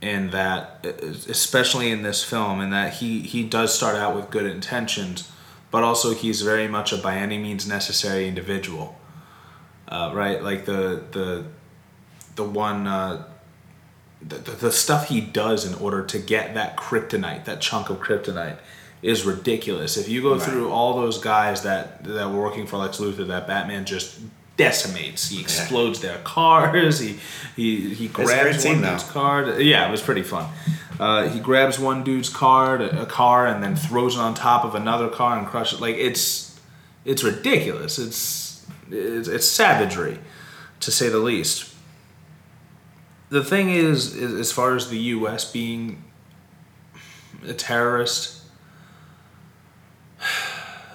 in 0.00 0.30
that, 0.30 0.86
especially 1.28 1.90
in 1.90 2.02
this 2.02 2.22
film, 2.22 2.60
in 2.60 2.70
that 2.70 2.94
he 2.94 3.20
he 3.20 3.42
does 3.42 3.74
start 3.74 3.96
out 3.96 4.14
with 4.14 4.30
good 4.30 4.46
intentions, 4.46 5.30
but 5.70 5.82
also 5.82 6.14
he's 6.14 6.42
very 6.42 6.68
much 6.68 6.92
a 6.92 6.96
by 6.96 7.16
any 7.16 7.38
means 7.38 7.66
necessary 7.66 8.28
individual. 8.28 8.96
Uh, 9.88 10.12
right, 10.14 10.42
like 10.42 10.64
the 10.64 11.02
the 11.10 11.44
the 12.36 12.44
one 12.44 12.86
uh, 12.86 13.24
the, 14.22 14.36
the 14.36 14.52
the 14.52 14.72
stuff 14.72 15.08
he 15.08 15.20
does 15.20 15.66
in 15.66 15.74
order 15.74 16.04
to 16.04 16.18
get 16.18 16.54
that 16.54 16.76
kryptonite, 16.76 17.44
that 17.46 17.60
chunk 17.60 17.90
of 17.90 17.98
kryptonite, 17.98 18.58
is 19.02 19.24
ridiculous. 19.24 19.96
If 19.96 20.08
you 20.08 20.20
go 20.22 20.32
Right. 20.34 20.42
through 20.42 20.70
all 20.70 20.94
those 21.00 21.18
guys 21.18 21.62
that 21.62 22.04
that 22.04 22.30
were 22.30 22.40
working 22.42 22.66
for 22.66 22.76
Lex 22.78 22.98
Luthor, 22.98 23.26
that 23.28 23.46
Batman 23.46 23.84
just 23.86 24.18
decimates. 24.56 25.28
He 25.30 25.40
explodes 25.40 26.00
their 26.00 26.18
cars. 26.18 26.98
He 27.00 27.18
he 27.56 27.94
he 27.94 28.08
grabs 28.08 28.64
one 28.64 28.82
dude's 28.82 29.04
though. 29.04 29.12
car. 29.12 29.60
Yeah, 29.60 29.88
it 29.88 29.90
was 29.90 30.02
pretty 30.02 30.22
fun. 30.22 30.46
Uh, 30.98 31.28
he 31.30 31.40
grabs 31.40 31.78
one 31.78 32.04
dude's 32.04 32.28
car, 32.28 32.76
a 32.76 33.06
car, 33.06 33.46
and 33.46 33.62
then 33.62 33.74
throws 33.74 34.16
it 34.16 34.20
on 34.20 34.34
top 34.34 34.64
of 34.66 34.74
another 34.74 35.08
car 35.08 35.38
and 35.38 35.46
crushes 35.46 35.78
it. 35.78 35.82
Like 35.82 35.96
it's 35.96 36.58
it's 37.06 37.22
ridiculous. 37.24 37.98
It's 37.98 38.66
it's, 38.90 39.28
it's 39.28 39.46
savagery, 39.46 40.18
to 40.80 40.90
say 40.90 41.08
the 41.08 41.18
least. 41.20 41.72
The 43.30 43.44
thing 43.44 43.70
is, 43.70 44.14
is, 44.16 44.34
as 44.34 44.50
far 44.52 44.74
as 44.74 44.90
the 44.90 44.98
U.S. 45.14 45.50
being 45.50 46.02
a 47.46 47.54
terrorist, 47.54 48.39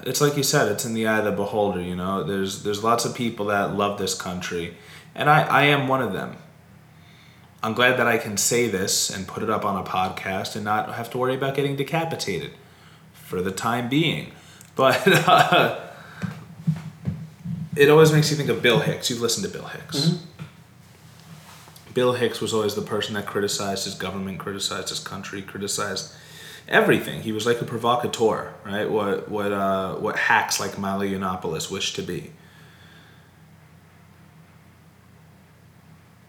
it's 0.05 0.21
like 0.21 0.37
you 0.37 0.43
said, 0.43 0.71
it's 0.71 0.85
in 0.85 0.93
the 0.93 1.07
eye 1.07 1.19
of 1.19 1.25
the 1.25 1.31
beholder. 1.31 1.81
You 1.81 1.95
know, 1.95 2.23
there's 2.23 2.63
there's 2.63 2.83
lots 2.83 3.05
of 3.05 3.15
people 3.15 3.47
that 3.47 3.75
love 3.75 3.97
this 3.97 4.13
country, 4.13 4.77
and 5.13 5.29
I 5.29 5.41
I 5.43 5.63
am 5.63 5.87
one 5.87 6.01
of 6.01 6.13
them. 6.13 6.37
I'm 7.63 7.73
glad 7.73 7.97
that 7.97 8.05
I 8.05 8.19
can 8.19 8.37
say 8.37 8.67
this 8.67 9.09
and 9.09 9.27
put 9.27 9.41
it 9.41 9.49
up 9.49 9.65
on 9.65 9.75
a 9.75 9.83
podcast 9.83 10.55
and 10.55 10.63
not 10.63 10.93
have 10.93 11.09
to 11.11 11.17
worry 11.17 11.33
about 11.33 11.55
getting 11.55 11.75
decapitated 11.75 12.51
for 13.13 13.41
the 13.41 13.51
time 13.51 13.89
being. 13.89 14.31
But 14.75 15.07
uh, 15.07 15.79
it 17.77 17.89
always 17.89 18.11
makes 18.11 18.29
you 18.29 18.35
think 18.35 18.49
of 18.49 18.61
Bill 18.61 18.79
Hicks. 18.79 19.09
You've 19.09 19.21
listened 19.21 19.45
to 19.45 19.57
Bill 19.57 19.67
Hicks. 19.67 20.19
Bill 21.93 22.11
Hicks 22.11 22.41
was 22.41 22.53
always 22.53 22.75
the 22.75 22.81
person 22.81 23.13
that 23.13 23.25
criticized 23.25 23.85
his 23.85 23.95
government, 23.95 24.37
criticized 24.37 24.89
his 24.89 24.99
country, 24.99 25.41
criticized 25.41 26.13
everything. 26.67 27.21
He 27.21 27.31
was 27.31 27.45
like 27.45 27.61
a 27.61 27.65
provocateur, 27.65 28.53
right? 28.65 28.89
What 28.89 29.29
what 29.29 29.51
uh, 29.51 29.95
what 29.95 30.17
hacks 30.17 30.59
like 30.59 30.77
Milo 30.77 31.03
Yiannopoulos 31.05 31.71
wish 31.71 31.93
to 31.93 32.01
be. 32.01 32.31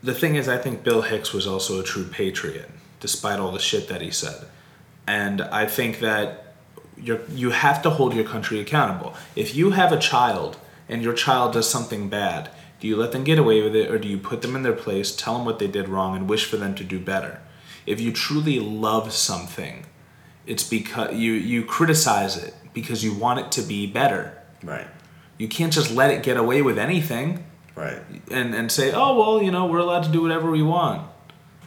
The 0.02 0.14
thing 0.14 0.36
is, 0.36 0.48
I 0.48 0.58
think 0.58 0.84
Bill 0.84 1.02
Hicks 1.02 1.32
was 1.32 1.46
also 1.46 1.80
a 1.80 1.82
true 1.82 2.04
patriot, 2.04 2.70
despite 3.00 3.40
all 3.40 3.50
the 3.50 3.58
shit 3.58 3.88
that 3.88 4.00
he 4.00 4.10
said, 4.10 4.46
and 5.06 5.40
I 5.42 5.66
think 5.66 6.00
that 6.00 6.54
you 6.96 7.20
you 7.30 7.50
have 7.50 7.82
to 7.82 7.90
hold 7.90 8.14
your 8.14 8.24
country 8.24 8.60
accountable. 8.60 9.14
If 9.34 9.54
you 9.54 9.70
have 9.70 9.92
a 9.92 9.98
child 9.98 10.58
and 10.88 11.02
your 11.02 11.14
child 11.14 11.52
does 11.54 11.68
something 11.68 12.08
bad, 12.08 12.50
do 12.78 12.86
you 12.86 12.96
let 12.96 13.12
them 13.12 13.24
get 13.24 13.38
away 13.38 13.62
with 13.62 13.74
it 13.74 13.90
or 13.90 13.98
do 13.98 14.06
you 14.06 14.18
put 14.18 14.42
them 14.42 14.54
in 14.54 14.62
their 14.62 14.72
place, 14.72 15.14
tell 15.14 15.34
them 15.34 15.44
what 15.44 15.58
they 15.58 15.66
did 15.66 15.88
wrong, 15.88 16.14
and 16.14 16.28
wish 16.28 16.44
for 16.44 16.56
them 16.56 16.74
to 16.76 16.84
do 16.84 17.00
better? 17.00 17.40
If 17.86 18.00
you 18.00 18.12
truly 18.12 18.60
love 18.60 19.12
something, 19.12 19.85
it's 20.46 20.62
because 20.68 21.14
you 21.14 21.32
you 21.32 21.64
criticize 21.64 22.36
it 22.36 22.54
because 22.74 23.02
you 23.04 23.14
want 23.14 23.40
it 23.40 23.52
to 23.52 23.62
be 23.62 23.86
better. 23.86 24.32
Right. 24.62 24.86
You 25.38 25.48
can't 25.48 25.72
just 25.72 25.90
let 25.90 26.10
it 26.10 26.22
get 26.22 26.36
away 26.36 26.62
with 26.62 26.78
anything 26.78 27.44
Right. 27.74 28.00
and 28.30 28.54
and 28.54 28.70
say, 28.72 28.92
"Oh, 28.92 29.18
well, 29.18 29.42
you 29.42 29.50
know, 29.50 29.66
we're 29.66 29.78
allowed 29.78 30.04
to 30.04 30.10
do 30.10 30.22
whatever 30.22 30.50
we 30.50 30.62
want. 30.62 31.06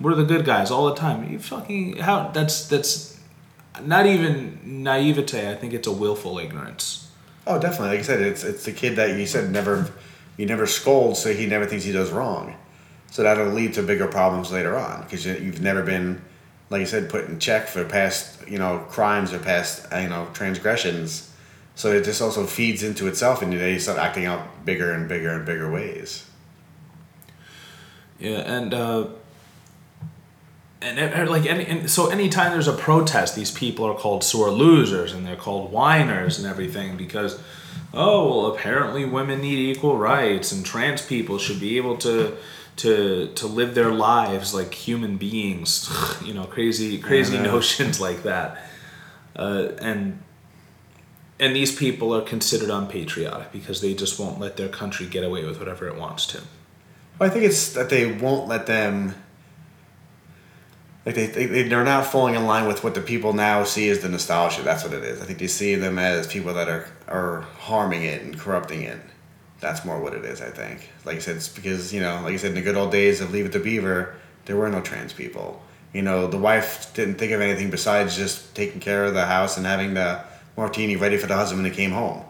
We're 0.02 0.16
the 0.16 0.24
good 0.24 0.46
guys 0.46 0.72
all 0.72 0.88
the 0.88 0.96
time." 0.96 1.30
You 1.32 1.40
fucking 1.40 1.98
how 1.98 2.30
that's 2.34 2.68
that's 2.68 3.18
not 3.84 4.06
even 4.06 4.60
naivete. 4.64 5.50
I 5.52 5.56
think 5.56 5.74
it's 5.74 5.88
a 5.88 5.92
willful 5.92 6.40
ignorance. 6.40 7.08
Oh, 7.46 7.60
definitely. 7.60 7.90
Like 7.90 8.00
I 8.00 8.04
said, 8.04 8.22
it's 8.22 8.44
it's 8.44 8.66
the 8.66 8.72
kid 8.72 8.96
that 8.96 9.18
you 9.18 9.26
said 9.26 9.52
never, 9.52 9.92
you 10.38 10.46
never 10.46 10.66
scold, 10.66 11.18
so 11.18 11.34
he 11.34 11.46
never 11.46 11.66
thinks 11.66 11.86
he 11.86 11.92
does 11.92 12.12
wrong. 12.12 12.56
So 13.12 13.24
that'll 13.24 13.48
lead 13.48 13.74
to 13.74 13.82
bigger 13.84 14.08
problems 14.08 14.52
later 14.52 14.78
on 14.78 15.02
because 15.04 15.26
you, 15.26 15.34
you've 15.34 15.62
never 15.62 15.82
been, 15.82 16.22
like 16.70 16.82
you 16.82 16.86
said, 16.86 17.10
put 17.10 17.26
in 17.26 17.40
check 17.40 17.68
for 17.68 17.84
past 17.84 18.48
you 18.48 18.58
know 18.58 18.80
crimes 18.90 19.34
or 19.34 19.40
past 19.40 19.88
you 19.94 20.10
know 20.10 20.28
transgressions. 20.34 21.26
So 21.76 21.92
it 21.94 22.04
just 22.04 22.22
also 22.22 22.46
feeds 22.46 22.84
into 22.84 23.08
itself, 23.08 23.42
and 23.42 23.54
they 23.54 23.80
start 23.80 23.98
acting 23.98 24.26
out 24.26 24.66
bigger 24.66 24.92
and 24.92 25.08
bigger 25.08 25.30
and 25.30 25.46
bigger 25.46 25.72
ways. 25.72 26.26
Yeah, 28.20 28.40
and 28.40 28.74
uh, 28.74 29.08
and, 30.82 31.00
and 31.00 31.30
like 31.30 31.46
any 31.46 31.66
and 31.66 31.90
so 31.90 32.10
anytime 32.10 32.52
there's 32.52 32.68
a 32.68 32.74
protest, 32.74 33.36
these 33.36 33.52
people 33.52 33.86
are 33.86 33.96
called 33.96 34.24
sore 34.24 34.52
losers 34.52 35.14
and 35.14 35.26
they're 35.26 35.36
called 35.36 35.72
whiners 35.72 36.38
and 36.38 36.48
everything 36.48 36.96
because 36.98 37.40
oh 37.94 38.28
well 38.30 38.46
apparently 38.56 39.04
women 39.04 39.42
need 39.42 39.60
equal 39.60 39.98
rights 39.98 40.52
and 40.52 40.66
trans 40.66 41.02
people 41.02 41.38
should 41.38 41.60
be 41.60 41.78
able 41.78 41.98
to 41.98 42.38
to 42.80 43.28
to 43.36 43.46
live 43.46 43.76
their 43.76 43.92
lives 43.92 44.54
like 44.54 44.74
human 44.74 45.18
beings 45.18 45.90
you 46.26 46.34
know 46.34 46.46
crazy 46.46 46.98
crazy 46.98 47.38
notions 47.38 48.00
like 48.08 48.24
that 48.24 48.58
uh, 49.36 49.70
and 49.80 50.22
and 51.40 51.56
these 51.56 51.76
people 51.76 52.14
are 52.16 52.22
considered 52.22 52.70
unpatriotic 52.70 53.52
because 53.52 53.82
they 53.82 53.94
just 53.94 54.20
won't 54.20 54.40
let 54.40 54.58
their 54.58 54.70
country 54.70 55.06
get 55.06 55.24
away 55.24 55.46
with 55.46 55.60
whatever 55.60 55.88
it 55.88 55.98
wants 55.98 56.26
to 56.26 56.42
Well, 57.18 57.30
I 57.30 57.34
think 57.34 57.46
it's 57.46 57.74
that 57.74 57.90
they 57.90 58.12
won't 58.12 58.48
let 58.48 58.66
them. 58.66 59.16
Like 61.06 61.16
they, 61.16 61.28
they 61.28 61.64
they're 61.64 61.84
not 61.86 62.06
falling 62.06 62.36
in 62.36 62.46
line 62.46 62.68
with 62.68 62.84
what 62.84 62.94
the 62.94 63.02
people 63.02 63.34
now 63.34 63.64
see 63.64 63.90
as 63.90 64.00
the 64.00 64.10
nostalgia. 64.10 64.62
That's 64.62 64.84
what 64.84 64.94
it 64.94 65.04
is. 65.04 65.22
I 65.22 65.26
think 65.26 65.40
they 65.40 65.48
see 65.48 65.76
them 65.76 65.98
as 65.98 66.28
people 66.28 66.54
that 66.54 66.70
are 66.70 66.88
are 67.08 67.42
harming 67.60 68.04
it 68.04 68.22
and 68.22 68.38
corrupting 68.38 68.84
it. 68.84 69.00
That's 69.60 69.84
more 69.84 70.00
what 70.00 70.14
it 70.14 70.26
is. 70.26 70.42
I 70.42 70.50
think. 70.50 70.90
Like 71.06 71.18
I 71.18 71.20
said, 71.20 71.38
it's 71.38 71.50
because 71.50 71.94
you 71.94 72.02
know, 72.02 72.22
like 72.24 72.34
I 72.34 72.38
said, 72.38 72.50
in 72.50 72.56
the 72.56 72.62
good 72.62 72.76
old 72.76 72.92
days 72.92 73.22
of 73.22 73.32
Leave 73.32 73.46
It 73.46 73.52
to 73.54 73.60
Beaver, 73.60 74.16
there 74.46 74.56
were 74.56 74.70
no 74.70 74.82
trans 74.82 75.14
people. 75.14 75.62
You 75.94 76.02
know, 76.04 76.28
the 76.28 76.38
wife 76.38 76.94
didn't 76.94 77.16
think 77.16 77.32
of 77.32 77.42
anything 77.42 77.70
besides 77.70 78.16
just 78.16 78.56
taking 78.56 78.80
care 78.80 79.06
of 79.06 79.14
the 79.14 79.26
house 79.26 79.58
and 79.58 79.66
having 79.66 79.96
the 79.96 80.24
martini 80.56 80.96
ready 80.96 81.18
for 81.18 81.28
the 81.28 81.36
husband 81.36 81.64
when 81.64 81.72
he 81.72 81.76
came 81.76 81.92
home. 81.92 82.24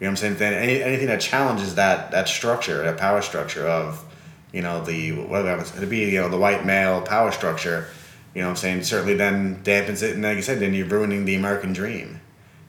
You 0.00 0.06
know 0.06 0.12
what 0.12 0.24
I'm 0.24 0.36
saying? 0.36 0.54
Any, 0.54 0.82
anything 0.82 1.08
that 1.08 1.20
challenges 1.20 1.74
that 1.76 2.10
that 2.10 2.28
structure, 2.28 2.82
that 2.82 2.98
power 2.98 3.22
structure 3.22 3.66
of, 3.66 4.04
you 4.52 4.62
know, 4.62 4.82
the 4.84 5.12
what 5.12 5.44
happens 5.44 5.70
to 5.72 5.86
be, 5.86 6.10
you 6.10 6.20
know, 6.20 6.28
the 6.28 6.38
white 6.38 6.64
male 6.64 7.02
power 7.02 7.30
structure. 7.30 7.86
You 8.34 8.40
know 8.40 8.48
what 8.48 8.52
I'm 8.52 8.56
saying? 8.56 8.84
Certainly 8.84 9.14
then 9.14 9.62
dampens 9.62 10.02
it, 10.02 10.14
and 10.14 10.22
like 10.22 10.38
I 10.38 10.40
said, 10.40 10.58
then 10.58 10.72
you're 10.72 10.86
ruining 10.86 11.26
the 11.26 11.34
American 11.34 11.72
dream. 11.74 12.20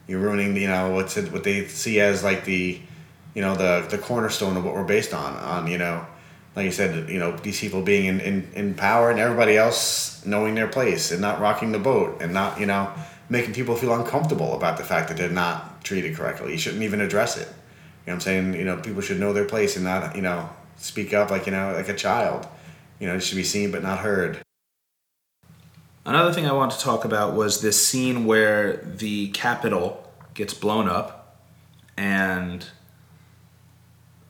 You're 0.06 0.20
ruining, 0.20 0.54
you 0.56 0.68
know, 0.68 0.90
what's 0.90 1.16
it, 1.16 1.32
what 1.32 1.44
they 1.44 1.66
see 1.68 2.00
as 2.00 2.22
like 2.22 2.44
the, 2.44 2.80
you 3.34 3.42
know, 3.42 3.54
the 3.54 3.86
the 3.88 3.98
cornerstone 3.98 4.56
of 4.56 4.64
what 4.64 4.74
we're 4.74 4.84
based 4.84 5.12
on. 5.12 5.36
On 5.36 5.66
you 5.66 5.78
know, 5.78 6.06
like 6.56 6.64
you 6.66 6.72
said, 6.72 7.08
you 7.10 7.18
know, 7.18 7.36
these 7.36 7.60
people 7.60 7.82
being 7.82 8.06
in, 8.06 8.20
in, 8.20 8.48
in 8.54 8.74
power 8.74 9.10
and 9.10 9.18
everybody 9.18 9.56
else 9.56 10.24
knowing 10.24 10.54
their 10.54 10.68
place 10.68 11.10
and 11.10 11.20
not 11.20 11.40
rocking 11.40 11.72
the 11.72 11.78
boat 11.78 12.22
and 12.22 12.32
not, 12.32 12.60
you 12.60 12.66
know, 12.66 12.92
making 13.28 13.52
people 13.52 13.74
feel 13.74 13.92
uncomfortable 13.94 14.54
about 14.54 14.76
the 14.76 14.84
fact 14.84 15.08
that 15.08 15.16
they're 15.16 15.28
not 15.28 15.82
treated 15.84 16.14
correctly. 16.14 16.52
You 16.52 16.58
shouldn't 16.58 16.82
even 16.82 17.00
address 17.00 17.36
it. 17.36 17.48
You 17.48 17.50
know 17.50 17.54
what 18.06 18.14
I'm 18.14 18.20
saying? 18.20 18.54
You 18.54 18.64
know, 18.64 18.76
people 18.76 19.00
should 19.00 19.18
know 19.18 19.32
their 19.32 19.46
place 19.46 19.76
and 19.76 19.84
not, 19.84 20.14
you 20.14 20.22
know, 20.22 20.48
speak 20.76 21.12
up 21.12 21.30
like, 21.30 21.46
you 21.46 21.52
know, 21.52 21.72
like 21.72 21.88
a 21.88 21.94
child. 21.94 22.46
You 23.00 23.08
know, 23.08 23.16
it 23.16 23.20
should 23.20 23.36
be 23.36 23.44
seen 23.44 23.72
but 23.72 23.82
not 23.82 23.98
heard. 23.98 24.40
Another 26.06 26.32
thing 26.32 26.46
I 26.46 26.52
want 26.52 26.70
to 26.72 26.78
talk 26.78 27.04
about 27.04 27.34
was 27.34 27.62
this 27.62 27.84
scene 27.84 28.26
where 28.26 28.76
the 28.76 29.28
Capitol 29.28 30.12
gets 30.34 30.52
blown 30.52 30.86
up, 30.86 31.40
and 31.96 32.66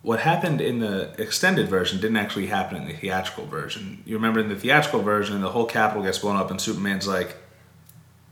what 0.04 0.20
happened 0.20 0.60
in 0.60 0.78
the 0.80 1.10
extended 1.20 1.66
version 1.68 1.98
didn't 1.98 2.18
actually 2.18 2.46
happen 2.48 2.76
in 2.76 2.86
the 2.86 2.92
theatrical 2.94 3.46
version. 3.46 4.02
You 4.04 4.14
remember 4.16 4.38
in 4.38 4.48
the 4.50 4.54
theatrical 4.54 5.00
version, 5.02 5.40
the 5.40 5.48
whole 5.50 5.64
Capitol 5.66 6.02
gets 6.04 6.18
blown 6.18 6.36
up, 6.36 6.50
and 6.50 6.60
Superman's 6.60 7.08
like, 7.08 7.36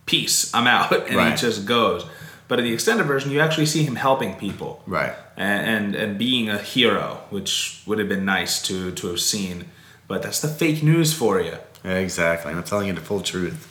"Peace, 0.07 0.55
I'm 0.55 0.67
out," 0.67 0.93
and 1.09 1.17
Right. 1.17 1.31
he 1.31 1.37
just 1.37 1.65
goes. 1.67 2.05
But 2.49 2.59
in 2.59 2.67
the 2.67 2.75
extended 2.75 3.07
version, 3.07 3.31
you 3.31 3.41
actually 3.41 3.65
see 3.67 3.83
him 3.85 3.97
helping 3.97 4.35
people 4.35 4.83
Right. 4.87 5.15
and, 5.39 5.67
and 5.67 5.95
and 5.95 6.19
being 6.19 6.51
a 6.51 6.59
hero, 6.59 7.21
which 7.31 7.81
would 7.87 7.99
have 7.99 8.09
been 8.09 8.25
nice 8.27 8.61
to 8.69 8.91
to 8.93 9.07
have 9.09 9.21
seen. 9.21 9.65
But 10.09 10.23
that's 10.23 10.41
the 10.41 10.49
fake 10.49 10.83
news 10.83 11.15
for 11.15 11.41
you. 11.41 11.57
Exactly. 11.85 12.53
I'm 12.53 12.63
telling 12.65 12.89
you 12.89 12.93
the 12.93 13.01
full 13.01 13.23
truth. 13.23 13.69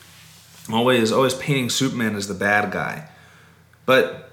I'm 0.67 0.73
always 0.73 1.11
always 1.11 1.35
painting 1.35 1.69
Superman 1.69 2.15
as 2.15 2.27
the 2.27 2.33
bad 2.33 2.71
guy. 2.71 3.09
But 3.85 4.30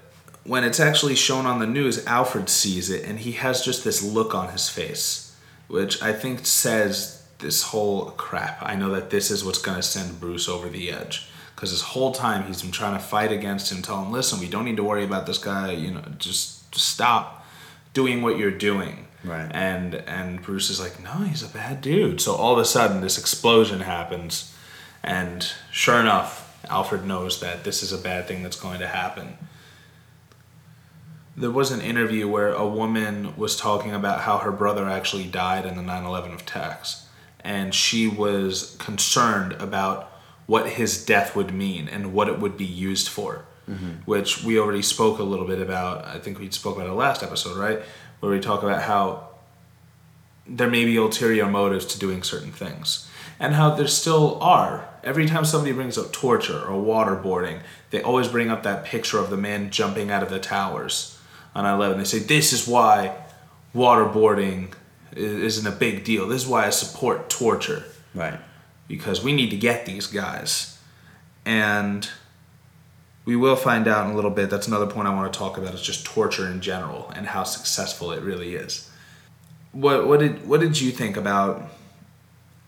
when 0.49 0.63
it's 0.63 0.79
actually 0.79 1.13
shown 1.13 1.45
on 1.45 1.59
the 1.59 1.67
news, 1.67 2.03
Alfred 2.07 2.49
sees 2.49 2.89
it 2.89 3.05
and 3.05 3.19
he 3.19 3.33
has 3.33 3.63
just 3.63 3.83
this 3.83 4.01
look 4.01 4.33
on 4.33 4.51
his 4.51 4.67
face, 4.67 5.37
which 5.67 6.01
I 6.01 6.11
think 6.11 6.43
says 6.47 7.23
this 7.37 7.61
whole 7.61 8.05
crap. 8.11 8.57
I 8.63 8.75
know 8.75 8.89
that 8.89 9.11
this 9.11 9.29
is 9.29 9.45
what's 9.45 9.61
going 9.61 9.77
to 9.77 9.83
send 9.83 10.19
Bruce 10.19 10.49
over 10.49 10.67
the 10.67 10.91
edge. 10.91 11.29
Because 11.53 11.69
this 11.69 11.81
whole 11.81 12.13
time 12.13 12.47
he's 12.47 12.63
been 12.63 12.71
trying 12.71 12.97
to 12.97 13.03
fight 13.03 13.31
against 13.31 13.71
him, 13.71 13.83
tell 13.83 14.03
him, 14.03 14.11
listen, 14.11 14.39
we 14.39 14.49
don't 14.49 14.65
need 14.65 14.77
to 14.77 14.83
worry 14.83 15.03
about 15.03 15.27
this 15.27 15.37
guy, 15.37 15.71
you 15.71 15.91
know, 15.91 16.01
just, 16.17 16.71
just 16.71 16.89
stop 16.89 17.45
doing 17.93 18.23
what 18.23 18.39
you're 18.39 18.49
doing. 18.49 19.05
Right. 19.23 19.51
And 19.53 19.93
and 19.93 20.41
Bruce 20.41 20.71
is 20.71 20.79
like, 20.79 21.03
no, 21.03 21.11
he's 21.25 21.43
a 21.43 21.47
bad 21.49 21.81
dude. 21.81 22.21
So 22.21 22.33
all 22.33 22.53
of 22.53 22.59
a 22.59 22.65
sudden 22.65 23.01
this 23.01 23.19
explosion 23.19 23.81
happens 23.81 24.55
and 25.03 25.47
sure 25.71 25.99
enough, 25.99 26.57
Alfred 26.69 27.05
knows 27.05 27.39
that 27.41 27.65
this 27.65 27.83
is 27.83 27.93
a 27.93 27.99
bad 27.99 28.27
thing 28.27 28.41
that's 28.41 28.59
going 28.59 28.79
to 28.79 28.87
happen. 28.87 29.37
There 31.39 31.49
was 31.49 31.71
an 31.71 31.79
interview 31.79 32.27
where 32.27 32.51
a 32.51 32.67
woman 32.67 33.33
was 33.37 33.55
talking 33.55 33.93
about 33.93 34.23
how 34.23 34.39
her 34.39 34.51
brother 34.51 34.89
actually 34.89 35.23
died 35.23 35.65
in 35.65 35.77
the 35.77 35.81
9 35.81 36.03
11 36.03 36.33
attacks. 36.33 37.05
And 37.39 37.73
she 37.73 38.09
was 38.09 38.75
concerned 38.77 39.53
about 39.53 40.11
what 40.47 40.71
his 40.71 41.05
death 41.05 41.37
would 41.37 41.53
mean 41.53 41.87
and 41.87 42.11
what 42.11 42.27
it 42.27 42.39
would 42.39 42.57
be 42.57 42.65
used 42.65 43.07
for. 43.07 43.45
Mm-hmm. 43.69 44.01
Which 44.03 44.43
we 44.43 44.59
already 44.59 44.81
spoke 44.81 45.17
a 45.17 45.23
little 45.23 45.47
bit 45.47 45.61
about. 45.61 46.03
I 46.03 46.19
think 46.19 46.39
we 46.39 46.51
spoke 46.51 46.75
about 46.75 46.89
it 46.89 46.93
last 46.93 47.23
episode, 47.23 47.55
right? 47.55 47.79
Where 48.19 48.33
we 48.33 48.41
talk 48.41 48.61
about 48.61 48.81
how 48.81 49.29
there 50.45 50.69
may 50.69 50.83
be 50.83 50.97
ulterior 50.97 51.45
motives 51.45 51.85
to 51.85 51.99
doing 51.99 52.21
certain 52.21 52.51
things, 52.51 53.09
and 53.39 53.53
how 53.53 53.75
there 53.75 53.87
still 53.87 54.41
are. 54.41 54.89
Every 55.05 55.25
time 55.25 55.45
somebody 55.45 55.71
brings 55.71 55.97
up 55.97 56.11
torture 56.11 56.59
or 56.59 56.83
waterboarding, 56.83 57.61
they 57.91 58.01
always 58.01 58.27
bring 58.27 58.49
up 58.49 58.63
that 58.63 58.83
picture 58.83 59.19
of 59.19 59.29
the 59.29 59.37
man 59.37 59.69
jumping 59.69 60.11
out 60.11 60.21
of 60.21 60.29
the 60.29 60.39
towers 60.39 61.15
on 61.59 61.79
9/11. 61.79 61.97
They 61.97 62.03
say 62.03 62.19
this 62.19 62.53
is 62.53 62.67
why 62.67 63.15
waterboarding 63.75 64.73
isn't 65.15 65.67
a 65.67 65.75
big 65.75 66.03
deal. 66.03 66.27
This 66.27 66.43
is 66.43 66.47
why 66.47 66.65
I 66.65 66.69
support 66.69 67.29
torture 67.29 67.83
Right. 68.13 68.39
because 68.87 69.23
we 69.23 69.33
need 69.33 69.49
to 69.51 69.57
get 69.57 69.85
these 69.85 70.07
guys. 70.07 70.77
And 71.45 72.09
we 73.25 73.35
will 73.35 73.55
find 73.55 73.87
out 73.87 74.05
in 74.05 74.11
a 74.13 74.15
little 74.15 74.31
bit. 74.31 74.49
That's 74.49 74.67
another 74.67 74.87
point 74.87 75.07
I 75.07 75.13
want 75.13 75.31
to 75.31 75.37
talk 75.37 75.57
about 75.57 75.73
is 75.73 75.81
just 75.81 76.05
torture 76.05 76.47
in 76.47 76.61
general 76.61 77.11
and 77.15 77.27
how 77.27 77.43
successful 77.43 78.11
it 78.11 78.21
really 78.23 78.55
is. 78.55 78.89
What 79.71 80.07
what 80.07 80.19
did 80.19 80.47
what 80.47 80.59
did 80.61 80.79
you 80.81 80.91
think 80.91 81.15
about 81.17 81.69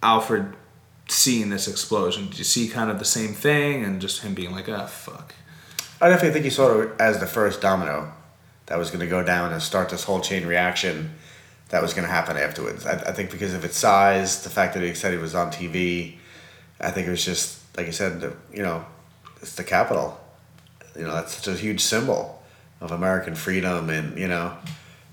Alfred 0.04 0.54
seeing 1.08 1.50
this 1.50 1.68
explosion? 1.68 2.28
Did 2.28 2.38
you 2.38 2.44
see 2.44 2.68
kind 2.68 2.90
of 2.92 3.00
the 3.00 3.06
same 3.06 3.34
thing 3.34 3.84
and 3.84 4.00
just 4.02 4.22
him 4.22 4.34
being 4.34 4.52
like, 4.52 4.70
ah, 4.70 4.86
fuck. 4.86 5.34
I 6.00 6.10
definitely 6.10 6.34
think 6.34 6.46
he 6.46 6.52
saw 6.52 6.80
it 6.80 6.92
as 7.00 7.20
the 7.20 7.28
first 7.28 7.62
domino 7.62 8.14
that 8.68 8.78
was 8.78 8.90
going 8.90 9.02
to 9.02 9.08
go 9.08 9.24
down 9.24 9.52
and 9.52 9.62
start 9.62 9.90
this 9.90 10.04
whole 10.04 10.22
chain 10.22 10.46
reaction 10.46 11.12
that 11.70 11.82
was 11.82 11.94
going 11.94 12.06
to 12.06 12.12
happen 12.12 12.38
afterwards. 12.38 12.86
I, 12.86 12.94
I 12.94 13.12
think 13.12 13.32
because 13.32 13.54
of 13.54 13.64
its 13.66 13.78
size, 13.78 14.44
the 14.44 14.50
fact 14.50 14.74
that 14.74 14.84
he 14.84 14.94
said 14.94 15.12
he 15.12 15.18
was 15.18 15.36
on 15.36 15.52
TV, 15.52 16.16
I 16.80 16.92
think 16.92 17.08
it 17.08 17.12
was 17.12 17.24
just 17.24 17.60
like 17.78 17.88
I 17.88 17.92
said, 17.92 18.22
the, 18.22 18.36
you 18.54 18.62
know, 18.62 18.86
it's 19.42 19.56
the 19.56 19.64
Capitol. 19.64 20.20
You 20.96 21.04
know, 21.04 21.14
that's 21.14 21.36
such 21.36 21.48
a 21.48 21.58
huge 21.58 21.82
symbol 21.82 22.42
of 22.82 22.92
American 22.92 23.36
freedom 23.36 23.90
and 23.90 24.18
you 24.18 24.28
know, 24.28 24.56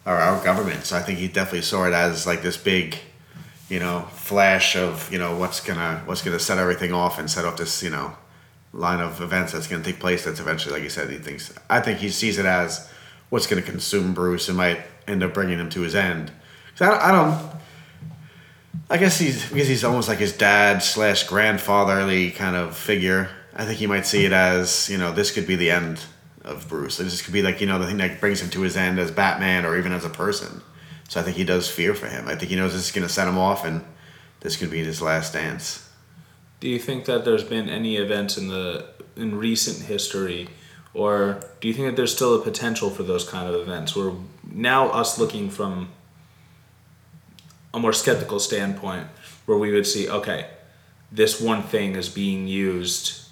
our, 0.07 0.16
our 0.16 0.44
government. 0.44 0.84
So 0.84 0.96
I 0.96 1.01
think 1.01 1.18
he 1.18 1.28
definitely 1.28 1.62
saw 1.62 1.84
it 1.84 1.92
as 1.92 2.26
like 2.26 2.42
this 2.42 2.57
big, 2.57 2.99
you 3.68 3.78
know, 3.78 4.03
flash 4.12 4.76
of 4.76 5.11
you 5.12 5.18
know 5.18 5.36
what's 5.36 5.61
gonna 5.61 6.03
what's 6.05 6.22
gonna 6.22 6.38
set 6.38 6.59
everything 6.59 6.92
off 6.92 7.18
and 7.18 7.30
set 7.30 7.44
off 7.44 7.57
this 7.57 7.82
you 7.82 7.90
know 7.90 8.14
line 8.72 9.01
of 9.01 9.20
events 9.22 9.53
that's 9.53 9.66
going 9.66 9.82
to 9.82 9.90
take 9.90 9.99
place 9.99 10.26
that's 10.26 10.40
eventually 10.40 10.74
like 10.74 10.82
you 10.82 10.90
said 10.90 11.09
he 11.09 11.16
thinks 11.16 11.55
i 11.70 11.80
think 11.80 11.99
he 11.99 12.11
sees 12.11 12.38
it 12.38 12.44
as 12.44 12.92
what's 13.31 13.47
going 13.47 13.62
to 13.62 13.68
consume 13.70 14.14
bruce 14.14 14.49
and 14.49 14.57
might 14.57 14.81
end 15.07 15.22
up 15.22 15.35
bringing 15.35 15.59
him 15.59 15.70
to 15.70 15.81
his 15.83 15.95
end. 15.95 16.31
'Cause 16.76 16.89
I, 16.89 17.09
I 17.09 17.12
don't 17.12 17.59
i 18.91 18.97
guess 18.97 19.18
he's 19.18 19.49
because 19.51 19.68
he's 19.68 19.85
almost 19.85 20.09
like 20.09 20.18
his 20.18 20.33
dad 20.33 20.83
slash 20.83 21.24
grandfatherly 21.26 22.31
kind 22.31 22.57
of 22.57 22.76
figure. 22.76 23.29
I 23.55 23.64
think 23.64 23.79
he 23.79 23.87
might 23.87 24.07
see 24.07 24.24
it 24.24 24.33
as 24.33 24.89
you 24.89 24.99
know 24.99 25.12
this 25.12 25.31
could 25.31 25.47
be 25.47 25.57
the 25.57 25.70
end 25.70 26.01
of 26.45 26.68
bruce. 26.68 26.97
This 26.97 27.20
could 27.22 27.35
be 27.35 27.43
like 27.43 27.61
you 27.61 27.66
know 27.66 27.79
the 27.79 27.87
thing 27.87 27.99
that 27.99 28.20
brings 28.20 28.41
him 28.41 28.51
to 28.51 28.61
his 28.62 28.76
end 28.76 28.99
as 28.99 29.11
batman 29.11 29.64
or 29.66 29.76
even 29.76 29.93
as 29.93 30.05
a 30.05 30.11
person. 30.11 30.62
So 31.09 31.20
i 31.20 31.22
think 31.22 31.37
he 31.37 31.45
does 31.45 31.68
fear 31.68 31.95
for 31.95 32.07
him. 32.07 32.29
I 32.29 32.35
think 32.37 32.51
he 32.51 32.57
knows 32.57 32.72
this 32.72 32.87
is 32.87 32.93
going 32.93 33.07
to 33.07 33.12
set 33.12 33.26
him 33.29 33.39
off 33.39 33.64
and 33.64 33.85
this 34.41 34.57
could 34.57 34.70
be 34.70 34.85
his 34.85 35.03
last 35.03 35.33
dance. 35.33 35.89
Do 36.61 36.68
you 36.68 36.79
think 36.79 37.05
that 37.07 37.24
there's 37.24 37.45
been 37.45 37.68
any 37.68 37.97
events 37.97 38.37
in 38.39 38.49
the 38.49 38.87
in 39.16 39.37
recent 39.37 39.87
history, 39.87 40.49
or 40.99 41.38
do 41.61 41.68
you 41.68 41.74
think 41.74 41.86
that 41.86 41.94
there's 41.94 42.12
still 42.12 42.34
a 42.34 42.42
potential 42.42 42.90
for 42.90 43.05
those 43.05 43.26
kind 43.26 43.49
of 43.49 43.55
events? 43.61 43.94
Where 43.94 44.12
now 44.53 44.88
us 44.88 45.16
looking 45.16 45.49
from 45.49 45.90
a 47.72 47.78
more 47.78 47.92
skeptical 47.92 48.40
standpoint, 48.40 49.07
where 49.46 49.57
we 49.57 49.70
would 49.72 49.86
see, 49.86 50.11
okay, 50.11 50.49
this 51.12 51.40
one 51.40 51.62
thing 51.62 51.94
is 51.94 52.09
being 52.09 52.49
used 52.49 53.28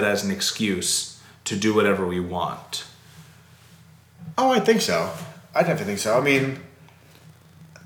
as 0.00 0.24
an 0.24 0.32
excuse 0.32 1.22
to 1.44 1.54
do 1.54 1.72
whatever 1.72 2.04
we 2.04 2.18
want. 2.18 2.84
Oh, 4.36 4.50
I 4.50 4.58
think 4.58 4.80
so. 4.80 5.12
I 5.54 5.60
definitely 5.60 5.84
think 5.84 5.98
so. 6.00 6.18
I 6.18 6.20
mean, 6.20 6.58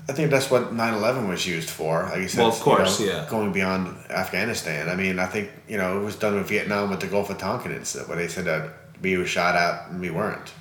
I 0.07 0.13
think 0.13 0.29
that's 0.29 0.51
what 0.51 0.73
9-11 0.73 1.27
was 1.27 1.47
used 1.47 1.69
for. 1.69 2.03
Like 2.03 2.21
you 2.21 2.27
said, 2.27 2.41
Well, 2.41 2.49
of 2.49 2.99
you 2.99 3.05
know, 3.05 3.11
yeah. 3.13 3.27
Going 3.29 3.51
beyond 3.51 3.87
Afghanistan. 4.11 4.87
I 4.87 4.95
mean, 4.95 5.17
I 5.17 5.25
think, 5.25 5.49
you 5.67 5.77
know, 5.77 5.99
it 5.99 6.03
was 6.03 6.15
done 6.15 6.35
with 6.35 6.47
Vietnam 6.47 6.91
with 6.91 6.99
the 6.99 7.07
Gulf 7.07 7.31
of 7.31 7.39
Tonkin 7.39 7.71
incident 7.71 8.07
uh, 8.07 8.13
where 8.13 8.17
they 8.17 8.27
said 8.27 8.45
that 8.45 8.69
we 9.01 9.17
were 9.17 9.25
shot 9.25 9.55
at 9.55 9.89
and 9.89 9.99
we 9.99 10.11
weren't. 10.11 10.53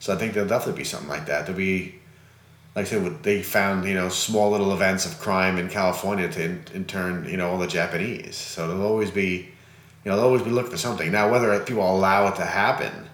So 0.00 0.12
I 0.12 0.16
think 0.16 0.32
there'll 0.32 0.48
definitely 0.48 0.80
be 0.80 0.84
something 0.84 1.08
like 1.08 1.26
that. 1.26 1.46
There'll 1.46 1.58
be, 1.58 1.94
like 2.74 2.86
I 2.86 2.88
said, 2.88 3.22
they 3.22 3.42
found, 3.42 3.84
you 3.84 3.94
know, 3.94 4.08
small 4.08 4.50
little 4.50 4.72
events 4.72 5.06
of 5.06 5.20
crime 5.20 5.56
in 5.56 5.68
California 5.68 6.28
to 6.28 6.44
in, 6.44 6.64
in 6.74 6.84
turn, 6.84 7.28
you 7.28 7.36
know, 7.36 7.50
all 7.50 7.58
the 7.58 7.68
Japanese. 7.68 8.34
So 8.36 8.66
there'll 8.66 8.86
always 8.86 9.12
be, 9.12 9.50
you 10.04 10.10
know, 10.10 10.16
they'll 10.16 10.26
always 10.26 10.42
be 10.42 10.50
looking 10.50 10.72
for 10.72 10.78
something. 10.78 11.12
Now, 11.12 11.30
whether 11.30 11.58
people 11.60 11.88
allow 11.88 12.26
it 12.28 12.36
to 12.36 12.44
happen 12.44 13.08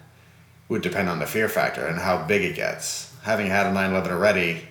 would 0.69 0.81
depend 0.81 1.07
on 1.07 1.19
the 1.19 1.25
fear 1.27 1.47
factor 1.47 1.85
and 1.85 1.99
how 1.99 2.25
big 2.25 2.41
it 2.43 2.55
gets. 2.55 3.13
Having 3.23 3.47
had 3.47 3.67
a 3.67 3.73
9 3.73 3.91
11 3.91 4.11
already, 4.11 4.66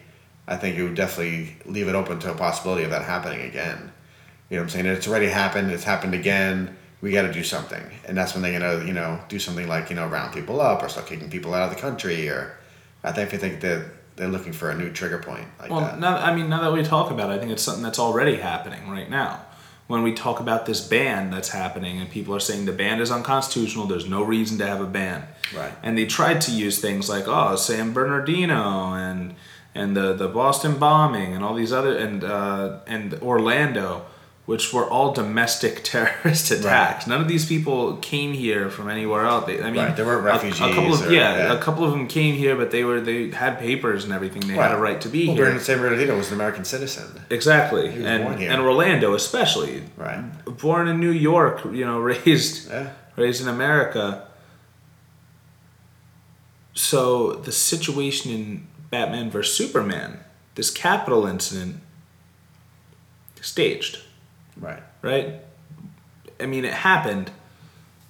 I 0.49 0.57
think 0.57 0.77
it 0.77 0.83
would 0.83 0.95
definitely 0.95 1.57
leave 1.65 1.89
it 1.89 1.95
open 1.95 2.19
to 2.21 2.31
a 2.31 2.35
possibility 2.35 2.85
of 2.85 2.91
that 2.91 3.03
happening 3.03 3.43
again. 3.43 3.93
You 4.49 4.57
know 4.57 4.63
what 4.63 4.65
I'm 4.65 4.69
saying? 4.71 4.87
It's 4.87 5.09
already 5.09 5.27
happened, 5.27 5.71
it's 5.73 5.85
happened 5.85 6.15
again, 6.15 6.77
we 7.01 7.13
got 7.13 7.23
to 7.23 7.33
do 7.33 7.43
something. 7.43 7.83
And 8.07 8.17
that's 8.17 8.35
when 8.35 8.43
they're 8.43 8.59
to, 8.59 8.87
you 8.87 8.93
know, 8.93 9.21
do 9.29 9.39
something 9.39 9.69
like, 9.69 9.91
you 9.91 9.97
know, 9.97 10.07
round 10.07 10.33
people 10.33 10.61
up 10.61 10.83
or 10.83 10.89
start 10.89 11.07
kicking 11.07 11.31
people 11.31 11.53
out 11.55 11.69
of 11.69 11.75
the 11.75 11.81
country 11.81 12.29
or 12.29 12.57
I 13.03 13.13
think 13.13 13.35
I 13.35 13.37
think 13.37 13.61
that 13.61 13.87
they're 14.17 14.29
looking 14.29 14.53
for 14.53 14.71
a 14.71 14.75
new 14.75 14.91
trigger 14.91 15.19
point 15.19 15.47
like 15.61 15.71
Well, 15.71 15.81
that. 15.81 16.01
now 16.01 16.17
I 16.17 16.35
mean, 16.35 16.49
now 16.49 16.63
that 16.63 16.73
we 16.73 16.83
talk 16.83 17.11
about 17.11 17.31
it, 17.31 17.35
I 17.35 17.39
think 17.39 17.53
it's 17.53 17.63
something 17.63 17.83
that's 17.83 17.99
already 17.99 18.37
happening 18.37 18.89
right 18.89 19.11
now. 19.11 19.43
When 19.89 20.03
we 20.03 20.15
talk 20.15 20.41
about 20.41 20.67
this 20.67 20.81
ban 20.81 21.31
that's 21.31 21.51
happening, 21.51 22.01
and 22.01 22.11
people 22.11 22.35
are 22.35 22.41
saying 22.41 22.65
the 22.65 22.73
ban 22.73 23.01
is 23.01 23.13
unconstitutional, 23.13 23.87
there's 23.87 24.09
no 24.09 24.25
reason 24.25 24.59
to 24.59 24.67
have 24.67 24.81
a 24.81 24.87
ban. 24.87 25.29
Right. 25.55 25.73
And 25.85 25.97
they 25.97 26.07
tried 26.07 26.41
to 26.43 26.51
use 26.51 26.81
things 26.81 27.09
like 27.09 27.29
oh 27.29 27.55
San 27.55 27.93
Bernardino 27.93 28.95
and 28.95 29.37
and 29.77 29.97
the 29.97 30.13
the 30.15 30.29
Boston 30.29 30.79
bombing 30.79 31.35
and 31.35 31.45
all 31.45 31.55
these 31.55 31.73
other 31.73 31.97
and 31.97 32.25
uh, 32.25 32.79
and 32.87 33.15
Orlando, 33.23 34.05
which 34.47 34.73
were 34.73 34.89
all 34.89 35.13
domestic 35.13 35.83
terrorist 35.93 36.51
attacks. 36.51 37.07
None 37.07 37.21
of 37.21 37.29
these 37.29 37.45
people 37.47 37.97
came 37.99 38.33
here 38.33 38.71
from 38.71 38.89
anywhere 38.89 39.25
else. 39.27 39.47
They, 39.47 39.61
I 39.61 39.71
mean, 39.71 39.77
Right, 39.83 39.97
they 39.97 40.03
weren't 40.05 40.25
a- 40.27 40.31
A, 40.31 40.33
refugees 40.35 40.59
couple 40.59 40.95
of 40.95 41.07
or- 41.07 41.13
yeah, 41.13 41.37
yeah. 41.37 41.53
a 41.53 41.59
couple 41.61 41.85
of 41.85 41.91
them 41.91 42.07
came 42.09 42.35
here, 42.37 42.55
but 42.57 42.71
they 42.71 42.85
were 42.85 43.01
they 43.01 43.31
had 43.31 43.59
papers 43.59 44.05
and 44.05 44.13
everything. 44.13 44.43
They 44.47 44.55
had 44.55 44.73
a 44.73 44.79
right 44.89 45.01
to 45.01 45.09
be 45.09 45.27
well, 45.27 45.37
here. 45.37 45.45
Bernard 45.47 45.63
San 45.63 45.79
Bernardino 45.79 46.17
was 46.17 46.29
an 46.29 46.35
American 46.35 46.65
citizen. 46.65 47.07
Exactly, 47.31 47.89
and 48.05 48.25
born 48.25 48.39
here. 48.39 48.51
and 48.53 48.61
Orlando 48.63 49.15
especially. 49.15 49.83
Right. 49.97 50.23
Born 50.45 50.89
in 50.89 51.01
New 51.01 51.11
York, 51.31 51.65
you 51.79 51.85
know, 51.85 51.99
raised 52.13 52.71
Yeah. 52.71 52.91
raised 53.17 53.43
in 53.43 53.49
America. 53.49 54.23
So 56.75 57.33
the 57.33 57.53
situation 57.53 58.31
in 58.33 58.67
Batman 58.91 59.31
vs 59.31 59.55
Superman, 59.55 60.21
this 60.55 60.71
Capitol 60.71 61.27
incident, 61.27 61.81
staged, 63.41 63.99
Right. 64.57 64.83
right? 65.03 65.41
I 66.41 66.47
mean, 66.47 66.65
it 66.65 66.73
happened, 66.75 67.31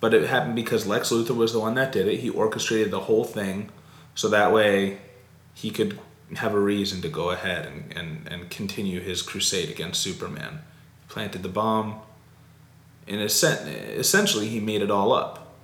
but 0.00 0.14
it 0.14 0.28
happened 0.28 0.56
because 0.56 0.86
Lex 0.86 1.10
Luthor 1.10 1.36
was 1.36 1.52
the 1.52 1.60
one 1.60 1.74
that 1.74 1.92
did 1.92 2.08
it. 2.08 2.20
He 2.20 2.30
orchestrated 2.30 2.90
the 2.90 3.00
whole 3.00 3.24
thing, 3.24 3.70
so 4.14 4.28
that 4.28 4.52
way 4.52 4.98
he 5.54 5.70
could 5.70 5.98
have 6.36 6.54
a 6.54 6.58
reason 6.58 7.00
to 7.02 7.08
go 7.08 7.30
ahead 7.30 7.66
and, 7.66 7.92
and, 7.96 8.28
and 8.28 8.50
continue 8.50 9.00
his 9.00 9.22
crusade 9.22 9.70
against 9.70 10.00
Superman. 10.02 10.60
Planted 11.08 11.42
the 11.42 11.48
bomb, 11.48 12.00
and 13.06 13.20
essentially 13.20 14.48
he 14.48 14.58
made 14.60 14.82
it 14.82 14.90
all 14.90 15.12
up. 15.12 15.54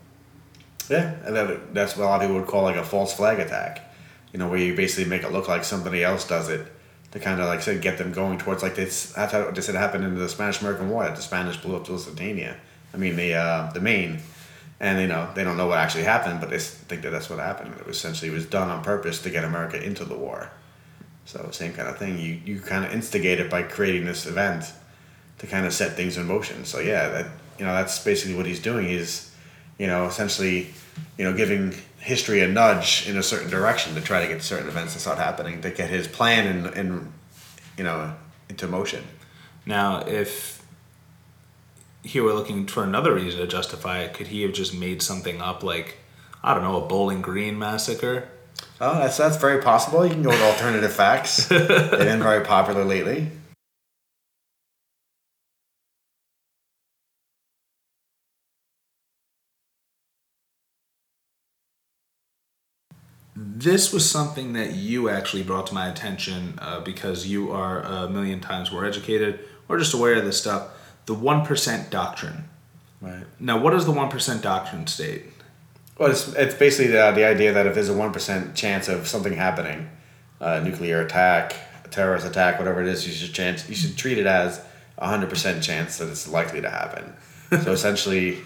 Yeah, 0.88 1.14
and 1.24 1.34
that, 1.34 1.74
that's 1.74 1.96
what 1.96 2.04
a 2.04 2.08
lot 2.08 2.16
of 2.16 2.22
people 2.22 2.36
would 2.40 2.48
call 2.48 2.62
like 2.62 2.76
a 2.76 2.84
false 2.84 3.12
flag 3.14 3.38
attack. 3.40 3.91
You 4.32 4.38
know, 4.38 4.48
where 4.48 4.58
you 4.58 4.74
basically 4.74 5.08
make 5.10 5.24
it 5.24 5.32
look 5.32 5.48
like 5.48 5.64
somebody 5.64 6.02
else 6.02 6.26
does 6.26 6.48
it 6.48 6.66
to 7.12 7.20
kind 7.20 7.40
of 7.40 7.46
like 7.46 7.62
say 7.62 7.78
get 7.78 7.98
them 7.98 8.12
going 8.12 8.38
towards 8.38 8.62
like 8.62 8.74
this. 8.74 9.12
That's 9.12 9.32
how 9.32 9.50
this 9.50 9.66
had 9.66 9.76
happened 9.76 10.04
in 10.04 10.14
the 10.14 10.28
Spanish 10.28 10.60
American 10.60 10.90
War. 10.90 11.04
that 11.04 11.16
The 11.16 11.22
Spanish 11.22 11.56
blew 11.58 11.76
up 11.76 11.88
Lusitania. 11.88 12.56
I 12.92 12.96
mean 12.96 13.16
the 13.16 13.34
uh, 13.34 13.72
the 13.72 13.80
Maine, 13.80 14.20
and 14.80 15.00
you 15.00 15.06
know 15.06 15.28
they 15.34 15.44
don't 15.44 15.56
know 15.56 15.66
what 15.66 15.78
actually 15.78 16.04
happened, 16.04 16.40
but 16.40 16.50
they 16.50 16.58
think 16.58 17.02
that 17.02 17.10
that's 17.10 17.30
what 17.30 17.38
happened. 17.38 17.74
It 17.78 17.86
was 17.86 17.96
essentially 17.96 18.30
it 18.30 18.34
was 18.34 18.46
done 18.46 18.70
on 18.70 18.82
purpose 18.82 19.20
to 19.22 19.30
get 19.30 19.44
America 19.44 19.82
into 19.82 20.04
the 20.04 20.16
war. 20.16 20.50
So 21.24 21.48
same 21.52 21.74
kind 21.74 21.88
of 21.88 21.98
thing. 21.98 22.18
You 22.18 22.40
you 22.44 22.60
kind 22.60 22.84
of 22.84 22.92
instigate 22.92 23.40
it 23.40 23.50
by 23.50 23.62
creating 23.62 24.06
this 24.06 24.26
event 24.26 24.72
to 25.38 25.46
kind 25.46 25.66
of 25.66 25.74
set 25.74 25.92
things 25.92 26.16
in 26.16 26.26
motion. 26.26 26.64
So 26.64 26.80
yeah, 26.80 27.08
that 27.08 27.26
you 27.58 27.66
know 27.66 27.74
that's 27.74 28.02
basically 28.02 28.36
what 28.36 28.46
he's 28.46 28.60
doing. 28.60 28.86
He's 28.86 29.34
you 29.78 29.86
know 29.86 30.06
essentially 30.06 30.68
you 31.18 31.24
know 31.24 31.34
giving 31.34 31.74
history 32.02 32.40
a 32.40 32.48
nudge 32.48 33.08
in 33.08 33.16
a 33.16 33.22
certain 33.22 33.48
direction 33.48 33.94
to 33.94 34.00
try 34.00 34.20
to 34.20 34.26
get 34.26 34.42
certain 34.42 34.66
events 34.66 34.92
to 34.92 34.98
start 34.98 35.18
happening 35.18 35.62
to 35.62 35.70
get 35.70 35.88
his 35.88 36.08
plan 36.08 36.46
in 36.46 36.72
in 36.74 37.12
you 37.78 37.84
know 37.84 38.14
into 38.48 38.66
motion. 38.66 39.04
Now, 39.64 40.00
if 40.00 40.62
he 42.02 42.20
were 42.20 42.32
looking 42.32 42.66
for 42.66 42.82
another 42.82 43.14
reason 43.14 43.40
to 43.40 43.46
justify 43.46 44.00
it, 44.00 44.14
could 44.14 44.26
he 44.26 44.42
have 44.42 44.52
just 44.52 44.74
made 44.74 45.00
something 45.02 45.40
up 45.40 45.62
like, 45.62 45.98
I 46.42 46.52
don't 46.52 46.64
know, 46.64 46.82
a 46.82 46.86
Bowling 46.86 47.22
Green 47.22 47.56
massacre? 47.58 48.28
Oh, 48.80 48.98
that's 48.98 49.16
that's 49.16 49.36
very 49.36 49.62
possible. 49.62 50.04
You 50.04 50.12
can 50.12 50.22
go 50.22 50.30
with 50.30 50.42
alternative 50.42 50.92
facts. 50.92 51.46
They've 51.48 51.68
been 51.68 52.22
very 52.22 52.44
popular 52.44 52.84
lately. 52.84 53.30
This 63.62 63.92
was 63.92 64.08
something 64.10 64.52
that 64.54 64.74
you 64.74 65.08
actually 65.08 65.42
brought 65.42 65.66
to 65.68 65.74
my 65.74 65.88
attention 65.88 66.58
uh, 66.60 66.80
because 66.80 67.26
you 67.26 67.52
are 67.52 67.82
a 67.82 68.08
million 68.08 68.40
times 68.40 68.72
more 68.72 68.84
educated 68.84 69.40
or 69.68 69.78
just 69.78 69.94
aware 69.94 70.14
of 70.14 70.24
this 70.24 70.38
stuff. 70.38 70.68
The 71.06 71.14
one 71.14 71.44
percent 71.44 71.90
doctrine. 71.90 72.48
Right. 73.00 73.24
Now, 73.40 73.58
what 73.58 73.70
does 73.70 73.84
the 73.84 73.92
one 73.92 74.08
percent 74.08 74.42
doctrine 74.42 74.86
state? 74.86 75.24
Well, 75.98 76.10
it's, 76.10 76.32
it's 76.34 76.54
basically 76.54 76.92
the, 76.92 77.12
the 77.12 77.24
idea 77.24 77.52
that 77.52 77.66
if 77.66 77.74
there's 77.74 77.88
a 77.88 77.94
1% 77.94 78.54
chance 78.54 78.88
of 78.88 79.06
something 79.06 79.34
happening, 79.34 79.88
a 80.40 80.60
nuclear 80.60 81.02
attack, 81.02 81.54
a 81.84 81.88
terrorist 81.88 82.26
attack, 82.26 82.58
whatever 82.58 82.80
it 82.80 82.88
is, 82.88 83.06
you 83.06 83.12
should 83.12 83.34
chance 83.34 83.68
you 83.68 83.74
should 83.74 83.96
treat 83.96 84.18
it 84.18 84.26
as 84.26 84.64
a 84.98 85.06
100% 85.06 85.62
chance 85.62 85.98
that 85.98 86.08
it's 86.08 86.26
likely 86.26 86.60
to 86.60 86.70
happen. 86.70 87.12
so 87.62 87.72
essentially, 87.72 88.38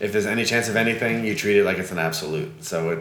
if 0.00 0.12
there's 0.12 0.26
any 0.26 0.44
chance 0.44 0.68
of 0.68 0.76
anything, 0.76 1.24
you 1.24 1.34
treat 1.34 1.56
it 1.56 1.64
like 1.64 1.78
it's 1.78 1.92
an 1.92 1.98
absolute. 1.98 2.64
So 2.64 2.90
it 2.90 2.98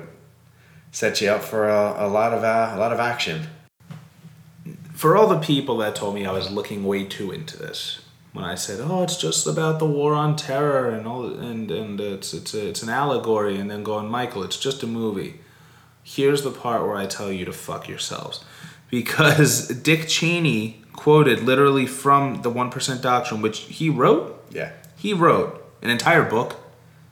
sets 0.92 1.22
you 1.22 1.30
up 1.30 1.42
for 1.42 1.70
a, 1.70 2.06
a 2.06 2.08
lot 2.08 2.34
of 2.34 2.44
uh, 2.44 2.72
a 2.74 2.80
lot 2.80 2.92
of 2.92 3.00
action. 3.00 3.48
For 4.94 5.18
all 5.18 5.28
the 5.28 5.40
people 5.40 5.78
that 5.78 5.96
told 5.96 6.14
me 6.14 6.26
I 6.26 6.32
was 6.32 6.52
looking 6.52 6.84
way 6.84 7.06
too 7.06 7.32
into 7.32 7.58
this, 7.58 8.02
when 8.34 8.46
I 8.46 8.56
said, 8.56 8.80
"Oh, 8.82 9.04
it's 9.04 9.18
just 9.18 9.48
about 9.48 9.80
the 9.80 9.86
war 9.86 10.14
on 10.14 10.36
terror 10.36 10.90
and 10.90 11.08
all, 11.08 11.26
and 11.26 11.72
and 11.72 12.00
it's 12.00 12.34
it's 12.34 12.54
a, 12.54 12.68
it's 12.68 12.84
an 12.84 12.90
allegory," 12.90 13.58
and 13.58 13.70
then 13.70 13.84
going, 13.84 14.10
"Michael, 14.10 14.44
it's 14.44 14.58
just 14.58 14.84
a 14.84 14.88
movie." 14.88 15.40
Here's 16.04 16.42
the 16.42 16.52
part 16.52 16.82
where 16.82 16.96
I 16.96 17.06
tell 17.06 17.32
you 17.32 17.46
to 17.46 17.54
fuck 17.54 17.88
yourselves, 17.88 18.44
because 18.90 19.68
Dick 19.84 20.08
Cheney 20.08 20.82
quoted 20.94 21.42
literally 21.44 21.86
from 21.86 22.42
the 22.42 22.50
One 22.50 22.70
Percent 22.70 23.02
Doctrine, 23.02 23.42
which 23.42 23.60
he 23.60 23.90
wrote. 23.90 24.44
Yeah. 24.52 24.72
He 24.98 25.14
wrote 25.14 25.66
an 25.82 25.90
entire 25.90 26.24
book. 26.24 26.58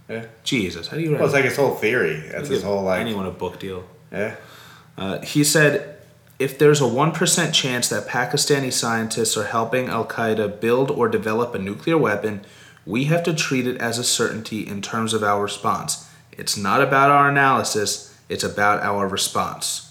Yeah. 0.10 0.26
Jesus, 0.44 0.88
how 0.88 0.98
do 0.98 1.04
you? 1.04 1.12
Well, 1.12 1.26
it's 1.26 1.34
like 1.34 1.46
his 1.46 1.56
whole 1.56 1.76
theory. 1.76 2.24
That's 2.32 2.50
his 2.50 2.64
whole 2.64 2.84
like. 2.84 3.00
anyone 3.00 3.28
a 3.28 3.32
book 3.32 3.60
deal. 3.60 3.84
Yeah. 4.12 4.36
Uh, 4.98 5.22
he 5.22 5.44
said, 5.44 5.98
if 6.40 6.58
there's 6.58 6.82
a 6.82 6.86
1% 6.86 7.54
chance 7.54 7.90
that 7.90 8.08
Pakistani 8.08 8.72
scientists 8.72 9.38
are 9.38 9.46
helping 9.46 9.88
Al 9.88 10.06
Qaeda 10.06 10.60
build 10.60 10.90
or 10.90 11.08
develop 11.08 11.54
a 11.54 11.60
nuclear 11.60 11.98
weapon, 11.98 12.42
we 12.86 13.06
have 13.06 13.24
to 13.24 13.34
treat 13.34 13.68
it 13.68 13.78
as 13.80 13.98
a 14.00 14.04
certainty 14.04 14.68
in 14.68 14.82
terms 14.82 15.14
of 15.14 15.24
our 15.24 15.44
response. 15.44 16.10
It's 16.32 16.58
not 16.58 16.82
about 16.82 17.12
our 17.12 17.30
analysis, 17.30 18.18
it's 18.30 18.44
about 18.44 18.82
our 18.82 19.08
response. 19.08 19.89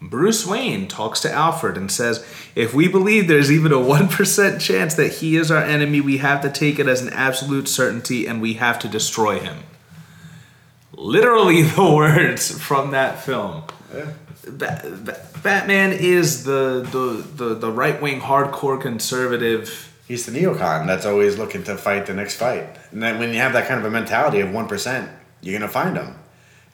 Bruce 0.00 0.46
Wayne 0.46 0.86
talks 0.86 1.20
to 1.20 1.32
Alfred 1.32 1.76
and 1.76 1.90
says, 1.90 2.24
If 2.54 2.72
we 2.72 2.86
believe 2.86 3.26
there's 3.26 3.50
even 3.50 3.72
a 3.72 3.76
1% 3.76 4.60
chance 4.60 4.94
that 4.94 5.14
he 5.14 5.36
is 5.36 5.50
our 5.50 5.62
enemy, 5.62 6.00
we 6.00 6.18
have 6.18 6.40
to 6.42 6.50
take 6.50 6.78
it 6.78 6.86
as 6.86 7.02
an 7.02 7.12
absolute 7.12 7.68
certainty 7.68 8.26
and 8.26 8.40
we 8.40 8.54
have 8.54 8.78
to 8.80 8.88
destroy 8.88 9.40
him. 9.40 9.58
Literally, 10.92 11.62
the 11.76 11.92
words 11.92 12.56
from 12.62 12.92
that 12.92 13.22
film. 13.22 13.64
Yeah. 13.94 14.12
Ba- 14.46 15.00
Ba- 15.04 15.20
Batman 15.42 15.92
is 15.92 16.44
the 16.44 16.86
the, 16.90 17.44
the, 17.44 17.54
the 17.54 17.70
right 17.70 18.00
wing 18.00 18.20
hardcore 18.20 18.80
conservative. 18.80 19.92
He's 20.06 20.24
the 20.26 20.32
neocon 20.32 20.86
that's 20.86 21.04
always 21.04 21.36
looking 21.36 21.64
to 21.64 21.76
fight 21.76 22.06
the 22.06 22.14
next 22.14 22.36
fight. 22.36 22.66
And 22.92 23.02
then 23.02 23.18
when 23.18 23.30
you 23.30 23.40
have 23.40 23.52
that 23.52 23.68
kind 23.68 23.78
of 23.78 23.84
a 23.84 23.90
mentality 23.90 24.40
of 24.40 24.48
1%, 24.48 25.08
you're 25.42 25.58
going 25.58 25.68
to 25.68 25.72
find 25.72 25.96
him. 25.98 26.14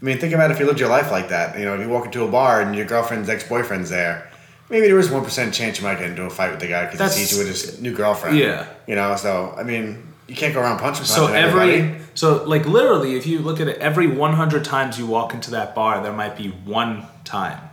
I 0.05 0.07
mean, 0.07 0.19
think 0.19 0.35
about 0.35 0.51
if 0.51 0.61
you 0.61 0.67
lived 0.67 0.81
your 0.81 0.91
life 0.91 1.11
like 1.11 1.31
that. 1.31 1.59
You 1.59 1.65
know, 1.65 1.77
if 1.77 1.81
you 1.81 1.89
walk 1.89 2.05
into 2.05 2.25
a 2.25 2.29
bar 2.31 2.61
and 2.61 2.77
your 2.77 2.85
girlfriend's 2.85 3.31
ex 3.31 3.49
boyfriend's 3.49 3.89
there, 3.89 4.31
maybe 4.69 4.87
there 4.87 4.99
is 4.99 5.09
1% 5.09 5.55
chance 5.55 5.79
you 5.79 5.85
might 5.85 5.99
get 5.99 6.11
into 6.11 6.25
a 6.25 6.29
fight 6.29 6.51
with 6.51 6.61
the 6.61 6.67
guy 6.67 6.91
because 6.91 7.17
he 7.17 7.25
sees 7.25 7.33
you 7.33 7.39
with 7.39 7.49
his 7.49 7.81
new 7.81 7.95
girlfriend. 7.95 8.37
Yeah. 8.37 8.67
You 8.87 8.97
know, 8.97 9.17
so, 9.17 9.55
I 9.57 9.63
mean, 9.63 10.07
you 10.27 10.37
can't 10.37 10.53
go 10.53 10.61
around 10.61 10.79
punching 10.79 11.07
So 11.07 11.29
every 11.29 11.77
everybody. 11.77 12.05
so 12.13 12.45
like 12.45 12.67
literally, 12.67 13.17
if 13.17 13.27
you 13.27 13.39
look 13.39 13.61
at 13.61 13.69
it, 13.69 13.79
every 13.79 14.07
100 14.07 14.63
times 14.63 14.99
you 14.99 15.07
walk 15.07 15.33
into 15.33 15.51
that 15.53 15.75
bar, 15.75 16.03
there 16.03 16.13
might 16.13 16.37
be 16.37 16.49
one 16.49 17.07
time, 17.25 17.71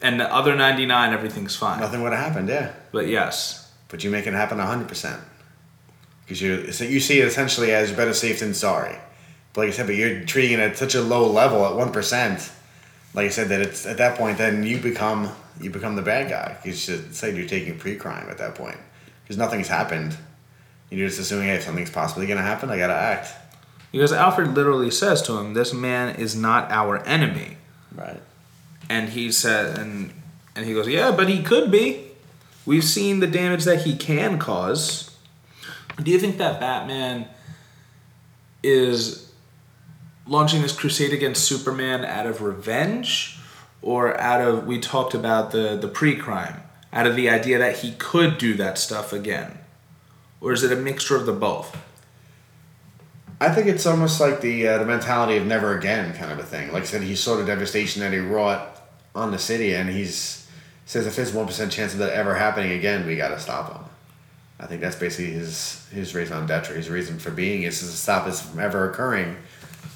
and 0.00 0.18
the 0.18 0.32
other 0.32 0.56
99, 0.56 1.12
everything's 1.12 1.56
fine. 1.56 1.80
Nothing 1.80 2.02
would 2.04 2.12
have 2.14 2.24
happened, 2.24 2.48
yeah. 2.48 2.72
But 2.90 3.06
yes, 3.06 3.70
But 3.88 4.02
you 4.02 4.10
make 4.10 4.26
it 4.26 4.32
happen 4.32 4.56
100%. 4.56 5.20
Because 6.24 6.40
you 6.40 6.56
you 6.86 7.00
see 7.00 7.20
it 7.20 7.26
essentially 7.26 7.72
as 7.72 7.92
better 7.92 8.14
safe 8.14 8.40
than 8.40 8.54
sorry. 8.54 8.96
But 9.58 9.64
like 9.64 9.74
I 9.74 9.76
said, 9.76 9.86
but 9.86 9.96
you're 9.96 10.20
treating 10.20 10.52
it 10.52 10.60
at 10.60 10.76
such 10.76 10.94
a 10.94 11.02
low 11.02 11.28
level 11.28 11.66
at 11.66 11.72
1%. 11.72 12.52
Like 13.12 13.26
I 13.26 13.28
said, 13.28 13.48
that 13.48 13.60
it's 13.60 13.86
at 13.86 13.96
that 13.96 14.16
point, 14.16 14.38
then 14.38 14.62
you 14.62 14.78
become 14.78 15.32
you 15.60 15.68
become 15.68 15.96
the 15.96 16.02
bad 16.02 16.30
guy. 16.30 16.56
You 16.64 16.72
should 16.72 17.12
say 17.12 17.34
you're 17.34 17.48
taking 17.48 17.76
pre-crime 17.76 18.28
at 18.30 18.38
that 18.38 18.54
point. 18.54 18.76
Because 19.24 19.36
nothing's 19.36 19.66
happened. 19.66 20.16
You're 20.90 21.08
just 21.08 21.18
assuming, 21.18 21.48
hey, 21.48 21.56
if 21.56 21.64
something's 21.64 21.90
possibly 21.90 22.28
going 22.28 22.36
to 22.36 22.44
happen, 22.44 22.70
I 22.70 22.78
got 22.78 22.86
to 22.86 22.94
act. 22.94 23.34
because 23.90 24.12
Alfred 24.12 24.54
literally 24.54 24.92
says 24.92 25.22
to 25.22 25.36
him, 25.38 25.54
"This 25.54 25.74
man 25.74 26.14
is 26.14 26.36
not 26.36 26.70
our 26.70 27.04
enemy." 27.04 27.56
Right. 27.92 28.20
And 28.88 29.08
he 29.08 29.32
said, 29.32 29.76
and 29.76 30.12
and 30.54 30.66
he 30.66 30.72
goes, 30.72 30.86
yeah, 30.86 31.10
but 31.10 31.28
he 31.28 31.42
could 31.42 31.72
be. 31.72 32.12
We've 32.64 32.84
seen 32.84 33.18
the 33.18 33.26
damage 33.26 33.64
that 33.64 33.82
he 33.82 33.96
can 33.96 34.38
cause. 34.38 35.16
Do 36.00 36.12
you 36.12 36.20
think 36.20 36.38
that 36.38 36.60
Batman 36.60 37.26
is 38.62 39.27
launching 40.28 40.62
this 40.62 40.76
crusade 40.76 41.12
against 41.12 41.44
Superman 41.44 42.04
out 42.04 42.26
of 42.26 42.42
revenge, 42.42 43.38
or 43.82 44.18
out 44.20 44.40
of 44.40 44.66
we 44.66 44.78
talked 44.78 45.14
about 45.14 45.50
the 45.50 45.76
the 45.76 45.88
pre-crime, 45.88 46.62
out 46.92 47.06
of 47.06 47.16
the 47.16 47.28
idea 47.28 47.58
that 47.58 47.78
he 47.78 47.92
could 47.92 48.38
do 48.38 48.54
that 48.54 48.78
stuff 48.78 49.12
again, 49.12 49.58
or 50.40 50.52
is 50.52 50.62
it 50.62 50.70
a 50.70 50.76
mixture 50.76 51.16
of 51.16 51.26
the 51.26 51.32
both? 51.32 51.76
I 53.40 53.50
think 53.50 53.68
it's 53.68 53.86
almost 53.86 54.20
like 54.20 54.40
the 54.40 54.66
uh, 54.66 54.78
the 54.78 54.84
mentality 54.84 55.36
of 55.36 55.46
never 55.46 55.78
again 55.78 56.12
kind 56.14 56.32
of 56.32 56.38
a 56.38 56.42
thing. 56.42 56.72
Like 56.72 56.82
I 56.82 56.86
said, 56.86 57.02
he 57.02 57.14
saw 57.14 57.36
the 57.36 57.44
devastation 57.44 58.02
that 58.02 58.12
he 58.12 58.18
wrought 58.18 58.80
on 59.14 59.30
the 59.30 59.38
city, 59.38 59.74
and 59.74 59.88
he's 59.88 60.46
says 60.86 61.06
if 61.06 61.16
there's 61.16 61.32
one 61.32 61.46
percent 61.46 61.70
chance 61.70 61.92
of 61.92 62.00
that 62.00 62.12
ever 62.12 62.34
happening 62.34 62.72
again, 62.72 63.06
we 63.06 63.16
got 63.16 63.28
to 63.28 63.38
stop 63.38 63.72
him. 63.72 63.84
I 64.58 64.66
think 64.66 64.80
that's 64.80 64.96
basically 64.96 65.32
his 65.32 65.86
his 65.92 66.14
raison 66.14 66.46
d'etre. 66.46 66.74
His 66.74 66.90
reason 66.90 67.18
for 67.20 67.30
being 67.30 67.62
is 67.62 67.78
to 67.78 67.86
stop 67.86 68.26
this 68.26 68.42
from 68.42 68.58
ever 68.58 68.90
occurring, 68.90 69.36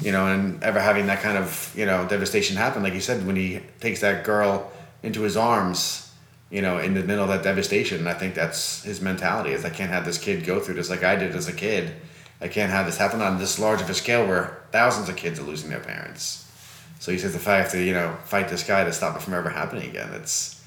you 0.03 0.12
know, 0.12 0.26
and 0.26 0.62
ever 0.62 0.80
having 0.80 1.07
that 1.07 1.20
kind 1.22 1.38
of 1.38 1.72
you 1.76 1.86
know 1.86 2.07
devastation 2.07 2.57
happen. 2.57 2.82
Like 2.82 2.94
you 2.94 3.00
said, 3.00 3.26
when 3.26 3.36
he 3.36 3.61
takes 3.80 4.00
that 4.00 4.24
girl 4.24 4.70
into 5.03 5.22
his 5.22 5.36
arms, 5.36 6.12
you 6.50 6.62
know, 6.62 6.78
in 6.78 6.94
the 6.94 7.03
middle 7.03 7.24
of 7.24 7.30
that 7.30 7.42
devastation, 7.42 8.07
I 8.07 8.14
think 8.14 8.34
that's 8.34 8.82
his 8.82 9.00
mentality. 9.00 9.53
Is 9.53 9.64
I 9.64 9.70
can't 9.70 9.90
have 9.90 10.05
this 10.05 10.18
kid 10.18 10.44
go 10.44 10.61
through 10.61 10.74
this 10.74 10.90
like 10.90 11.03
I 11.03 11.16
did 11.16 11.34
as 11.34 11.48
a 11.48 11.53
kid. 11.53 11.92
I 12.40 12.48
can't 12.48 12.72
have 12.72 12.86
this 12.86 12.98
happen 12.98 13.22
on 13.22 13.38
this 13.38 13.59
large 13.59 13.80
of 13.80 13.88
a 13.88 13.94
scale 13.94 14.26
where 14.26 14.62
thousands 14.72 15.09
of 15.09 15.16
kids 15.16 15.38
are 15.38 15.44
losing 15.44 15.70
their 15.70 15.80
parents. 15.80 16.50
So 16.98 17.12
he 17.12 17.18
says 17.18 17.34
if 17.34 17.46
I 17.46 17.57
have 17.57 17.70
to, 17.72 17.82
you 17.82 17.92
know, 17.92 18.16
fight 18.24 18.48
this 18.48 18.64
guy 18.64 18.84
to 18.84 18.92
stop 18.92 19.16
it 19.16 19.22
from 19.22 19.34
ever 19.34 19.50
happening 19.50 19.88
again, 19.88 20.11
that's 20.11 20.62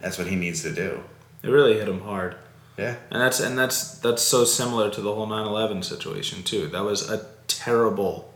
that's 0.00 0.18
what 0.18 0.26
he 0.26 0.36
needs 0.36 0.62
to 0.62 0.72
do. 0.72 1.02
It 1.42 1.48
really 1.48 1.74
hit 1.74 1.88
him 1.88 2.00
hard. 2.00 2.36
Yeah. 2.76 2.96
And 3.10 3.20
that's 3.20 3.40
and 3.40 3.58
that's 3.58 3.98
that's 3.98 4.22
so 4.22 4.44
similar 4.44 4.90
to 4.90 5.00
the 5.00 5.14
whole 5.14 5.26
9/11 5.26 5.84
situation 5.84 6.42
too. 6.42 6.68
That 6.68 6.84
was 6.84 7.10
a 7.10 7.26
terrible, 7.46 8.29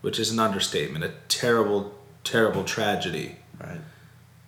which 0.00 0.18
is 0.18 0.30
an 0.30 0.38
understatement, 0.38 1.04
a 1.04 1.12
terrible, 1.28 1.94
terrible 2.24 2.64
tragedy. 2.64 3.36
Right. 3.60 3.80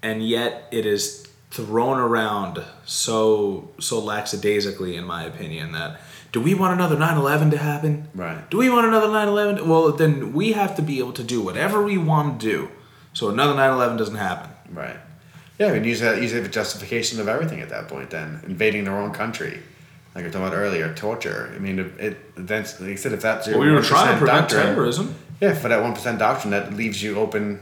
And 0.03 0.27
yet 0.27 0.69
it 0.71 0.87
is 0.87 1.27
thrown 1.51 1.99
around 1.99 2.63
so 2.85 3.71
so 3.81 3.99
lackadaisically, 3.99 4.97
in 4.97 5.05
my 5.05 5.25
opinion. 5.25 5.73
That 5.73 6.01
do 6.33 6.41
we 6.41 6.55
want 6.55 6.75
another 6.75 6.97
9/11 6.97 7.51
to 7.53 7.59
happen? 7.59 8.09
Right. 8.15 8.49
Do 8.51 8.59
we 8.59 8.69
want 8.71 8.87
another 8.87 9.09
9/11? 9.09 9.67
Well, 9.67 9.93
then 9.93 10.33
we 10.33 10.53
have 10.53 10.77
to 10.77 10.83
be 10.83 10.99
able 10.99 11.13
to 11.15 11.25
do 11.25 11.41
whatever 11.41 11.83
we 11.83 11.97
want 11.99 12.41
to 12.41 12.47
do, 12.47 12.69
so 13.13 13.29
another 13.29 13.55
9/11 13.55 13.97
doesn't 13.97 14.17
happen. 14.17 14.51
Right. 14.73 14.97
Yeah, 15.59 15.69
I 15.69 15.73
mean, 15.73 15.85
use 15.85 16.01
that 16.01 16.23
use 16.23 16.33
it 16.33 16.45
for 16.45 16.51
justification 16.51 17.19
of 17.21 17.27
everything 17.27 17.61
at 17.61 17.71
that 17.71 17.89
point. 17.89 18.11
Then 18.11 18.41
invading 18.47 18.85
their 18.85 18.97
own 18.97 19.13
country, 19.13 19.59
like 20.15 20.25
we 20.25 20.31
talked 20.31 20.47
about 20.47 20.57
earlier, 20.57 20.95
torture. 20.95 21.51
I 21.55 21.59
mean, 21.59 21.79
it, 21.81 21.87
it 21.99 22.47
then 22.47 22.63
like 22.81 22.91
I 22.91 22.95
said, 22.95 23.13
if 23.13 23.23
that's 23.23 23.49
your 23.49 23.59
we 23.59 23.71
were 23.73 23.83
trying 23.83 24.13
to 24.13 24.19
prevent 24.19 24.51
doctrine- 24.51 24.75
terrorism. 24.75 25.15
Yeah, 25.41 25.55
for 25.55 25.69
that 25.69 25.83
one 25.83 25.95
percent 25.95 26.19
doctrine, 26.19 26.51
that 26.51 26.75
leaves 26.75 27.03
you 27.03 27.19
open, 27.19 27.61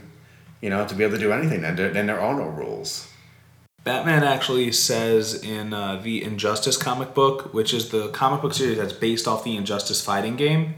you 0.61 0.69
know, 0.69 0.87
to 0.87 0.95
be 0.95 1.03
able 1.03 1.15
to 1.15 1.19
do 1.19 1.31
anything. 1.31 1.61
Then 1.61 1.75
there, 1.75 1.89
then 1.89 2.07
there 2.07 2.19
are 2.19 2.35
no 2.35 2.47
rules. 2.47 3.07
Batman 3.83 4.23
actually 4.23 4.71
says 4.73 5.41
in 5.43 5.73
uh, 5.73 5.95
the 5.95 6.21
Injustice 6.21 6.75
comic 6.75 7.13
book, 7.13 7.53
which 7.53 7.73
is 7.73 7.89
the 7.89 8.09
comic 8.09 8.41
book 8.41 8.53
series 8.53 8.77
that's 8.77 8.91
based 8.91 9.27
off 9.27 9.45
the 9.45 9.55
Injustice 9.55 10.03
fighting 10.03 10.35
game, 10.35 10.75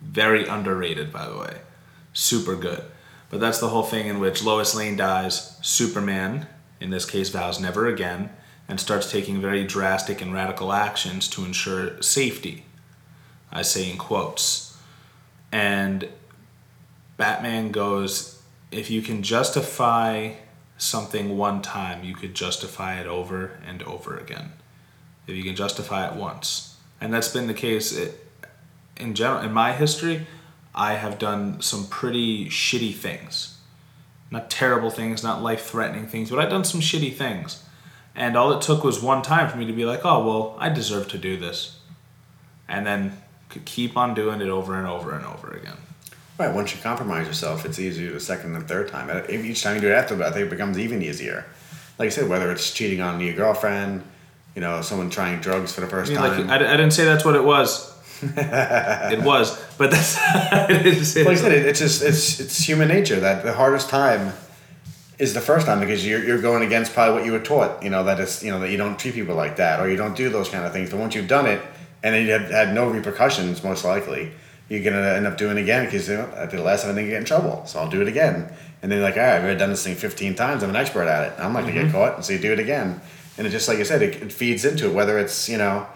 very 0.00 0.46
underrated, 0.46 1.12
by 1.12 1.28
the 1.28 1.36
way. 1.36 1.58
Super 2.14 2.56
good. 2.56 2.82
But 3.28 3.40
that's 3.40 3.58
the 3.58 3.68
whole 3.68 3.82
thing 3.82 4.06
in 4.06 4.20
which 4.20 4.42
Lois 4.42 4.74
Lane 4.74 4.96
dies, 4.96 5.58
Superman, 5.60 6.46
in 6.80 6.90
this 6.90 7.04
case, 7.04 7.28
vows 7.28 7.60
never 7.60 7.88
again, 7.88 8.30
and 8.68 8.80
starts 8.80 9.10
taking 9.10 9.42
very 9.42 9.66
drastic 9.66 10.22
and 10.22 10.32
radical 10.32 10.72
actions 10.72 11.28
to 11.28 11.44
ensure 11.44 12.00
safety. 12.00 12.64
I 13.52 13.62
say 13.62 13.90
in 13.90 13.98
quotes. 13.98 14.63
And 15.54 16.08
Batman 17.16 17.70
goes, 17.70 18.42
if 18.72 18.90
you 18.90 19.02
can 19.02 19.22
justify 19.22 20.32
something 20.76 21.38
one 21.38 21.62
time, 21.62 22.02
you 22.02 22.12
could 22.16 22.34
justify 22.34 22.98
it 23.00 23.06
over 23.06 23.52
and 23.64 23.80
over 23.84 24.16
again. 24.16 24.50
If 25.28 25.36
you 25.36 25.44
can 25.44 25.54
justify 25.54 26.08
it 26.08 26.16
once. 26.16 26.76
And 27.00 27.14
that's 27.14 27.28
been 27.28 27.46
the 27.46 27.54
case 27.54 27.96
i- 27.96 28.10
in 28.96 29.14
general. 29.14 29.42
In 29.42 29.52
my 29.52 29.72
history, 29.72 30.26
I 30.74 30.94
have 30.94 31.20
done 31.20 31.62
some 31.62 31.86
pretty 31.86 32.46
shitty 32.46 32.94
things. 32.94 33.52
not 34.30 34.50
terrible 34.50 34.90
things, 34.90 35.22
not 35.22 35.40
life 35.40 35.64
threatening 35.64 36.08
things, 36.08 36.30
but 36.30 36.40
I've 36.40 36.50
done 36.50 36.64
some 36.64 36.80
shitty 36.80 37.14
things. 37.14 37.62
And 38.16 38.36
all 38.36 38.50
it 38.52 38.60
took 38.60 38.82
was 38.82 39.00
one 39.00 39.22
time 39.22 39.48
for 39.48 39.56
me 39.56 39.66
to 39.66 39.72
be 39.72 39.84
like, 39.84 40.04
oh, 40.04 40.26
well, 40.26 40.56
I 40.58 40.70
deserve 40.70 41.06
to 41.10 41.18
do 41.18 41.36
this. 41.36 41.78
And 42.66 42.84
then 42.84 43.16
could 43.48 43.64
keep 43.64 43.96
on 43.96 44.14
doing 44.14 44.40
it 44.40 44.48
over 44.48 44.76
and 44.76 44.86
over 44.86 45.14
and 45.14 45.24
over 45.24 45.50
again. 45.52 45.76
Right. 46.38 46.52
Once 46.52 46.74
you 46.74 46.80
compromise 46.82 47.26
yourself, 47.28 47.64
it's 47.64 47.78
easier 47.78 48.12
the 48.12 48.18
second 48.18 48.56
and 48.56 48.66
third 48.66 48.88
time. 48.88 49.08
Each 49.30 49.62
time 49.62 49.76
you 49.76 49.80
do 49.80 49.88
it 49.88 49.92
after 49.92 50.16
that, 50.16 50.28
I 50.28 50.30
think 50.32 50.46
it 50.46 50.50
becomes 50.50 50.78
even 50.78 51.00
easier. 51.00 51.44
Like 51.98 52.06
I 52.06 52.10
said, 52.10 52.28
whether 52.28 52.50
it's 52.50 52.72
cheating 52.72 53.00
on 53.00 53.20
your 53.20 53.34
girlfriend, 53.34 54.02
you 54.56 54.60
know, 54.60 54.82
someone 54.82 55.10
trying 55.10 55.40
drugs 55.40 55.72
for 55.72 55.80
the 55.80 55.86
first 55.86 56.10
I 56.10 56.14
mean, 56.14 56.22
time. 56.22 56.48
like, 56.48 56.60
I, 56.60 56.74
I 56.74 56.76
didn't 56.76 56.92
say 56.92 57.04
that's 57.04 57.24
what 57.24 57.36
it 57.36 57.44
was. 57.44 57.92
it 58.22 59.22
was, 59.22 59.60
but 59.78 59.90
that's. 59.90 60.16
I 60.18 60.66
didn't 60.66 60.86
like 61.24 61.26
I 61.26 61.34
said, 61.34 61.52
it, 61.52 61.66
it's 61.66 61.78
just 61.78 62.02
it's 62.02 62.40
it's 62.40 62.58
human 62.58 62.88
nature 62.88 63.20
that 63.20 63.44
the 63.44 63.52
hardest 63.52 63.90
time 63.90 64.32
is 65.18 65.34
the 65.34 65.40
first 65.40 65.66
time 65.66 65.80
because 65.80 66.06
you're, 66.06 66.24
you're 66.24 66.40
going 66.40 66.62
against 66.62 66.92
probably 66.92 67.14
what 67.14 67.26
you 67.26 67.32
were 67.32 67.40
taught. 67.40 67.82
You 67.82 67.90
know 67.90 68.04
that 68.04 68.18
it's 68.20 68.42
you 68.42 68.50
know 68.50 68.60
that 68.60 68.70
you 68.70 68.76
don't 68.76 68.98
treat 68.98 69.14
people 69.14 69.34
like 69.34 69.56
that 69.56 69.80
or 69.80 69.88
you 69.88 69.96
don't 69.96 70.16
do 70.16 70.30
those 70.30 70.48
kind 70.48 70.64
of 70.64 70.72
things. 70.72 70.90
But 70.90 71.00
once 71.00 71.14
you've 71.14 71.28
done 71.28 71.46
it 71.46 71.60
and 72.04 72.14
then 72.14 72.24
you 72.24 72.32
had, 72.32 72.42
had 72.42 72.74
no 72.74 72.88
repercussions, 72.88 73.64
most 73.64 73.84
likely 73.84 74.30
you're 74.68 74.82
gonna 74.82 75.06
end 75.08 75.26
up 75.26 75.36
doing 75.36 75.58
it 75.58 75.62
again 75.62 75.84
because 75.84 76.08
you 76.08 76.16
know, 76.16 76.32
I 76.36 76.46
did 76.46 76.60
it 76.60 76.62
last 76.62 76.82
time 76.82 76.92
I 76.92 76.94
didn't 76.94 77.10
get 77.10 77.18
in 77.18 77.24
trouble, 77.24 77.64
so 77.66 77.80
I'll 77.80 77.90
do 77.90 78.00
it 78.00 78.08
again. 78.08 78.50
And 78.82 78.90
then 78.90 78.98
you're 78.98 79.08
like, 79.08 79.16
all 79.16 79.22
right, 79.22 79.36
I've 79.36 79.42
already 79.42 79.58
done 79.58 79.70
this 79.70 79.84
thing 79.84 79.94
15 79.94 80.34
times. 80.34 80.62
I'm 80.62 80.70
an 80.70 80.76
expert 80.76 81.06
at 81.06 81.32
it. 81.32 81.38
I'm 81.38 81.52
not 81.52 81.60
gonna 81.60 81.72
get 81.72 81.86
mm-hmm. 81.86 81.92
caught. 81.92 82.16
And 82.16 82.24
so 82.24 82.32
you 82.32 82.38
do 82.38 82.52
it 82.52 82.58
again, 82.58 83.00
and 83.36 83.46
it 83.46 83.50
just 83.50 83.68
like 83.68 83.78
you 83.78 83.84
said, 83.84 84.02
it, 84.02 84.22
it 84.22 84.32
feeds 84.32 84.64
into 84.64 84.86
it. 84.88 84.94
Whether 84.94 85.18
it's 85.18 85.48
you 85.48 85.58
know 85.58 85.86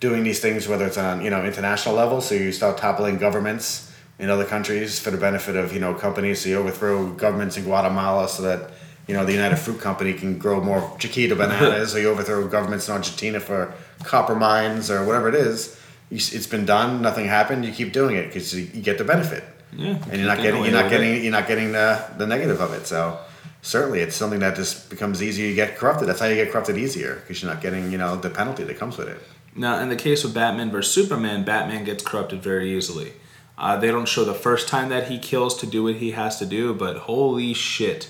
doing 0.00 0.24
these 0.24 0.40
things, 0.40 0.68
whether 0.68 0.86
it's 0.86 0.98
on 0.98 1.22
you 1.22 1.30
know 1.30 1.44
international 1.44 1.94
level, 1.94 2.20
so 2.20 2.34
you 2.34 2.52
start 2.52 2.76
toppling 2.78 3.16
governments 3.16 3.92
in 4.18 4.28
other 4.28 4.44
countries 4.44 4.98
for 4.98 5.10
the 5.10 5.16
benefit 5.16 5.56
of 5.56 5.72
you 5.72 5.80
know 5.80 5.94
companies. 5.94 6.42
So 6.42 6.50
you 6.50 6.56
overthrow 6.56 7.12
governments 7.12 7.56
in 7.56 7.64
Guatemala 7.64 8.28
so 8.28 8.42
that 8.42 8.70
you 9.06 9.14
know 9.14 9.24
the 9.24 9.32
United 9.32 9.56
Fruit 9.56 9.80
Company 9.80 10.12
can 10.12 10.38
grow 10.38 10.60
more 10.60 10.96
Chiquita 10.98 11.34
bananas, 11.36 11.94
or 11.94 12.00
you 12.00 12.10
overthrow 12.10 12.46
governments 12.48 12.88
in 12.88 12.94
Argentina 12.94 13.40
for 13.40 13.74
copper 14.04 14.34
mines 14.34 14.90
or 14.90 15.04
whatever 15.04 15.28
it 15.28 15.34
is. 15.34 15.78
You, 16.10 16.16
it's 16.16 16.46
been 16.46 16.64
done. 16.66 17.02
Nothing 17.02 17.26
happened. 17.26 17.64
You 17.64 17.72
keep 17.72 17.92
doing 17.92 18.16
it 18.16 18.26
because 18.26 18.54
you, 18.54 18.68
you 18.72 18.82
get 18.82 18.98
the 18.98 19.04
benefit, 19.04 19.44
Yeah, 19.76 19.98
and 20.10 20.18
you're 20.18 20.26
not 20.26 20.38
getting 20.38 20.62
you're 20.62 20.72
not 20.72 20.90
getting 20.90 21.22
you're 21.22 21.32
not 21.32 21.48
getting 21.48 21.72
the 21.72 22.04
the 22.16 22.26
negative 22.26 22.60
of 22.60 22.72
it. 22.74 22.86
So. 22.86 23.18
Certainly, 23.62 24.00
it's 24.00 24.16
something 24.16 24.40
that 24.40 24.56
just 24.56 24.88
becomes 24.88 25.22
easier. 25.22 25.46
You 25.46 25.54
get 25.54 25.76
corrupted. 25.76 26.08
That's 26.08 26.18
how 26.18 26.24
you 26.24 26.34
get 26.34 26.50
corrupted 26.50 26.78
easier 26.78 27.16
because 27.16 27.42
you're 27.42 27.52
not 27.52 27.60
getting, 27.60 27.92
you 27.92 27.98
know, 27.98 28.16
the 28.16 28.30
penalty 28.30 28.64
that 28.64 28.78
comes 28.78 28.96
with 28.96 29.08
it. 29.08 29.20
Now, 29.54 29.80
in 29.80 29.90
the 29.90 29.96
case 29.96 30.24
of 30.24 30.32
Batman 30.32 30.70
versus 30.70 30.94
Superman, 30.94 31.44
Batman 31.44 31.84
gets 31.84 32.02
corrupted 32.02 32.42
very 32.42 32.74
easily. 32.74 33.12
Uh, 33.58 33.76
they 33.76 33.88
don't 33.88 34.08
show 34.08 34.24
the 34.24 34.32
first 34.32 34.66
time 34.68 34.88
that 34.88 35.08
he 35.08 35.18
kills 35.18 35.58
to 35.58 35.66
do 35.66 35.84
what 35.84 35.96
he 35.96 36.12
has 36.12 36.38
to 36.38 36.46
do, 36.46 36.72
but 36.72 36.96
holy 36.96 37.52
shit! 37.52 38.08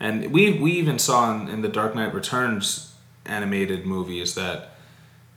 And 0.00 0.32
we 0.32 0.58
we 0.58 0.72
even 0.72 0.98
saw 0.98 1.34
in, 1.34 1.48
in 1.48 1.62
the 1.62 1.68
Dark 1.68 1.94
Knight 1.94 2.12
Returns 2.14 2.94
animated 3.26 3.86
movies 3.86 4.34
that 4.34 4.70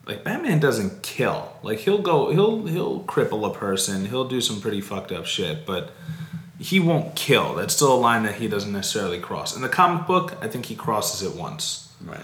like 0.06 0.24
Batman 0.24 0.60
doesn't 0.60 1.04
kill. 1.04 1.58
Like 1.64 1.80
he'll 1.80 2.02
go 2.02 2.32
he'll 2.32 2.66
he'll 2.66 3.02
cripple 3.04 3.50
a 3.50 3.54
person, 3.54 4.06
he'll 4.06 4.28
do 4.28 4.42
some 4.42 4.62
pretty 4.62 4.82
fucked 4.82 5.12
up 5.12 5.26
shit, 5.26 5.66
but 5.66 5.92
he 6.60 6.80
won't 6.80 7.16
kill. 7.16 7.56
That's 7.56 7.76
still 7.76 7.94
a 7.94 8.00
line 8.00 8.24
that 8.24 8.36
he 8.36 8.48
doesn't 8.48 8.72
necessarily 8.72 9.20
cross. 9.20 9.56
In 9.56 9.62
the 9.62 9.70
comic 9.70 10.08
book, 10.08 10.38
I 10.42 10.48
think 10.48 10.66
he 10.66 10.76
crosses 10.76 11.22
it 11.22 11.38
once. 11.38 11.94
Right. 12.04 12.20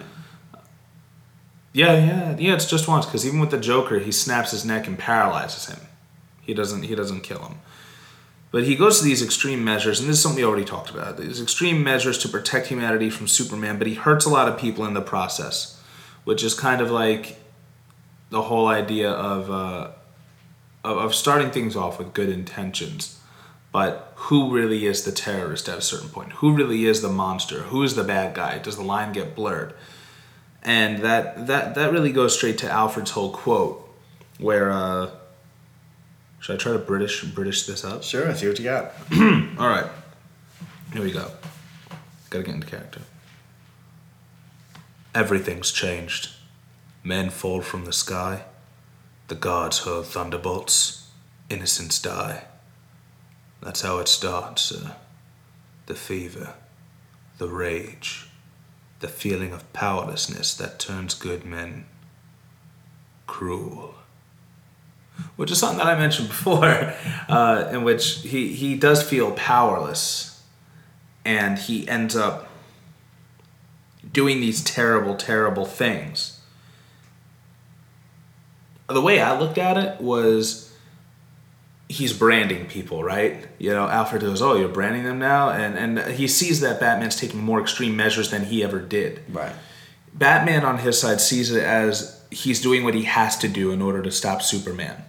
Yeah, 1.72 1.94
yeah, 1.94 2.38
yeah. 2.38 2.54
It's 2.54 2.70
just 2.70 2.88
once 2.88 3.06
because 3.06 3.26
even 3.26 3.40
with 3.40 3.50
the 3.52 3.60
Joker, 3.60 4.00
he 4.00 4.12
snaps 4.12 4.52
his 4.52 4.64
neck 4.64 4.88
and 4.88 4.98
paralyzes 4.98 5.66
him. 5.66 5.80
He 6.42 6.54
doesn't. 6.54 6.84
He 6.84 6.96
doesn't 6.96 7.22
kill 7.22 7.40
him. 7.40 7.56
But 8.54 8.64
he 8.64 8.78
goes 8.78 9.00
to 9.00 9.04
these 9.04 9.22
extreme 9.22 9.66
measures, 9.66 10.00
and 10.00 10.08
this 10.08 10.16
is 10.16 10.24
something 10.24 10.42
we 10.42 10.48
already 10.48 10.64
talked 10.64 10.90
about. 10.90 11.18
These 11.18 11.42
extreme 11.42 11.84
measures 11.84 12.18
to 12.20 12.30
protect 12.30 12.68
humanity 12.68 13.10
from 13.10 13.28
Superman, 13.28 13.78
but 13.78 13.88
he 13.88 13.96
hurts 13.96 14.26
a 14.26 14.30
lot 14.30 14.48
of 14.48 14.58
people 14.58 14.86
in 14.86 14.94
the 14.94 15.02
process, 15.02 15.82
which 16.24 16.42
is 16.42 16.54
kind 16.54 16.80
of 16.80 16.90
like 16.90 17.38
the 18.30 18.44
whole 18.44 18.68
idea 18.68 19.12
of 19.12 19.52
uh, 19.52 19.92
of, 20.86 21.14
starting 21.14 21.52
things 21.52 21.76
off 21.76 22.00
with 22.00 22.14
good 22.14 22.30
intentions. 22.30 23.20
But 23.74 24.14
who 24.16 24.52
really 24.52 24.86
is 24.86 25.04
the 25.04 25.12
terrorist 25.12 25.68
at 25.68 25.78
a 25.78 25.82
certain 25.82 26.10
point? 26.10 26.34
Who 26.34 26.56
really 26.56 26.86
is 26.86 27.02
the 27.02 27.10
monster? 27.10 27.64
Who 27.64 27.84
is 27.84 27.96
the 27.96 28.04
bad 28.06 28.36
guy? 28.36 28.60
Does 28.60 28.78
the 28.78 28.84
line 28.84 29.12
get 29.12 29.36
blurred? 29.36 29.74
and 30.64 31.00
that 31.00 31.48
that 31.48 31.76
that 31.76 31.92
really 31.92 32.12
goes 32.12 32.36
straight 32.36 32.58
to 32.60 32.72
Alfred's 32.72 33.12
whole 33.12 33.32
quote, 33.32 33.88
where 34.40 34.72
uh, 34.72 35.10
should 36.44 36.56
I 36.56 36.58
try 36.58 36.74
to 36.74 36.78
British 36.78 37.24
British 37.24 37.66
this 37.66 37.86
up? 37.86 38.04
Sure. 38.04 38.30
I 38.30 38.34
see 38.34 38.50
what 38.50 38.60
you 38.60 38.66
got. 38.66 38.92
All 39.58 39.70
right, 39.70 39.90
here 40.92 41.02
we 41.02 41.14
go. 41.14 41.32
Gotta 42.30 42.44
get 42.44 42.54
into 42.54 42.68
character. 42.68 43.00
Everything's 45.16 45.72
changed. 45.72 46.32
Men 47.02 47.30
fall 47.30 47.62
from 47.62 47.86
the 47.86 47.94
sky. 47.94 48.44
The 49.30 49.36
gods 49.36 49.86
hurl 49.86 50.04
thunderbolts. 50.04 51.08
Innocents 51.50 52.02
die. 52.02 52.44
That's 53.62 53.82
how 53.82 54.00
it 54.00 54.10
starts, 54.10 54.64
sir. 54.64 54.98
The 55.86 55.96
fever, 55.96 56.56
the 57.38 57.48
rage, 57.48 58.28
the 59.00 59.08
feeling 59.08 59.54
of 59.54 59.72
powerlessness 59.72 60.54
that 60.56 60.78
turns 60.78 61.14
good 61.14 61.46
men 61.46 61.86
cruel. 63.28 63.96
Which 65.36 65.52
is 65.52 65.60
something 65.60 65.80
that 65.80 65.88
I 65.88 65.98
mentioned 65.98 66.28
before, 66.28 66.94
uh, 67.28 67.70
in 67.72 67.84
which 67.84 68.20
he, 68.20 68.54
he 68.54 68.76
does 68.76 69.02
feel 69.02 69.32
powerless 69.32 70.34
and 71.26 71.58
he 71.58 71.88
ends 71.88 72.16
up 72.16 72.50
doing 74.12 74.40
these 74.40 74.64
terrible, 74.64 75.16
terrible 75.16 75.66
things. 75.66 76.40
The 78.88 79.02
way 79.02 79.22
I 79.22 79.38
looked 79.40 79.58
at 79.58 79.78
it 79.78 80.02
was 80.02 80.74
he's 81.88 82.14
branding 82.14 82.66
people, 82.66 83.04
right? 83.04 83.48
You 83.60 83.72
know, 83.72 83.88
Alfred 83.88 84.22
goes, 84.22 84.42
"Oh, 84.42 84.56
you're 84.56 84.68
branding 84.68 85.04
them 85.04 85.20
now," 85.20 85.50
and 85.50 85.78
and 85.78 86.14
he 86.14 86.28
sees 86.28 86.60
that 86.60 86.80
Batman's 86.80 87.16
taking 87.16 87.42
more 87.42 87.62
extreme 87.62 87.96
measures 87.96 88.30
than 88.30 88.46
he 88.46 88.64
ever 88.64 88.80
did. 88.80 89.22
Right. 89.30 89.54
Batman 90.14 90.64
on 90.64 90.80
his 90.80 91.00
side 91.00 91.22
sees 91.22 91.52
it 91.52 91.64
as 91.64 92.22
he's 92.30 92.62
doing 92.62 92.84
what 92.84 92.94
he 92.94 93.04
has 93.04 93.38
to 93.40 93.48
do 93.48 93.72
in 93.72 93.82
order 93.82 94.02
to 94.04 94.12
stop 94.12 94.42
Superman. 94.42 95.04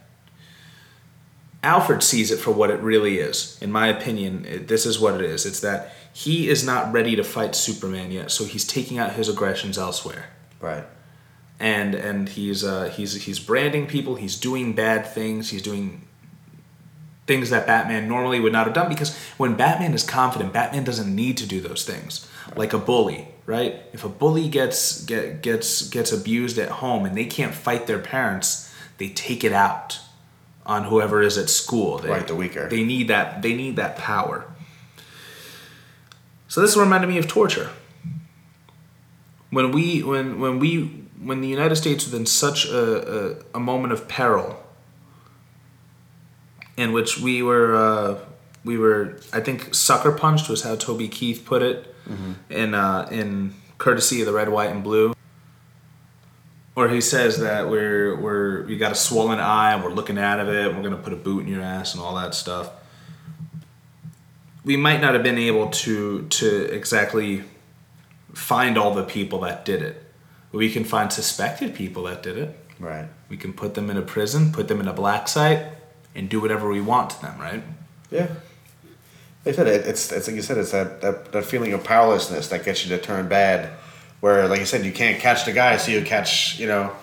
Alfred 1.64 2.02
sees 2.02 2.30
it 2.30 2.38
for 2.38 2.50
what 2.52 2.70
it 2.70 2.78
really 2.80 3.18
is. 3.18 3.58
In 3.60 3.72
my 3.72 3.88
opinion, 3.88 4.44
it, 4.44 4.68
this 4.68 4.84
is 4.86 4.98
what 5.00 5.14
it 5.14 5.22
is. 5.22 5.46
It's 5.46 5.60
that 5.60 5.92
he 6.12 6.48
is 6.48 6.64
not 6.64 6.92
ready 6.92 7.16
to 7.16 7.24
fight 7.24 7.56
Superman 7.56 8.12
yet, 8.12 8.30
so 8.30 8.44
he's 8.44 8.66
taking 8.66 8.98
out 8.98 9.14
his 9.14 9.28
aggressions 9.28 9.76
elsewhere 9.78 10.26
Right. 10.60 10.84
and 11.58 11.94
and 11.94 12.28
he's 12.28 12.62
uh, 12.64 12.84
he's 12.96 13.24
he's 13.24 13.38
branding 13.40 13.86
people. 13.86 14.14
He's 14.14 14.38
doing 14.38 14.74
bad 14.74 15.06
things. 15.06 15.50
He's 15.50 15.62
doing 15.62 16.06
things 17.26 17.48
that 17.50 17.66
Batman 17.66 18.06
normally 18.06 18.38
would 18.38 18.52
not 18.52 18.66
have 18.66 18.74
done 18.74 18.88
because 18.88 19.16
when 19.38 19.56
Batman 19.56 19.94
is 19.94 20.02
confident, 20.02 20.52
Batman 20.52 20.84
doesn't 20.84 21.14
need 21.14 21.36
to 21.38 21.46
do 21.46 21.60
those 21.60 21.84
things. 21.84 22.28
Like 22.54 22.74
a 22.74 22.78
bully, 22.78 23.28
right? 23.46 23.80
If 23.94 24.04
a 24.04 24.08
bully 24.10 24.48
gets 24.48 25.02
get, 25.04 25.40
gets 25.42 25.88
gets 25.88 26.12
abused 26.12 26.58
at 26.58 26.68
home 26.68 27.06
and 27.06 27.16
they 27.16 27.24
can't 27.24 27.54
fight 27.54 27.86
their 27.86 27.98
parents, 27.98 28.70
they 28.98 29.08
take 29.08 29.42
it 29.42 29.52
out 29.52 29.98
on 30.66 30.84
whoever 30.84 31.22
is 31.22 31.36
at 31.38 31.50
school. 31.50 31.98
They, 31.98 32.10
Right, 32.10 32.26
the 32.26 32.34
weaker. 32.34 32.68
They 32.68 32.84
need 32.84 33.08
that. 33.08 33.42
They 33.42 33.54
need 33.54 33.76
that 33.76 33.96
power. 33.96 34.46
So 36.48 36.60
this 36.60 36.76
reminded 36.76 37.08
me 37.08 37.18
of 37.18 37.26
torture 37.26 37.70
when 39.50 39.72
we 39.72 40.02
when 40.02 40.40
when 40.40 40.58
we 40.58 40.84
when 41.22 41.40
the 41.40 41.48
United 41.48 41.76
States 41.76 42.04
was 42.04 42.14
in 42.14 42.26
such 42.26 42.66
a, 42.66 43.30
a, 43.32 43.36
a 43.54 43.60
moment 43.60 43.92
of 43.92 44.06
peril 44.08 44.62
in 46.76 46.92
which 46.92 47.18
we 47.18 47.42
were 47.42 47.74
uh, 47.74 48.18
we 48.64 48.76
were 48.76 49.18
I 49.32 49.40
think 49.40 49.74
sucker 49.74 50.12
punched 50.12 50.48
was 50.48 50.62
how 50.62 50.76
Toby 50.76 51.08
Keith 51.08 51.44
put 51.44 51.62
it 51.62 51.94
in 52.50 52.74
uh, 52.74 53.08
in 53.10 53.54
courtesy 53.78 54.20
of 54.20 54.26
the 54.26 54.32
red 54.32 54.48
white 54.48 54.70
and 54.70 54.82
blue 54.84 55.13
where 56.74 56.88
he 56.88 57.00
says 57.00 57.38
that 57.38 57.68
we're 57.68 58.16
we're 58.20 58.68
you 58.68 58.78
got 58.78 58.92
a 58.92 58.96
swollen 58.96 59.40
eye 59.40 59.72
and 59.72 59.82
we're 59.82 59.92
looking 59.92 60.18
out 60.18 60.40
of 60.40 60.48
it 60.48 60.66
and 60.66 60.76
we're 60.76 60.82
gonna 60.82 61.02
put 61.02 61.12
a 61.12 61.16
boot 61.16 61.46
in 61.46 61.52
your 61.52 61.62
ass 61.62 61.94
and 61.94 62.02
all 62.02 62.14
that 62.14 62.34
stuff 62.34 62.70
we 64.64 64.76
might 64.76 65.00
not 65.00 65.14
have 65.14 65.22
been 65.22 65.38
able 65.38 65.68
to 65.70 66.26
to 66.28 66.64
exactly 66.74 67.44
find 68.32 68.76
all 68.76 68.94
the 68.94 69.04
people 69.04 69.40
that 69.40 69.64
did 69.64 69.82
it. 69.82 70.02
We 70.52 70.70
can 70.70 70.84
find 70.84 71.12
suspected 71.12 71.74
people 71.74 72.04
that 72.04 72.22
did 72.22 72.38
it. 72.38 72.58
Right. 72.78 73.06
We 73.28 73.36
can 73.36 73.52
put 73.52 73.74
them 73.74 73.90
in 73.90 73.96
a 73.96 74.02
prison, 74.02 74.52
put 74.52 74.68
them 74.68 74.80
in 74.80 74.88
a 74.88 74.92
black 74.92 75.28
site, 75.28 75.66
and 76.14 76.28
do 76.28 76.40
whatever 76.40 76.68
we 76.68 76.80
want 76.80 77.10
to 77.10 77.22
them, 77.22 77.38
right? 77.38 77.62
Yeah. 78.10 78.28
They 79.44 79.52
said, 79.52 79.66
it, 79.66 79.86
it's, 79.86 80.10
it's 80.10 80.26
like 80.26 80.36
you 80.36 80.42
said, 80.42 80.58
it's 80.58 80.72
that, 80.72 81.00
that, 81.02 81.32
that 81.32 81.44
feeling 81.44 81.72
of 81.72 81.84
powerlessness 81.84 82.48
that 82.48 82.64
gets 82.64 82.84
you 82.84 82.96
to 82.96 83.02
turn 83.02 83.28
bad. 83.28 83.70
Where, 84.24 84.48
like 84.48 84.60
you 84.60 84.64
said, 84.64 84.86
you 84.86 84.90
can't 84.90 85.20
catch 85.20 85.44
the 85.44 85.52
guy, 85.52 85.76
so 85.76 85.92
you 85.92 86.00
catch, 86.00 86.58
you 86.58 86.66
know, 86.66 86.96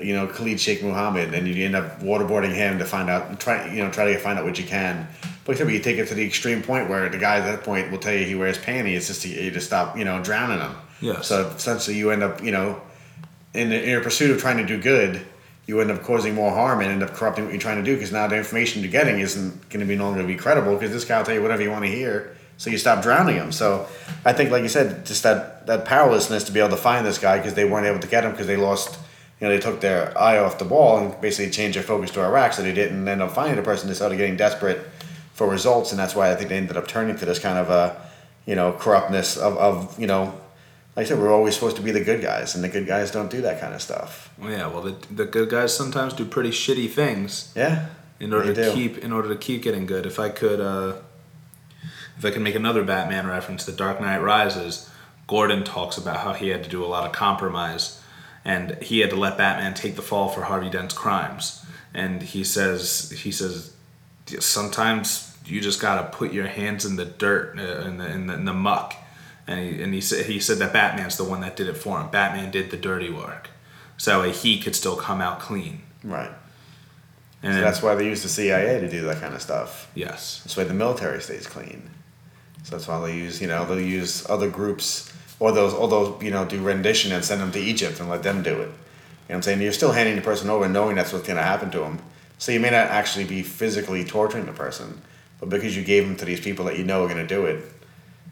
you 0.00 0.14
know, 0.14 0.26
Khalid 0.26 0.58
Sheikh 0.58 0.82
Mohammed, 0.82 1.34
and 1.34 1.46
you 1.46 1.62
end 1.62 1.76
up 1.76 2.00
waterboarding 2.00 2.54
him 2.54 2.78
to 2.78 2.86
find 2.86 3.10
out, 3.10 3.38
try, 3.38 3.70
you 3.70 3.84
know, 3.84 3.90
try 3.90 4.10
to 4.10 4.18
find 4.18 4.38
out 4.38 4.46
what 4.46 4.58
you 4.58 4.64
can. 4.64 5.06
But 5.44 5.58
you 5.58 5.78
take 5.78 5.98
it 5.98 6.08
to 6.08 6.14
the 6.14 6.24
extreme 6.24 6.62
point 6.62 6.88
where 6.88 7.06
the 7.10 7.18
guy 7.18 7.36
at 7.36 7.44
that 7.44 7.64
point 7.64 7.90
will 7.90 7.98
tell 7.98 8.14
you 8.14 8.24
he 8.24 8.34
wears 8.34 8.56
panties 8.56 9.10
it's 9.10 9.20
just 9.20 9.34
to 9.36 9.50
to 9.50 9.60
stop, 9.60 9.98
you 9.98 10.06
know, 10.06 10.22
drowning 10.22 10.60
him. 10.60 10.74
Yes. 11.02 11.26
So 11.26 11.48
essentially, 11.48 11.98
you 11.98 12.10
end 12.10 12.22
up, 12.22 12.42
you 12.42 12.50
know, 12.50 12.80
in, 13.52 13.70
in 13.70 13.86
your 13.86 14.00
pursuit 14.00 14.30
of 14.30 14.40
trying 14.40 14.56
to 14.56 14.64
do 14.64 14.80
good, 14.80 15.20
you 15.66 15.82
end 15.82 15.90
up 15.90 16.02
causing 16.02 16.34
more 16.34 16.50
harm 16.50 16.80
and 16.80 16.90
end 16.90 17.02
up 17.02 17.12
corrupting 17.12 17.44
what 17.44 17.52
you're 17.52 17.60
trying 17.60 17.76
to 17.76 17.84
do 17.84 17.94
because 17.94 18.10
now 18.10 18.26
the 18.26 18.38
information 18.38 18.80
you're 18.80 18.90
getting 18.90 19.18
isn't 19.18 19.68
going 19.68 19.80
to 19.80 19.86
be 19.86 19.96
no 19.96 20.08
longer 20.08 20.26
be 20.26 20.34
credible 20.34 20.72
because 20.72 20.92
this 20.92 21.04
guy 21.04 21.18
will 21.18 21.26
tell 21.26 21.34
you 21.34 21.42
whatever 21.42 21.62
you 21.62 21.70
want 21.70 21.84
to 21.84 21.90
hear. 21.90 22.34
So 22.64 22.70
you 22.70 22.78
stop 22.78 23.02
drowning 23.02 23.36
them. 23.36 23.52
So 23.52 23.86
I 24.24 24.32
think, 24.32 24.50
like 24.50 24.62
you 24.62 24.70
said, 24.70 25.04
just 25.04 25.22
that 25.22 25.66
that 25.66 25.84
powerlessness 25.84 26.44
to 26.44 26.52
be 26.52 26.60
able 26.60 26.70
to 26.70 26.78
find 26.78 27.04
this 27.04 27.18
guy 27.18 27.36
because 27.36 27.52
they 27.52 27.66
weren't 27.66 27.86
able 27.86 27.98
to 28.00 28.08
get 28.08 28.24
him 28.24 28.30
because 28.30 28.46
they 28.46 28.56
lost. 28.56 28.98
You 29.38 29.48
know, 29.48 29.54
they 29.54 29.60
took 29.60 29.80
their 29.82 30.16
eye 30.16 30.38
off 30.38 30.58
the 30.58 30.64
ball 30.64 30.96
and 30.98 31.20
basically 31.20 31.50
changed 31.52 31.76
their 31.76 31.82
focus 31.84 32.10
to 32.12 32.22
Iraq, 32.22 32.54
so 32.54 32.62
they 32.62 32.72
didn't 32.72 33.06
end 33.06 33.20
up 33.20 33.32
finding 33.32 33.56
the 33.56 33.62
person. 33.62 33.88
They 33.88 33.94
started 33.94 34.16
getting 34.16 34.36
desperate 34.38 34.78
for 35.34 35.46
results, 35.46 35.90
and 35.90 35.98
that's 35.98 36.14
why 36.14 36.32
I 36.32 36.36
think 36.36 36.48
they 36.48 36.56
ended 36.56 36.78
up 36.78 36.86
turning 36.88 37.16
to 37.16 37.26
this 37.26 37.38
kind 37.38 37.58
of 37.58 37.68
a, 37.68 38.00
you 38.46 38.54
know, 38.54 38.72
corruptness 38.72 39.36
of, 39.36 39.58
of 39.58 40.00
you 40.00 40.06
know, 40.06 40.32
like 40.96 41.04
I 41.04 41.08
said, 41.08 41.18
we're 41.18 41.32
always 41.34 41.54
supposed 41.54 41.76
to 41.76 41.82
be 41.82 41.90
the 41.90 42.02
good 42.04 42.22
guys, 42.22 42.54
and 42.54 42.62
the 42.64 42.68
good 42.70 42.86
guys 42.86 43.10
don't 43.10 43.30
do 43.30 43.42
that 43.42 43.60
kind 43.60 43.74
of 43.74 43.82
stuff. 43.82 44.30
Yeah, 44.40 44.68
well, 44.68 44.80
the, 44.82 44.96
the 45.12 45.26
good 45.26 45.50
guys 45.50 45.76
sometimes 45.76 46.14
do 46.14 46.24
pretty 46.24 46.50
shitty 46.50 46.88
things 46.88 47.52
Yeah. 47.56 47.86
in 48.20 48.32
order 48.32 48.54
to 48.54 48.72
keep 48.72 48.98
in 48.98 49.12
order 49.12 49.28
to 49.28 49.36
keep 49.36 49.62
getting 49.62 49.84
good. 49.84 50.06
If 50.06 50.18
I 50.20 50.28
could, 50.30 50.60
uh, 50.60 50.94
if 52.18 52.24
I 52.24 52.30
could 52.30 52.42
make 52.42 52.54
another 52.54 52.84
Batman 52.84 53.26
reference, 53.26 53.64
The 53.64 53.72
Dark 53.72 54.00
Knight 54.00 54.18
Rises, 54.18 54.90
Gordon 55.26 55.64
talks 55.64 55.96
about 55.96 56.18
how 56.18 56.32
he 56.32 56.48
had 56.48 56.62
to 56.64 56.70
do 56.70 56.84
a 56.84 56.86
lot 56.86 57.06
of 57.06 57.12
compromise, 57.12 58.00
and 58.44 58.80
he 58.82 59.00
had 59.00 59.10
to 59.10 59.16
let 59.16 59.38
Batman 59.38 59.74
take 59.74 59.96
the 59.96 60.02
fall 60.02 60.28
for 60.28 60.42
Harvey 60.42 60.68
Dent's 60.70 60.94
crimes. 60.94 61.64
And 61.94 62.22
he 62.22 62.44
says, 62.44 63.10
he 63.22 63.30
says, 63.32 63.72
sometimes 64.40 65.36
you 65.46 65.60
just 65.60 65.80
gotta 65.80 66.08
put 66.08 66.32
your 66.32 66.46
hands 66.46 66.84
in 66.84 66.96
the 66.96 67.04
dirt, 67.04 67.58
uh, 67.58 67.62
in 67.86 67.98
the 67.98 68.10
in 68.10 68.26
the, 68.26 68.34
in 68.34 68.44
the 68.44 68.52
muck. 68.52 68.94
And 69.46 69.60
he, 69.60 69.82
and 69.82 69.92
he 69.92 70.00
said 70.00 70.26
he 70.26 70.40
said 70.40 70.58
that 70.58 70.72
Batman's 70.72 71.16
the 71.16 71.24
one 71.24 71.40
that 71.42 71.56
did 71.56 71.68
it 71.68 71.76
for 71.76 72.00
him. 72.00 72.08
Batman 72.10 72.50
did 72.50 72.70
the 72.70 72.76
dirty 72.78 73.10
work, 73.10 73.50
so 73.98 74.12
that 74.12 74.26
way 74.26 74.32
he 74.32 74.58
could 74.58 74.74
still 74.74 74.96
come 74.96 75.20
out 75.20 75.40
clean. 75.40 75.82
Right. 76.02 76.30
And 77.42 77.54
So 77.54 77.60
that's 77.60 77.82
why 77.82 77.94
they 77.94 78.06
use 78.06 78.22
the 78.22 78.30
CIA 78.30 78.80
to 78.80 78.88
do 78.88 79.02
that 79.02 79.20
kind 79.20 79.34
of 79.34 79.42
stuff. 79.42 79.90
yes, 79.94 80.40
That's 80.44 80.56
why 80.56 80.64
the 80.64 80.72
military 80.72 81.20
stays 81.20 81.46
clean. 81.46 81.90
So 82.64 82.76
that's 82.76 82.88
why 82.88 82.98
they 83.06 83.14
use, 83.16 83.40
you 83.40 83.46
know, 83.46 83.64
they'll 83.64 83.80
use 83.80 84.28
other 84.28 84.50
groups 84.50 85.12
or 85.38 85.52
those, 85.52 85.72
or 85.74 85.86
those, 85.88 86.22
you 86.22 86.30
know, 86.30 86.44
do 86.44 86.60
rendition 86.62 87.12
and 87.12 87.24
send 87.24 87.40
them 87.40 87.52
to 87.52 87.58
Egypt 87.60 88.00
and 88.00 88.08
let 88.08 88.22
them 88.22 88.42
do 88.42 88.50
it. 88.54 88.56
You 88.56 88.58
know 88.64 88.68
what 89.26 89.34
I'm 89.36 89.42
saying? 89.42 89.60
You're 89.62 89.72
still 89.72 89.92
handing 89.92 90.16
the 90.16 90.22
person 90.22 90.50
over 90.50 90.68
knowing 90.68 90.96
that's 90.96 91.12
what's 91.12 91.26
going 91.26 91.36
to 91.38 91.42
happen 91.42 91.70
to 91.70 91.78
them. 91.80 91.98
So 92.38 92.52
you 92.52 92.60
may 92.60 92.70
not 92.70 92.88
actually 92.88 93.24
be 93.24 93.42
physically 93.42 94.04
torturing 94.04 94.46
the 94.46 94.52
person, 94.52 95.00
but 95.40 95.48
because 95.48 95.76
you 95.76 95.84
gave 95.84 96.04
them 96.06 96.16
to 96.16 96.24
these 96.24 96.40
people 96.40 96.64
that 96.66 96.78
you 96.78 96.84
know 96.84 97.04
are 97.04 97.08
going 97.08 97.26
to 97.26 97.34
do 97.34 97.46
it, 97.46 97.64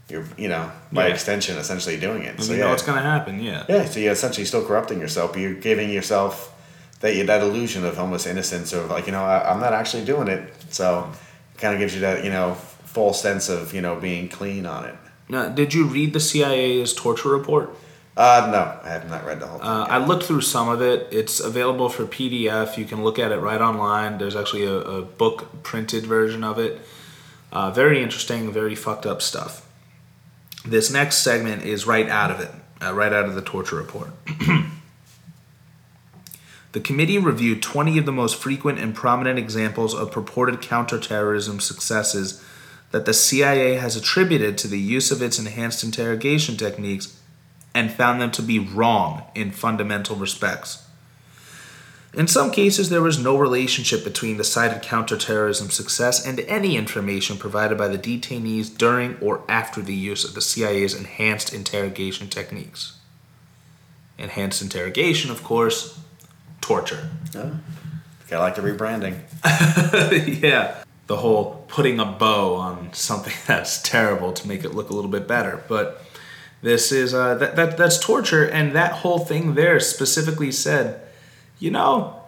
you're, 0.08 0.24
you 0.36 0.48
know, 0.48 0.70
by 0.92 1.06
Yeah. 1.08 1.14
extension, 1.14 1.56
essentially 1.56 1.98
doing 1.98 2.22
it. 2.22 2.34
and 2.36 2.44
so 2.44 2.52
yeah, 2.52 2.64
know 2.64 2.72
it's 2.72 2.82
gonna 2.82 3.00
happen. 3.00 3.40
Yeah. 3.40 3.64
yeah. 3.68 3.84
So 3.86 4.00
you're 4.00 4.12
essentially 4.12 4.44
still 4.44 4.64
corrupting 4.64 5.00
yourself, 5.00 5.32
but 5.32 5.40
you're 5.40 5.54
giving 5.54 5.90
yourself 5.90 6.52
that 7.00 7.26
that 7.26 7.40
illusion 7.40 7.84
of 7.84 7.98
almost 7.98 8.26
innocence, 8.26 8.72
of 8.72 8.90
like, 8.90 9.06
you 9.06 9.12
know, 9.12 9.22
I, 9.24 9.50
I'm 9.50 9.60
not 9.60 9.72
actually 9.72 10.04
doing 10.04 10.28
it. 10.28 10.52
So 10.70 11.10
it 11.54 11.60
kind 11.60 11.72
of 11.74 11.80
gives 11.80 11.94
you 11.94 12.00
that, 12.00 12.24
you 12.24 12.30
know, 12.30 12.56
false 12.92 13.22
sense 13.22 13.48
of, 13.48 13.72
you 13.72 13.80
know, 13.80 13.96
being 13.96 14.28
clean 14.28 14.66
on 14.66 14.84
it. 14.84 14.94
Now, 15.28 15.48
did 15.48 15.72
you 15.72 15.86
read 15.86 16.12
the 16.12 16.20
CIA's 16.20 16.92
torture 16.92 17.30
report? 17.30 17.74
Uh, 18.14 18.50
no, 18.52 18.86
I 18.86 18.92
have 18.92 19.08
not 19.08 19.24
read 19.24 19.40
the 19.40 19.46
whole 19.46 19.58
thing. 19.58 19.66
Uh, 19.66 19.86
I 19.88 19.96
looked 19.96 20.24
through 20.24 20.42
some 20.42 20.68
of 20.68 20.82
it. 20.82 21.08
It's 21.10 21.40
available 21.40 21.88
for 21.88 22.04
PDF. 22.04 22.76
You 22.76 22.84
can 22.84 23.02
look 23.02 23.18
at 23.18 23.32
it 23.32 23.38
right 23.38 23.60
online. 23.60 24.18
There's 24.18 24.36
actually 24.36 24.66
a, 24.66 24.76
a 24.76 25.02
book 25.02 25.62
printed 25.62 26.04
version 26.04 26.44
of 26.44 26.58
it. 26.58 26.82
Uh, 27.50 27.70
very 27.70 28.02
interesting, 28.02 28.52
very 28.52 28.74
fucked 28.74 29.06
up 29.06 29.22
stuff. 29.22 29.66
This 30.66 30.90
next 30.90 31.18
segment 31.18 31.62
is 31.62 31.86
right 31.86 32.08
out 32.08 32.30
of 32.30 32.40
it, 32.40 32.50
uh, 32.82 32.92
right 32.92 33.12
out 33.12 33.24
of 33.24 33.34
the 33.34 33.42
torture 33.42 33.76
report. 33.76 34.10
the 36.72 36.80
committee 36.80 37.18
reviewed 37.18 37.62
20 37.62 37.96
of 37.96 38.04
the 38.04 38.12
most 38.12 38.36
frequent 38.36 38.78
and 38.78 38.94
prominent 38.94 39.38
examples 39.38 39.94
of 39.94 40.12
purported 40.12 40.60
counterterrorism 40.60 41.60
successes 41.60 42.44
that 42.92 43.06
the 43.06 43.14
CIA 43.14 43.74
has 43.74 43.96
attributed 43.96 44.56
to 44.58 44.68
the 44.68 44.78
use 44.78 45.10
of 45.10 45.20
its 45.20 45.38
enhanced 45.38 45.82
interrogation 45.82 46.56
techniques 46.56 47.18
and 47.74 47.90
found 47.90 48.20
them 48.20 48.30
to 48.30 48.42
be 48.42 48.58
wrong 48.58 49.24
in 49.34 49.50
fundamental 49.50 50.14
respects. 50.14 50.86
In 52.14 52.28
some 52.28 52.50
cases, 52.50 52.90
there 52.90 53.00
was 53.00 53.18
no 53.18 53.38
relationship 53.38 54.04
between 54.04 54.36
the 54.36 54.44
cited 54.44 54.82
counterterrorism 54.82 55.70
success 55.70 56.24
and 56.26 56.40
any 56.40 56.76
information 56.76 57.38
provided 57.38 57.78
by 57.78 57.88
the 57.88 57.96
detainees 57.96 58.76
during 58.76 59.16
or 59.20 59.42
after 59.48 59.80
the 59.80 59.94
use 59.94 60.22
of 60.22 60.34
the 60.34 60.42
CIA's 60.42 60.94
enhanced 60.94 61.54
interrogation 61.54 62.28
techniques. 62.28 62.98
Enhanced 64.18 64.60
interrogation, 64.60 65.30
of 65.30 65.42
course, 65.42 65.98
torture. 66.60 67.08
Oh. 67.34 67.56
Yeah. 68.30 68.38
I 68.38 68.40
like 68.40 68.54
the 68.56 68.62
rebranding. 68.62 69.18
yeah. 70.42 70.81
The 71.12 71.18
whole 71.18 71.66
putting 71.68 72.00
a 72.00 72.06
bow 72.06 72.54
on 72.54 72.94
something 72.94 73.34
that's 73.46 73.82
terrible 73.82 74.32
to 74.32 74.48
make 74.48 74.64
it 74.64 74.74
look 74.74 74.88
a 74.88 74.94
little 74.94 75.10
bit 75.10 75.28
better. 75.28 75.62
But 75.68 76.02
this 76.62 76.90
is 76.90 77.12
uh, 77.12 77.34
that, 77.34 77.54
that 77.54 77.76
that's 77.76 77.98
torture, 77.98 78.48
and 78.48 78.74
that 78.74 78.92
whole 78.92 79.18
thing 79.18 79.54
there 79.54 79.78
specifically 79.78 80.50
said, 80.50 81.02
you 81.58 81.70
know, 81.70 82.22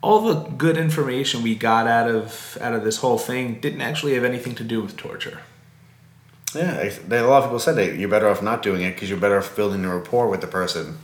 all 0.00 0.22
the 0.22 0.48
good 0.56 0.78
information 0.78 1.42
we 1.42 1.54
got 1.54 1.86
out 1.86 2.08
of 2.08 2.56
out 2.62 2.72
of 2.72 2.82
this 2.82 2.96
whole 2.96 3.18
thing 3.18 3.60
didn't 3.60 3.82
actually 3.82 4.14
have 4.14 4.24
anything 4.24 4.54
to 4.54 4.64
do 4.64 4.80
with 4.80 4.96
torture. 4.96 5.40
Yeah, 6.54 6.82
a 7.10 7.20
lot 7.26 7.42
of 7.42 7.44
people 7.44 7.58
said 7.58 7.76
that 7.76 7.96
you're 7.96 8.08
better 8.08 8.30
off 8.30 8.42
not 8.42 8.62
doing 8.62 8.80
it 8.80 8.94
because 8.94 9.10
you're 9.10 9.20
better 9.20 9.36
off 9.36 9.54
building 9.54 9.84
a 9.84 9.94
rapport 9.94 10.30
with 10.30 10.40
the 10.40 10.46
person 10.46 10.96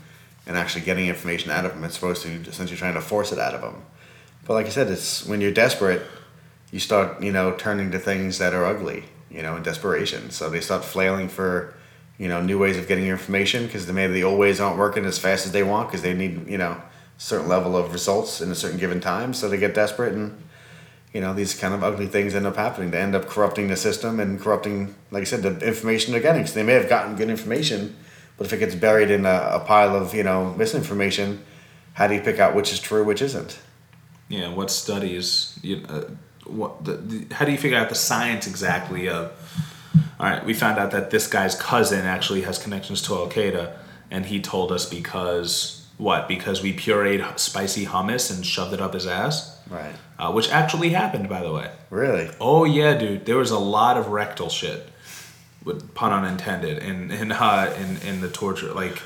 and 0.47 0.57
actually 0.57 0.87
getting 0.87 1.09
information 1.09 1.51
out 1.51 1.66
of 1.66 1.75
them 1.75 1.85
as 1.85 1.99
opposed 1.99 2.23
to 2.23 2.51
since 2.51 2.70
you're 2.70 2.79
trying 2.79 2.95
to 2.95 3.03
force 3.03 3.31
it 3.31 3.39
out 3.39 3.53
of 3.53 3.61
them. 3.61 3.83
But 4.47 4.55
like 4.55 4.64
I 4.64 4.70
said, 4.70 4.89
it's 4.89 5.27
when 5.27 5.43
you're 5.43 5.53
desperate, 5.53 6.03
you 6.73 6.81
start, 6.81 7.23
you 7.23 7.31
know, 7.31 7.53
turning 7.53 7.93
to 7.93 8.01
things 8.01 8.39
that 8.39 8.53
are 8.53 8.64
ugly, 8.64 9.05
you 9.31 9.43
know, 9.43 9.57
in 9.57 9.62
desperation. 9.62 10.31
So 10.31 10.51
they 10.51 10.61
start 10.61 10.85
flailing 10.85 11.29
for, 11.29 11.75
you 12.18 12.27
know, 12.27 12.43
new 12.43 12.59
ways 12.59 12.77
of 12.77 12.89
getting 12.89 13.07
information 13.07 13.66
because 13.66 13.87
maybe 13.93 14.14
the 14.14 14.25
old 14.25 14.41
ways 14.41 14.59
aren't 14.59 14.79
working 14.79 15.05
as 15.05 15.18
fast 15.18 15.47
as 15.47 15.53
they 15.53 15.62
want 15.62 15.89
because 15.89 16.03
they 16.03 16.14
need, 16.14 16.49
you 16.49 16.59
know, 16.59 16.83
certain 17.18 17.47
level 17.47 17.77
of 17.77 17.93
results 17.93 18.41
in 18.41 18.51
a 18.51 18.55
certain 18.57 18.81
given 18.81 19.01
time. 19.01 19.33
So 19.33 19.49
they 19.49 19.59
get 19.59 19.75
desperate 19.75 20.14
and 20.14 20.43
you 21.12 21.20
know, 21.20 21.35
these 21.35 21.55
kind 21.55 21.75
of 21.75 21.85
ugly 21.85 22.07
things 22.07 22.35
end 22.35 22.47
up 22.47 22.57
happening. 22.57 22.91
They 22.91 23.01
end 23.01 23.14
up 23.14 23.27
corrupting 23.27 23.68
the 23.68 23.77
system 23.77 24.18
and 24.18 24.41
corrupting, 24.41 24.95
like 25.11 25.20
I 25.20 25.25
said, 25.25 25.43
the 25.43 25.66
information 25.66 26.12
they're 26.12 26.23
getting. 26.23 26.47
So 26.47 26.55
they 26.55 26.62
may 26.62 26.73
have 26.73 26.89
gotten 26.89 27.16
good 27.16 27.29
information, 27.29 27.97
but 28.39 28.47
if 28.47 28.53
it 28.53 28.59
gets 28.59 28.75
buried 28.75 29.11
in 29.11 29.27
a, 29.27 29.51
a 29.53 29.61
pile 29.61 29.95
of, 29.95 30.14
you 30.14 30.23
know, 30.23 30.55
misinformation, 30.55 31.45
how 31.95 32.07
do 32.07 32.14
you 32.14 32.23
pick 32.23 32.39
out 32.39 32.55
which 32.55 32.73
is 32.73 32.81
true, 32.81 33.05
which 33.05 33.20
isn't? 33.20 33.61
Yeah, 34.29 34.55
what 34.55 34.70
studies? 34.70 35.59
You, 35.62 35.85
uh, 35.87 36.05
what? 36.47 36.84
The, 36.84 36.93
the, 36.95 37.34
how 37.34 37.45
do 37.45 37.53
you 37.53 37.59
figure 37.59 37.78
out 37.78 37.88
the 37.88 37.95
science 37.95 38.47
exactly 38.47 39.09
of? 39.09 39.32
All 40.18 40.26
right, 40.28 40.45
we 40.45 40.55
found 40.55 40.78
out 40.78 40.90
that 40.93 41.11
this 41.11 41.26
guy's 41.26 41.55
cousin 41.55 42.05
actually 42.07 42.43
has 42.43 42.59
connections 42.59 43.03
to 43.03 43.14
Al 43.14 43.28
Qaeda, 43.28 43.76
and 44.11 44.26
he 44.26 44.40
told 44.40 44.70
us 44.72 44.88
because 44.88 45.86
what? 45.99 46.28
Because 46.28 46.62
we 46.62 46.72
pureed 46.72 47.38
spicy 47.38 47.86
hummus 47.86 48.34
and 48.34 48.45
shoved 48.47 48.72
it 48.72 48.80
up 48.80 48.95
his 48.95 49.07
ass, 49.07 49.59
Right. 49.68 49.95
uh, 50.18 50.32
which 50.32 50.51
actually 50.51 50.90
happened, 50.90 51.28
by 51.28 51.43
the 51.43 51.53
way. 51.53 51.70
Really? 51.90 52.30
Oh 52.40 52.64
yeah, 52.64 52.97
dude. 52.97 53.26
There 53.26 53.36
was 53.36 53.51
a 53.51 53.59
lot 53.59 53.97
of 53.97 54.09
rectal 54.09 54.49
shit, 54.49 54.88
with 55.64 55.95
pun 55.95 56.12
unintended, 56.12 56.78
in 56.78 57.11
in 57.11 57.32
uh, 57.32 57.74
in 57.78 57.97
in 58.09 58.20
the 58.20 58.28
torture. 58.30 58.72
Like, 58.72 59.03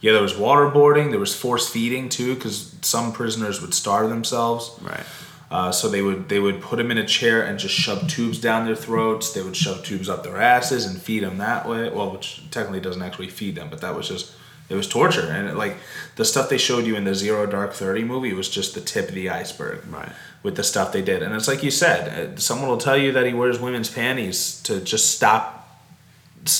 yeah, 0.00 0.12
there 0.12 0.22
was 0.22 0.34
waterboarding. 0.34 1.10
There 1.10 1.20
was 1.20 1.34
force 1.34 1.68
feeding 1.68 2.08
too, 2.08 2.34
because 2.34 2.74
some 2.82 3.12
prisoners 3.12 3.60
would 3.60 3.74
starve 3.74 4.08
themselves. 4.10 4.76
Right. 4.82 5.04
Uh, 5.50 5.72
so 5.72 5.88
they 5.88 6.02
would 6.02 6.28
they 6.28 6.38
would 6.38 6.60
put 6.60 6.76
them 6.76 6.90
in 6.90 6.98
a 6.98 7.06
chair 7.06 7.42
and 7.42 7.58
just 7.58 7.74
shove 7.74 8.06
tubes 8.06 8.38
down 8.38 8.66
their 8.66 8.76
throats. 8.76 9.32
They 9.32 9.42
would 9.42 9.56
shove 9.56 9.82
tubes 9.82 10.08
up 10.08 10.22
their 10.22 10.36
asses 10.40 10.84
and 10.84 11.00
feed 11.00 11.22
them 11.22 11.38
that 11.38 11.66
way. 11.66 11.88
Well, 11.88 12.10
which 12.12 12.42
technically 12.50 12.80
doesn't 12.80 13.00
actually 13.02 13.28
feed 13.28 13.54
them, 13.54 13.68
but 13.70 13.80
that 13.80 13.94
was 13.96 14.06
just 14.08 14.32
it 14.68 14.74
was 14.74 14.86
torture. 14.86 15.22
And 15.30 15.48
it, 15.48 15.56
like 15.56 15.76
the 16.16 16.24
stuff 16.26 16.50
they 16.50 16.58
showed 16.58 16.84
you 16.86 16.96
in 16.96 17.04
the 17.04 17.14
Zero 17.14 17.46
Dark 17.46 17.72
Thirty 17.72 18.04
movie 18.04 18.34
was 18.34 18.50
just 18.50 18.74
the 18.74 18.82
tip 18.82 19.08
of 19.08 19.14
the 19.14 19.30
iceberg. 19.30 19.86
Right. 19.90 20.12
With 20.42 20.54
the 20.56 20.62
stuff 20.64 20.92
they 20.92 21.02
did, 21.02 21.22
and 21.22 21.34
it's 21.34 21.48
like 21.48 21.62
you 21.64 21.70
said, 21.70 22.36
uh, 22.36 22.36
someone 22.38 22.68
will 22.68 22.76
tell 22.78 22.96
you 22.96 23.10
that 23.12 23.26
he 23.26 23.32
wears 23.34 23.58
women's 23.58 23.90
panties 23.90 24.60
to 24.62 24.80
just 24.80 25.10
stop, 25.16 25.82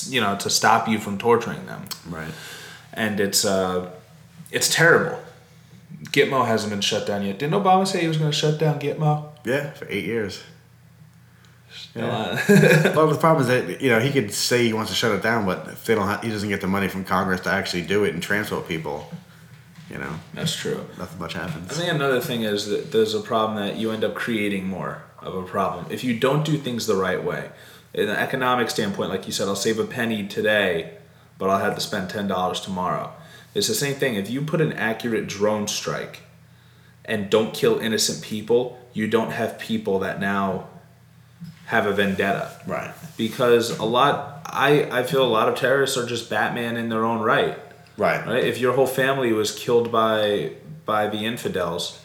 you 0.07 0.19
know, 0.19 0.35
to 0.37 0.49
stop 0.49 0.87
you 0.89 0.99
from 0.99 1.17
torturing 1.17 1.65
them 1.65 1.83
Right. 2.09 2.31
and 2.91 3.19
it's 3.21 3.45
uh, 3.45 3.89
it's 4.51 4.73
terrible. 4.73 5.17
Gitmo 6.11 6.45
hasn't 6.45 6.71
been 6.71 6.81
shut 6.81 7.05
down 7.05 7.23
yet. 7.23 7.39
Didn't 7.39 7.61
Obama 7.61 7.85
say 7.87 8.01
he 8.01 8.07
was 8.07 8.17
going 8.17 8.31
to 8.31 8.35
shut 8.37 8.59
down 8.59 8.79
Gitmo? 8.79 9.29
Yeah, 9.45 9.71
for 9.71 9.87
eight 9.89 10.05
years. 10.05 10.43
Uh, 11.95 12.37
well, 12.95 13.07
the 13.07 13.17
problem 13.19 13.41
is 13.41 13.47
that 13.47 13.81
you 13.81 13.89
know 13.89 13.99
he 13.99 14.11
could 14.11 14.31
say 14.33 14.65
he 14.65 14.73
wants 14.73 14.91
to 14.91 14.95
shut 14.95 15.11
it 15.11 15.21
down, 15.21 15.45
but 15.45 15.67
if 15.67 15.85
they 15.85 15.95
don't, 15.95 16.07
have, 16.07 16.23
he 16.23 16.29
doesn't 16.29 16.49
get 16.49 16.61
the 16.61 16.67
money 16.67 16.87
from 16.87 17.03
Congress 17.03 17.41
to 17.41 17.51
actually 17.51 17.83
do 17.83 18.03
it 18.03 18.13
and 18.13 18.23
transport 18.23 18.67
people. 18.67 19.09
You 19.89 19.97
know, 19.97 20.13
That's 20.35 20.55
true. 20.55 20.85
nothing 20.99 21.19
much 21.19 21.33
happens. 21.33 21.71
I 21.71 21.73
think 21.73 21.93
another 21.93 22.21
thing 22.21 22.43
is 22.43 22.67
that 22.67 22.91
there's 22.91 23.15
a 23.15 23.21
problem 23.21 23.57
that 23.57 23.77
you 23.77 23.89
end 23.89 24.03
up 24.03 24.13
creating 24.13 24.67
more 24.67 25.01
of 25.19 25.33
a 25.33 25.41
problem. 25.43 25.87
If 25.89 26.03
you 26.03 26.19
don't 26.19 26.45
do 26.45 26.57
things 26.59 26.85
the 26.85 26.95
right 26.95 27.23
way, 27.23 27.49
in 27.93 28.07
an 28.07 28.15
economic 28.15 28.69
standpoint, 28.69 29.09
like 29.09 29.25
you 29.25 29.31
said, 29.31 29.47
I'll 29.47 29.55
save 29.55 29.79
a 29.79 29.85
penny 29.85 30.27
today, 30.27 30.93
but 31.39 31.49
I'll 31.49 31.57
have 31.59 31.73
to 31.73 31.81
spend 31.81 32.09
ten 32.09 32.27
dollars 32.27 32.61
tomorrow. 32.61 33.11
It's 33.53 33.67
the 33.67 33.75
same 33.75 33.95
thing. 33.95 34.15
If 34.15 34.29
you 34.29 34.41
put 34.41 34.61
an 34.61 34.73
accurate 34.73 35.27
drone 35.27 35.67
strike 35.67 36.21
and 37.05 37.29
don't 37.29 37.53
kill 37.53 37.79
innocent 37.79 38.23
people, 38.23 38.79
you 38.93 39.07
don't 39.07 39.31
have 39.31 39.59
people 39.59 39.99
that 39.99 40.19
now 40.19 40.67
have 41.65 41.85
a 41.85 41.93
vendetta. 41.93 42.51
Right. 42.65 42.91
Because 43.17 43.77
a 43.77 43.85
lot, 43.85 44.41
I, 44.45 44.83
I 44.91 45.03
feel 45.03 45.23
a 45.23 45.29
lot 45.29 45.49
of 45.49 45.55
terrorists 45.55 45.97
are 45.97 46.05
just 46.05 46.29
Batman 46.29 46.77
in 46.77 46.89
their 46.89 47.05
own 47.05 47.21
right. 47.21 47.57
Right. 47.97 48.25
Right? 48.25 48.43
If 48.43 48.59
your 48.59 48.73
whole 48.73 48.87
family 48.87 49.33
was 49.33 49.51
killed 49.51 49.91
by 49.91 50.53
by 50.85 51.07
the 51.07 51.25
infidels 51.25 52.01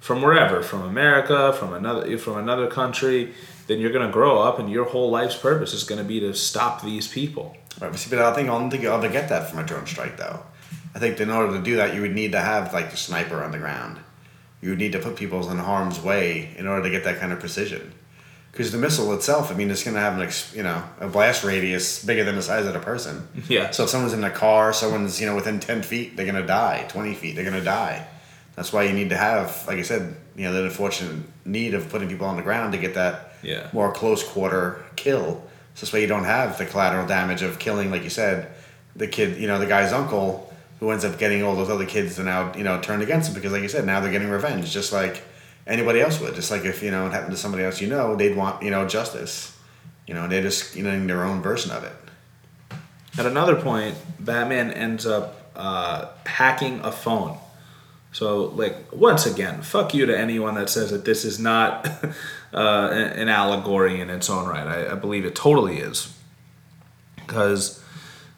from 0.00 0.20
wherever, 0.22 0.62
from 0.62 0.82
America, 0.82 1.52
from 1.52 1.72
another 1.72 2.18
from 2.18 2.38
another 2.38 2.66
country, 2.66 3.34
then 3.66 3.78
you're 3.80 3.92
gonna 3.92 4.10
grow 4.10 4.40
up 4.40 4.58
and 4.58 4.70
your 4.70 4.86
whole 4.86 5.10
life's 5.10 5.36
purpose 5.36 5.72
is 5.74 5.84
gonna 5.84 6.02
be 6.02 6.18
to 6.20 6.34
stop 6.34 6.82
these 6.82 7.06
people. 7.06 7.56
Right, 7.80 7.92
but 7.92 8.18
I 8.18 8.34
think 8.34 8.48
I 8.48 8.58
don't 8.58 8.70
think 8.70 8.82
you'll 8.82 8.94
ever 8.94 9.08
get 9.08 9.28
that 9.28 9.48
from 9.48 9.60
a 9.60 9.62
drone 9.62 9.86
strike, 9.86 10.16
though. 10.16 10.42
I 10.94 10.98
think 10.98 11.20
in 11.20 11.30
order 11.30 11.56
to 11.56 11.62
do 11.62 11.76
that, 11.76 11.94
you 11.94 12.00
would 12.00 12.14
need 12.14 12.32
to 12.32 12.40
have 12.40 12.72
like 12.72 12.90
the 12.90 12.96
sniper 12.96 13.42
on 13.42 13.52
the 13.52 13.58
ground. 13.58 13.98
You 14.60 14.70
would 14.70 14.78
need 14.78 14.92
to 14.92 14.98
put 14.98 15.16
people 15.16 15.48
in 15.50 15.58
harm's 15.58 16.00
way 16.00 16.54
in 16.58 16.66
order 16.66 16.82
to 16.82 16.90
get 16.90 17.04
that 17.04 17.18
kind 17.20 17.32
of 17.32 17.40
precision. 17.40 17.92
Because 18.52 18.72
the 18.72 18.78
missile 18.78 19.12
itself, 19.14 19.52
I 19.52 19.54
mean, 19.54 19.70
it's 19.70 19.84
going 19.84 19.94
to 19.94 20.00
have 20.00 20.14
an 20.14 20.22
ex, 20.22 20.52
you 20.54 20.64
know 20.64 20.82
a 20.98 21.06
blast 21.06 21.44
radius 21.44 22.04
bigger 22.04 22.24
than 22.24 22.34
the 22.34 22.42
size 22.42 22.66
of 22.66 22.72
the 22.74 22.80
person. 22.80 23.28
Yeah. 23.48 23.70
So 23.70 23.84
if 23.84 23.90
someone's 23.90 24.12
in 24.12 24.24
a 24.24 24.30
car, 24.30 24.72
someone's 24.72 25.20
you 25.20 25.26
know 25.26 25.36
within 25.36 25.60
ten 25.60 25.82
feet, 25.82 26.16
they're 26.16 26.26
going 26.26 26.40
to 26.40 26.46
die. 26.46 26.84
Twenty 26.88 27.14
feet, 27.14 27.36
they're 27.36 27.44
going 27.44 27.56
to 27.58 27.64
die. 27.64 28.06
That's 28.56 28.72
why 28.72 28.82
you 28.82 28.92
need 28.92 29.10
to 29.10 29.16
have, 29.16 29.64
like 29.68 29.78
I 29.78 29.82
said, 29.82 30.16
you 30.36 30.42
know, 30.44 30.52
the 30.52 30.64
unfortunate 30.64 31.24
need 31.46 31.72
of 31.74 31.88
putting 31.88 32.08
people 32.08 32.26
on 32.26 32.36
the 32.36 32.42
ground 32.42 32.72
to 32.72 32.78
get 32.78 32.94
that 32.94 33.34
Yeah. 33.42 33.68
more 33.72 33.92
close 33.92 34.22
quarter 34.24 34.84
kill. 34.96 35.42
So 35.76 35.86
this 35.86 35.92
way 35.92 36.02
you 36.02 36.08
don't 36.08 36.24
have 36.24 36.58
the 36.58 36.66
collateral 36.66 37.06
damage 37.06 37.40
of 37.42 37.58
killing, 37.60 37.90
like 37.92 38.02
you 38.02 38.10
said, 38.10 38.48
the 38.96 39.06
kid, 39.06 39.38
you 39.38 39.46
know, 39.46 39.58
the 39.60 39.66
guy's 39.66 39.92
uncle 39.92 40.49
who 40.80 40.90
ends 40.90 41.04
up 41.04 41.18
getting 41.18 41.42
all 41.42 41.54
those 41.54 41.68
other 41.70 41.86
kids 41.86 42.16
to 42.16 42.24
now, 42.24 42.54
you 42.56 42.64
know, 42.64 42.80
turned 42.80 43.02
against 43.02 43.28
him 43.28 43.34
because, 43.34 43.52
like 43.52 43.62
you 43.62 43.68
said, 43.68 43.84
now 43.84 44.00
they're 44.00 44.10
getting 44.10 44.30
revenge, 44.30 44.72
just 44.72 44.92
like 44.92 45.22
anybody 45.66 46.00
else 46.00 46.18
would. 46.20 46.34
Just 46.34 46.50
like 46.50 46.64
if 46.64 46.82
you 46.82 46.90
know 46.90 47.06
it 47.06 47.12
happened 47.12 47.32
to 47.32 47.36
somebody 47.36 47.64
else, 47.64 47.80
you 47.80 47.88
know, 47.88 48.16
they'd 48.16 48.36
want 48.36 48.62
you 48.62 48.70
know 48.70 48.88
justice. 48.88 49.56
You 50.06 50.14
know, 50.14 50.26
they're 50.26 50.42
just 50.42 50.74
you 50.74 50.82
know 50.82 51.06
their 51.06 51.22
own 51.22 51.42
version 51.42 51.70
of 51.70 51.84
it. 51.84 51.92
At 53.18 53.26
another 53.26 53.56
point, 53.56 53.94
Batman 54.18 54.70
ends 54.72 55.06
up 55.06 55.52
uh, 55.54 56.08
hacking 56.24 56.80
a 56.80 56.90
phone. 56.90 57.36
So, 58.12 58.46
like, 58.46 58.92
once 58.92 59.24
again, 59.26 59.62
fuck 59.62 59.94
you 59.94 60.06
to 60.06 60.18
anyone 60.18 60.54
that 60.54 60.68
says 60.68 60.90
that 60.90 61.04
this 61.04 61.24
is 61.24 61.38
not 61.38 61.86
uh, 62.54 62.88
an 62.90 63.20
an 63.20 63.28
allegory 63.28 64.00
in 64.00 64.08
its 64.08 64.30
own 64.30 64.48
right. 64.48 64.66
I, 64.66 64.92
I 64.92 64.94
believe 64.94 65.26
it 65.26 65.34
totally 65.34 65.78
is. 65.78 66.12
Because 67.16 67.82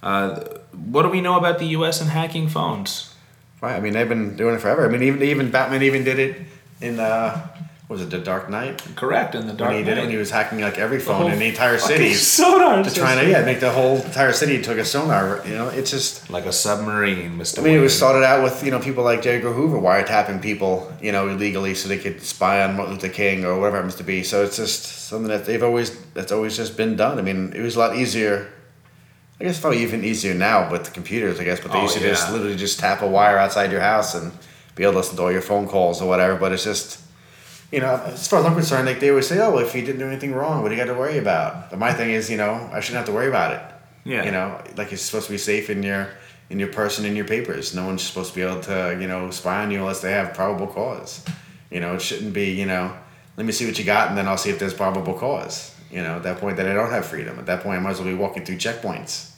uh, 0.02 0.44
what 0.72 1.02
do 1.02 1.08
we 1.08 1.20
know 1.20 1.36
about 1.36 1.58
the 1.58 1.66
U.S. 1.66 2.00
and 2.00 2.10
hacking 2.10 2.48
phones? 2.48 3.14
Right. 3.60 3.76
I 3.76 3.80
mean, 3.80 3.92
they've 3.92 4.08
been 4.08 4.36
doing 4.36 4.54
it 4.56 4.60
forever. 4.60 4.84
I 4.86 4.88
mean, 4.88 5.02
even 5.02 5.22
even 5.22 5.50
Batman 5.50 5.82
even 5.82 6.04
did 6.04 6.18
it 6.18 6.42
in 6.80 6.98
uh, 6.98 7.48
was 7.92 8.00
it 8.00 8.10
the 8.10 8.18
Dark 8.18 8.48
Knight? 8.48 8.82
Correct, 8.96 9.34
in 9.34 9.46
the 9.46 9.52
Dark 9.52 9.70
when 9.70 9.78
he 9.78 9.84
did 9.84 9.98
it, 9.98 10.00
when 10.00 10.10
he 10.10 10.16
was 10.16 10.30
hacking 10.30 10.60
like 10.60 10.78
every 10.78 10.98
phone 10.98 11.16
whole 11.16 11.28
in 11.28 11.38
the 11.38 11.46
entire 11.46 11.78
city. 11.78 12.14
sonar 12.14 12.82
to 12.82 12.92
try 12.92 13.14
to 13.22 13.28
yeah 13.28 13.44
make 13.44 13.60
the 13.60 13.70
whole 13.70 13.96
entire 13.98 14.32
city 14.32 14.60
took 14.62 14.78
a 14.78 14.84
sonar. 14.84 15.46
You 15.46 15.54
know, 15.54 15.68
it's 15.68 15.90
just. 15.90 16.30
Like 16.30 16.46
a 16.46 16.52
submarine, 16.52 17.38
Mr. 17.38 17.58
I 17.58 17.62
mean, 17.62 17.74
it 17.74 17.80
was 17.80 17.94
started 17.94 18.24
out 18.24 18.42
with 18.42 18.64
you 18.64 18.70
know 18.70 18.80
people 18.80 19.04
like 19.04 19.22
J. 19.22 19.36
Edgar 19.36 19.52
Hoover 19.52 19.78
wiretapping 19.78 20.40
people 20.40 20.90
you 21.02 21.12
know 21.12 21.28
illegally 21.28 21.74
so 21.74 21.88
they 21.88 21.98
could 21.98 22.22
spy 22.22 22.64
on 22.64 22.76
Martin 22.76 22.94
Luther 22.94 23.10
King 23.10 23.44
or 23.44 23.58
whatever 23.58 23.76
it 23.76 23.80
happens 23.80 23.96
to 23.96 24.04
be. 24.04 24.24
So 24.24 24.42
it's 24.42 24.56
just 24.56 24.84
something 25.08 25.28
that 25.28 25.44
they've 25.44 25.62
always 25.62 25.96
that's 26.14 26.32
always 26.32 26.56
just 26.56 26.76
been 26.76 26.96
done. 26.96 27.18
I 27.18 27.22
mean, 27.22 27.52
it 27.52 27.60
was 27.60 27.76
a 27.76 27.78
lot 27.78 27.96
easier. 27.96 28.50
I 29.42 29.46
guess 29.46 29.60
probably 29.60 29.82
even 29.82 30.04
easier 30.04 30.34
now 30.34 30.70
with 30.70 30.84
the 30.84 30.92
computers. 30.92 31.40
I 31.40 31.44
guess, 31.44 31.58
but 31.60 31.72
they 31.72 31.78
Oh, 31.78 31.82
used 31.82 31.94
to 31.94 32.00
just 32.00 32.30
literally 32.30 32.54
just 32.56 32.78
tap 32.78 33.02
a 33.02 33.08
wire 33.08 33.38
outside 33.38 33.72
your 33.72 33.80
house 33.80 34.14
and 34.14 34.30
be 34.76 34.84
able 34.84 34.92
to 34.92 34.98
listen 34.98 35.16
to 35.16 35.22
all 35.22 35.32
your 35.32 35.42
phone 35.42 35.66
calls 35.66 36.00
or 36.00 36.08
whatever. 36.08 36.36
But 36.36 36.52
it's 36.52 36.64
just. 36.64 37.00
You 37.72 37.80
know, 37.80 37.94
as 38.04 38.28
far 38.28 38.40
as 38.40 38.44
I'm 38.44 38.54
concerned, 38.54 38.86
like 38.86 39.00
they 39.00 39.08
always 39.08 39.26
say, 39.26 39.38
"Oh, 39.40 39.50
well, 39.50 39.64
if 39.64 39.72
he 39.72 39.80
didn't 39.80 39.98
do 39.98 40.06
anything 40.06 40.34
wrong, 40.34 40.62
what 40.62 40.68
do 40.68 40.74
you 40.74 40.80
got 40.84 40.92
to 40.92 40.98
worry 40.98 41.16
about?" 41.16 41.70
But 41.70 41.78
my 41.78 41.92
thing 41.94 42.10
is, 42.10 42.30
you 42.30 42.36
know, 42.36 42.68
I 42.70 42.80
shouldn't 42.80 42.98
have 42.98 43.06
to 43.06 43.12
worry 43.12 43.28
about 43.28 43.54
it. 43.54 43.62
Yeah. 44.04 44.24
You 44.24 44.30
know, 44.30 44.60
like 44.76 44.92
it's 44.92 45.00
supposed 45.02 45.26
to 45.26 45.32
be 45.32 45.38
safe 45.38 45.70
in 45.70 45.82
your 45.82 46.08
in 46.50 46.58
your 46.58 46.68
person 46.68 47.06
in 47.06 47.16
your 47.16 47.24
papers. 47.24 47.74
No 47.74 47.86
one's 47.86 48.02
supposed 48.02 48.34
to 48.34 48.36
be 48.36 48.42
able 48.42 48.60
to, 48.60 48.98
you 49.00 49.08
know, 49.08 49.30
spy 49.30 49.62
on 49.64 49.70
you 49.70 49.78
unless 49.78 50.02
they 50.02 50.12
have 50.12 50.34
probable 50.34 50.66
cause. 50.66 51.24
You 51.70 51.80
know, 51.80 51.94
it 51.94 52.02
shouldn't 52.02 52.34
be, 52.34 52.50
you 52.50 52.66
know, 52.66 52.94
let 53.38 53.46
me 53.46 53.52
see 53.52 53.64
what 53.64 53.78
you 53.78 53.84
got 53.86 54.08
and 54.08 54.18
then 54.18 54.28
I'll 54.28 54.36
see 54.36 54.50
if 54.50 54.58
there's 54.58 54.74
probable 54.74 55.14
cause. 55.14 55.74
You 55.90 56.02
know, 56.02 56.16
at 56.16 56.24
that 56.24 56.38
point 56.38 56.58
then 56.58 56.66
I 56.66 56.74
don't 56.74 56.90
have 56.90 57.06
freedom. 57.06 57.38
At 57.38 57.46
that 57.46 57.62
point 57.62 57.78
I 57.78 57.80
might 57.80 57.92
as 57.92 58.00
well 58.00 58.08
be 58.08 58.14
walking 58.14 58.44
through 58.44 58.56
checkpoints. 58.56 59.31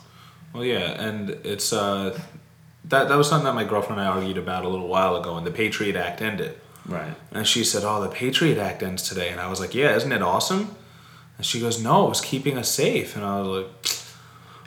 Well, 0.55 0.65
yeah, 0.65 1.03
and 1.03 1.31
it's 1.45 1.73
uh, 1.73 2.17
that 2.85 3.09
that 3.09 3.17
was 3.17 3.29
something 3.29 3.45
that 3.45 3.55
my 3.55 3.65
girlfriend 3.65 4.01
and 4.01 4.09
I 4.09 4.13
argued 4.13 4.39
about 4.39 4.65
a 4.65 4.69
little 4.69 4.87
while 4.87 5.17
ago, 5.17 5.37
and 5.37 5.45
the 5.45 5.51
Patriot 5.51 5.97
Act 5.97 6.23
ended. 6.23 6.59
Right. 6.87 7.15
And 7.33 7.47
she 7.47 7.65
said, 7.65 7.83
"Oh, 7.85 8.01
the 8.01 8.09
Patriot 8.09 8.59
Act 8.59 8.83
ends 8.83 9.09
today," 9.09 9.31
and 9.31 9.41
I 9.41 9.49
was 9.49 9.59
like, 9.59 9.75
"Yeah, 9.75 9.97
isn't 9.97 10.13
it 10.13 10.23
awesome?" 10.23 10.77
And 11.37 11.45
she 11.45 11.59
goes, 11.59 11.83
"No, 11.83 12.07
it 12.07 12.09
was 12.09 12.21
keeping 12.21 12.57
us 12.57 12.71
safe," 12.71 13.17
and 13.17 13.25
I 13.25 13.41
was 13.41 13.65
like, 13.65 13.97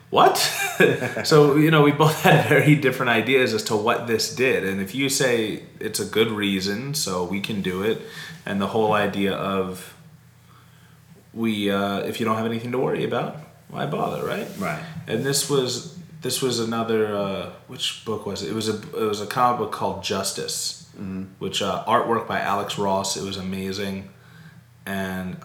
"What?" 0.09 0.37
so 1.23 1.55
you 1.55 1.71
know, 1.71 1.83
we 1.83 1.93
both 1.93 2.21
had 2.23 2.49
very 2.49 2.75
different 2.75 3.11
ideas 3.11 3.53
as 3.53 3.63
to 3.63 3.75
what 3.77 4.07
this 4.07 4.35
did, 4.35 4.65
and 4.65 4.81
if 4.81 4.93
you 4.93 5.07
say 5.07 5.63
it's 5.79 6.01
a 6.01 6.05
good 6.05 6.31
reason, 6.31 6.95
so 6.95 7.23
we 7.23 7.39
can 7.39 7.61
do 7.61 7.81
it, 7.81 8.01
and 8.45 8.59
the 8.59 8.67
whole 8.67 8.91
idea 8.91 9.33
of 9.33 9.93
we, 11.33 11.71
uh, 11.71 11.99
if 11.99 12.19
you 12.19 12.25
don't 12.25 12.35
have 12.35 12.45
anything 12.45 12.73
to 12.73 12.79
worry 12.79 13.05
about, 13.05 13.37
why 13.69 13.85
bother, 13.85 14.25
right? 14.25 14.47
Right. 14.57 14.81
and 15.07 15.23
this 15.23 15.49
was 15.49 15.97
this 16.21 16.41
was 16.41 16.59
another 16.59 17.15
uh, 17.15 17.49
which 17.67 18.03
book 18.05 18.25
was 18.25 18.43
it? 18.43 18.49
It 18.49 18.55
was 18.55 18.69
a 18.69 18.75
it 18.97 19.05
was 19.05 19.21
a 19.21 19.27
comic 19.27 19.59
book 19.59 19.71
called 19.71 20.03
Justice, 20.03 20.89
which 21.39 21.61
uh, 21.61 21.83
artwork 21.85 22.27
by 22.27 22.39
Alex 22.39 22.77
Ross. 22.77 23.17
It 23.17 23.23
was 23.23 23.37
amazing, 23.37 24.09
and 24.85 25.37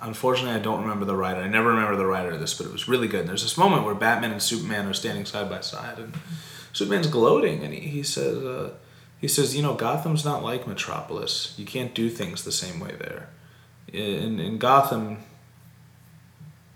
unfortunately, 0.00 0.54
I 0.58 0.62
don't 0.62 0.80
remember 0.82 1.04
the 1.04 1.16
writer. 1.16 1.40
I 1.40 1.48
never 1.48 1.68
remember 1.70 1.96
the 1.96 2.06
writer 2.06 2.30
of 2.30 2.40
this, 2.40 2.54
but 2.54 2.66
it 2.66 2.72
was 2.72 2.88
really 2.88 3.08
good. 3.08 3.20
And 3.20 3.28
there's 3.28 3.42
this 3.42 3.58
moment 3.58 3.84
where 3.84 3.94
Batman 3.94 4.32
and 4.32 4.42
Superman 4.42 4.86
are 4.86 4.94
standing 4.94 5.24
side 5.24 5.50
by 5.50 5.60
side, 5.60 5.98
and 5.98 6.14
Superman's 6.72 7.08
gloating, 7.08 7.62
and 7.64 7.74
he, 7.74 7.80
he 7.80 8.02
says. 8.02 8.38
Uh, 8.38 8.70
he 9.20 9.26
says, 9.26 9.56
you 9.56 9.62
know, 9.62 9.74
Gotham's 9.74 10.24
not 10.24 10.44
like 10.44 10.68
Metropolis. 10.68 11.54
You 11.56 11.66
can't 11.66 11.92
do 11.92 12.08
things 12.08 12.44
the 12.44 12.52
same 12.52 12.78
way 12.78 12.94
there. 12.96 13.30
In, 13.92 14.38
in 14.38 14.58
Gotham, 14.58 15.18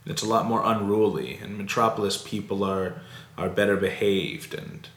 it's 0.04 0.22
a 0.22 0.26
lot 0.26 0.46
more 0.46 0.62
unruly. 0.64 1.38
In 1.42 1.56
Metropolis, 1.56 2.18
people 2.18 2.64
are 2.64 3.00
are 3.38 3.48
better 3.48 3.76
behaved, 3.76 4.54
and 4.54 4.88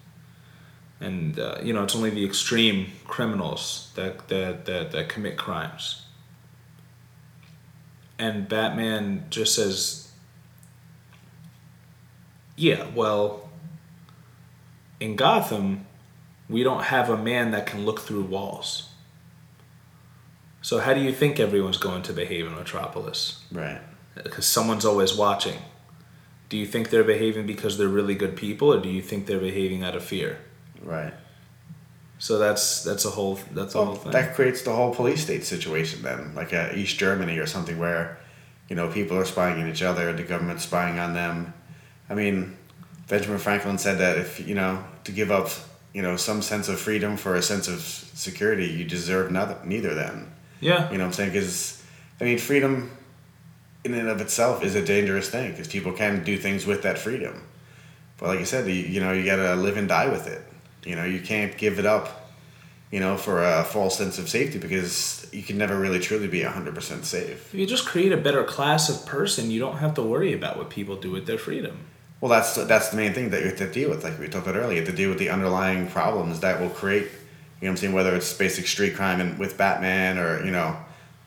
and 1.00 1.40
uh, 1.40 1.58
you 1.64 1.74
know 1.74 1.84
it's 1.84 1.96
only 1.96 2.10
the 2.10 2.26
extreme 2.26 2.88
criminals 3.06 3.92
that 3.96 4.28
that 4.30 4.66
that, 4.66 4.92
that 4.92 5.10
commit 5.10 5.38
crimes. 5.38 6.04
And 8.18 8.48
Batman 8.48 9.26
just 9.30 9.56
says, 9.56 10.12
"Yeah, 12.56 12.88
well, 12.96 13.50
in 15.00 15.16
Gotham, 15.16 15.86
we 16.50 16.64
don't 16.64 16.84
have 16.84 17.10
a 17.10 17.18
man 17.18 17.52
that 17.52 17.68
can 17.68 17.86
look 17.86 18.00
through 18.00 18.24
walls." 18.24 18.90
So 20.62 20.80
how 20.80 20.96
do 20.96 21.02
you 21.02 21.14
think 21.14 21.40
everyone's 21.40 21.78
going 21.78 22.02
to 22.04 22.14
behave 22.14 22.48
in 22.48 22.56
Metropolis? 22.56 23.44
Right. 23.52 23.82
Because 24.24 24.46
someone's 24.46 24.86
always 24.86 25.16
watching. 25.16 25.60
Do 26.50 26.58
you 26.58 26.66
think 26.66 26.90
they're 26.90 27.04
behaving 27.04 27.46
because 27.48 27.78
they're 27.78 27.88
really 27.88 28.16
good 28.16 28.36
people, 28.36 28.72
or 28.74 28.80
do 28.80 28.90
you 28.90 29.02
think 29.02 29.26
they're 29.26 29.40
behaving 29.40 29.84
out 29.84 29.96
of 29.96 30.04
fear? 30.04 30.40
Right. 30.82 31.14
So 32.18 32.38
that's 32.38 32.84
that's 32.84 33.04
a 33.06 33.10
whole 33.10 33.40
that's 33.52 33.76
a 33.76 33.84
whole 33.84 33.96
thing. 33.96 34.12
that 34.12 34.36
creates 34.36 34.62
the 34.62 34.72
whole 34.72 34.94
police 34.96 35.24
state 35.24 35.44
situation 35.44 36.02
then, 36.02 36.34
like 36.34 36.54
uh, 36.54 36.70
East 36.74 36.98
Germany 36.98 37.38
or 37.40 37.46
something 37.46 37.78
where, 37.78 38.18
you 38.70 38.76
know, 38.76 38.88
people 38.90 39.18
are 39.18 39.26
spying 39.26 39.62
on 39.62 39.68
each 39.70 39.84
other, 39.84 40.14
the 40.14 40.24
government's 40.24 40.64
spying 40.64 40.98
on 40.98 41.14
them. 41.14 41.54
I 42.10 42.14
mean, 42.14 42.56
Benjamin 43.08 43.40
Franklin 43.40 43.78
said 43.78 43.98
that 43.98 44.18
if, 44.18 44.48
you 44.48 44.56
know, 44.56 44.84
to 45.04 45.12
give 45.12 45.30
up, 45.32 45.50
you 45.94 46.02
know, 46.02 46.16
some 46.16 46.42
sense 46.42 46.70
of 46.70 46.80
freedom 46.80 47.18
for 47.18 47.36
a 47.36 47.42
sense 47.42 47.68
of 47.68 47.82
security, 47.82 48.68
you 48.68 48.86
deserve 48.86 49.32
neither, 49.32 49.58
neither 49.66 49.94
then. 49.94 50.32
yeah, 50.62 50.90
You 50.92 50.98
know 50.98 51.04
what 51.04 51.08
I'm 51.08 51.14
saying? 51.14 51.32
Because, 51.34 51.84
I 52.22 52.24
mean, 52.24 52.38
freedom 52.38 52.92
in 53.86 53.94
and 53.94 54.10
of 54.10 54.20
itself 54.20 54.64
is 54.64 54.76
a 54.76 54.84
dangerous 54.84 55.30
thing 55.30 55.52
because 55.52 55.68
people 55.68 55.94
can 55.94 56.24
do 56.24 56.38
things 56.38 56.66
with 56.66 56.82
that 56.82 56.98
freedom. 56.98 57.44
But 58.18 58.28
like 58.28 58.40
I 58.40 58.44
said, 58.44 58.68
you, 58.68 58.74
you 58.74 59.00
know, 59.00 59.12
you 59.12 59.24
got 59.24 59.36
to 59.36 59.56
live 59.56 59.78
and 59.78 59.88
die 59.88 60.10
with 60.10 60.28
it. 60.28 60.42
You 60.86 60.96
know, 60.96 61.06
you 61.06 61.20
can't 61.20 61.56
give 61.58 61.80
it 61.80 61.86
up, 61.86 62.32
you 62.92 63.00
know, 63.00 63.16
for 63.18 63.44
a 63.44 63.64
false 63.64 63.98
sense 63.98 64.18
of 64.18 64.28
safety 64.28 64.58
because 64.58 65.28
you 65.32 65.44
can 65.44 65.58
never 65.58 65.78
really 65.78 66.00
truly 66.00 66.28
be 66.28 66.42
100% 66.42 67.04
safe. 67.04 67.54
if 67.54 67.60
you 67.60 67.66
just 67.66 67.86
create 67.86 68.12
a 68.12 68.18
better 68.18 68.44
class 68.44 68.90
of 68.90 69.06
person, 69.06 69.52
you 69.52 69.60
don't 69.60 69.78
have 69.78 69.94
to 69.96 70.02
worry 70.02 70.34
about 70.34 70.58
what 70.58 70.70
people 70.70 70.96
do 70.96 71.12
with 71.12 71.26
their 71.28 71.38
freedom. 71.38 71.78
Well, 72.22 72.32
that's 72.32 72.56
that's 72.56 72.90
the 72.90 72.98
main 72.98 73.14
thing 73.14 73.30
that 73.32 73.42
you 73.42 73.50
have 73.50 73.58
to 73.58 73.72
deal 73.72 73.90
with. 73.90 74.04
Like 74.04 74.18
we 74.18 74.28
talked 74.28 74.48
about 74.48 74.58
earlier, 74.58 74.80
you 74.80 74.86
have 74.86 74.90
to 74.90 74.96
deal 74.96 75.10
with 75.10 75.20
the 75.20 75.30
underlying 75.30 75.88
problems 75.88 76.40
that 76.40 76.60
will 76.60 76.70
create. 76.70 77.04
You 77.04 77.08
know 77.08 77.12
what 77.60 77.70
I'm 77.70 77.78
saying? 77.78 77.94
Whether 77.94 78.16
it's 78.16 78.34
basic 78.34 78.68
street 78.68 78.96
crime 78.96 79.20
and 79.20 79.38
with 79.38 79.58
Batman 79.58 80.18
or 80.18 80.44
you 80.46 80.52
know, 80.52 80.78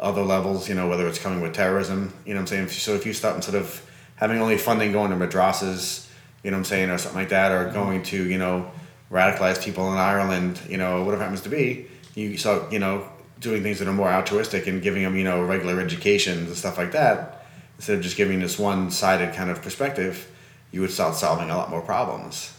other 0.01 0.23
levels. 0.23 0.69
You 0.69 0.75
know, 0.75 0.89
whether 0.89 1.07
it's 1.07 1.19
coming 1.19 1.41
with 1.41 1.55
terrorism. 1.55 2.13
You 2.25 2.35
know 2.35 2.41
what 2.41 2.53
I'm 2.53 2.69
saying. 2.69 2.69
So 2.69 2.95
if 2.95 3.07
you 3.07 3.13
start 3.13 3.37
instead 3.37 3.55
of 3.55 3.85
having 4.17 4.41
only 4.41 4.59
funding 4.59 4.93
going 4.93 5.11
to 5.11 5.17
madrasas, 5.17 6.09
you 6.43 6.51
know 6.51 6.57
what 6.57 6.61
I'm 6.61 6.65
saying, 6.65 6.91
or 6.91 6.99
something 6.99 7.21
like 7.21 7.31
that, 7.31 7.53
or 7.53 7.71
going 7.71 8.03
to 8.05 8.25
you 8.25 8.39
know 8.39 8.71
radicalize 9.11 9.63
people 9.63 9.91
in 9.93 9.99
Ireland, 9.99 10.61
you 10.69 10.77
know, 10.77 11.05
whatever 11.05 11.23
happens 11.23 11.43
to 11.43 11.49
be, 11.49 11.87
you 12.15 12.37
start 12.37 12.73
you 12.73 12.79
know 12.79 13.09
doing 13.41 13.63
things 13.63 13.79
that 13.79 13.87
are 13.89 13.93
more 13.93 14.09
altruistic 14.09 14.67
and 14.67 14.83
giving 14.83 15.03
them 15.03 15.17
you 15.17 15.25
know 15.25 15.43
regular 15.43 15.81
education 15.81 16.39
and 16.39 16.57
stuff 16.57 16.77
like 16.77 16.93
that 16.93 17.39
instead 17.79 17.97
of 17.97 18.03
just 18.03 18.17
giving 18.17 18.41
this 18.41 18.59
one-sided 18.59 19.35
kind 19.35 19.51
of 19.51 19.63
perspective, 19.63 20.29
you 20.73 20.81
would 20.81 20.91
start 20.91 21.15
solving 21.15 21.49
a 21.49 21.57
lot 21.57 21.71
more 21.71 21.81
problems. 21.81 22.53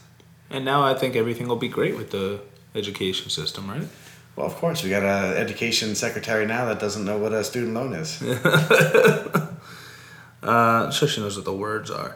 And 0.50 0.66
now 0.66 0.84
I 0.84 0.94
think 0.94 1.16
everything 1.16 1.48
will 1.48 1.58
be 1.58 1.68
great 1.68 1.96
with 1.96 2.12
the 2.12 2.40
education 2.74 3.30
system, 3.30 3.70
right? 3.70 3.88
Well, 4.40 4.48
of 4.48 4.56
course, 4.56 4.84
we 4.86 4.90
got 4.90 5.04
an 5.04 5.36
education 5.36 5.96
secretary 5.96 6.46
now 6.46 6.64
that 6.68 6.80
doesn't 6.80 7.04
know 7.04 7.18
what 7.18 7.34
a 7.34 7.44
student 7.44 7.74
loan 7.74 7.92
is. 7.92 8.22
uh, 10.42 10.90
she 10.92 11.20
knows 11.20 11.36
what 11.36 11.44
the 11.44 11.54
words 11.54 11.92
are. 11.92 12.16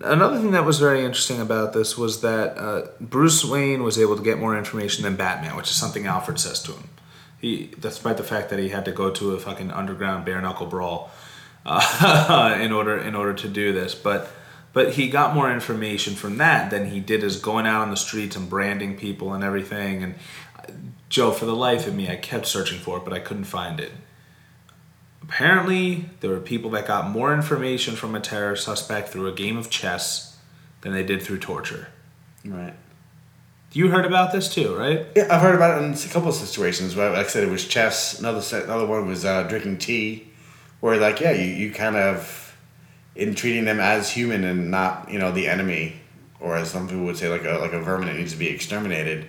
Another 0.00 0.40
thing 0.40 0.50
that 0.50 0.64
was 0.64 0.80
very 0.80 1.04
interesting 1.04 1.40
about 1.40 1.72
this 1.72 1.96
was 1.96 2.22
that 2.22 2.58
uh, 2.58 2.88
Bruce 3.00 3.44
Wayne 3.44 3.84
was 3.84 4.00
able 4.00 4.16
to 4.16 4.22
get 4.24 4.40
more 4.40 4.58
information 4.58 5.04
than 5.04 5.14
Batman, 5.14 5.54
which 5.54 5.70
is 5.70 5.76
something 5.76 6.06
Alfred 6.06 6.40
says 6.40 6.60
to 6.64 6.72
him. 6.72 6.88
He, 7.40 7.70
despite 7.78 8.16
the 8.16 8.24
fact 8.24 8.50
that 8.50 8.58
he 8.58 8.70
had 8.70 8.84
to 8.86 8.92
go 8.92 9.12
to 9.12 9.34
a 9.34 9.38
fucking 9.38 9.70
underground 9.70 10.24
bare 10.24 10.40
knuckle 10.40 10.66
brawl 10.66 11.12
uh, 11.64 12.58
in 12.60 12.72
order 12.72 12.98
in 12.98 13.14
order 13.14 13.34
to 13.34 13.48
do 13.48 13.72
this, 13.72 13.94
but 13.94 14.28
but 14.72 14.94
he 14.94 15.08
got 15.08 15.34
more 15.34 15.52
information 15.52 16.14
from 16.14 16.38
that 16.38 16.70
than 16.70 16.90
he 16.90 17.00
did 17.00 17.24
as 17.24 17.36
going 17.36 17.66
out 17.66 17.82
on 17.82 17.90
the 17.90 17.96
streets 17.96 18.36
and 18.36 18.48
branding 18.48 18.96
people 18.96 19.34
and 19.34 19.42
everything. 19.42 20.02
And 20.02 20.14
Joe, 21.10 21.32
for 21.32 21.44
the 21.44 21.56
life 21.56 21.86
of 21.86 21.94
me, 21.94 22.08
I 22.08 22.16
kept 22.16 22.46
searching 22.46 22.78
for 22.78 22.96
it, 22.96 23.04
but 23.04 23.12
I 23.12 23.18
couldn't 23.18 23.44
find 23.44 23.80
it. 23.80 23.92
Apparently, 25.22 26.08
there 26.20 26.30
were 26.30 26.40
people 26.40 26.70
that 26.70 26.86
got 26.86 27.10
more 27.10 27.34
information 27.34 27.96
from 27.96 28.14
a 28.14 28.20
terror 28.20 28.56
suspect 28.56 29.10
through 29.10 29.26
a 29.26 29.32
game 29.32 29.58
of 29.58 29.68
chess 29.68 30.38
than 30.80 30.92
they 30.92 31.02
did 31.02 31.20
through 31.20 31.38
torture. 31.38 31.88
Right. 32.44 32.74
You 33.72 33.88
heard 33.88 34.06
about 34.06 34.32
this 34.32 34.52
too, 34.52 34.74
right? 34.74 35.06
Yeah, 35.14 35.28
I've 35.30 35.42
heard 35.42 35.54
about 35.54 35.80
it 35.80 35.84
in 35.84 35.92
a 35.92 36.12
couple 36.12 36.28
of 36.28 36.34
situations. 36.34 36.96
Where, 36.96 37.10
like 37.10 37.26
I 37.26 37.28
said, 37.28 37.44
it 37.44 37.50
was 37.50 37.66
chess. 37.66 38.18
Another 38.18 38.42
another 38.64 38.86
one 38.86 39.06
was 39.06 39.24
uh, 39.24 39.44
drinking 39.44 39.78
tea, 39.78 40.28
where 40.80 40.96
like 40.96 41.20
yeah, 41.20 41.32
you, 41.32 41.44
you 41.44 41.72
kind 41.72 41.94
of 41.94 42.56
in 43.14 43.34
treating 43.34 43.64
them 43.64 43.78
as 43.78 44.10
human 44.10 44.44
and 44.44 44.70
not 44.70 45.08
you 45.10 45.20
know 45.20 45.30
the 45.30 45.46
enemy, 45.46 46.00
or 46.40 46.56
as 46.56 46.70
some 46.70 46.88
people 46.88 47.04
would 47.04 47.16
say 47.16 47.28
like 47.28 47.44
a 47.44 47.58
like 47.58 47.72
a 47.72 47.80
vermin 47.80 48.08
that 48.08 48.16
needs 48.16 48.32
to 48.32 48.38
be 48.38 48.48
exterminated. 48.48 49.28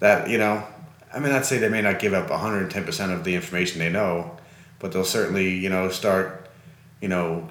That 0.00 0.28
you 0.28 0.38
know, 0.38 0.66
I 1.12 1.20
mean, 1.20 1.32
I'd 1.32 1.46
say 1.46 1.58
they 1.58 1.68
may 1.68 1.82
not 1.82 1.98
give 1.98 2.12
up 2.12 2.30
one 2.30 2.38
hundred 2.38 2.62
and 2.62 2.70
ten 2.70 2.84
percent 2.84 3.12
of 3.12 3.24
the 3.24 3.34
information 3.34 3.78
they 3.78 3.90
know, 3.90 4.36
but 4.78 4.92
they'll 4.92 5.04
certainly 5.04 5.54
you 5.54 5.68
know 5.68 5.88
start, 5.90 6.48
you 7.00 7.08
know, 7.08 7.48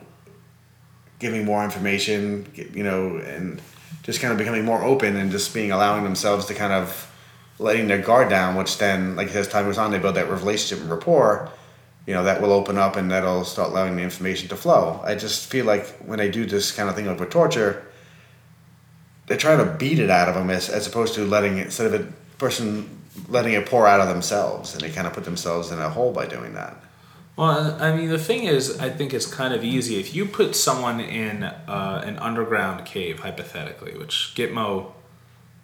giving 1.20 1.45
more 1.45 1.64
information, 1.64 2.47
you 2.53 2.84
know, 2.84 3.18
and 3.18 3.62
just 4.03 4.22
kind 4.22 4.32
of 4.32 4.38
becoming 4.38 4.64
more 4.64 4.84
open 4.84 5.16
and 5.16 5.32
just 5.32 5.53
being 5.53 5.72
allowing 5.72 6.03
themselves 6.03 6.45
to 6.45 6.53
kind 6.53 6.74
of 6.74 7.12
letting 7.60 7.88
their 7.88 8.01
guard 8.01 8.30
down, 8.30 8.55
which 8.55 8.78
then, 8.78 9.16
like 9.16 9.34
as 9.34 9.47
time 9.47 9.66
goes 9.66 9.78
on, 9.78 9.91
they 9.91 9.99
build 9.99 10.16
that 10.16 10.30
relationship 10.30 10.82
and 10.82 10.89
rapport. 10.91 11.51
You 12.05 12.14
know 12.14 12.24
that 12.24 12.41
will 12.41 12.53
open 12.53 12.78
up 12.78 12.95
and 12.95 13.12
that'll 13.12 13.43
start 13.43 13.72
allowing 13.72 13.97
the 13.97 14.03
information 14.03 14.47
to 14.49 14.55
flow. 14.55 15.01
I 15.03 15.16
just 15.16 15.49
feel 15.49 15.66
like 15.66 15.86
when 15.97 16.20
they 16.20 16.32
do 16.32 16.45
this 16.45 16.72
kind 16.72 16.88
of 16.88 16.95
thing 16.95 17.05
with 17.05 17.30
torture, 17.30 17.86
they 19.28 19.36
try 19.36 19.58
to 19.58 19.66
beat 19.66 19.99
it 19.99 20.10
out 20.10 20.30
of 20.30 20.36
them 20.36 20.49
as, 20.49 20.70
as 20.70 20.88
opposed 20.88 21.16
to 21.16 21.26
letting 21.26 21.58
it 21.58 21.66
instead 21.66 21.93
of 21.93 21.99
a 21.99 22.08
person 22.38 22.89
letting 23.28 23.53
it 23.53 23.65
pour 23.65 23.88
out 23.88 23.99
of 23.99 24.07
themselves, 24.07 24.74
and 24.74 24.82
they 24.82 24.89
kind 24.89 25.07
of 25.07 25.13
put 25.13 25.26
themselves 25.26 25.72
in 25.72 25.80
a 25.80 25.89
hole 25.89 26.11
by 26.11 26.26
doing 26.26 26.53
that. 26.53 26.76
Well, 27.36 27.78
I 27.80 27.95
mean, 27.95 28.09
the 28.09 28.18
thing 28.18 28.45
is, 28.45 28.80
I 28.80 28.89
think 28.89 29.13
it's 29.13 29.28
kind 29.28 29.53
of 29.53 29.63
easy. 29.63 29.99
If 29.99 30.15
you 30.15 30.26
put 30.26 30.55
someone 30.55 30.99
in 30.99 31.43
uh, 31.43 32.01
an 32.03 32.18
underground 32.18 32.86
cave, 32.86 33.20
hypothetically, 33.20 33.95
which 33.95 34.34
Gitmo 34.36 34.91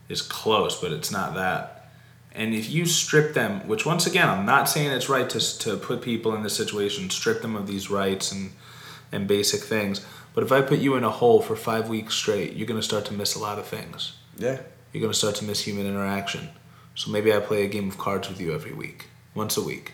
is 0.08 0.22
close, 0.22 0.80
but 0.80 0.92
it's 0.92 1.12
not 1.12 1.34
that. 1.34 1.90
And 2.36 2.54
if 2.54 2.70
you 2.70 2.86
strip 2.86 3.34
them, 3.34 3.68
which 3.68 3.86
once 3.86 4.06
again, 4.06 4.30
I'm 4.30 4.46
not 4.46 4.70
saying 4.70 4.92
it's 4.92 5.10
right 5.10 5.30
to, 5.30 5.60
to 5.60 5.78
put 5.78 6.02
people 6.02 6.36
in 6.36 6.44
this 6.44 6.56
situation, 6.56 7.10
strip 7.10 7.42
them 7.42 7.56
of 7.56 7.68
these 7.68 7.90
rights 7.90 8.32
and, 8.32 8.52
and 9.12 9.28
basic 9.28 9.62
things. 9.62 10.06
But 10.34 10.44
if 10.44 10.52
I 10.52 10.62
put 10.62 10.80
you 10.80 10.96
in 10.96 11.04
a 11.04 11.12
hole 11.12 11.42
for 11.42 11.56
five 11.56 11.90
weeks 11.90 12.16
straight, 12.16 12.54
you're 12.54 12.68
going 12.68 12.80
to 12.80 12.86
start 12.86 13.06
to 13.06 13.14
miss 13.14 13.36
a 13.36 13.40
lot 13.40 13.60
of 13.60 13.68
things. 13.68 14.14
Yeah. 14.38 14.60
You're 14.92 15.02
going 15.02 15.14
to 15.14 15.18
start 15.18 15.36
to 15.36 15.46
miss 15.46 15.62
human 15.62 15.86
interaction. 15.86 16.50
So 16.96 17.12
maybe 17.12 17.34
I 17.34 17.40
play 17.40 17.64
a 17.64 17.68
game 17.68 17.90
of 17.90 17.98
cards 17.98 18.30
with 18.30 18.40
you 18.40 18.54
every 18.54 18.74
week, 18.74 19.08
once 19.34 19.58
a 19.58 19.64
week. 19.64 19.94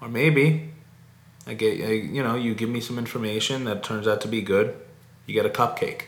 Or 0.00 0.08
maybe 0.08 0.70
I 1.46 1.54
get, 1.54 1.80
I, 1.80 1.92
you 1.92 2.22
know, 2.22 2.34
you 2.34 2.54
give 2.54 2.68
me 2.68 2.80
some 2.80 2.98
information 2.98 3.64
that 3.64 3.82
turns 3.82 4.08
out 4.08 4.20
to 4.22 4.28
be 4.28 4.42
good. 4.42 4.76
You 5.26 5.34
get 5.34 5.46
a 5.46 5.50
cupcake. 5.50 6.02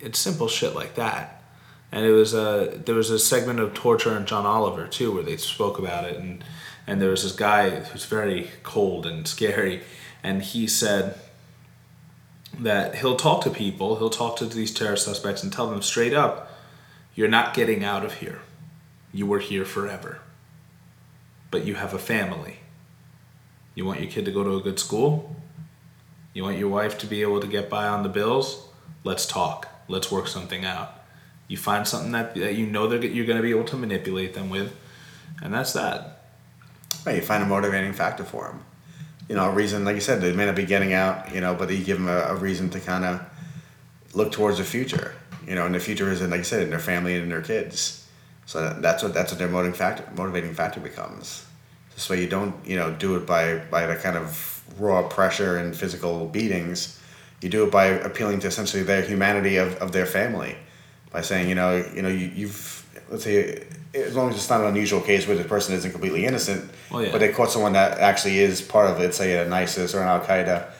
It's 0.00 0.18
simple 0.18 0.48
shit 0.48 0.74
like 0.74 0.94
that. 0.94 1.42
And 1.92 2.04
it 2.04 2.10
was 2.10 2.34
a 2.34 2.80
there 2.84 2.96
was 2.96 3.10
a 3.10 3.18
segment 3.18 3.60
of 3.60 3.72
torture 3.72 4.16
in 4.16 4.26
John 4.26 4.44
Oliver 4.44 4.86
too, 4.88 5.12
where 5.12 5.22
they 5.22 5.36
spoke 5.36 5.78
about 5.78 6.04
it, 6.04 6.16
and 6.16 6.42
and 6.86 7.00
there 7.00 7.10
was 7.10 7.22
this 7.22 7.32
guy 7.32 7.70
who's 7.70 8.04
very 8.04 8.50
cold 8.64 9.06
and 9.06 9.28
scary, 9.28 9.82
and 10.22 10.42
he 10.42 10.66
said 10.66 11.16
that 12.58 12.96
he'll 12.96 13.16
talk 13.16 13.42
to 13.44 13.50
people, 13.50 13.96
he'll 13.96 14.10
talk 14.10 14.36
to 14.36 14.46
these 14.46 14.72
terror 14.72 14.96
suspects 14.96 15.42
and 15.42 15.52
tell 15.52 15.68
them 15.68 15.82
straight 15.82 16.12
up, 16.12 16.50
you're 17.14 17.28
not 17.28 17.54
getting 17.54 17.84
out 17.84 18.04
of 18.04 18.14
here. 18.14 18.40
You 19.14 19.26
were 19.26 19.38
here 19.38 19.64
forever. 19.64 20.18
But 21.50 21.64
you 21.64 21.76
have 21.76 21.94
a 21.94 21.98
family 21.98 22.58
you 23.74 23.84
want 23.84 24.00
your 24.00 24.10
kid 24.10 24.24
to 24.26 24.30
go 24.30 24.44
to 24.44 24.56
a 24.56 24.60
good 24.60 24.78
school? 24.78 25.34
You 26.32 26.44
want 26.44 26.58
your 26.58 26.68
wife 26.68 26.98
to 26.98 27.06
be 27.06 27.22
able 27.22 27.40
to 27.40 27.46
get 27.46 27.68
by 27.68 27.86
on 27.86 28.02
the 28.02 28.08
bills? 28.08 28.68
Let's 29.02 29.26
talk. 29.26 29.68
Let's 29.88 30.10
work 30.10 30.28
something 30.28 30.64
out. 30.64 31.00
You 31.48 31.56
find 31.56 31.86
something 31.86 32.12
that, 32.12 32.34
that 32.36 32.54
you 32.54 32.66
know 32.66 32.86
that 32.88 33.02
you're 33.02 33.26
going 33.26 33.36
to 33.36 33.42
be 33.42 33.50
able 33.50 33.64
to 33.64 33.76
manipulate 33.76 34.34
them 34.34 34.48
with, 34.48 34.74
and 35.42 35.52
that's 35.52 35.72
that. 35.74 36.22
Right, 37.04 37.16
you 37.16 37.22
find 37.22 37.42
a 37.42 37.46
motivating 37.46 37.92
factor 37.92 38.24
for 38.24 38.46
them. 38.46 38.64
You 39.28 39.36
know, 39.36 39.50
a 39.50 39.52
reason, 39.52 39.84
like 39.84 39.94
you 39.94 40.00
said, 40.00 40.20
they 40.20 40.32
may 40.32 40.46
not 40.46 40.56
be 40.56 40.64
getting 40.64 40.92
out, 40.94 41.34
you 41.34 41.40
know, 41.40 41.54
but 41.54 41.70
you 41.70 41.84
give 41.84 41.98
them 41.98 42.08
a, 42.08 42.28
a 42.28 42.36
reason 42.36 42.70
to 42.70 42.80
kind 42.80 43.04
of 43.04 43.20
look 44.14 44.32
towards 44.32 44.58
the 44.58 44.64
future. 44.64 45.14
You 45.46 45.54
know, 45.54 45.66
and 45.66 45.74
the 45.74 45.80
future 45.80 46.10
is, 46.10 46.22
in, 46.22 46.30
like 46.30 46.40
I 46.40 46.44
said, 46.44 46.62
in 46.62 46.70
their 46.70 46.78
family 46.78 47.14
and 47.14 47.24
in 47.24 47.28
their 47.28 47.42
kids. 47.42 48.03
So 48.46 48.76
that's 48.80 49.02
what 49.02 49.14
that's 49.14 49.32
what 49.32 49.38
their 49.38 49.48
motivating 49.48 49.78
factor 49.78 50.04
motivating 50.14 50.54
factor 50.54 50.80
becomes. 50.80 51.46
This 51.94 52.08
way, 52.10 52.20
you 52.20 52.28
don't 52.28 52.54
you 52.66 52.76
know 52.76 52.92
do 52.92 53.16
it 53.16 53.26
by 53.26 53.58
by 53.70 53.86
the 53.86 53.96
kind 53.96 54.16
of 54.16 54.62
raw 54.78 55.06
pressure 55.08 55.56
and 55.56 55.76
physical 55.76 56.26
beatings. 56.26 57.00
You 57.40 57.48
do 57.48 57.64
it 57.64 57.70
by 57.70 57.86
appealing 57.86 58.40
to 58.40 58.46
essentially 58.48 58.82
their 58.82 59.02
humanity 59.02 59.56
of, 59.56 59.76
of 59.76 59.92
their 59.92 60.06
family, 60.06 60.56
by 61.10 61.20
saying 61.20 61.48
you 61.48 61.54
know 61.54 61.84
you 61.94 62.02
know 62.02 62.08
you, 62.08 62.30
you've 62.34 62.84
let's 63.10 63.24
say 63.24 63.64
as 63.94 64.16
long 64.16 64.30
as 64.30 64.36
it's 64.36 64.50
not 64.50 64.60
an 64.60 64.66
unusual 64.66 65.00
case 65.00 65.26
where 65.26 65.36
the 65.36 65.44
person 65.44 65.74
isn't 65.74 65.92
completely 65.92 66.26
innocent, 66.26 66.68
well, 66.90 67.04
yeah. 67.04 67.12
but 67.12 67.18
they 67.18 67.28
caught 67.28 67.50
someone 67.50 67.74
that 67.74 67.98
actually 67.98 68.40
is 68.40 68.60
part 68.60 68.90
of 68.90 69.00
it, 69.00 69.14
say 69.14 69.38
an 69.38 69.52
ISIS 69.52 69.94
or 69.94 70.02
an 70.02 70.08
Al 70.08 70.20
Qaeda. 70.20 70.70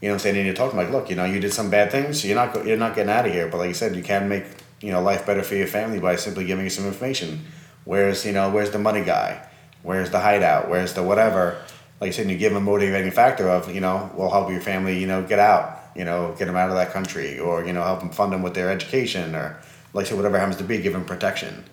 You 0.00 0.08
know, 0.08 0.14
what 0.14 0.14
I'm 0.14 0.18
saying, 0.20 0.36
and 0.36 0.46
you 0.46 0.54
talk 0.54 0.70
to 0.70 0.76
them 0.76 0.84
like, 0.84 0.94
look, 0.94 1.10
you 1.10 1.16
know, 1.16 1.24
you 1.24 1.40
did 1.40 1.52
some 1.52 1.68
bad 1.68 1.90
things, 1.90 2.24
you're 2.24 2.36
not 2.36 2.64
you're 2.64 2.76
not 2.76 2.94
getting 2.94 3.10
out 3.10 3.26
of 3.26 3.32
here. 3.32 3.48
But 3.48 3.58
like 3.58 3.68
you 3.68 3.74
said, 3.74 3.96
you 3.96 4.02
can 4.02 4.28
make 4.28 4.44
you 4.80 4.90
know 4.90 5.02
life 5.02 5.26
better 5.26 5.42
for 5.42 5.54
your 5.54 5.66
family 5.66 5.98
by 6.00 6.16
simply 6.16 6.44
giving 6.44 6.64
you 6.64 6.70
some 6.70 6.86
information. 6.86 7.44
Where's 7.84 8.24
you 8.24 8.32
know 8.32 8.50
where's 8.50 8.70
the 8.70 8.78
money 8.78 9.04
guy? 9.04 9.46
Where's 9.82 10.10
the 10.10 10.20
hideout? 10.20 10.68
Where's 10.68 10.94
the 10.94 11.02
whatever? 11.02 11.62
Like 12.00 12.08
I 12.08 12.10
said, 12.12 12.30
you 12.30 12.38
give 12.38 12.52
them 12.52 12.62
a 12.62 12.64
motivating 12.64 13.10
factor 13.10 13.48
of, 13.48 13.74
you 13.74 13.80
know, 13.80 14.10
will 14.14 14.30
help 14.30 14.50
your 14.50 14.60
family, 14.60 14.98
you 14.98 15.06
know, 15.06 15.22
get 15.22 15.38
out, 15.38 15.82
you 15.94 16.04
know, 16.04 16.34
get 16.38 16.46
them 16.46 16.56
out 16.56 16.70
of 16.70 16.76
that 16.76 16.92
country 16.92 17.38
or, 17.38 17.64
you 17.64 17.72
know, 17.72 17.82
help 17.82 18.00
them 18.00 18.10
fund 18.10 18.32
them 18.32 18.42
with 18.42 18.54
their 18.54 18.70
education 18.70 19.34
or, 19.34 19.58
like 19.92 20.06
I 20.06 20.08
said, 20.08 20.16
whatever 20.16 20.38
happens 20.38 20.56
to 20.56 20.64
be, 20.64 20.80
give 20.80 20.94
them 20.94 21.04
protection. 21.04 21.64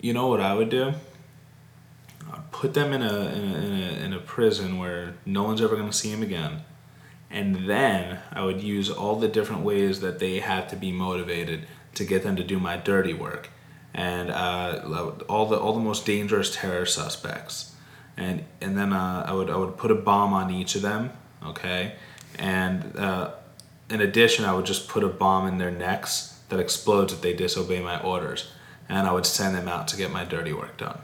You 0.00 0.12
know 0.12 0.26
what 0.26 0.40
I 0.40 0.54
would 0.54 0.68
do? 0.68 0.92
I'd 2.30 2.50
put 2.50 2.74
them 2.74 2.92
in 2.92 3.00
a, 3.02 3.06
in 3.06 3.52
a, 3.52 3.56
in 3.56 3.72
a, 3.72 4.04
in 4.04 4.12
a 4.12 4.18
prison 4.18 4.78
where 4.78 5.14
no 5.24 5.44
one's 5.44 5.62
ever 5.62 5.74
going 5.74 5.88
to 5.88 5.96
see 5.96 6.10
them 6.10 6.22
again. 6.22 6.62
And 7.30 7.68
then 7.68 8.20
I 8.32 8.44
would 8.44 8.62
use 8.62 8.90
all 8.90 9.16
the 9.16 9.28
different 9.28 9.62
ways 9.62 10.00
that 10.00 10.18
they 10.18 10.40
have 10.40 10.68
to 10.68 10.76
be 10.76 10.92
motivated 10.92 11.66
to 11.94 12.04
get 12.04 12.22
them 12.22 12.36
to 12.36 12.44
do 12.44 12.58
my 12.58 12.76
dirty 12.76 13.14
work. 13.14 13.50
And 13.92 14.30
uh, 14.30 15.12
all 15.28 15.46
the 15.46 15.58
all 15.58 15.72
the 15.72 15.80
most 15.80 16.04
dangerous 16.04 16.54
terror 16.54 16.84
suspects, 16.84 17.74
and 18.16 18.44
and 18.60 18.76
then 18.76 18.92
uh, 18.92 19.24
I 19.26 19.32
would 19.32 19.48
I 19.48 19.56
would 19.56 19.78
put 19.78 19.90
a 19.90 19.94
bomb 19.94 20.34
on 20.34 20.50
each 20.50 20.74
of 20.74 20.82
them, 20.82 21.12
okay, 21.42 21.94
and 22.38 22.94
uh, 22.98 23.30
in 23.88 24.02
addition 24.02 24.44
I 24.44 24.52
would 24.52 24.66
just 24.66 24.88
put 24.88 25.02
a 25.02 25.08
bomb 25.08 25.48
in 25.48 25.56
their 25.56 25.70
necks 25.70 26.38
that 26.50 26.60
explodes 26.60 27.14
if 27.14 27.22
they 27.22 27.32
disobey 27.32 27.80
my 27.80 27.98
orders, 28.02 28.52
and 28.86 29.06
I 29.06 29.12
would 29.12 29.24
send 29.24 29.56
them 29.56 29.66
out 29.66 29.88
to 29.88 29.96
get 29.96 30.12
my 30.12 30.26
dirty 30.26 30.52
work 30.52 30.76
done. 30.76 31.00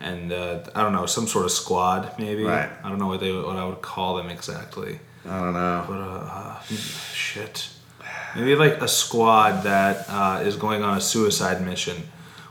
And 0.00 0.30
uh, 0.32 0.60
I 0.74 0.82
don't 0.82 0.92
know 0.92 1.06
some 1.06 1.26
sort 1.26 1.44
of 1.46 1.50
squad 1.50 2.12
maybe. 2.18 2.44
Right. 2.44 2.68
I 2.84 2.88
don't 2.88 2.98
know 2.98 3.06
what 3.06 3.20
they 3.20 3.32
what 3.32 3.56
I 3.56 3.64
would 3.66 3.80
call 3.82 4.16
them 4.16 4.28
exactly. 4.28 5.00
I 5.28 5.40
don't 5.40 5.52
know. 5.54 5.84
But 5.88 5.94
uh, 5.98 6.60
shit. 7.12 7.68
Maybe 8.34 8.54
like 8.54 8.82
a 8.82 8.88
squad 8.88 9.62
that 9.62 10.04
uh, 10.08 10.42
is 10.44 10.56
going 10.56 10.82
on 10.82 10.98
a 10.98 11.00
suicide 11.00 11.64
mission, 11.64 11.96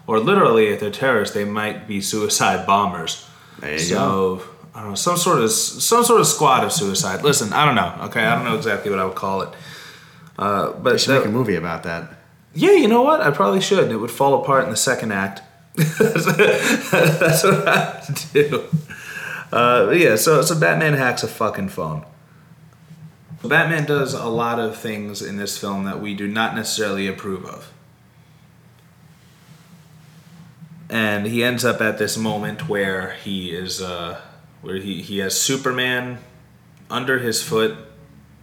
or 0.08 0.20
literally, 0.20 0.68
if 0.70 0.80
they're 0.80 0.90
terrorists, 0.90 1.36
they 1.36 1.46
might 1.46 1.88
be 1.88 2.02
suicide 2.02 2.66
bombers. 2.66 3.28
There 3.60 3.74
you 3.74 3.78
so 3.80 4.42
I 4.74 4.80
don't 4.82 4.90
know 4.90 4.96
some 4.96 5.16
sort 5.18 5.42
of 5.42 5.52
some 5.52 6.04
sort 6.04 6.20
of 6.22 6.28
squad 6.28 6.64
of 6.64 6.72
suicide. 6.74 7.24
Listen, 7.24 7.54
I 7.54 7.66
don't 7.66 7.76
know. 7.76 8.06
Okay, 8.08 8.22
I 8.26 8.36
don't 8.36 8.46
know 8.46 8.56
exactly 8.58 8.90
what 8.90 9.00
I 9.00 9.06
would 9.06 9.16
call 9.16 9.42
it. 9.44 9.50
Uh, 10.38 10.72
but 10.74 10.94
They 10.94 10.98
should 10.98 11.10
that- 11.14 11.20
make 11.20 11.28
a 11.28 11.32
movie 11.32 11.56
about 11.56 11.84
that. 11.84 12.10
yeah, 12.56 12.72
you 12.72 12.88
know 12.88 13.04
what? 13.04 13.22
I 13.22 13.30
probably 13.32 13.62
should. 13.62 13.92
It 13.92 13.98
would 13.98 14.12
fall 14.12 14.42
apart 14.42 14.66
in 14.66 14.72
the 14.72 14.76
second 14.78 15.12
act. 15.12 15.42
That's 16.00 17.44
what 17.44 17.68
I 17.68 18.04
would 18.08 18.20
do. 18.34 18.64
Uh, 19.52 19.92
yeah, 19.92 20.16
so 20.16 20.42
so 20.42 20.58
Batman 20.60 20.94
hacks 20.94 21.24
a 21.24 21.28
fucking 21.28 21.70
phone. 21.70 22.06
Batman 23.44 23.86
does 23.86 24.14
a 24.14 24.28
lot 24.28 24.60
of 24.60 24.78
things 24.78 25.22
in 25.22 25.38
this 25.38 25.58
film 25.58 25.84
that 25.86 26.02
we 26.02 26.14
do 26.14 26.28
not 26.28 26.56
necessarily 26.56 27.08
approve 27.08 27.46
of. 27.46 27.72
And 30.90 31.26
he 31.26 31.44
ends 31.44 31.66
up 31.66 31.82
at 31.82 31.98
this 31.98 32.18
moment 32.18 32.70
where 32.70 33.12
he 33.24 33.52
is 33.52 33.82
uh, 33.82 34.22
where 34.62 34.78
he, 34.78 35.02
he 35.02 35.20
has 35.20 35.40
Superman 35.40 36.20
under 36.90 37.20
his 37.20 37.44
foot, 37.44 37.76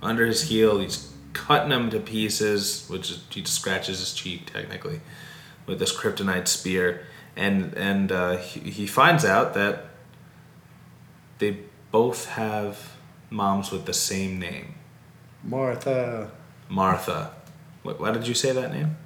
under 0.00 0.26
his 0.26 0.42
heel. 0.42 0.78
He's 0.78 1.12
cutting 1.32 1.72
him 1.72 1.90
to 1.90 2.00
pieces, 2.00 2.86
which 2.88 3.18
he 3.30 3.44
scratches 3.44 4.00
his 4.00 4.12
cheek 4.12 4.52
technically 4.52 5.00
with 5.66 5.78
this 5.78 5.96
kryptonite 5.96 6.48
spear, 6.48 7.06
and 7.36 7.74
and 7.74 8.10
uh, 8.12 8.36
he, 8.36 8.60
he 8.70 8.86
finds 8.86 9.24
out 9.24 9.54
that 9.54 9.86
they 11.38 11.58
both 11.90 12.26
have 12.30 12.92
moms 13.30 13.70
with 13.70 13.86
the 13.86 13.92
same 13.92 14.38
name, 14.38 14.74
Martha. 15.42 16.30
Martha. 16.68 17.32
Wh- 17.82 18.00
Why 18.00 18.12
did 18.12 18.26
you 18.26 18.34
say 18.34 18.52
that 18.52 18.72
name? 18.72 18.96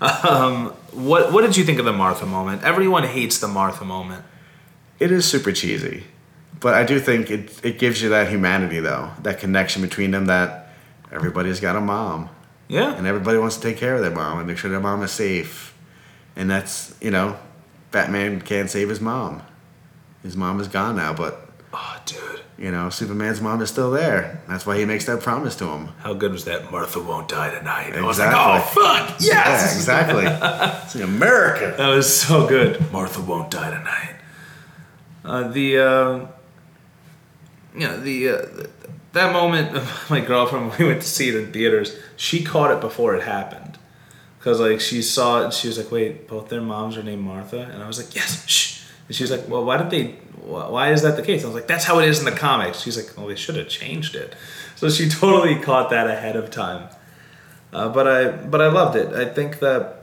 Um, 0.00 0.68
what 0.92 1.32
what 1.32 1.42
did 1.42 1.56
you 1.56 1.64
think 1.64 1.78
of 1.78 1.84
the 1.84 1.92
Martha 1.92 2.24
moment? 2.26 2.62
Everyone 2.64 3.02
hates 3.04 3.38
the 3.38 3.48
Martha 3.48 3.84
moment. 3.84 4.24
It 4.98 5.12
is 5.12 5.24
super 5.26 5.52
cheesy, 5.52 6.04
but 6.58 6.72
I 6.74 6.84
do 6.84 6.98
think 6.98 7.30
it 7.30 7.60
it 7.62 7.78
gives 7.78 8.00
you 8.02 8.08
that 8.10 8.28
humanity 8.28 8.80
though, 8.80 9.10
that 9.22 9.38
connection 9.40 9.82
between 9.82 10.10
them. 10.12 10.26
That 10.26 10.68
everybody's 11.12 11.60
got 11.60 11.76
a 11.76 11.80
mom, 11.80 12.30
Yeah, 12.68 12.94
and 12.96 13.06
everybody 13.06 13.36
wants 13.38 13.56
to 13.56 13.62
take 13.62 13.76
care 13.76 13.94
of 13.94 14.00
their 14.00 14.10
mom 14.14 14.38
and 14.38 14.46
make 14.46 14.56
sure 14.58 14.70
their 14.70 14.80
mom 14.80 15.02
is 15.02 15.10
safe, 15.10 15.74
and 16.36 16.48
that's 16.50 16.94
you 17.02 17.10
know, 17.10 17.36
Batman 17.90 18.40
can't 18.40 18.70
save 18.70 18.88
his 18.88 19.00
mom. 19.00 19.42
His 20.22 20.36
mom 20.36 20.60
is 20.60 20.68
gone 20.68 20.96
now, 20.96 21.12
but 21.12 21.48
oh 21.72 21.96
dude, 22.04 22.40
you 22.58 22.70
know, 22.70 22.90
Superman's 22.90 23.40
mom 23.40 23.62
is 23.62 23.70
still 23.70 23.90
there. 23.90 24.42
That's 24.48 24.66
why 24.66 24.78
he 24.78 24.84
makes 24.84 25.06
that 25.06 25.22
promise 25.22 25.56
to 25.56 25.66
him. 25.66 25.88
how 26.00 26.12
good 26.14 26.32
was 26.32 26.44
that? 26.44 26.70
Martha 26.70 27.00
won't 27.00 27.28
die 27.28 27.50
tonight. 27.56 27.94
I 27.96 28.02
was 28.02 28.18
like, 28.18 28.32
oh 28.34 28.60
fuck, 28.60 29.16
yes. 29.20 29.22
Yeah, 29.22 29.76
exactly. 29.76 30.24
it's 30.84 30.94
like 30.94 31.04
America. 31.04 31.74
That 31.76 31.88
was 31.88 32.20
so 32.20 32.46
good. 32.46 32.92
Martha 32.92 33.22
won't 33.22 33.50
die 33.50 33.70
tonight. 33.70 34.16
Uh, 35.24 35.48
the, 35.48 35.78
uh, 35.78 36.26
you 37.74 37.86
know, 37.86 38.00
the, 38.00 38.28
uh, 38.28 38.46
th- 38.46 38.70
that 39.12 39.32
moment, 39.32 39.82
my 40.10 40.20
girlfriend, 40.20 40.72
we 40.78 40.84
went 40.86 41.02
to 41.02 41.08
see 41.08 41.28
it 41.28 41.34
in 41.34 41.52
theaters, 41.52 41.94
she 42.16 42.42
caught 42.42 42.70
it 42.70 42.80
before 42.80 43.14
it 43.14 43.22
happened. 43.22 43.78
Because, 44.40 44.58
like, 44.58 44.80
she 44.80 45.02
saw 45.02 45.42
it 45.42 45.44
and 45.44 45.52
she 45.52 45.68
was 45.68 45.76
like, 45.76 45.92
wait, 45.92 46.26
both 46.26 46.48
their 46.48 46.62
moms 46.62 46.96
are 46.96 47.02
named 47.02 47.22
Martha? 47.22 47.60
And 47.60 47.82
I 47.82 47.86
was 47.86 48.02
like, 48.02 48.14
yes, 48.16 48.48
shh. 48.48 48.82
And 49.06 49.14
she 49.14 49.22
was 49.22 49.30
like, 49.30 49.46
well, 49.46 49.62
why 49.62 49.76
did 49.76 49.90
they, 49.90 50.12
why 50.42 50.92
is 50.92 51.02
that 51.02 51.16
the 51.16 51.22
case? 51.22 51.44
I 51.44 51.46
was 51.46 51.54
like, 51.54 51.66
that's 51.66 51.84
how 51.84 51.98
it 51.98 52.08
is 52.08 52.20
in 52.20 52.24
the 52.24 52.32
comics. 52.32 52.80
She's 52.80 52.96
like, 52.96 53.14
well, 53.18 53.26
they 53.26 53.36
should 53.36 53.56
have 53.56 53.68
changed 53.68 54.14
it. 54.14 54.34
So 54.76 54.88
she 54.88 55.08
totally 55.10 55.56
caught 55.56 55.90
that 55.90 56.06
ahead 56.06 56.36
of 56.36 56.50
time. 56.50 56.88
Uh, 57.70 57.90
but 57.90 58.08
I, 58.08 58.30
but 58.30 58.62
I 58.62 58.68
loved 58.68 58.96
it. 58.96 59.12
I 59.12 59.26
think 59.26 59.58
that 59.58 60.00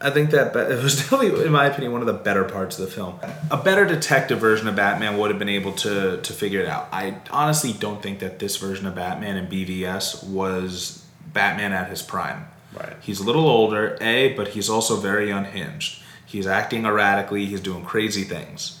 I 0.00 0.10
think 0.10 0.32
that 0.32 0.54
it 0.54 0.82
was 0.82 0.96
definitely, 1.08 1.46
in 1.46 1.52
my 1.52 1.66
opinion, 1.66 1.92
one 1.92 2.02
of 2.02 2.06
the 2.06 2.12
better 2.12 2.44
parts 2.44 2.78
of 2.78 2.84
the 2.84 2.90
film. 2.92 3.18
A 3.50 3.56
better 3.56 3.86
detective 3.86 4.38
version 4.38 4.68
of 4.68 4.76
Batman 4.76 5.16
would 5.18 5.30
have 5.30 5.38
been 5.38 5.48
able 5.48 5.72
to 5.72 6.20
to 6.20 6.32
figure 6.32 6.60
it 6.60 6.68
out. 6.68 6.88
I 6.92 7.16
honestly 7.30 7.72
don't 7.72 8.02
think 8.02 8.18
that 8.18 8.38
this 8.38 8.56
version 8.58 8.86
of 8.86 8.94
Batman 8.94 9.36
in 9.36 9.46
BVS 9.46 10.24
was 10.28 11.04
Batman 11.32 11.72
at 11.72 11.88
his 11.88 12.02
prime. 12.02 12.46
Right. 12.78 12.96
He's 13.00 13.20
a 13.20 13.24
little 13.24 13.48
older, 13.48 13.96
a, 14.00 14.32
but 14.34 14.48
he's 14.48 14.68
also 14.68 14.96
very 14.96 15.30
unhinged. 15.30 16.02
He's 16.26 16.46
acting 16.46 16.84
erratically. 16.84 17.46
He's 17.46 17.60
doing 17.60 17.84
crazy 17.84 18.24
things. 18.24 18.80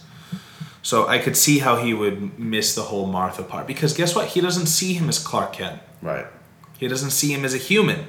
So 0.82 1.06
I 1.06 1.18
could 1.18 1.36
see 1.36 1.60
how 1.60 1.76
he 1.76 1.94
would 1.94 2.38
miss 2.38 2.74
the 2.74 2.82
whole 2.82 3.06
Martha 3.06 3.42
part 3.42 3.66
because 3.66 3.94
guess 3.94 4.14
what? 4.14 4.28
He 4.28 4.40
doesn't 4.40 4.66
see 4.66 4.92
him 4.94 5.08
as 5.08 5.18
Clark 5.18 5.54
Kent. 5.54 5.80
Right. 6.02 6.26
He 6.78 6.88
doesn't 6.88 7.10
see 7.10 7.32
him 7.32 7.44
as 7.44 7.54
a 7.54 7.58
human. 7.58 8.08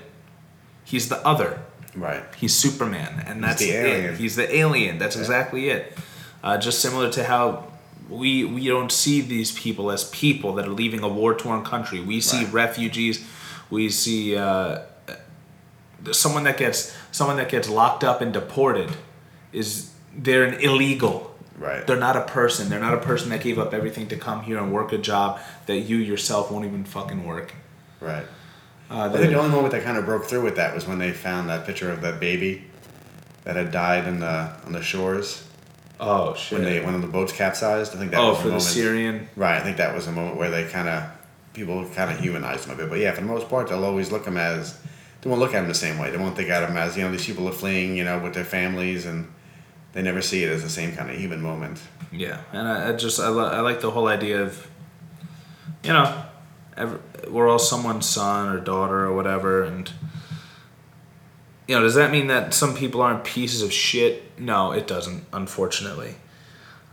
He's 0.83 1.07
the 1.07 1.25
other. 1.25 1.61
Right. 1.95 2.23
He's 2.35 2.53
Superman, 2.53 3.23
and 3.25 3.41
that's 3.43 3.61
the 3.61 3.69
it. 3.71 3.85
alien. 3.85 4.15
He's 4.17 4.35
the 4.35 4.53
alien. 4.53 4.97
That's 4.97 5.15
exactly 5.15 5.69
it. 5.69 5.97
Uh, 6.43 6.57
just 6.57 6.79
similar 6.81 7.09
to 7.11 7.23
how 7.23 7.71
we 8.09 8.43
we 8.43 8.67
don't 8.67 8.91
see 8.91 9.21
these 9.21 9.51
people 9.57 9.89
as 9.91 10.09
people 10.09 10.53
that 10.55 10.65
are 10.67 10.71
leaving 10.71 11.01
a 11.01 11.07
war 11.07 11.33
torn 11.33 11.63
country. 11.63 12.01
We 12.01 12.19
see 12.19 12.43
Right. 12.43 12.53
refugees. 12.53 13.25
We 13.69 13.89
see 13.89 14.35
uh, 14.35 14.79
someone 16.13 16.43
that 16.43 16.57
gets 16.57 16.95
someone 17.11 17.37
that 17.37 17.49
gets 17.49 17.69
locked 17.69 18.03
up 18.03 18.21
and 18.21 18.33
deported 18.33 18.91
is 19.51 19.91
they're 20.15 20.43
an 20.43 20.59
illegal. 20.61 21.35
Right. 21.57 21.87
They're 21.87 21.95
not 21.95 22.17
a 22.17 22.25
person. 22.25 22.69
They're 22.69 22.79
not 22.79 22.93
a 22.93 22.99
person 22.99 23.29
that 23.29 23.41
gave 23.41 23.57
up 23.57 23.73
everything 23.73 24.07
to 24.09 24.17
come 24.17 24.43
here 24.43 24.57
and 24.57 24.73
work 24.73 24.91
a 24.91 24.97
job 24.97 25.39
that 25.67 25.79
you 25.79 25.97
yourself 25.97 26.51
won't 26.51 26.65
even 26.65 26.83
fucking 26.83 27.25
work. 27.25 27.53
Right. 28.01 28.25
Uh, 28.89 29.09
I 29.09 29.17
think 29.17 29.31
the 29.31 29.39
only 29.39 29.51
moment 29.51 29.71
that 29.71 29.83
kind 29.83 29.97
of 29.97 30.05
broke 30.05 30.25
through 30.25 30.43
with 30.43 30.57
that 30.57 30.75
was 30.75 30.85
when 30.85 30.99
they 30.99 31.11
found 31.11 31.49
that 31.49 31.65
picture 31.65 31.91
of 31.91 32.01
that 32.01 32.19
baby 32.19 32.65
that 33.43 33.55
had 33.55 33.71
died 33.71 34.07
in 34.07 34.19
the 34.19 34.51
on 34.65 34.73
the 34.73 34.81
shores 34.81 35.47
oh 35.99 36.35
shit. 36.35 36.59
when 36.59 36.63
they 36.65 36.79
when 36.81 36.99
the 36.99 37.07
boats 37.07 37.31
capsized. 37.31 37.95
I 37.95 37.99
think 37.99 38.11
that 38.11 38.19
oh, 38.19 38.29
was 38.29 38.37
for 38.37 38.43
the 38.43 38.49
the 38.49 38.57
moment. 38.57 38.63
Syrian. 38.63 39.29
Right. 39.35 39.57
I 39.57 39.63
think 39.63 39.77
that 39.77 39.95
was 39.95 40.07
a 40.07 40.11
moment 40.11 40.37
where 40.37 40.51
they 40.51 40.65
kind 40.65 40.89
of 40.89 41.09
people 41.53 41.87
kind 41.95 42.11
of 42.11 42.19
humanized 42.19 42.65
him 42.65 42.73
a 42.73 42.77
bit. 42.77 42.89
But 42.89 42.99
yeah, 42.99 43.13
for 43.13 43.21
the 43.21 43.27
most 43.27 43.49
part, 43.49 43.69
they'll 43.69 43.85
always 43.85 44.11
look 44.11 44.25
him 44.25 44.37
as 44.37 44.77
they 45.25 45.29
won't 45.31 45.41
look 45.41 45.55
at 45.55 45.63
him 45.63 45.67
the 45.67 45.73
same 45.73 45.97
way. 45.97 46.11
They 46.11 46.17
won't 46.17 46.35
think 46.35 46.49
at 46.51 46.69
him 46.69 46.77
as 46.77 46.95
you 46.95 47.03
know 47.03 47.11
these 47.11 47.25
people 47.25 47.49
are 47.49 47.51
fleeing, 47.51 47.97
you 47.97 48.03
know, 48.03 48.19
with 48.19 48.35
their 48.35 48.45
families, 48.45 49.07
and 49.07 49.27
they 49.93 50.03
never 50.03 50.21
see 50.21 50.43
it 50.43 50.51
as 50.51 50.61
the 50.61 50.69
same 50.69 50.95
kind 50.95 51.09
of 51.09 51.17
human 51.17 51.41
moment. 51.41 51.81
Yeah, 52.11 52.41
and 52.53 52.67
I, 52.67 52.89
I 52.89 52.93
just 52.93 53.19
I, 53.19 53.29
li- 53.29 53.49
I 53.49 53.61
like 53.61 53.81
the 53.81 53.89
whole 53.89 54.07
idea 54.07 54.43
of, 54.43 54.67
you 55.83 55.93
know, 55.93 56.25
every, 56.77 56.99
we're 57.27 57.49
all 57.49 57.57
someone's 57.57 58.05
son 58.07 58.55
or 58.55 58.59
daughter 58.59 59.03
or 59.03 59.15
whatever, 59.15 59.63
and 59.63 59.91
you 61.67 61.75
know, 61.75 61.81
does 61.81 61.95
that 61.95 62.11
mean 62.11 62.27
that 62.27 62.53
some 62.53 62.75
people 62.75 63.01
aren't 63.01 63.23
pieces 63.23 63.63
of 63.63 63.73
shit? 63.73 64.39
No, 64.39 64.73
it 64.73 64.85
doesn't. 64.85 65.23
Unfortunately, 65.33 66.17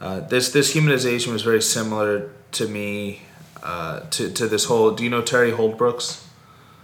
uh, 0.00 0.20
this 0.20 0.50
this 0.50 0.74
humanization 0.74 1.34
was 1.34 1.42
very 1.42 1.60
similar 1.60 2.30
to 2.52 2.66
me, 2.66 3.24
uh, 3.62 4.00
to 4.08 4.30
to 4.32 4.48
this 4.48 4.64
whole. 4.64 4.92
Do 4.92 5.04
you 5.04 5.10
know 5.10 5.20
Terry 5.20 5.52
Holdbrooks? 5.52 6.21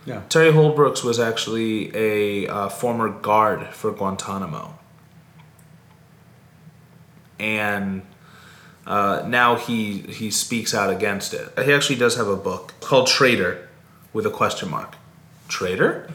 Yeah. 0.08 0.22
Terry 0.30 0.52
Holdbrooks 0.52 1.04
was 1.04 1.20
actually 1.20 1.94
a 1.94 2.48
uh, 2.48 2.68
former 2.70 3.10
guard 3.10 3.66
for 3.74 3.92
Guantanamo. 3.92 4.78
And 7.38 8.02
uh, 8.86 9.22
now 9.26 9.56
he 9.56 9.98
he 9.98 10.30
speaks 10.30 10.74
out 10.74 10.88
against 10.88 11.34
it. 11.34 11.52
He 11.62 11.74
actually 11.74 11.96
does 11.96 12.16
have 12.16 12.26
a 12.26 12.36
book 12.36 12.72
called 12.80 13.06
Traitor, 13.06 13.68
with 14.14 14.24
a 14.24 14.30
question 14.30 14.70
mark. 14.70 14.96
Traitor? 15.46 16.10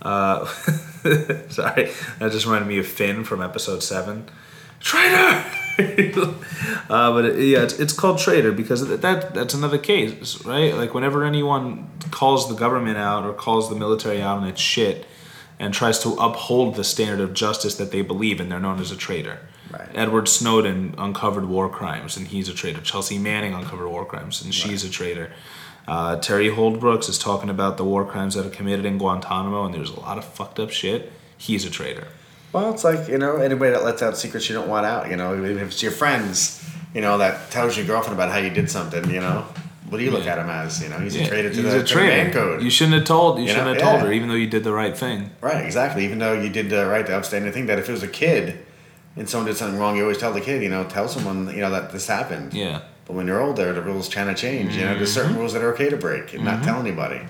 Uh, 0.00 0.46
sorry, 1.50 1.90
that 2.18 2.32
just 2.32 2.46
reminded 2.46 2.68
me 2.68 2.78
of 2.78 2.86
Finn 2.86 3.22
from 3.22 3.42
episode 3.42 3.82
seven. 3.82 4.30
Traitor. 4.80 5.44
uh, 6.90 7.12
but 7.12 7.24
it, 7.24 7.38
yeah, 7.48 7.62
it's, 7.62 7.78
it's 7.78 7.92
called 7.92 8.18
traitor 8.18 8.52
because 8.52 8.86
that, 8.88 9.02
that 9.02 9.34
that's 9.34 9.54
another 9.54 9.78
case, 9.78 10.44
right? 10.44 10.74
Like 10.74 10.94
whenever 10.94 11.24
anyone 11.24 11.88
calls 12.10 12.48
the 12.48 12.54
government 12.54 12.98
out 12.98 13.24
or 13.24 13.32
calls 13.32 13.68
the 13.68 13.76
military 13.76 14.20
out 14.20 14.38
on 14.38 14.46
its 14.46 14.60
shit 14.60 15.06
and 15.58 15.74
tries 15.74 15.98
to 16.00 16.10
uphold 16.14 16.76
the 16.76 16.84
standard 16.84 17.20
of 17.20 17.34
justice 17.34 17.74
that 17.76 17.90
they 17.90 18.02
believe 18.02 18.40
in, 18.40 18.48
they're 18.48 18.60
known 18.60 18.80
as 18.80 18.90
a 18.90 18.96
traitor. 18.96 19.40
Right. 19.70 19.88
Edward 19.94 20.28
Snowden 20.28 20.94
uncovered 20.98 21.44
war 21.44 21.68
crimes 21.68 22.16
and 22.16 22.26
he's 22.26 22.48
a 22.48 22.54
traitor. 22.54 22.80
Chelsea 22.80 23.18
Manning 23.18 23.54
uncovered 23.54 23.88
war 23.88 24.04
crimes 24.04 24.42
and 24.42 24.54
she's 24.54 24.84
a 24.84 24.90
traitor. 24.90 25.30
Uh, 25.86 26.16
Terry 26.16 26.48
Holdbrooks 26.48 27.08
is 27.08 27.18
talking 27.18 27.50
about 27.50 27.76
the 27.76 27.84
war 27.84 28.04
crimes 28.04 28.34
that 28.34 28.44
are 28.46 28.50
committed 28.50 28.84
in 28.84 28.98
Guantanamo 28.98 29.64
and 29.64 29.74
there's 29.74 29.90
a 29.90 30.00
lot 30.00 30.18
of 30.18 30.24
fucked 30.24 30.58
up 30.58 30.70
shit. 30.70 31.12
He's 31.36 31.64
a 31.64 31.70
traitor. 31.70 32.08
Well, 32.52 32.72
it's 32.72 32.84
like 32.84 33.08
you 33.08 33.18
know 33.18 33.36
anybody 33.36 33.72
that 33.72 33.84
lets 33.84 34.02
out 34.02 34.16
secrets 34.16 34.48
you 34.48 34.54
don't 34.54 34.68
want 34.68 34.86
out. 34.86 35.10
You 35.10 35.16
know, 35.16 35.34
even 35.34 35.58
if 35.58 35.68
it's 35.68 35.82
your 35.82 35.92
friends, 35.92 36.64
you 36.94 37.00
know 37.00 37.18
that 37.18 37.50
tells 37.50 37.76
your 37.76 37.86
girlfriend 37.86 38.14
about 38.14 38.30
how 38.30 38.38
you 38.38 38.50
did 38.50 38.70
something. 38.70 39.08
You 39.10 39.20
know, 39.20 39.46
what 39.88 39.98
do 39.98 40.04
you 40.04 40.10
look 40.10 40.24
Yeah. 40.24 40.32
at 40.32 40.38
him 40.38 40.50
as? 40.50 40.82
You 40.82 40.88
know, 40.88 40.98
he's 40.98 41.16
Yeah, 41.16 41.24
a 41.24 41.28
traitor 41.28 41.50
to 41.50 41.62
he's 41.62 41.72
the, 41.72 41.80
a 41.80 41.84
traitor. 41.84 42.30
code. 42.30 42.62
You 42.62 42.70
shouldn't 42.70 42.96
have 42.96 43.04
told. 43.04 43.38
You, 43.38 43.44
You 43.44 43.48
shouldn't 43.50 43.66
know, 43.66 43.72
have 43.74 43.82
told 43.82 43.94
yeah. 44.00 44.06
her, 44.06 44.12
even 44.12 44.28
though 44.28 44.34
you 44.34 44.48
did 44.48 44.64
the 44.64 44.72
right 44.72 44.96
thing. 44.96 45.30
Right, 45.40 45.64
exactly. 45.64 46.04
Even 46.04 46.18
though 46.18 46.32
you 46.32 46.48
did 46.48 46.70
the 46.70 46.86
right, 46.86 47.06
the 47.06 47.14
outstanding 47.14 47.52
thing, 47.52 47.66
that 47.66 47.78
if 47.78 47.88
it 47.88 47.92
was 47.92 48.02
a 48.02 48.08
kid 48.08 48.58
and 49.16 49.28
someone 49.28 49.46
did 49.46 49.56
something 49.56 49.78
wrong, 49.78 49.96
you 49.96 50.02
always 50.02 50.18
tell 50.18 50.32
the 50.32 50.40
kid, 50.40 50.62
you 50.62 50.68
know, 50.68 50.84
tell 50.84 51.08
someone, 51.08 51.48
you 51.48 51.60
know, 51.60 51.70
that 51.70 51.92
this 51.92 52.06
happened. 52.06 52.54
Yeah. 52.54 52.82
But 53.06 53.14
when 53.16 53.26
you're 53.26 53.40
older, 53.40 53.72
the 53.72 53.82
rules 53.82 54.08
kind 54.08 54.30
of 54.30 54.36
change. 54.36 54.76
You 54.76 54.82
know, 54.84 54.94
there's 54.94 55.12
certain 55.12 55.32
mm-hmm. 55.32 55.40
rules 55.40 55.52
that 55.52 55.62
are 55.62 55.72
okay 55.74 55.90
to 55.90 55.96
break 55.96 56.32
and 56.34 56.44
not 56.44 56.56
mm-hmm. 56.56 56.64
tell 56.64 56.80
anybody. 56.80 57.20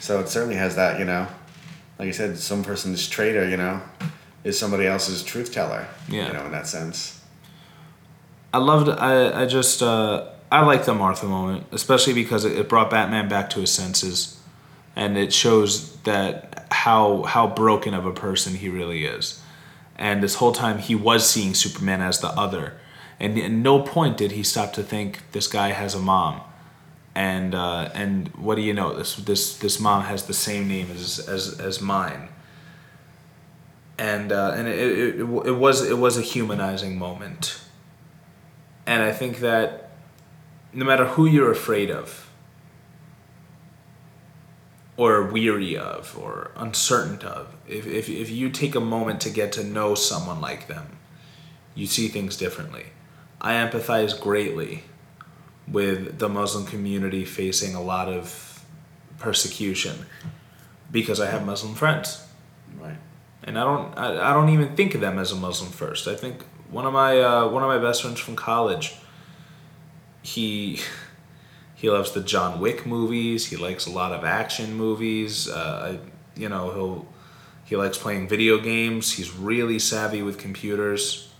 So 0.00 0.20
it 0.20 0.28
certainly 0.28 0.56
has 0.56 0.76
that, 0.76 0.98
you 0.98 1.04
know, 1.04 1.26
like 1.98 2.08
I 2.08 2.12
said, 2.12 2.38
some 2.38 2.64
person's 2.64 3.06
traitor, 3.08 3.46
you 3.46 3.56
know, 3.58 3.82
is 4.48 4.58
somebody 4.58 4.86
else's 4.86 5.22
truth 5.22 5.52
teller. 5.52 5.86
Yeah. 6.08 6.28
You 6.28 6.32
know, 6.32 6.46
in 6.46 6.52
that 6.52 6.66
sense. 6.66 7.20
I 8.52 8.58
loved. 8.58 8.88
I 8.88 9.42
I 9.42 9.46
just 9.46 9.82
uh, 9.82 10.26
I 10.50 10.64
like 10.64 10.86
the 10.86 10.94
Martha 10.94 11.26
moment, 11.26 11.66
especially 11.70 12.14
because 12.14 12.44
it, 12.44 12.56
it 12.56 12.68
brought 12.68 12.90
Batman 12.90 13.28
back 13.28 13.50
to 13.50 13.60
his 13.60 13.70
senses, 13.70 14.40
and 14.96 15.18
it 15.18 15.32
shows 15.32 15.96
that 16.02 16.66
how 16.70 17.24
how 17.24 17.46
broken 17.46 17.92
of 17.92 18.06
a 18.06 18.12
person 18.12 18.54
he 18.54 18.68
really 18.68 19.04
is. 19.04 19.42
And 19.96 20.22
this 20.22 20.36
whole 20.36 20.52
time 20.52 20.78
he 20.78 20.94
was 20.94 21.28
seeing 21.28 21.54
Superman 21.54 22.00
as 22.00 22.20
the 22.20 22.28
other, 22.28 22.78
and 23.20 23.38
at 23.38 23.50
no 23.50 23.82
point 23.82 24.16
did 24.16 24.32
he 24.32 24.42
stop 24.42 24.72
to 24.74 24.82
think 24.82 25.30
this 25.32 25.46
guy 25.46 25.72
has 25.72 25.94
a 25.94 26.00
mom. 26.00 26.40
And 27.14 27.54
uh, 27.54 27.90
and 27.94 28.28
what 28.28 28.54
do 28.54 28.62
you 28.62 28.72
know? 28.72 28.96
This 28.96 29.16
this 29.16 29.58
this 29.58 29.78
mom 29.78 30.04
has 30.04 30.26
the 30.26 30.32
same 30.32 30.68
name 30.68 30.90
as 30.90 31.18
as 31.28 31.60
as 31.60 31.80
mine. 31.82 32.28
And 33.98 34.30
uh, 34.30 34.54
and 34.56 34.68
it, 34.68 34.78
it, 34.78 35.20
it, 35.20 35.56
was 35.56 35.84
it 35.84 35.98
was 35.98 36.16
a 36.16 36.22
humanizing 36.22 36.96
moment. 36.98 37.60
And 38.86 39.02
I 39.02 39.12
think 39.12 39.40
that 39.40 39.90
no 40.72 40.84
matter 40.84 41.04
who 41.06 41.26
you're 41.26 41.50
afraid 41.50 41.90
of, 41.90 42.30
or 44.96 45.22
weary 45.24 45.76
of, 45.76 46.16
or 46.18 46.50
uncertain 46.56 47.26
of, 47.26 47.54
if, 47.68 47.86
if, 47.86 48.08
if 48.08 48.30
you 48.30 48.50
take 48.50 48.74
a 48.74 48.80
moment 48.80 49.20
to 49.20 49.30
get 49.30 49.52
to 49.52 49.62
know 49.62 49.94
someone 49.94 50.40
like 50.40 50.66
them, 50.66 50.98
you 51.74 51.86
see 51.86 52.08
things 52.08 52.36
differently. 52.36 52.86
I 53.40 53.54
empathize 53.54 54.20
greatly 54.20 54.82
with 55.68 56.18
the 56.18 56.28
Muslim 56.28 56.66
community 56.66 57.24
facing 57.24 57.76
a 57.76 57.82
lot 57.82 58.08
of 58.08 58.64
persecution 59.18 60.06
because 60.90 61.20
I 61.20 61.30
have 61.30 61.46
Muslim 61.46 61.74
friends. 61.74 62.26
Right. 62.80 62.96
And 63.48 63.58
I 63.58 63.64
don't 63.64 63.98
I, 63.98 64.30
I 64.30 64.32
don't 64.34 64.50
even 64.50 64.76
think 64.76 64.94
of 64.94 65.00
them 65.00 65.18
as 65.18 65.32
a 65.32 65.36
Muslim 65.36 65.72
first. 65.72 66.06
I 66.06 66.14
think 66.14 66.44
one 66.70 66.84
of 66.84 66.92
my 66.92 67.18
uh, 67.18 67.48
one 67.48 67.62
of 67.62 67.68
my 67.68 67.78
best 67.78 68.02
friends 68.02 68.20
from 68.20 68.36
college 68.36 68.94
he 70.22 70.80
he 71.74 71.88
loves 71.88 72.12
the 72.12 72.20
John 72.20 72.60
Wick 72.60 72.84
movies. 72.84 73.46
He 73.46 73.56
likes 73.56 73.86
a 73.86 73.90
lot 73.90 74.12
of 74.12 74.24
action 74.24 74.74
movies. 74.74 75.48
Uh, 75.48 75.98
I, 75.98 76.38
you 76.38 76.48
know, 76.48 76.72
he'll 76.72 77.06
he 77.64 77.76
likes 77.76 77.96
playing 77.96 78.28
video 78.28 78.58
games. 78.58 79.12
He's 79.12 79.34
really 79.34 79.78
savvy 79.78 80.22
with 80.22 80.38
computers. 80.38 81.32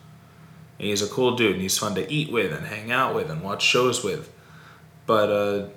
And 0.79 0.87
he's 0.87 1.03
a 1.03 1.09
cool 1.09 1.35
dude, 1.35 1.55
and 1.55 1.61
he's 1.61 1.77
fun 1.77 1.95
to 1.97 2.11
eat 2.13 2.31
with 2.31 2.53
and 2.53 2.67
hang 2.67 2.93
out 2.93 3.15
with 3.15 3.31
and 3.31 3.43
watch 3.43 3.63
shows 3.65 4.05
with. 4.05 4.33
But 5.07 5.31
uh, 5.31 5.69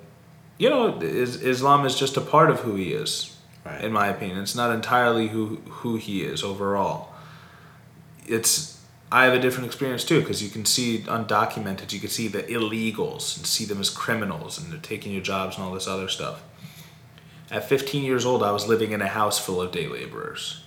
you 0.57 0.69
know, 0.69 0.99
is, 0.99 1.41
Islam 1.41 1.85
is 1.85 1.97
just 1.97 2.15
a 2.17 2.21
part 2.21 2.51
of 2.51 2.59
who 2.59 2.75
he 2.75 2.93
is, 2.93 3.30
Right. 3.63 3.83
in 3.83 3.91
my 3.91 4.07
opinion. 4.07 4.39
It's 4.39 4.55
not 4.55 4.73
entirely 4.73 5.27
who 5.27 5.57
who 5.67 5.97
he 5.97 6.23
is 6.23 6.43
overall. 6.43 7.13
It's 8.25 8.81
I 9.11 9.25
have 9.25 9.33
a 9.33 9.39
different 9.39 9.67
experience 9.67 10.05
too 10.05 10.21
because 10.21 10.41
you 10.41 10.49
can 10.49 10.65
see 10.65 10.99
undocumented, 10.99 11.91
you 11.91 11.99
can 11.99 12.09
see 12.09 12.27
the 12.27 12.43
illegals 12.43 13.37
and 13.37 13.45
see 13.45 13.65
them 13.65 13.81
as 13.81 13.89
criminals 13.89 14.57
and 14.57 14.71
they're 14.71 14.79
taking 14.79 15.11
your 15.11 15.21
jobs 15.21 15.57
and 15.57 15.65
all 15.65 15.73
this 15.73 15.87
other 15.87 16.07
stuff. 16.07 16.41
At 17.51 17.67
15 17.67 18.05
years 18.05 18.25
old, 18.25 18.41
I 18.41 18.51
was 18.51 18.67
living 18.67 18.93
in 18.93 19.01
a 19.01 19.07
house 19.07 19.37
full 19.37 19.61
of 19.61 19.73
day 19.73 19.87
laborers. 19.87 20.63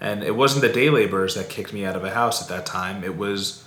And 0.00 0.24
it 0.24 0.34
wasn't 0.34 0.62
the 0.62 0.72
day 0.72 0.90
laborers 0.90 1.36
that 1.36 1.48
kicked 1.48 1.72
me 1.72 1.84
out 1.84 1.94
of 1.94 2.02
a 2.02 2.10
house 2.10 2.42
at 2.42 2.48
that 2.48 2.66
time. 2.66 3.04
It 3.04 3.16
was, 3.16 3.64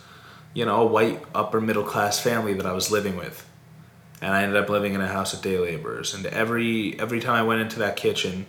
you 0.53 0.65
know, 0.65 0.81
a 0.81 0.85
white 0.85 1.23
upper 1.33 1.61
middle 1.61 1.85
class 1.85 2.19
family 2.19 2.53
that 2.55 2.65
I 2.65 2.73
was 2.73 2.91
living 2.91 3.15
with. 3.15 3.46
And 4.21 4.33
I 4.33 4.43
ended 4.43 4.57
up 4.57 4.69
living 4.69 4.93
in 4.93 5.01
a 5.01 5.07
house 5.07 5.33
of 5.33 5.41
day 5.41 5.57
laborers. 5.57 6.13
And 6.13 6.25
every 6.25 6.99
every 6.99 7.19
time 7.19 7.35
I 7.35 7.43
went 7.43 7.61
into 7.61 7.79
that 7.79 7.95
kitchen 7.95 8.45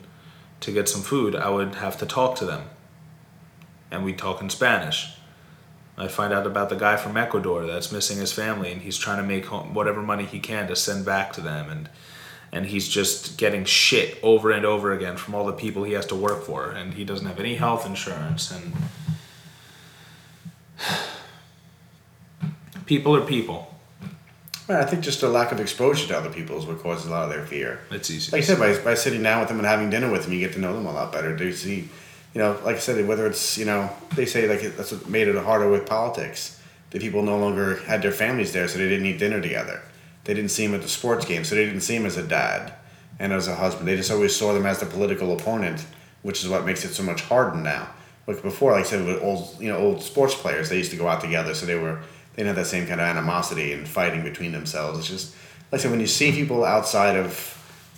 to 0.60 0.72
get 0.72 0.88
some 0.88 1.02
food, 1.02 1.34
I 1.34 1.50
would 1.50 1.76
have 1.76 1.98
to 1.98 2.06
talk 2.06 2.36
to 2.36 2.44
them. 2.44 2.64
And 3.90 4.04
we'd 4.04 4.18
talk 4.18 4.40
in 4.40 4.50
Spanish. 4.50 5.18
I 5.98 6.06
find 6.06 6.32
out 6.32 6.46
about 6.46 6.68
the 6.68 6.76
guy 6.76 6.96
from 6.96 7.16
Ecuador 7.16 7.66
that's 7.66 7.90
missing 7.90 8.18
his 8.18 8.32
family, 8.32 8.70
and 8.70 8.82
he's 8.82 8.96
trying 8.96 9.16
to 9.16 9.24
make 9.24 9.46
home, 9.46 9.74
whatever 9.74 10.00
money 10.00 10.24
he 10.24 10.38
can 10.38 10.68
to 10.68 10.76
send 10.76 11.04
back 11.04 11.32
to 11.32 11.40
them, 11.40 11.70
and 11.70 11.88
and 12.52 12.66
he's 12.66 12.88
just 12.88 13.36
getting 13.36 13.64
shit 13.64 14.18
over 14.22 14.50
and 14.50 14.64
over 14.64 14.92
again 14.92 15.16
from 15.16 15.34
all 15.34 15.44
the 15.44 15.52
people 15.52 15.84
he 15.84 15.92
has 15.92 16.06
to 16.06 16.14
work 16.14 16.44
for, 16.44 16.70
and 16.70 16.94
he 16.94 17.04
doesn't 17.04 17.26
have 17.26 17.40
any 17.40 17.56
health 17.56 17.84
insurance, 17.84 18.50
and 18.50 18.72
people 22.86 23.14
are 23.14 23.20
people. 23.20 23.74
I 24.68 24.84
think 24.84 25.02
just 25.02 25.22
a 25.22 25.28
lack 25.28 25.50
of 25.52 25.60
exposure 25.60 26.06
to 26.08 26.18
other 26.18 26.30
people 26.30 26.58
is 26.58 26.66
what 26.66 26.82
causes 26.82 27.06
a 27.06 27.10
lot 27.10 27.24
of 27.24 27.30
their 27.30 27.46
fear. 27.46 27.80
It's 27.90 28.10
easy. 28.10 28.30
Like 28.32 28.42
I 28.42 28.44
said, 28.44 28.58
by, 28.58 28.76
by 28.84 28.94
sitting 28.94 29.22
down 29.22 29.40
with 29.40 29.48
them 29.48 29.58
and 29.58 29.66
having 29.66 29.88
dinner 29.90 30.10
with 30.10 30.24
them, 30.24 30.32
you 30.34 30.40
get 30.40 30.52
to 30.54 30.58
know 30.60 30.74
them 30.74 30.86
a 30.86 30.92
lot 30.92 31.10
better. 31.12 31.34
They 31.36 31.52
see, 31.52 31.88
you 32.34 32.38
know, 32.40 32.58
like 32.64 32.76
I 32.76 32.78
said, 32.78 33.06
whether 33.08 33.26
it's, 33.26 33.56
you 33.56 33.64
know, 33.64 33.88
they 34.14 34.26
say 34.26 34.46
like 34.48 34.62
it- 34.62 34.76
that's 34.76 34.92
what 34.92 35.08
made 35.08 35.26
it 35.28 35.36
harder 35.42 35.70
with 35.70 35.86
politics. 35.86 36.60
The 36.90 36.98
people 36.98 37.22
no 37.22 37.38
longer 37.38 37.76
had 37.86 38.02
their 38.02 38.12
families 38.12 38.52
there, 38.52 38.68
so 38.68 38.78
they 38.78 38.88
didn't 38.88 39.06
eat 39.06 39.18
dinner 39.18 39.40
together. 39.40 39.82
They 40.24 40.34
didn't 40.34 40.50
see 40.50 40.64
him 40.64 40.74
at 40.74 40.82
the 40.82 40.88
sports 40.88 41.24
game, 41.24 41.44
so 41.44 41.54
they 41.54 41.64
didn't 41.64 41.80
see 41.82 41.96
him 41.96 42.04
as 42.06 42.16
a 42.18 42.22
dad 42.22 42.72
and 43.18 43.32
as 43.32 43.48
a 43.48 43.54
husband. 43.54 43.88
They 43.88 43.96
just 43.96 44.10
always 44.10 44.34
saw 44.36 44.52
them 44.52 44.66
as 44.66 44.80
the 44.80 44.86
political 44.86 45.32
opponent, 45.34 45.84
which 46.22 46.42
is 46.42 46.48
what 46.50 46.66
makes 46.66 46.84
it 46.84 46.92
so 46.94 47.02
much 47.02 47.22
harder 47.22 47.56
now. 47.56 47.88
Like 48.26 48.42
before, 48.42 48.72
like 48.72 48.84
I 48.84 48.88
said, 48.88 49.06
with 49.06 49.22
old, 49.22 49.56
you 49.60 49.68
know, 49.70 49.78
old 49.78 50.02
sports 50.02 50.34
players, 50.34 50.68
they 50.68 50.76
used 50.76 50.90
to 50.90 50.98
go 50.98 51.08
out 51.08 51.22
together, 51.22 51.54
so 51.54 51.64
they 51.64 51.78
were 51.78 52.00
they 52.38 52.44
didn't 52.44 52.56
have 52.56 52.64
that 52.66 52.70
same 52.70 52.86
kind 52.86 53.00
of 53.00 53.06
animosity 53.08 53.72
and 53.72 53.88
fighting 53.88 54.22
between 54.22 54.52
themselves. 54.52 55.00
It's 55.00 55.08
just 55.08 55.34
like 55.72 55.80
I 55.80 55.82
said, 55.82 55.90
when 55.90 55.98
you 55.98 56.06
see 56.06 56.30
people 56.30 56.64
outside 56.64 57.16
of 57.16 57.34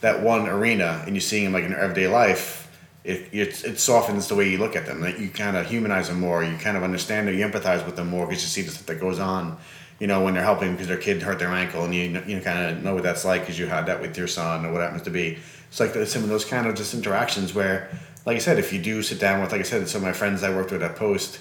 that 0.01 0.23
one 0.23 0.49
arena 0.49 1.03
and 1.05 1.15
you 1.15 1.21
see 1.21 1.45
them 1.45 1.53
like 1.53 1.65
in 1.65 1.75
everyday 1.75 2.09
life, 2.09 2.75
it, 3.05 3.29
it, 3.33 3.65
it 3.67 3.79
softens 3.79 4.29
the 4.29 4.35
way 4.35 4.49
you 4.49 4.57
look 4.57 4.77
at 4.77 4.87
them. 4.87 5.03
Like 5.03 5.19
you 5.19 5.29
kind 5.29 5.59
of 5.59 5.67
humanize 5.67 6.09
them 6.09 6.21
more. 6.21 6.43
You 6.43 6.57
kind 6.57 6.79
of 6.79 6.83
understand 6.83 7.29
them. 7.29 7.39
You 7.39 7.47
empathize 7.47 7.85
with 7.85 7.97
them 7.97 8.09
more 8.09 8.27
because 8.27 8.43
you 8.43 8.49
see 8.49 8.63
the 8.63 8.71
stuff 8.71 8.87
that 8.87 8.99
goes 8.99 9.19
on. 9.19 9.59
You 9.99 10.07
know 10.07 10.25
when 10.25 10.33
they're 10.33 10.43
helping 10.43 10.73
because 10.73 10.89
their 10.89 10.97
kid 10.97 11.21
hurt 11.21 11.39
their 11.39 11.53
ankle, 11.53 11.85
and 11.85 11.95
you 11.95 12.23
you 12.27 12.41
kind 12.41 12.75
of 12.75 12.83
know 12.83 12.95
what 12.95 13.03
that's 13.03 13.27
like 13.27 13.43
because 13.43 13.59
you 13.59 13.67
had 13.67 13.85
that 13.85 14.01
with 14.01 14.17
your 14.17 14.27
son 14.27 14.65
or 14.65 14.73
what 14.73 14.81
happens 14.81 15.03
to 15.03 15.11
be. 15.11 15.39
It's 15.69 15.81
like 15.81 15.93
some 16.07 16.23
of 16.23 16.31
those 16.31 16.47
kind 16.47 16.67
of 16.67 16.75
just 16.77 16.95
interactions 16.95 17.55
where, 17.55 17.91
like 18.25 18.37
I 18.37 18.41
said, 18.41 18.59
if 18.59 18.73
you 18.73 18.81
do 18.81 19.03
sit 19.03 19.21
down 19.21 19.43
with, 19.43 19.53
like 19.53 19.61
I 19.61 19.65
said, 19.65 19.87
some 19.87 20.01
of 20.01 20.07
my 20.07 20.15
friends 20.15 20.43
I 20.43 20.49
worked 20.49 20.73
with 20.73 20.83
at 20.83 20.97
Post 20.97 21.41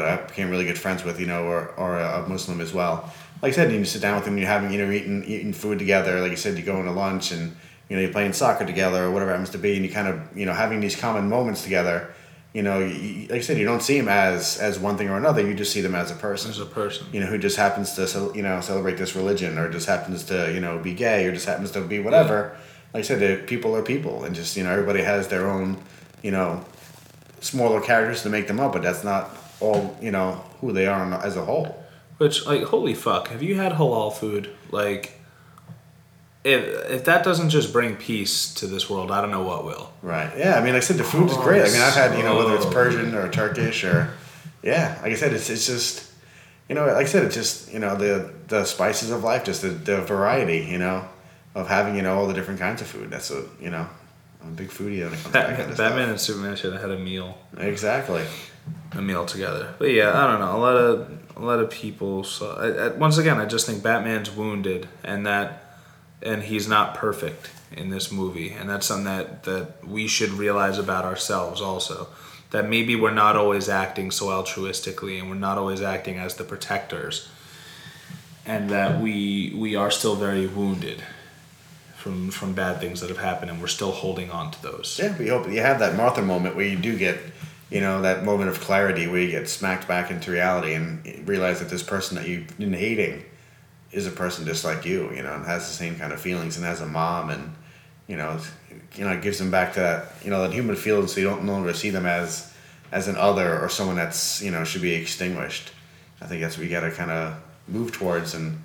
that 0.00 0.20
I 0.20 0.26
became 0.26 0.50
really 0.50 0.64
good 0.64 0.78
friends 0.78 1.04
with, 1.04 1.18
you 1.20 1.26
know, 1.26 1.44
or, 1.44 1.68
or 1.76 1.98
a 1.98 2.26
Muslim 2.28 2.60
as 2.60 2.72
well. 2.72 3.12
Like 3.42 3.52
I 3.52 3.56
said, 3.56 3.72
you 3.72 3.84
sit 3.84 4.02
down 4.02 4.16
with 4.16 4.24
them, 4.24 4.38
you're 4.38 4.46
having, 4.46 4.72
you 4.72 4.84
know, 4.84 4.90
eating 4.90 5.24
eating 5.24 5.52
food 5.52 5.78
together. 5.78 6.20
Like 6.20 6.32
I 6.32 6.36
said, 6.36 6.56
you 6.56 6.64
go 6.64 6.78
into 6.78 6.92
lunch 6.92 7.32
and 7.32 7.54
you 7.88 7.96
know 7.96 8.02
you're 8.02 8.12
playing 8.12 8.32
soccer 8.32 8.64
together 8.64 9.04
or 9.04 9.10
whatever 9.10 9.30
it 9.30 9.34
happens 9.34 9.50
to 9.50 9.58
be, 9.58 9.76
and 9.76 9.84
you 9.84 9.90
kind 9.90 10.08
of 10.08 10.36
you 10.36 10.46
know 10.46 10.52
having 10.52 10.80
these 10.80 10.96
common 10.96 11.28
moments 11.28 11.62
together. 11.62 12.12
You 12.52 12.62
know, 12.62 12.78
you, 12.78 13.26
like 13.28 13.38
I 13.38 13.40
said, 13.40 13.58
you 13.58 13.66
don't 13.66 13.82
see 13.82 13.98
them 13.98 14.08
as 14.08 14.56
as 14.58 14.78
one 14.78 14.96
thing 14.96 15.10
or 15.10 15.18
another. 15.18 15.46
You 15.46 15.54
just 15.54 15.72
see 15.72 15.82
them 15.82 15.94
as 15.94 16.10
a 16.10 16.14
person 16.14 16.50
As 16.50 16.58
a 16.58 16.64
person. 16.64 17.06
you 17.12 17.20
know, 17.20 17.26
who 17.26 17.36
just 17.36 17.58
happens 17.58 17.94
to, 17.96 18.32
you 18.34 18.42
know, 18.42 18.62
celebrate 18.62 18.96
this 18.96 19.14
religion 19.14 19.58
or 19.58 19.70
just 19.70 19.86
happens 19.86 20.24
to, 20.24 20.50
you 20.54 20.60
know, 20.60 20.78
be 20.78 20.94
gay 20.94 21.26
or 21.26 21.32
just 21.32 21.46
happens 21.46 21.70
to 21.72 21.82
be 21.82 22.00
whatever. 22.00 22.56
Like 22.94 23.04
I 23.04 23.06
said, 23.06 23.46
people 23.46 23.76
are 23.76 23.82
people 23.82 24.24
and 24.24 24.34
just, 24.34 24.56
you 24.56 24.64
know, 24.64 24.70
everybody 24.70 25.02
has 25.02 25.28
their 25.28 25.50
own, 25.50 25.76
you 26.22 26.30
know, 26.30 26.64
smaller 27.40 27.82
characters 27.82 28.22
to 28.22 28.30
make 28.30 28.46
them 28.48 28.58
up, 28.58 28.72
but 28.72 28.82
that's 28.82 29.04
not 29.04 29.36
all, 29.60 29.96
you 30.00 30.10
know, 30.10 30.44
who 30.60 30.72
they 30.72 30.86
are 30.86 31.14
as 31.24 31.36
a 31.36 31.44
whole. 31.44 31.82
Which, 32.18 32.46
like, 32.46 32.62
holy 32.64 32.94
fuck, 32.94 33.28
have 33.28 33.42
you 33.42 33.56
had 33.56 33.72
halal 33.72 34.12
food? 34.12 34.50
Like, 34.70 35.20
if, 36.44 36.90
if 36.90 37.04
that 37.04 37.24
doesn't 37.24 37.50
just 37.50 37.72
bring 37.72 37.96
peace 37.96 38.54
to 38.54 38.66
this 38.66 38.88
world, 38.88 39.10
I 39.10 39.20
don't 39.20 39.30
know 39.30 39.42
what 39.42 39.64
will. 39.64 39.92
Right. 40.00 40.32
Yeah. 40.36 40.54
I 40.54 40.62
mean, 40.62 40.74
like 40.74 40.82
I 40.82 40.86
said, 40.86 40.96
the 40.96 41.04
food 41.04 41.30
is 41.30 41.36
oh, 41.36 41.42
great. 41.42 41.62
I 41.62 41.66
mean, 41.66 41.80
I've 41.82 41.94
had, 41.94 42.16
you 42.16 42.22
know, 42.22 42.36
whether 42.36 42.54
it's 42.54 42.66
Persian 42.66 43.14
or 43.14 43.30
Turkish 43.30 43.84
or, 43.84 44.12
yeah, 44.62 44.98
like 45.02 45.12
I 45.12 45.16
said, 45.16 45.32
it's, 45.32 45.50
it's 45.50 45.66
just, 45.66 46.10
you 46.68 46.74
know, 46.74 46.86
like 46.86 46.96
I 46.96 47.04
said, 47.04 47.24
it's 47.24 47.34
just, 47.34 47.72
you 47.72 47.78
know, 47.78 47.96
the, 47.96 48.32
the 48.48 48.64
spices 48.64 49.10
of 49.10 49.22
life, 49.22 49.44
just 49.44 49.62
the, 49.62 49.68
the 49.68 50.00
variety, 50.02 50.66
you 50.70 50.78
know, 50.78 51.06
of 51.54 51.68
having, 51.68 51.96
you 51.96 52.02
know, 52.02 52.16
all 52.16 52.26
the 52.26 52.34
different 52.34 52.60
kinds 52.60 52.80
of 52.80 52.86
food. 52.86 53.10
That's 53.10 53.30
what, 53.30 53.44
you 53.60 53.70
know, 53.70 53.86
I'm 54.42 54.48
a 54.48 54.52
big 54.52 54.68
foodie 54.68 55.02
when 55.02 55.08
it 55.08 55.10
comes 55.10 55.22
to 55.24 55.30
that 55.32 55.46
kind 55.46 55.56
Batman, 55.58 55.70
of 55.70 55.76
Batman 55.76 56.08
and 56.10 56.20
Superman 56.20 56.56
should 56.56 56.72
have 56.72 56.82
had 56.82 56.90
a 56.90 56.98
meal. 56.98 57.36
Exactly. 57.58 58.24
A 58.92 59.02
meal 59.02 59.26
together. 59.26 59.74
But 59.78 59.90
yeah, 59.90 60.12
I 60.12 60.30
don't 60.30 60.40
know. 60.40 60.56
A 60.56 60.58
lot 60.58 60.76
of 60.76 61.18
a 61.36 61.40
lot 61.40 61.60
of 61.60 61.70
people. 61.70 62.24
So 62.24 62.52
I, 62.52 62.86
I, 62.86 62.88
once 62.88 63.18
again, 63.18 63.38
I 63.38 63.46
just 63.46 63.66
think 63.66 63.82
Batman's 63.82 64.30
wounded, 64.30 64.88
and 65.04 65.26
that, 65.26 65.64
and 66.22 66.42
he's 66.42 66.66
not 66.66 66.94
perfect 66.94 67.50
in 67.72 67.90
this 67.90 68.10
movie, 68.10 68.50
and 68.50 68.68
that's 68.68 68.86
something 68.86 69.04
that 69.04 69.44
that 69.44 69.86
we 69.86 70.06
should 70.06 70.30
realize 70.30 70.78
about 70.78 71.04
ourselves 71.04 71.60
also. 71.60 72.08
That 72.52 72.68
maybe 72.68 72.94
we're 72.94 73.10
not 73.10 73.36
always 73.36 73.68
acting 73.68 74.10
so 74.10 74.26
altruistically, 74.26 75.18
and 75.18 75.28
we're 75.28 75.34
not 75.34 75.58
always 75.58 75.82
acting 75.82 76.18
as 76.18 76.36
the 76.36 76.44
protectors, 76.44 77.28
and 78.46 78.70
that 78.70 79.00
we 79.00 79.52
we 79.56 79.74
are 79.74 79.90
still 79.90 80.14
very 80.14 80.46
wounded 80.46 81.02
from 82.06 82.30
from 82.30 82.52
bad 82.52 82.80
things 82.80 83.00
that 83.00 83.08
have 83.08 83.18
happened, 83.18 83.50
and 83.50 83.60
we're 83.60 83.66
still 83.66 83.90
holding 83.90 84.30
on 84.30 84.52
to 84.52 84.62
those. 84.62 85.00
Yeah, 85.02 85.18
we 85.18 85.26
hope 85.28 85.50
you 85.50 85.60
have 85.60 85.80
that 85.80 85.96
Martha 85.96 86.22
moment 86.22 86.54
where 86.54 86.64
you 86.64 86.76
do 86.76 86.96
get, 86.96 87.18
you 87.70 87.80
know, 87.80 88.02
that 88.02 88.24
moment 88.24 88.48
of 88.48 88.60
clarity 88.60 89.06
where 89.06 89.20
you 89.20 89.30
get 89.30 89.48
smacked 89.48 89.88
back 89.88 90.10
into 90.10 90.30
reality 90.30 90.74
and 90.74 91.28
realize 91.28 91.58
that 91.60 91.68
this 91.68 91.82
person 91.82 92.16
that 92.16 92.28
you've 92.28 92.56
been 92.58 92.72
hating 92.72 93.24
is 93.92 94.06
a 94.06 94.10
person 94.10 94.44
just 94.44 94.64
like 94.64 94.84
you, 94.84 95.10
you 95.12 95.22
know, 95.22 95.34
and 95.34 95.44
has 95.44 95.66
the 95.66 95.74
same 95.74 95.96
kind 95.96 96.12
of 96.12 96.20
feelings 96.20 96.56
and 96.56 96.64
has 96.64 96.80
a 96.80 96.86
mom 96.86 97.30
and, 97.30 97.54
you 98.06 98.16
know, 98.16 98.38
you 98.94 99.04
know, 99.04 99.12
it 99.12 99.22
gives 99.22 99.38
them 99.38 99.50
back 99.50 99.72
to 99.74 99.80
that, 99.80 100.12
you 100.24 100.30
know, 100.30 100.42
that 100.42 100.52
human 100.52 100.76
feeling 100.76 101.06
so 101.06 101.20
you 101.20 101.26
don't 101.26 101.44
no 101.44 101.52
longer 101.52 101.72
see 101.72 101.90
them 101.90 102.06
as 102.06 102.52
as 102.92 103.08
an 103.08 103.16
other 103.16 103.58
or 103.58 103.68
someone 103.68 103.96
that's, 103.96 104.40
you 104.40 104.50
know, 104.50 104.62
should 104.62 104.82
be 104.82 104.94
extinguished. 104.94 105.72
I 106.20 106.26
think 106.26 106.40
that's 106.40 106.56
what 106.56 106.64
we 106.64 106.70
gotta 106.70 106.90
kinda 106.90 107.36
move 107.68 107.92
towards 107.92 108.34
and 108.34 108.62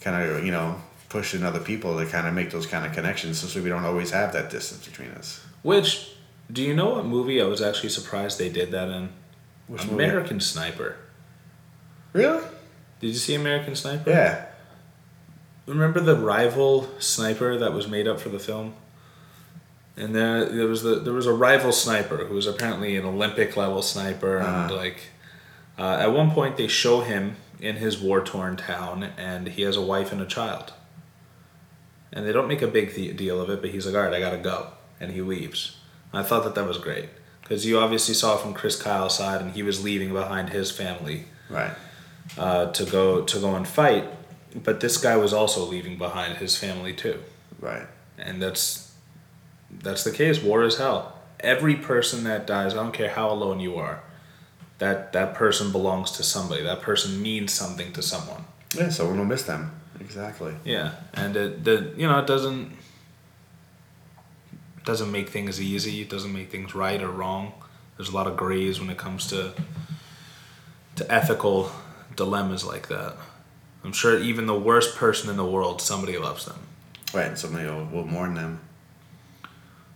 kind 0.00 0.22
of 0.22 0.44
you 0.44 0.52
know 0.52 0.76
push 1.08 1.34
in 1.34 1.44
other 1.44 1.60
people 1.60 1.96
to 1.98 2.06
kind 2.06 2.26
of 2.26 2.34
make 2.34 2.50
those 2.50 2.66
kind 2.66 2.84
of 2.84 2.92
connections, 2.92 3.38
so 3.38 3.62
we 3.62 3.68
don't 3.68 3.84
always 3.84 4.10
have 4.10 4.32
that 4.32 4.50
distance 4.50 4.84
between 4.84 5.10
us. 5.12 5.40
Which, 5.62 6.13
do 6.52 6.62
you 6.62 6.74
know 6.74 6.90
what 6.90 7.06
movie 7.06 7.40
I 7.40 7.46
was 7.46 7.60
actually 7.62 7.88
surprised 7.90 8.38
they 8.38 8.48
did 8.48 8.70
that 8.72 8.88
in? 8.88 9.10
Which 9.66 9.82
movie? 9.84 9.94
American 10.04 10.40
Sniper. 10.40 10.96
Really? 12.12 12.44
Did 13.00 13.08
you 13.08 13.14
see 13.14 13.34
American 13.34 13.74
Sniper? 13.74 14.10
Yeah. 14.10 14.46
Remember 15.66 16.00
the 16.00 16.14
rival 16.16 16.88
sniper 16.98 17.56
that 17.58 17.72
was 17.72 17.88
made 17.88 18.06
up 18.06 18.20
for 18.20 18.28
the 18.28 18.38
film? 18.38 18.74
And 19.96 20.14
there, 20.14 20.44
there 20.44 20.66
was 20.66 20.82
the 20.82 20.96
there 20.96 21.12
was 21.14 21.26
a 21.26 21.32
rival 21.32 21.72
sniper 21.72 22.26
who 22.26 22.34
was 22.34 22.46
apparently 22.46 22.96
an 22.96 23.04
Olympic 23.06 23.56
level 23.56 23.80
sniper, 23.80 24.38
and 24.38 24.46
Uh-huh. 24.46 24.74
like 24.76 25.00
uh, 25.78 25.96
at 26.00 26.12
one 26.12 26.30
point 26.32 26.56
they 26.56 26.66
show 26.68 27.00
him 27.00 27.36
in 27.60 27.76
his 27.76 27.98
war 27.98 28.22
torn 28.22 28.56
town, 28.56 29.04
and 29.16 29.48
he 29.48 29.62
has 29.62 29.76
a 29.76 29.82
wife 29.82 30.12
and 30.12 30.20
a 30.20 30.26
child. 30.26 30.72
And 32.12 32.26
they 32.26 32.32
don't 32.32 32.48
make 32.48 32.60
a 32.62 32.66
big 32.68 32.94
deal 33.16 33.40
of 33.40 33.48
it, 33.50 33.60
but 33.62 33.70
he's 33.70 33.86
like, 33.86 33.94
"All 33.94 34.02
right, 34.02 34.12
I 34.12 34.20
gotta 34.20 34.36
go," 34.38 34.68
and 35.00 35.12
he 35.12 35.22
leaves. 35.22 35.76
And 36.14 36.24
I 36.24 36.28
thought 36.28 36.44
that 36.44 36.54
that 36.54 36.68
was 36.68 36.78
great 36.78 37.08
because 37.42 37.66
you 37.66 37.76
obviously 37.80 38.14
saw 38.14 38.36
from 38.36 38.54
Chris 38.54 38.80
Kyle's 38.80 39.16
side, 39.18 39.40
and 39.40 39.50
he 39.50 39.64
was 39.64 39.82
leaving 39.82 40.12
behind 40.12 40.50
his 40.50 40.70
family 40.70 41.24
Right. 41.50 41.72
uh, 42.38 42.66
to 42.70 42.84
go 42.84 43.22
to 43.22 43.38
go 43.40 43.56
and 43.56 43.66
fight, 43.66 44.04
but 44.54 44.78
this 44.78 44.96
guy 44.96 45.16
was 45.16 45.32
also 45.32 45.64
leaving 45.64 45.98
behind 45.98 46.36
his 46.36 46.56
family 46.56 46.92
too, 46.92 47.18
Right. 47.60 47.86
and 48.16 48.40
that's 48.40 48.92
that's 49.82 50.04
the 50.04 50.12
case. 50.12 50.40
War 50.40 50.62
is 50.62 50.78
hell. 50.78 51.18
Every 51.40 51.74
person 51.74 52.22
that 52.24 52.46
dies, 52.46 52.74
I 52.74 52.76
don't 52.76 52.94
care 52.94 53.10
how 53.10 53.28
alone 53.30 53.58
you 53.58 53.74
are, 53.74 53.98
that 54.78 55.12
that 55.14 55.34
person 55.34 55.72
belongs 55.72 56.12
to 56.12 56.22
somebody. 56.22 56.62
That 56.62 56.80
person 56.80 57.20
means 57.20 57.52
something 57.52 57.92
to 57.92 58.02
someone. 58.02 58.44
Yeah. 58.78 58.88
Someone 58.90 59.18
will 59.18 59.24
miss 59.26 59.42
them. 59.42 59.72
Exactly. 59.98 60.54
Yeah, 60.64 60.92
and 61.12 61.34
it 61.36 61.64
the 61.64 61.92
you 61.96 62.06
know 62.06 62.20
it 62.20 62.28
doesn't 62.28 62.70
doesn't 64.84 65.10
make 65.10 65.30
things 65.30 65.60
easy. 65.60 66.02
It 66.02 66.10
doesn't 66.10 66.32
make 66.32 66.50
things 66.50 66.74
right 66.74 67.02
or 67.02 67.10
wrong. 67.10 67.52
There's 67.96 68.10
a 68.10 68.14
lot 68.14 68.26
of 68.26 68.36
grays 68.36 68.80
when 68.80 68.90
it 68.90 68.98
comes 68.98 69.26
to 69.28 69.52
to 70.96 71.12
ethical 71.12 71.72
dilemmas 72.14 72.64
like 72.64 72.88
that. 72.88 73.16
I'm 73.82 73.92
sure 73.92 74.18
even 74.18 74.46
the 74.46 74.58
worst 74.58 74.96
person 74.96 75.28
in 75.28 75.36
the 75.36 75.44
world, 75.44 75.82
somebody 75.82 76.16
loves 76.16 76.44
them. 76.46 76.58
Right. 77.12 77.26
And 77.26 77.38
somebody 77.38 77.66
will, 77.66 77.84
will 77.86 78.06
mourn 78.06 78.34
them. 78.34 78.60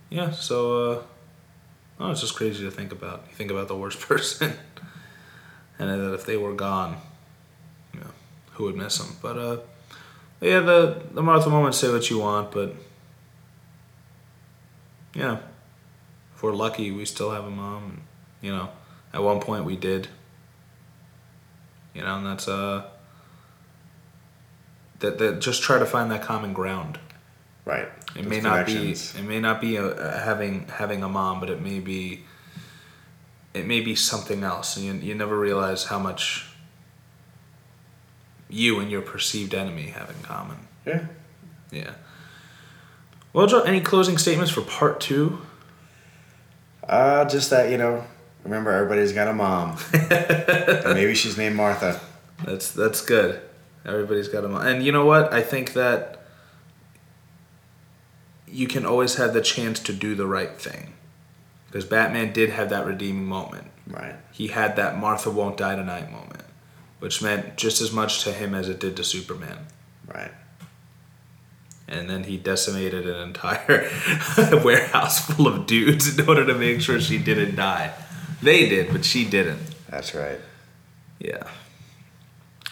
Yeah, 0.09 0.31
so 0.31 0.91
uh, 0.91 1.01
oh, 1.99 2.11
it's 2.11 2.21
just 2.21 2.35
crazy 2.35 2.63
to 2.65 2.71
think 2.71 2.91
about. 2.91 3.25
You 3.29 3.35
think 3.35 3.51
about 3.51 3.67
the 3.67 3.75
worst 3.75 3.99
person, 4.07 4.53
and 5.77 5.89
that 5.89 6.13
if 6.13 6.25
they 6.25 6.35
were 6.35 6.53
gone, 6.53 6.97
you 7.93 7.99
know, 7.99 8.11
who 8.53 8.63
would 8.65 8.75
miss 8.75 8.97
them? 8.97 9.15
But 9.21 9.37
uh, 9.37 9.57
yeah, 10.41 10.61
the 10.61 11.03
the 11.11 11.21
Martha 11.21 11.49
moment. 11.49 11.75
Say 11.75 11.91
what 11.91 12.09
you 12.09 12.19
want, 12.19 12.51
but 12.51 12.75
yeah, 15.13 15.39
if 16.35 16.43
we're 16.43 16.53
lucky, 16.53 16.91
we 16.91 17.05
still 17.05 17.31
have 17.31 17.45
a 17.45 17.49
mom. 17.49 17.83
And, 17.83 18.01
you 18.41 18.51
know, 18.51 18.69
at 19.13 19.23
one 19.23 19.39
point 19.39 19.65
we 19.65 19.75
did. 19.75 20.07
You 21.93 22.03
know, 22.03 22.17
and 22.17 22.25
that's 22.25 22.47
uh. 22.47 22.85
That, 24.99 25.17
that 25.19 25.39
just 25.39 25.61
try 25.61 25.79
to 25.79 25.85
find 25.85 26.11
that 26.11 26.23
common 26.23 26.51
ground. 26.51 26.99
Right. 27.63 27.87
It 28.17 28.23
Those 28.23 28.25
may 28.25 28.41
not 28.41 28.65
be. 28.65 28.91
It 28.91 29.23
may 29.23 29.39
not 29.39 29.61
be 29.61 29.77
a, 29.77 29.85
a 29.85 30.19
having 30.19 30.67
having 30.67 31.03
a 31.03 31.07
mom, 31.07 31.39
but 31.39 31.49
it 31.49 31.61
may 31.61 31.79
be. 31.79 32.25
It 33.53 33.65
may 33.65 33.79
be 33.79 33.95
something 33.95 34.43
else, 34.43 34.75
and 34.75 34.85
you, 34.85 34.93
you 34.95 35.15
never 35.15 35.39
realize 35.39 35.85
how 35.85 35.99
much. 35.99 36.47
You 38.49 38.79
and 38.81 38.91
your 38.91 39.01
perceived 39.01 39.53
enemy 39.53 39.83
have 39.91 40.09
in 40.09 40.21
common. 40.21 40.57
Yeah. 40.85 41.05
Yeah. 41.71 41.93
Well, 43.33 43.47
Joe, 43.47 43.61
any 43.61 43.81
closing 43.81 44.17
statements 44.17 44.51
for 44.51 44.61
part 44.61 44.99
two? 44.99 45.39
Uh, 46.87 47.25
just 47.25 47.49
that 47.51 47.69
you 47.71 47.77
know. 47.77 48.03
Remember, 48.43 48.71
everybody's 48.71 49.11
got 49.13 49.27
a 49.27 49.33
mom. 49.33 49.77
and 49.93 50.83
maybe 50.95 51.13
she's 51.13 51.37
named 51.37 51.55
Martha. 51.55 51.99
That's 52.45 52.71
that's 52.71 53.01
good. 53.01 53.41
Everybody's 53.85 54.27
got 54.27 54.45
a 54.45 54.47
mom, 54.47 54.65
and 54.65 54.83
you 54.83 54.91
know 54.91 55.05
what? 55.05 55.31
I 55.31 55.41
think 55.41 55.73
that 55.73 56.23
you 58.47 58.67
can 58.67 58.85
always 58.85 59.15
have 59.15 59.33
the 59.33 59.41
chance 59.41 59.79
to 59.81 59.93
do 59.93 60.15
the 60.15 60.25
right 60.25 60.59
thing, 60.59 60.93
because 61.67 61.85
Batman 61.85 62.33
did 62.33 62.49
have 62.49 62.69
that 62.69 62.85
redeeming 62.85 63.25
moment. 63.25 63.67
Right. 63.87 64.15
he 64.31 64.49
had 64.49 64.75
that 64.75 64.99
Martha 64.99 65.31
won't 65.31 65.57
die 65.57 65.75
tonight 65.75 66.11
moment, 66.11 66.43
which 66.99 67.23
meant 67.23 67.57
just 67.57 67.81
as 67.81 67.91
much 67.91 68.23
to 68.23 68.31
him 68.31 68.53
as 68.53 68.69
it 68.69 68.79
did 68.79 68.95
to 68.97 69.03
Superman. 69.03 69.65
Right. 70.07 70.31
And 71.89 72.09
then 72.09 72.25
he 72.25 72.37
decimated 72.37 73.07
an 73.07 73.19
entire 73.19 73.89
warehouse 74.63 75.25
full 75.25 75.47
of 75.47 75.65
dudes 75.65 76.17
in 76.17 76.29
order 76.29 76.45
to 76.45 76.53
make 76.53 76.81
sure 76.81 77.01
she 77.01 77.17
didn't 77.17 77.55
die. 77.55 77.93
They 78.41 78.69
did, 78.69 78.91
but 78.91 79.03
she 79.03 79.25
didn't. 79.25 79.59
That's 79.89 80.13
right. 80.13 80.39
Yeah. 81.17 81.43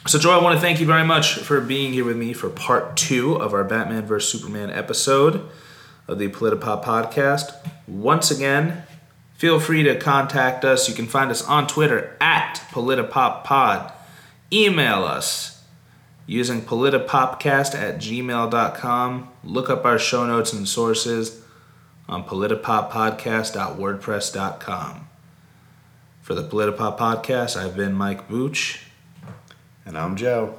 So, 0.06 0.20
Joe, 0.20 0.40
I 0.40 0.42
want 0.42 0.56
to 0.56 0.62
thank 0.62 0.80
you 0.80 0.86
very 0.86 1.04
much 1.04 1.34
for 1.40 1.60
being 1.60 1.92
here 1.92 2.06
with 2.06 2.16
me 2.16 2.32
for 2.32 2.50
part 2.50 2.96
two 2.96 3.34
of 3.36 3.54
our 3.54 3.64
Batman 3.64 4.06
vs. 4.06 4.32
Superman 4.32 4.70
episode 4.70 5.50
of 6.08 6.20
the 6.20 6.30
Politipop 6.30 6.84
podcast. 6.84 7.54
Once 7.88 8.32
again, 8.32 8.84
feel 9.36 9.60
free 9.60 9.84
to 9.84 10.00
contact 10.00 10.64
us. 10.64 10.88
You 10.88 10.96
can 10.96 11.08
find 11.08 11.32
us 11.32 11.44
on 11.44 11.68
Twitter 11.68 12.16
at 12.22 12.62
PolitiPopPod. 12.72 13.92
Email 14.54 15.04
us 15.04 15.57
using 16.28 16.62
politipopcast 16.62 17.74
at 17.74 17.98
gmail.com. 17.98 19.30
Look 19.44 19.72
up 19.72 19.86
our 19.86 19.98
show 19.98 20.28
notes 20.28 20.54
and 20.54 20.68
sources 20.68 21.42
on 22.08 22.24
politipoppodcast.wordpress.com. 22.26 25.08
For 26.22 26.36
the 26.36 26.44
Politipop 26.44 26.98
podcast, 26.98 27.56
I've 27.56 27.78
been 27.78 27.94
Mike 27.94 28.28
Booch. 28.28 28.82
And 29.86 29.98
I'm 29.98 30.18
Joe. 30.18 30.56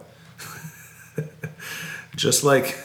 just 2.16 2.42
like 2.42 2.78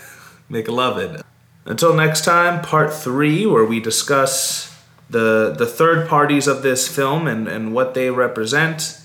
make 0.50 0.68
love 0.68 0.98
McLovin. 0.98 1.22
Until 1.66 1.94
next 1.94 2.26
time, 2.26 2.62
part 2.62 2.94
three, 2.94 3.46
where 3.46 3.64
we 3.64 3.80
discuss 3.80 4.78
the 5.10 5.56
the 5.58 5.66
third 5.66 6.10
parties 6.10 6.46
of 6.46 6.62
this 6.62 6.94
film 6.94 7.26
and, 7.26 7.48
and 7.48 7.74
what 7.74 7.94
they 7.94 8.10
represent. 8.10 9.00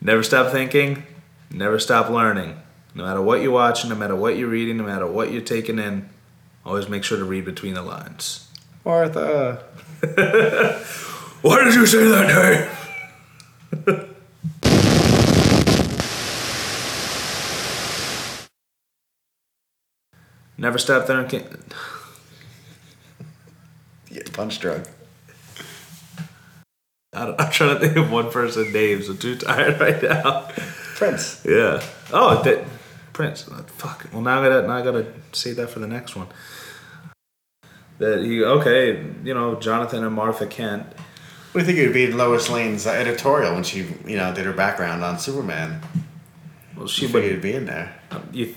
Never 0.00 0.24
stop 0.24 0.50
thinking, 0.50 1.04
never 1.52 1.78
stop 1.78 2.10
learning. 2.10 2.60
No 2.94 3.04
matter 3.04 3.20
what 3.20 3.42
you're 3.42 3.50
watching, 3.50 3.90
no 3.90 3.96
matter 3.96 4.14
what 4.14 4.36
you're 4.36 4.48
reading, 4.48 4.76
no 4.76 4.84
matter 4.84 5.06
what 5.06 5.32
you're 5.32 5.42
taking 5.42 5.80
in, 5.80 6.08
always 6.64 6.88
make 6.88 7.02
sure 7.02 7.18
to 7.18 7.24
read 7.24 7.44
between 7.44 7.74
the 7.74 7.82
lines. 7.82 8.48
Martha. 8.84 9.64
Why 11.42 11.64
did 11.64 11.74
you 11.74 11.86
say 11.86 12.04
that 12.06 12.70
name? 13.86 14.06
Never 20.56 20.78
stop 20.78 21.06
thinking. 21.06 21.44
Yeah, 24.10 24.22
punch 24.32 24.60
drunk. 24.60 24.84
I 27.12 27.26
don't, 27.26 27.40
I'm 27.40 27.50
trying 27.50 27.78
to 27.78 27.80
think 27.80 27.96
of 27.96 28.10
one 28.10 28.30
person's 28.30 28.72
names. 28.72 29.08
I'm 29.08 29.18
too 29.18 29.36
tired 29.36 29.80
right 29.80 30.00
now. 30.02 30.48
Prince. 30.94 31.44
Yeah. 31.44 31.82
Oh, 32.12 32.40
that 32.44 32.64
Prince. 33.14 33.48
Oh, 33.50 33.64
fuck. 33.66 34.06
Well, 34.12 34.20
now 34.20 34.42
I 34.42 34.48
gotta 34.48 34.66
now 34.66 34.76
I 34.76 34.82
gotta 34.82 35.06
say 35.32 35.52
that 35.52 35.70
for 35.70 35.78
the 35.78 35.86
next 35.88 36.14
one. 36.14 36.26
That 37.98 38.22
he 38.22 38.42
okay, 38.44 39.02
you 39.24 39.32
know, 39.34 39.54
Jonathan 39.54 40.04
and 40.04 40.14
Martha 40.14 40.46
Kent. 40.46 40.84
What 41.52 41.60
do 41.60 41.60
you 41.60 41.64
think 41.66 41.78
it 41.78 41.86
would 41.86 41.94
be 41.94 42.12
Lois 42.12 42.50
Lane's 42.50 42.86
uh, 42.86 42.90
editorial 42.90 43.54
when 43.54 43.62
she, 43.62 43.86
you 44.04 44.16
know, 44.16 44.34
did 44.34 44.44
her 44.44 44.52
background 44.52 45.04
on 45.04 45.20
Superman? 45.20 45.80
Well, 46.76 46.88
She 46.88 47.06
would. 47.06 47.22
it'd 47.24 47.40
be 47.40 47.52
in 47.54 47.66
there. 47.66 47.94
You, 48.32 48.52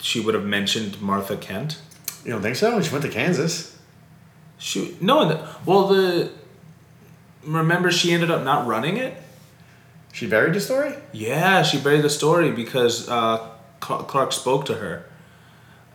she 0.00 0.20
would 0.20 0.34
have 0.34 0.44
mentioned 0.44 1.02
Martha 1.02 1.36
Kent. 1.36 1.80
You 2.24 2.30
don't 2.30 2.42
think 2.42 2.54
so? 2.54 2.80
She 2.80 2.92
went 2.92 3.02
to 3.04 3.10
Kansas. 3.10 3.76
She 4.58 4.96
no. 5.00 5.28
The, 5.28 5.48
well, 5.66 5.88
the 5.88 6.30
remember 7.44 7.90
she 7.90 8.12
ended 8.12 8.30
up 8.30 8.44
not 8.44 8.66
running 8.68 8.96
it. 8.96 9.16
She 10.12 10.26
buried 10.28 10.54
the 10.54 10.60
story? 10.60 10.94
Yeah, 11.12 11.62
she 11.62 11.78
buried 11.78 12.02
the 12.02 12.08
story 12.10 12.50
because 12.52 13.08
uh, 13.08 13.50
Clark 13.80 14.32
spoke 14.32 14.64
to 14.66 14.74
her, 14.74 15.04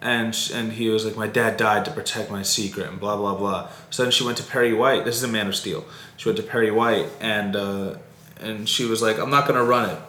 and 0.01 0.35
and 0.53 0.73
he 0.73 0.89
was 0.89 1.05
like, 1.05 1.15
"My 1.15 1.27
dad 1.27 1.57
died 1.57 1.85
to 1.85 1.91
protect 1.91 2.31
my 2.31 2.41
secret," 2.41 2.89
and 2.89 2.99
blah 2.99 3.15
blah 3.17 3.35
blah. 3.35 3.69
So 3.89 4.03
then 4.03 4.11
she 4.11 4.23
went 4.23 4.37
to 4.37 4.43
Perry 4.43 4.73
White. 4.73 5.05
This 5.05 5.15
is 5.15 5.23
a 5.23 5.27
Man 5.27 5.47
of 5.47 5.55
Steel. 5.55 5.85
She 6.17 6.27
went 6.27 6.37
to 6.37 6.43
Perry 6.43 6.71
White, 6.71 7.07
and 7.19 7.55
uh, 7.55 7.95
and 8.39 8.67
she 8.67 8.85
was 8.85 9.01
like, 9.01 9.19
"I'm 9.19 9.29
not 9.29 9.47
gonna 9.47 9.63
run 9.63 9.89
it." 9.89 9.99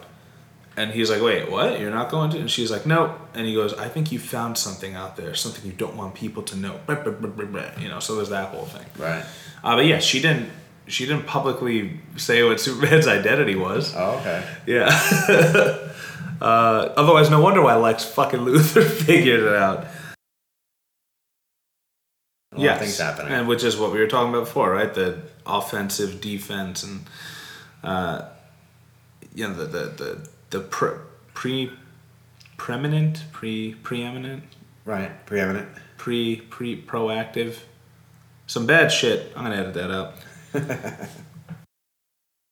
And 0.75 0.91
he's 0.91 1.11
like, 1.11 1.21
"Wait, 1.21 1.51
what? 1.51 1.79
You're 1.79 1.91
not 1.91 2.09
going 2.09 2.31
to?" 2.31 2.39
And 2.39 2.49
she's 2.49 2.71
like, 2.71 2.85
"Nope." 2.85 3.19
And 3.35 3.45
he 3.45 3.53
goes, 3.53 3.73
"I 3.75 3.87
think 3.87 4.11
you 4.11 4.17
found 4.19 4.57
something 4.57 4.95
out 4.95 5.15
there, 5.15 5.35
something 5.35 5.63
you 5.65 5.73
don't 5.77 5.95
want 5.95 6.15
people 6.15 6.41
to 6.43 6.57
know." 6.57 6.79
You 7.79 7.89
know, 7.89 7.99
so 7.99 8.15
there's 8.15 8.29
that 8.29 8.49
whole 8.49 8.65
thing. 8.65 8.85
Right. 8.97 9.23
Uh, 9.63 9.75
but 9.75 9.85
yeah, 9.85 9.99
she 9.99 10.21
didn't. 10.21 10.49
She 10.87 11.05
didn't 11.05 11.27
publicly 11.27 12.01
say 12.17 12.43
what 12.43 12.59
Superman's 12.59 13.07
identity 13.19 13.55
was. 13.55 13.93
Oh, 13.95 14.17
okay. 14.19 14.43
Yeah. 14.65 14.89
Uh, 16.43 16.91
otherwise, 16.97 17.29
no 17.29 17.39
wonder 17.41 17.61
why 17.61 17.75
Lex 17.75 18.03
fucking 18.03 18.39
Luthor 18.47 18.83
figured 18.87 19.39
it 19.41 19.53
out. 19.53 19.85
Yeah, 22.55 22.77
things 22.77 22.99
happening. 22.99 23.31
and 23.33 23.47
which 23.47 23.63
is 23.63 23.77
what 23.77 23.91
we 23.91 23.99
were 23.99 24.07
talking 24.07 24.29
about 24.29 24.45
before, 24.45 24.71
right? 24.71 24.93
The 24.93 25.21
offensive, 25.45 26.21
defense, 26.21 26.83
and 26.83 27.05
uh, 27.83 28.25
you 29.33 29.47
know 29.47 29.53
the 29.55 29.65
the 29.65 29.85
the 29.89 30.29
the 30.51 30.59
pre, 30.59 30.89
pre 31.33 31.71
preeminent, 32.57 33.23
pre 33.31 33.73
preeminent, 33.81 34.43
Right. 34.85 35.25
Preeminent. 35.25 35.69
pre 35.97 36.35
pre 36.41 36.79
proactive. 36.79 37.55
Some 38.45 38.67
bad 38.67 38.91
shit. 38.91 39.31
I'm 39.35 39.43
gonna 39.45 39.55
edit 39.55 39.73
that 39.75 39.91
out. 39.91 40.13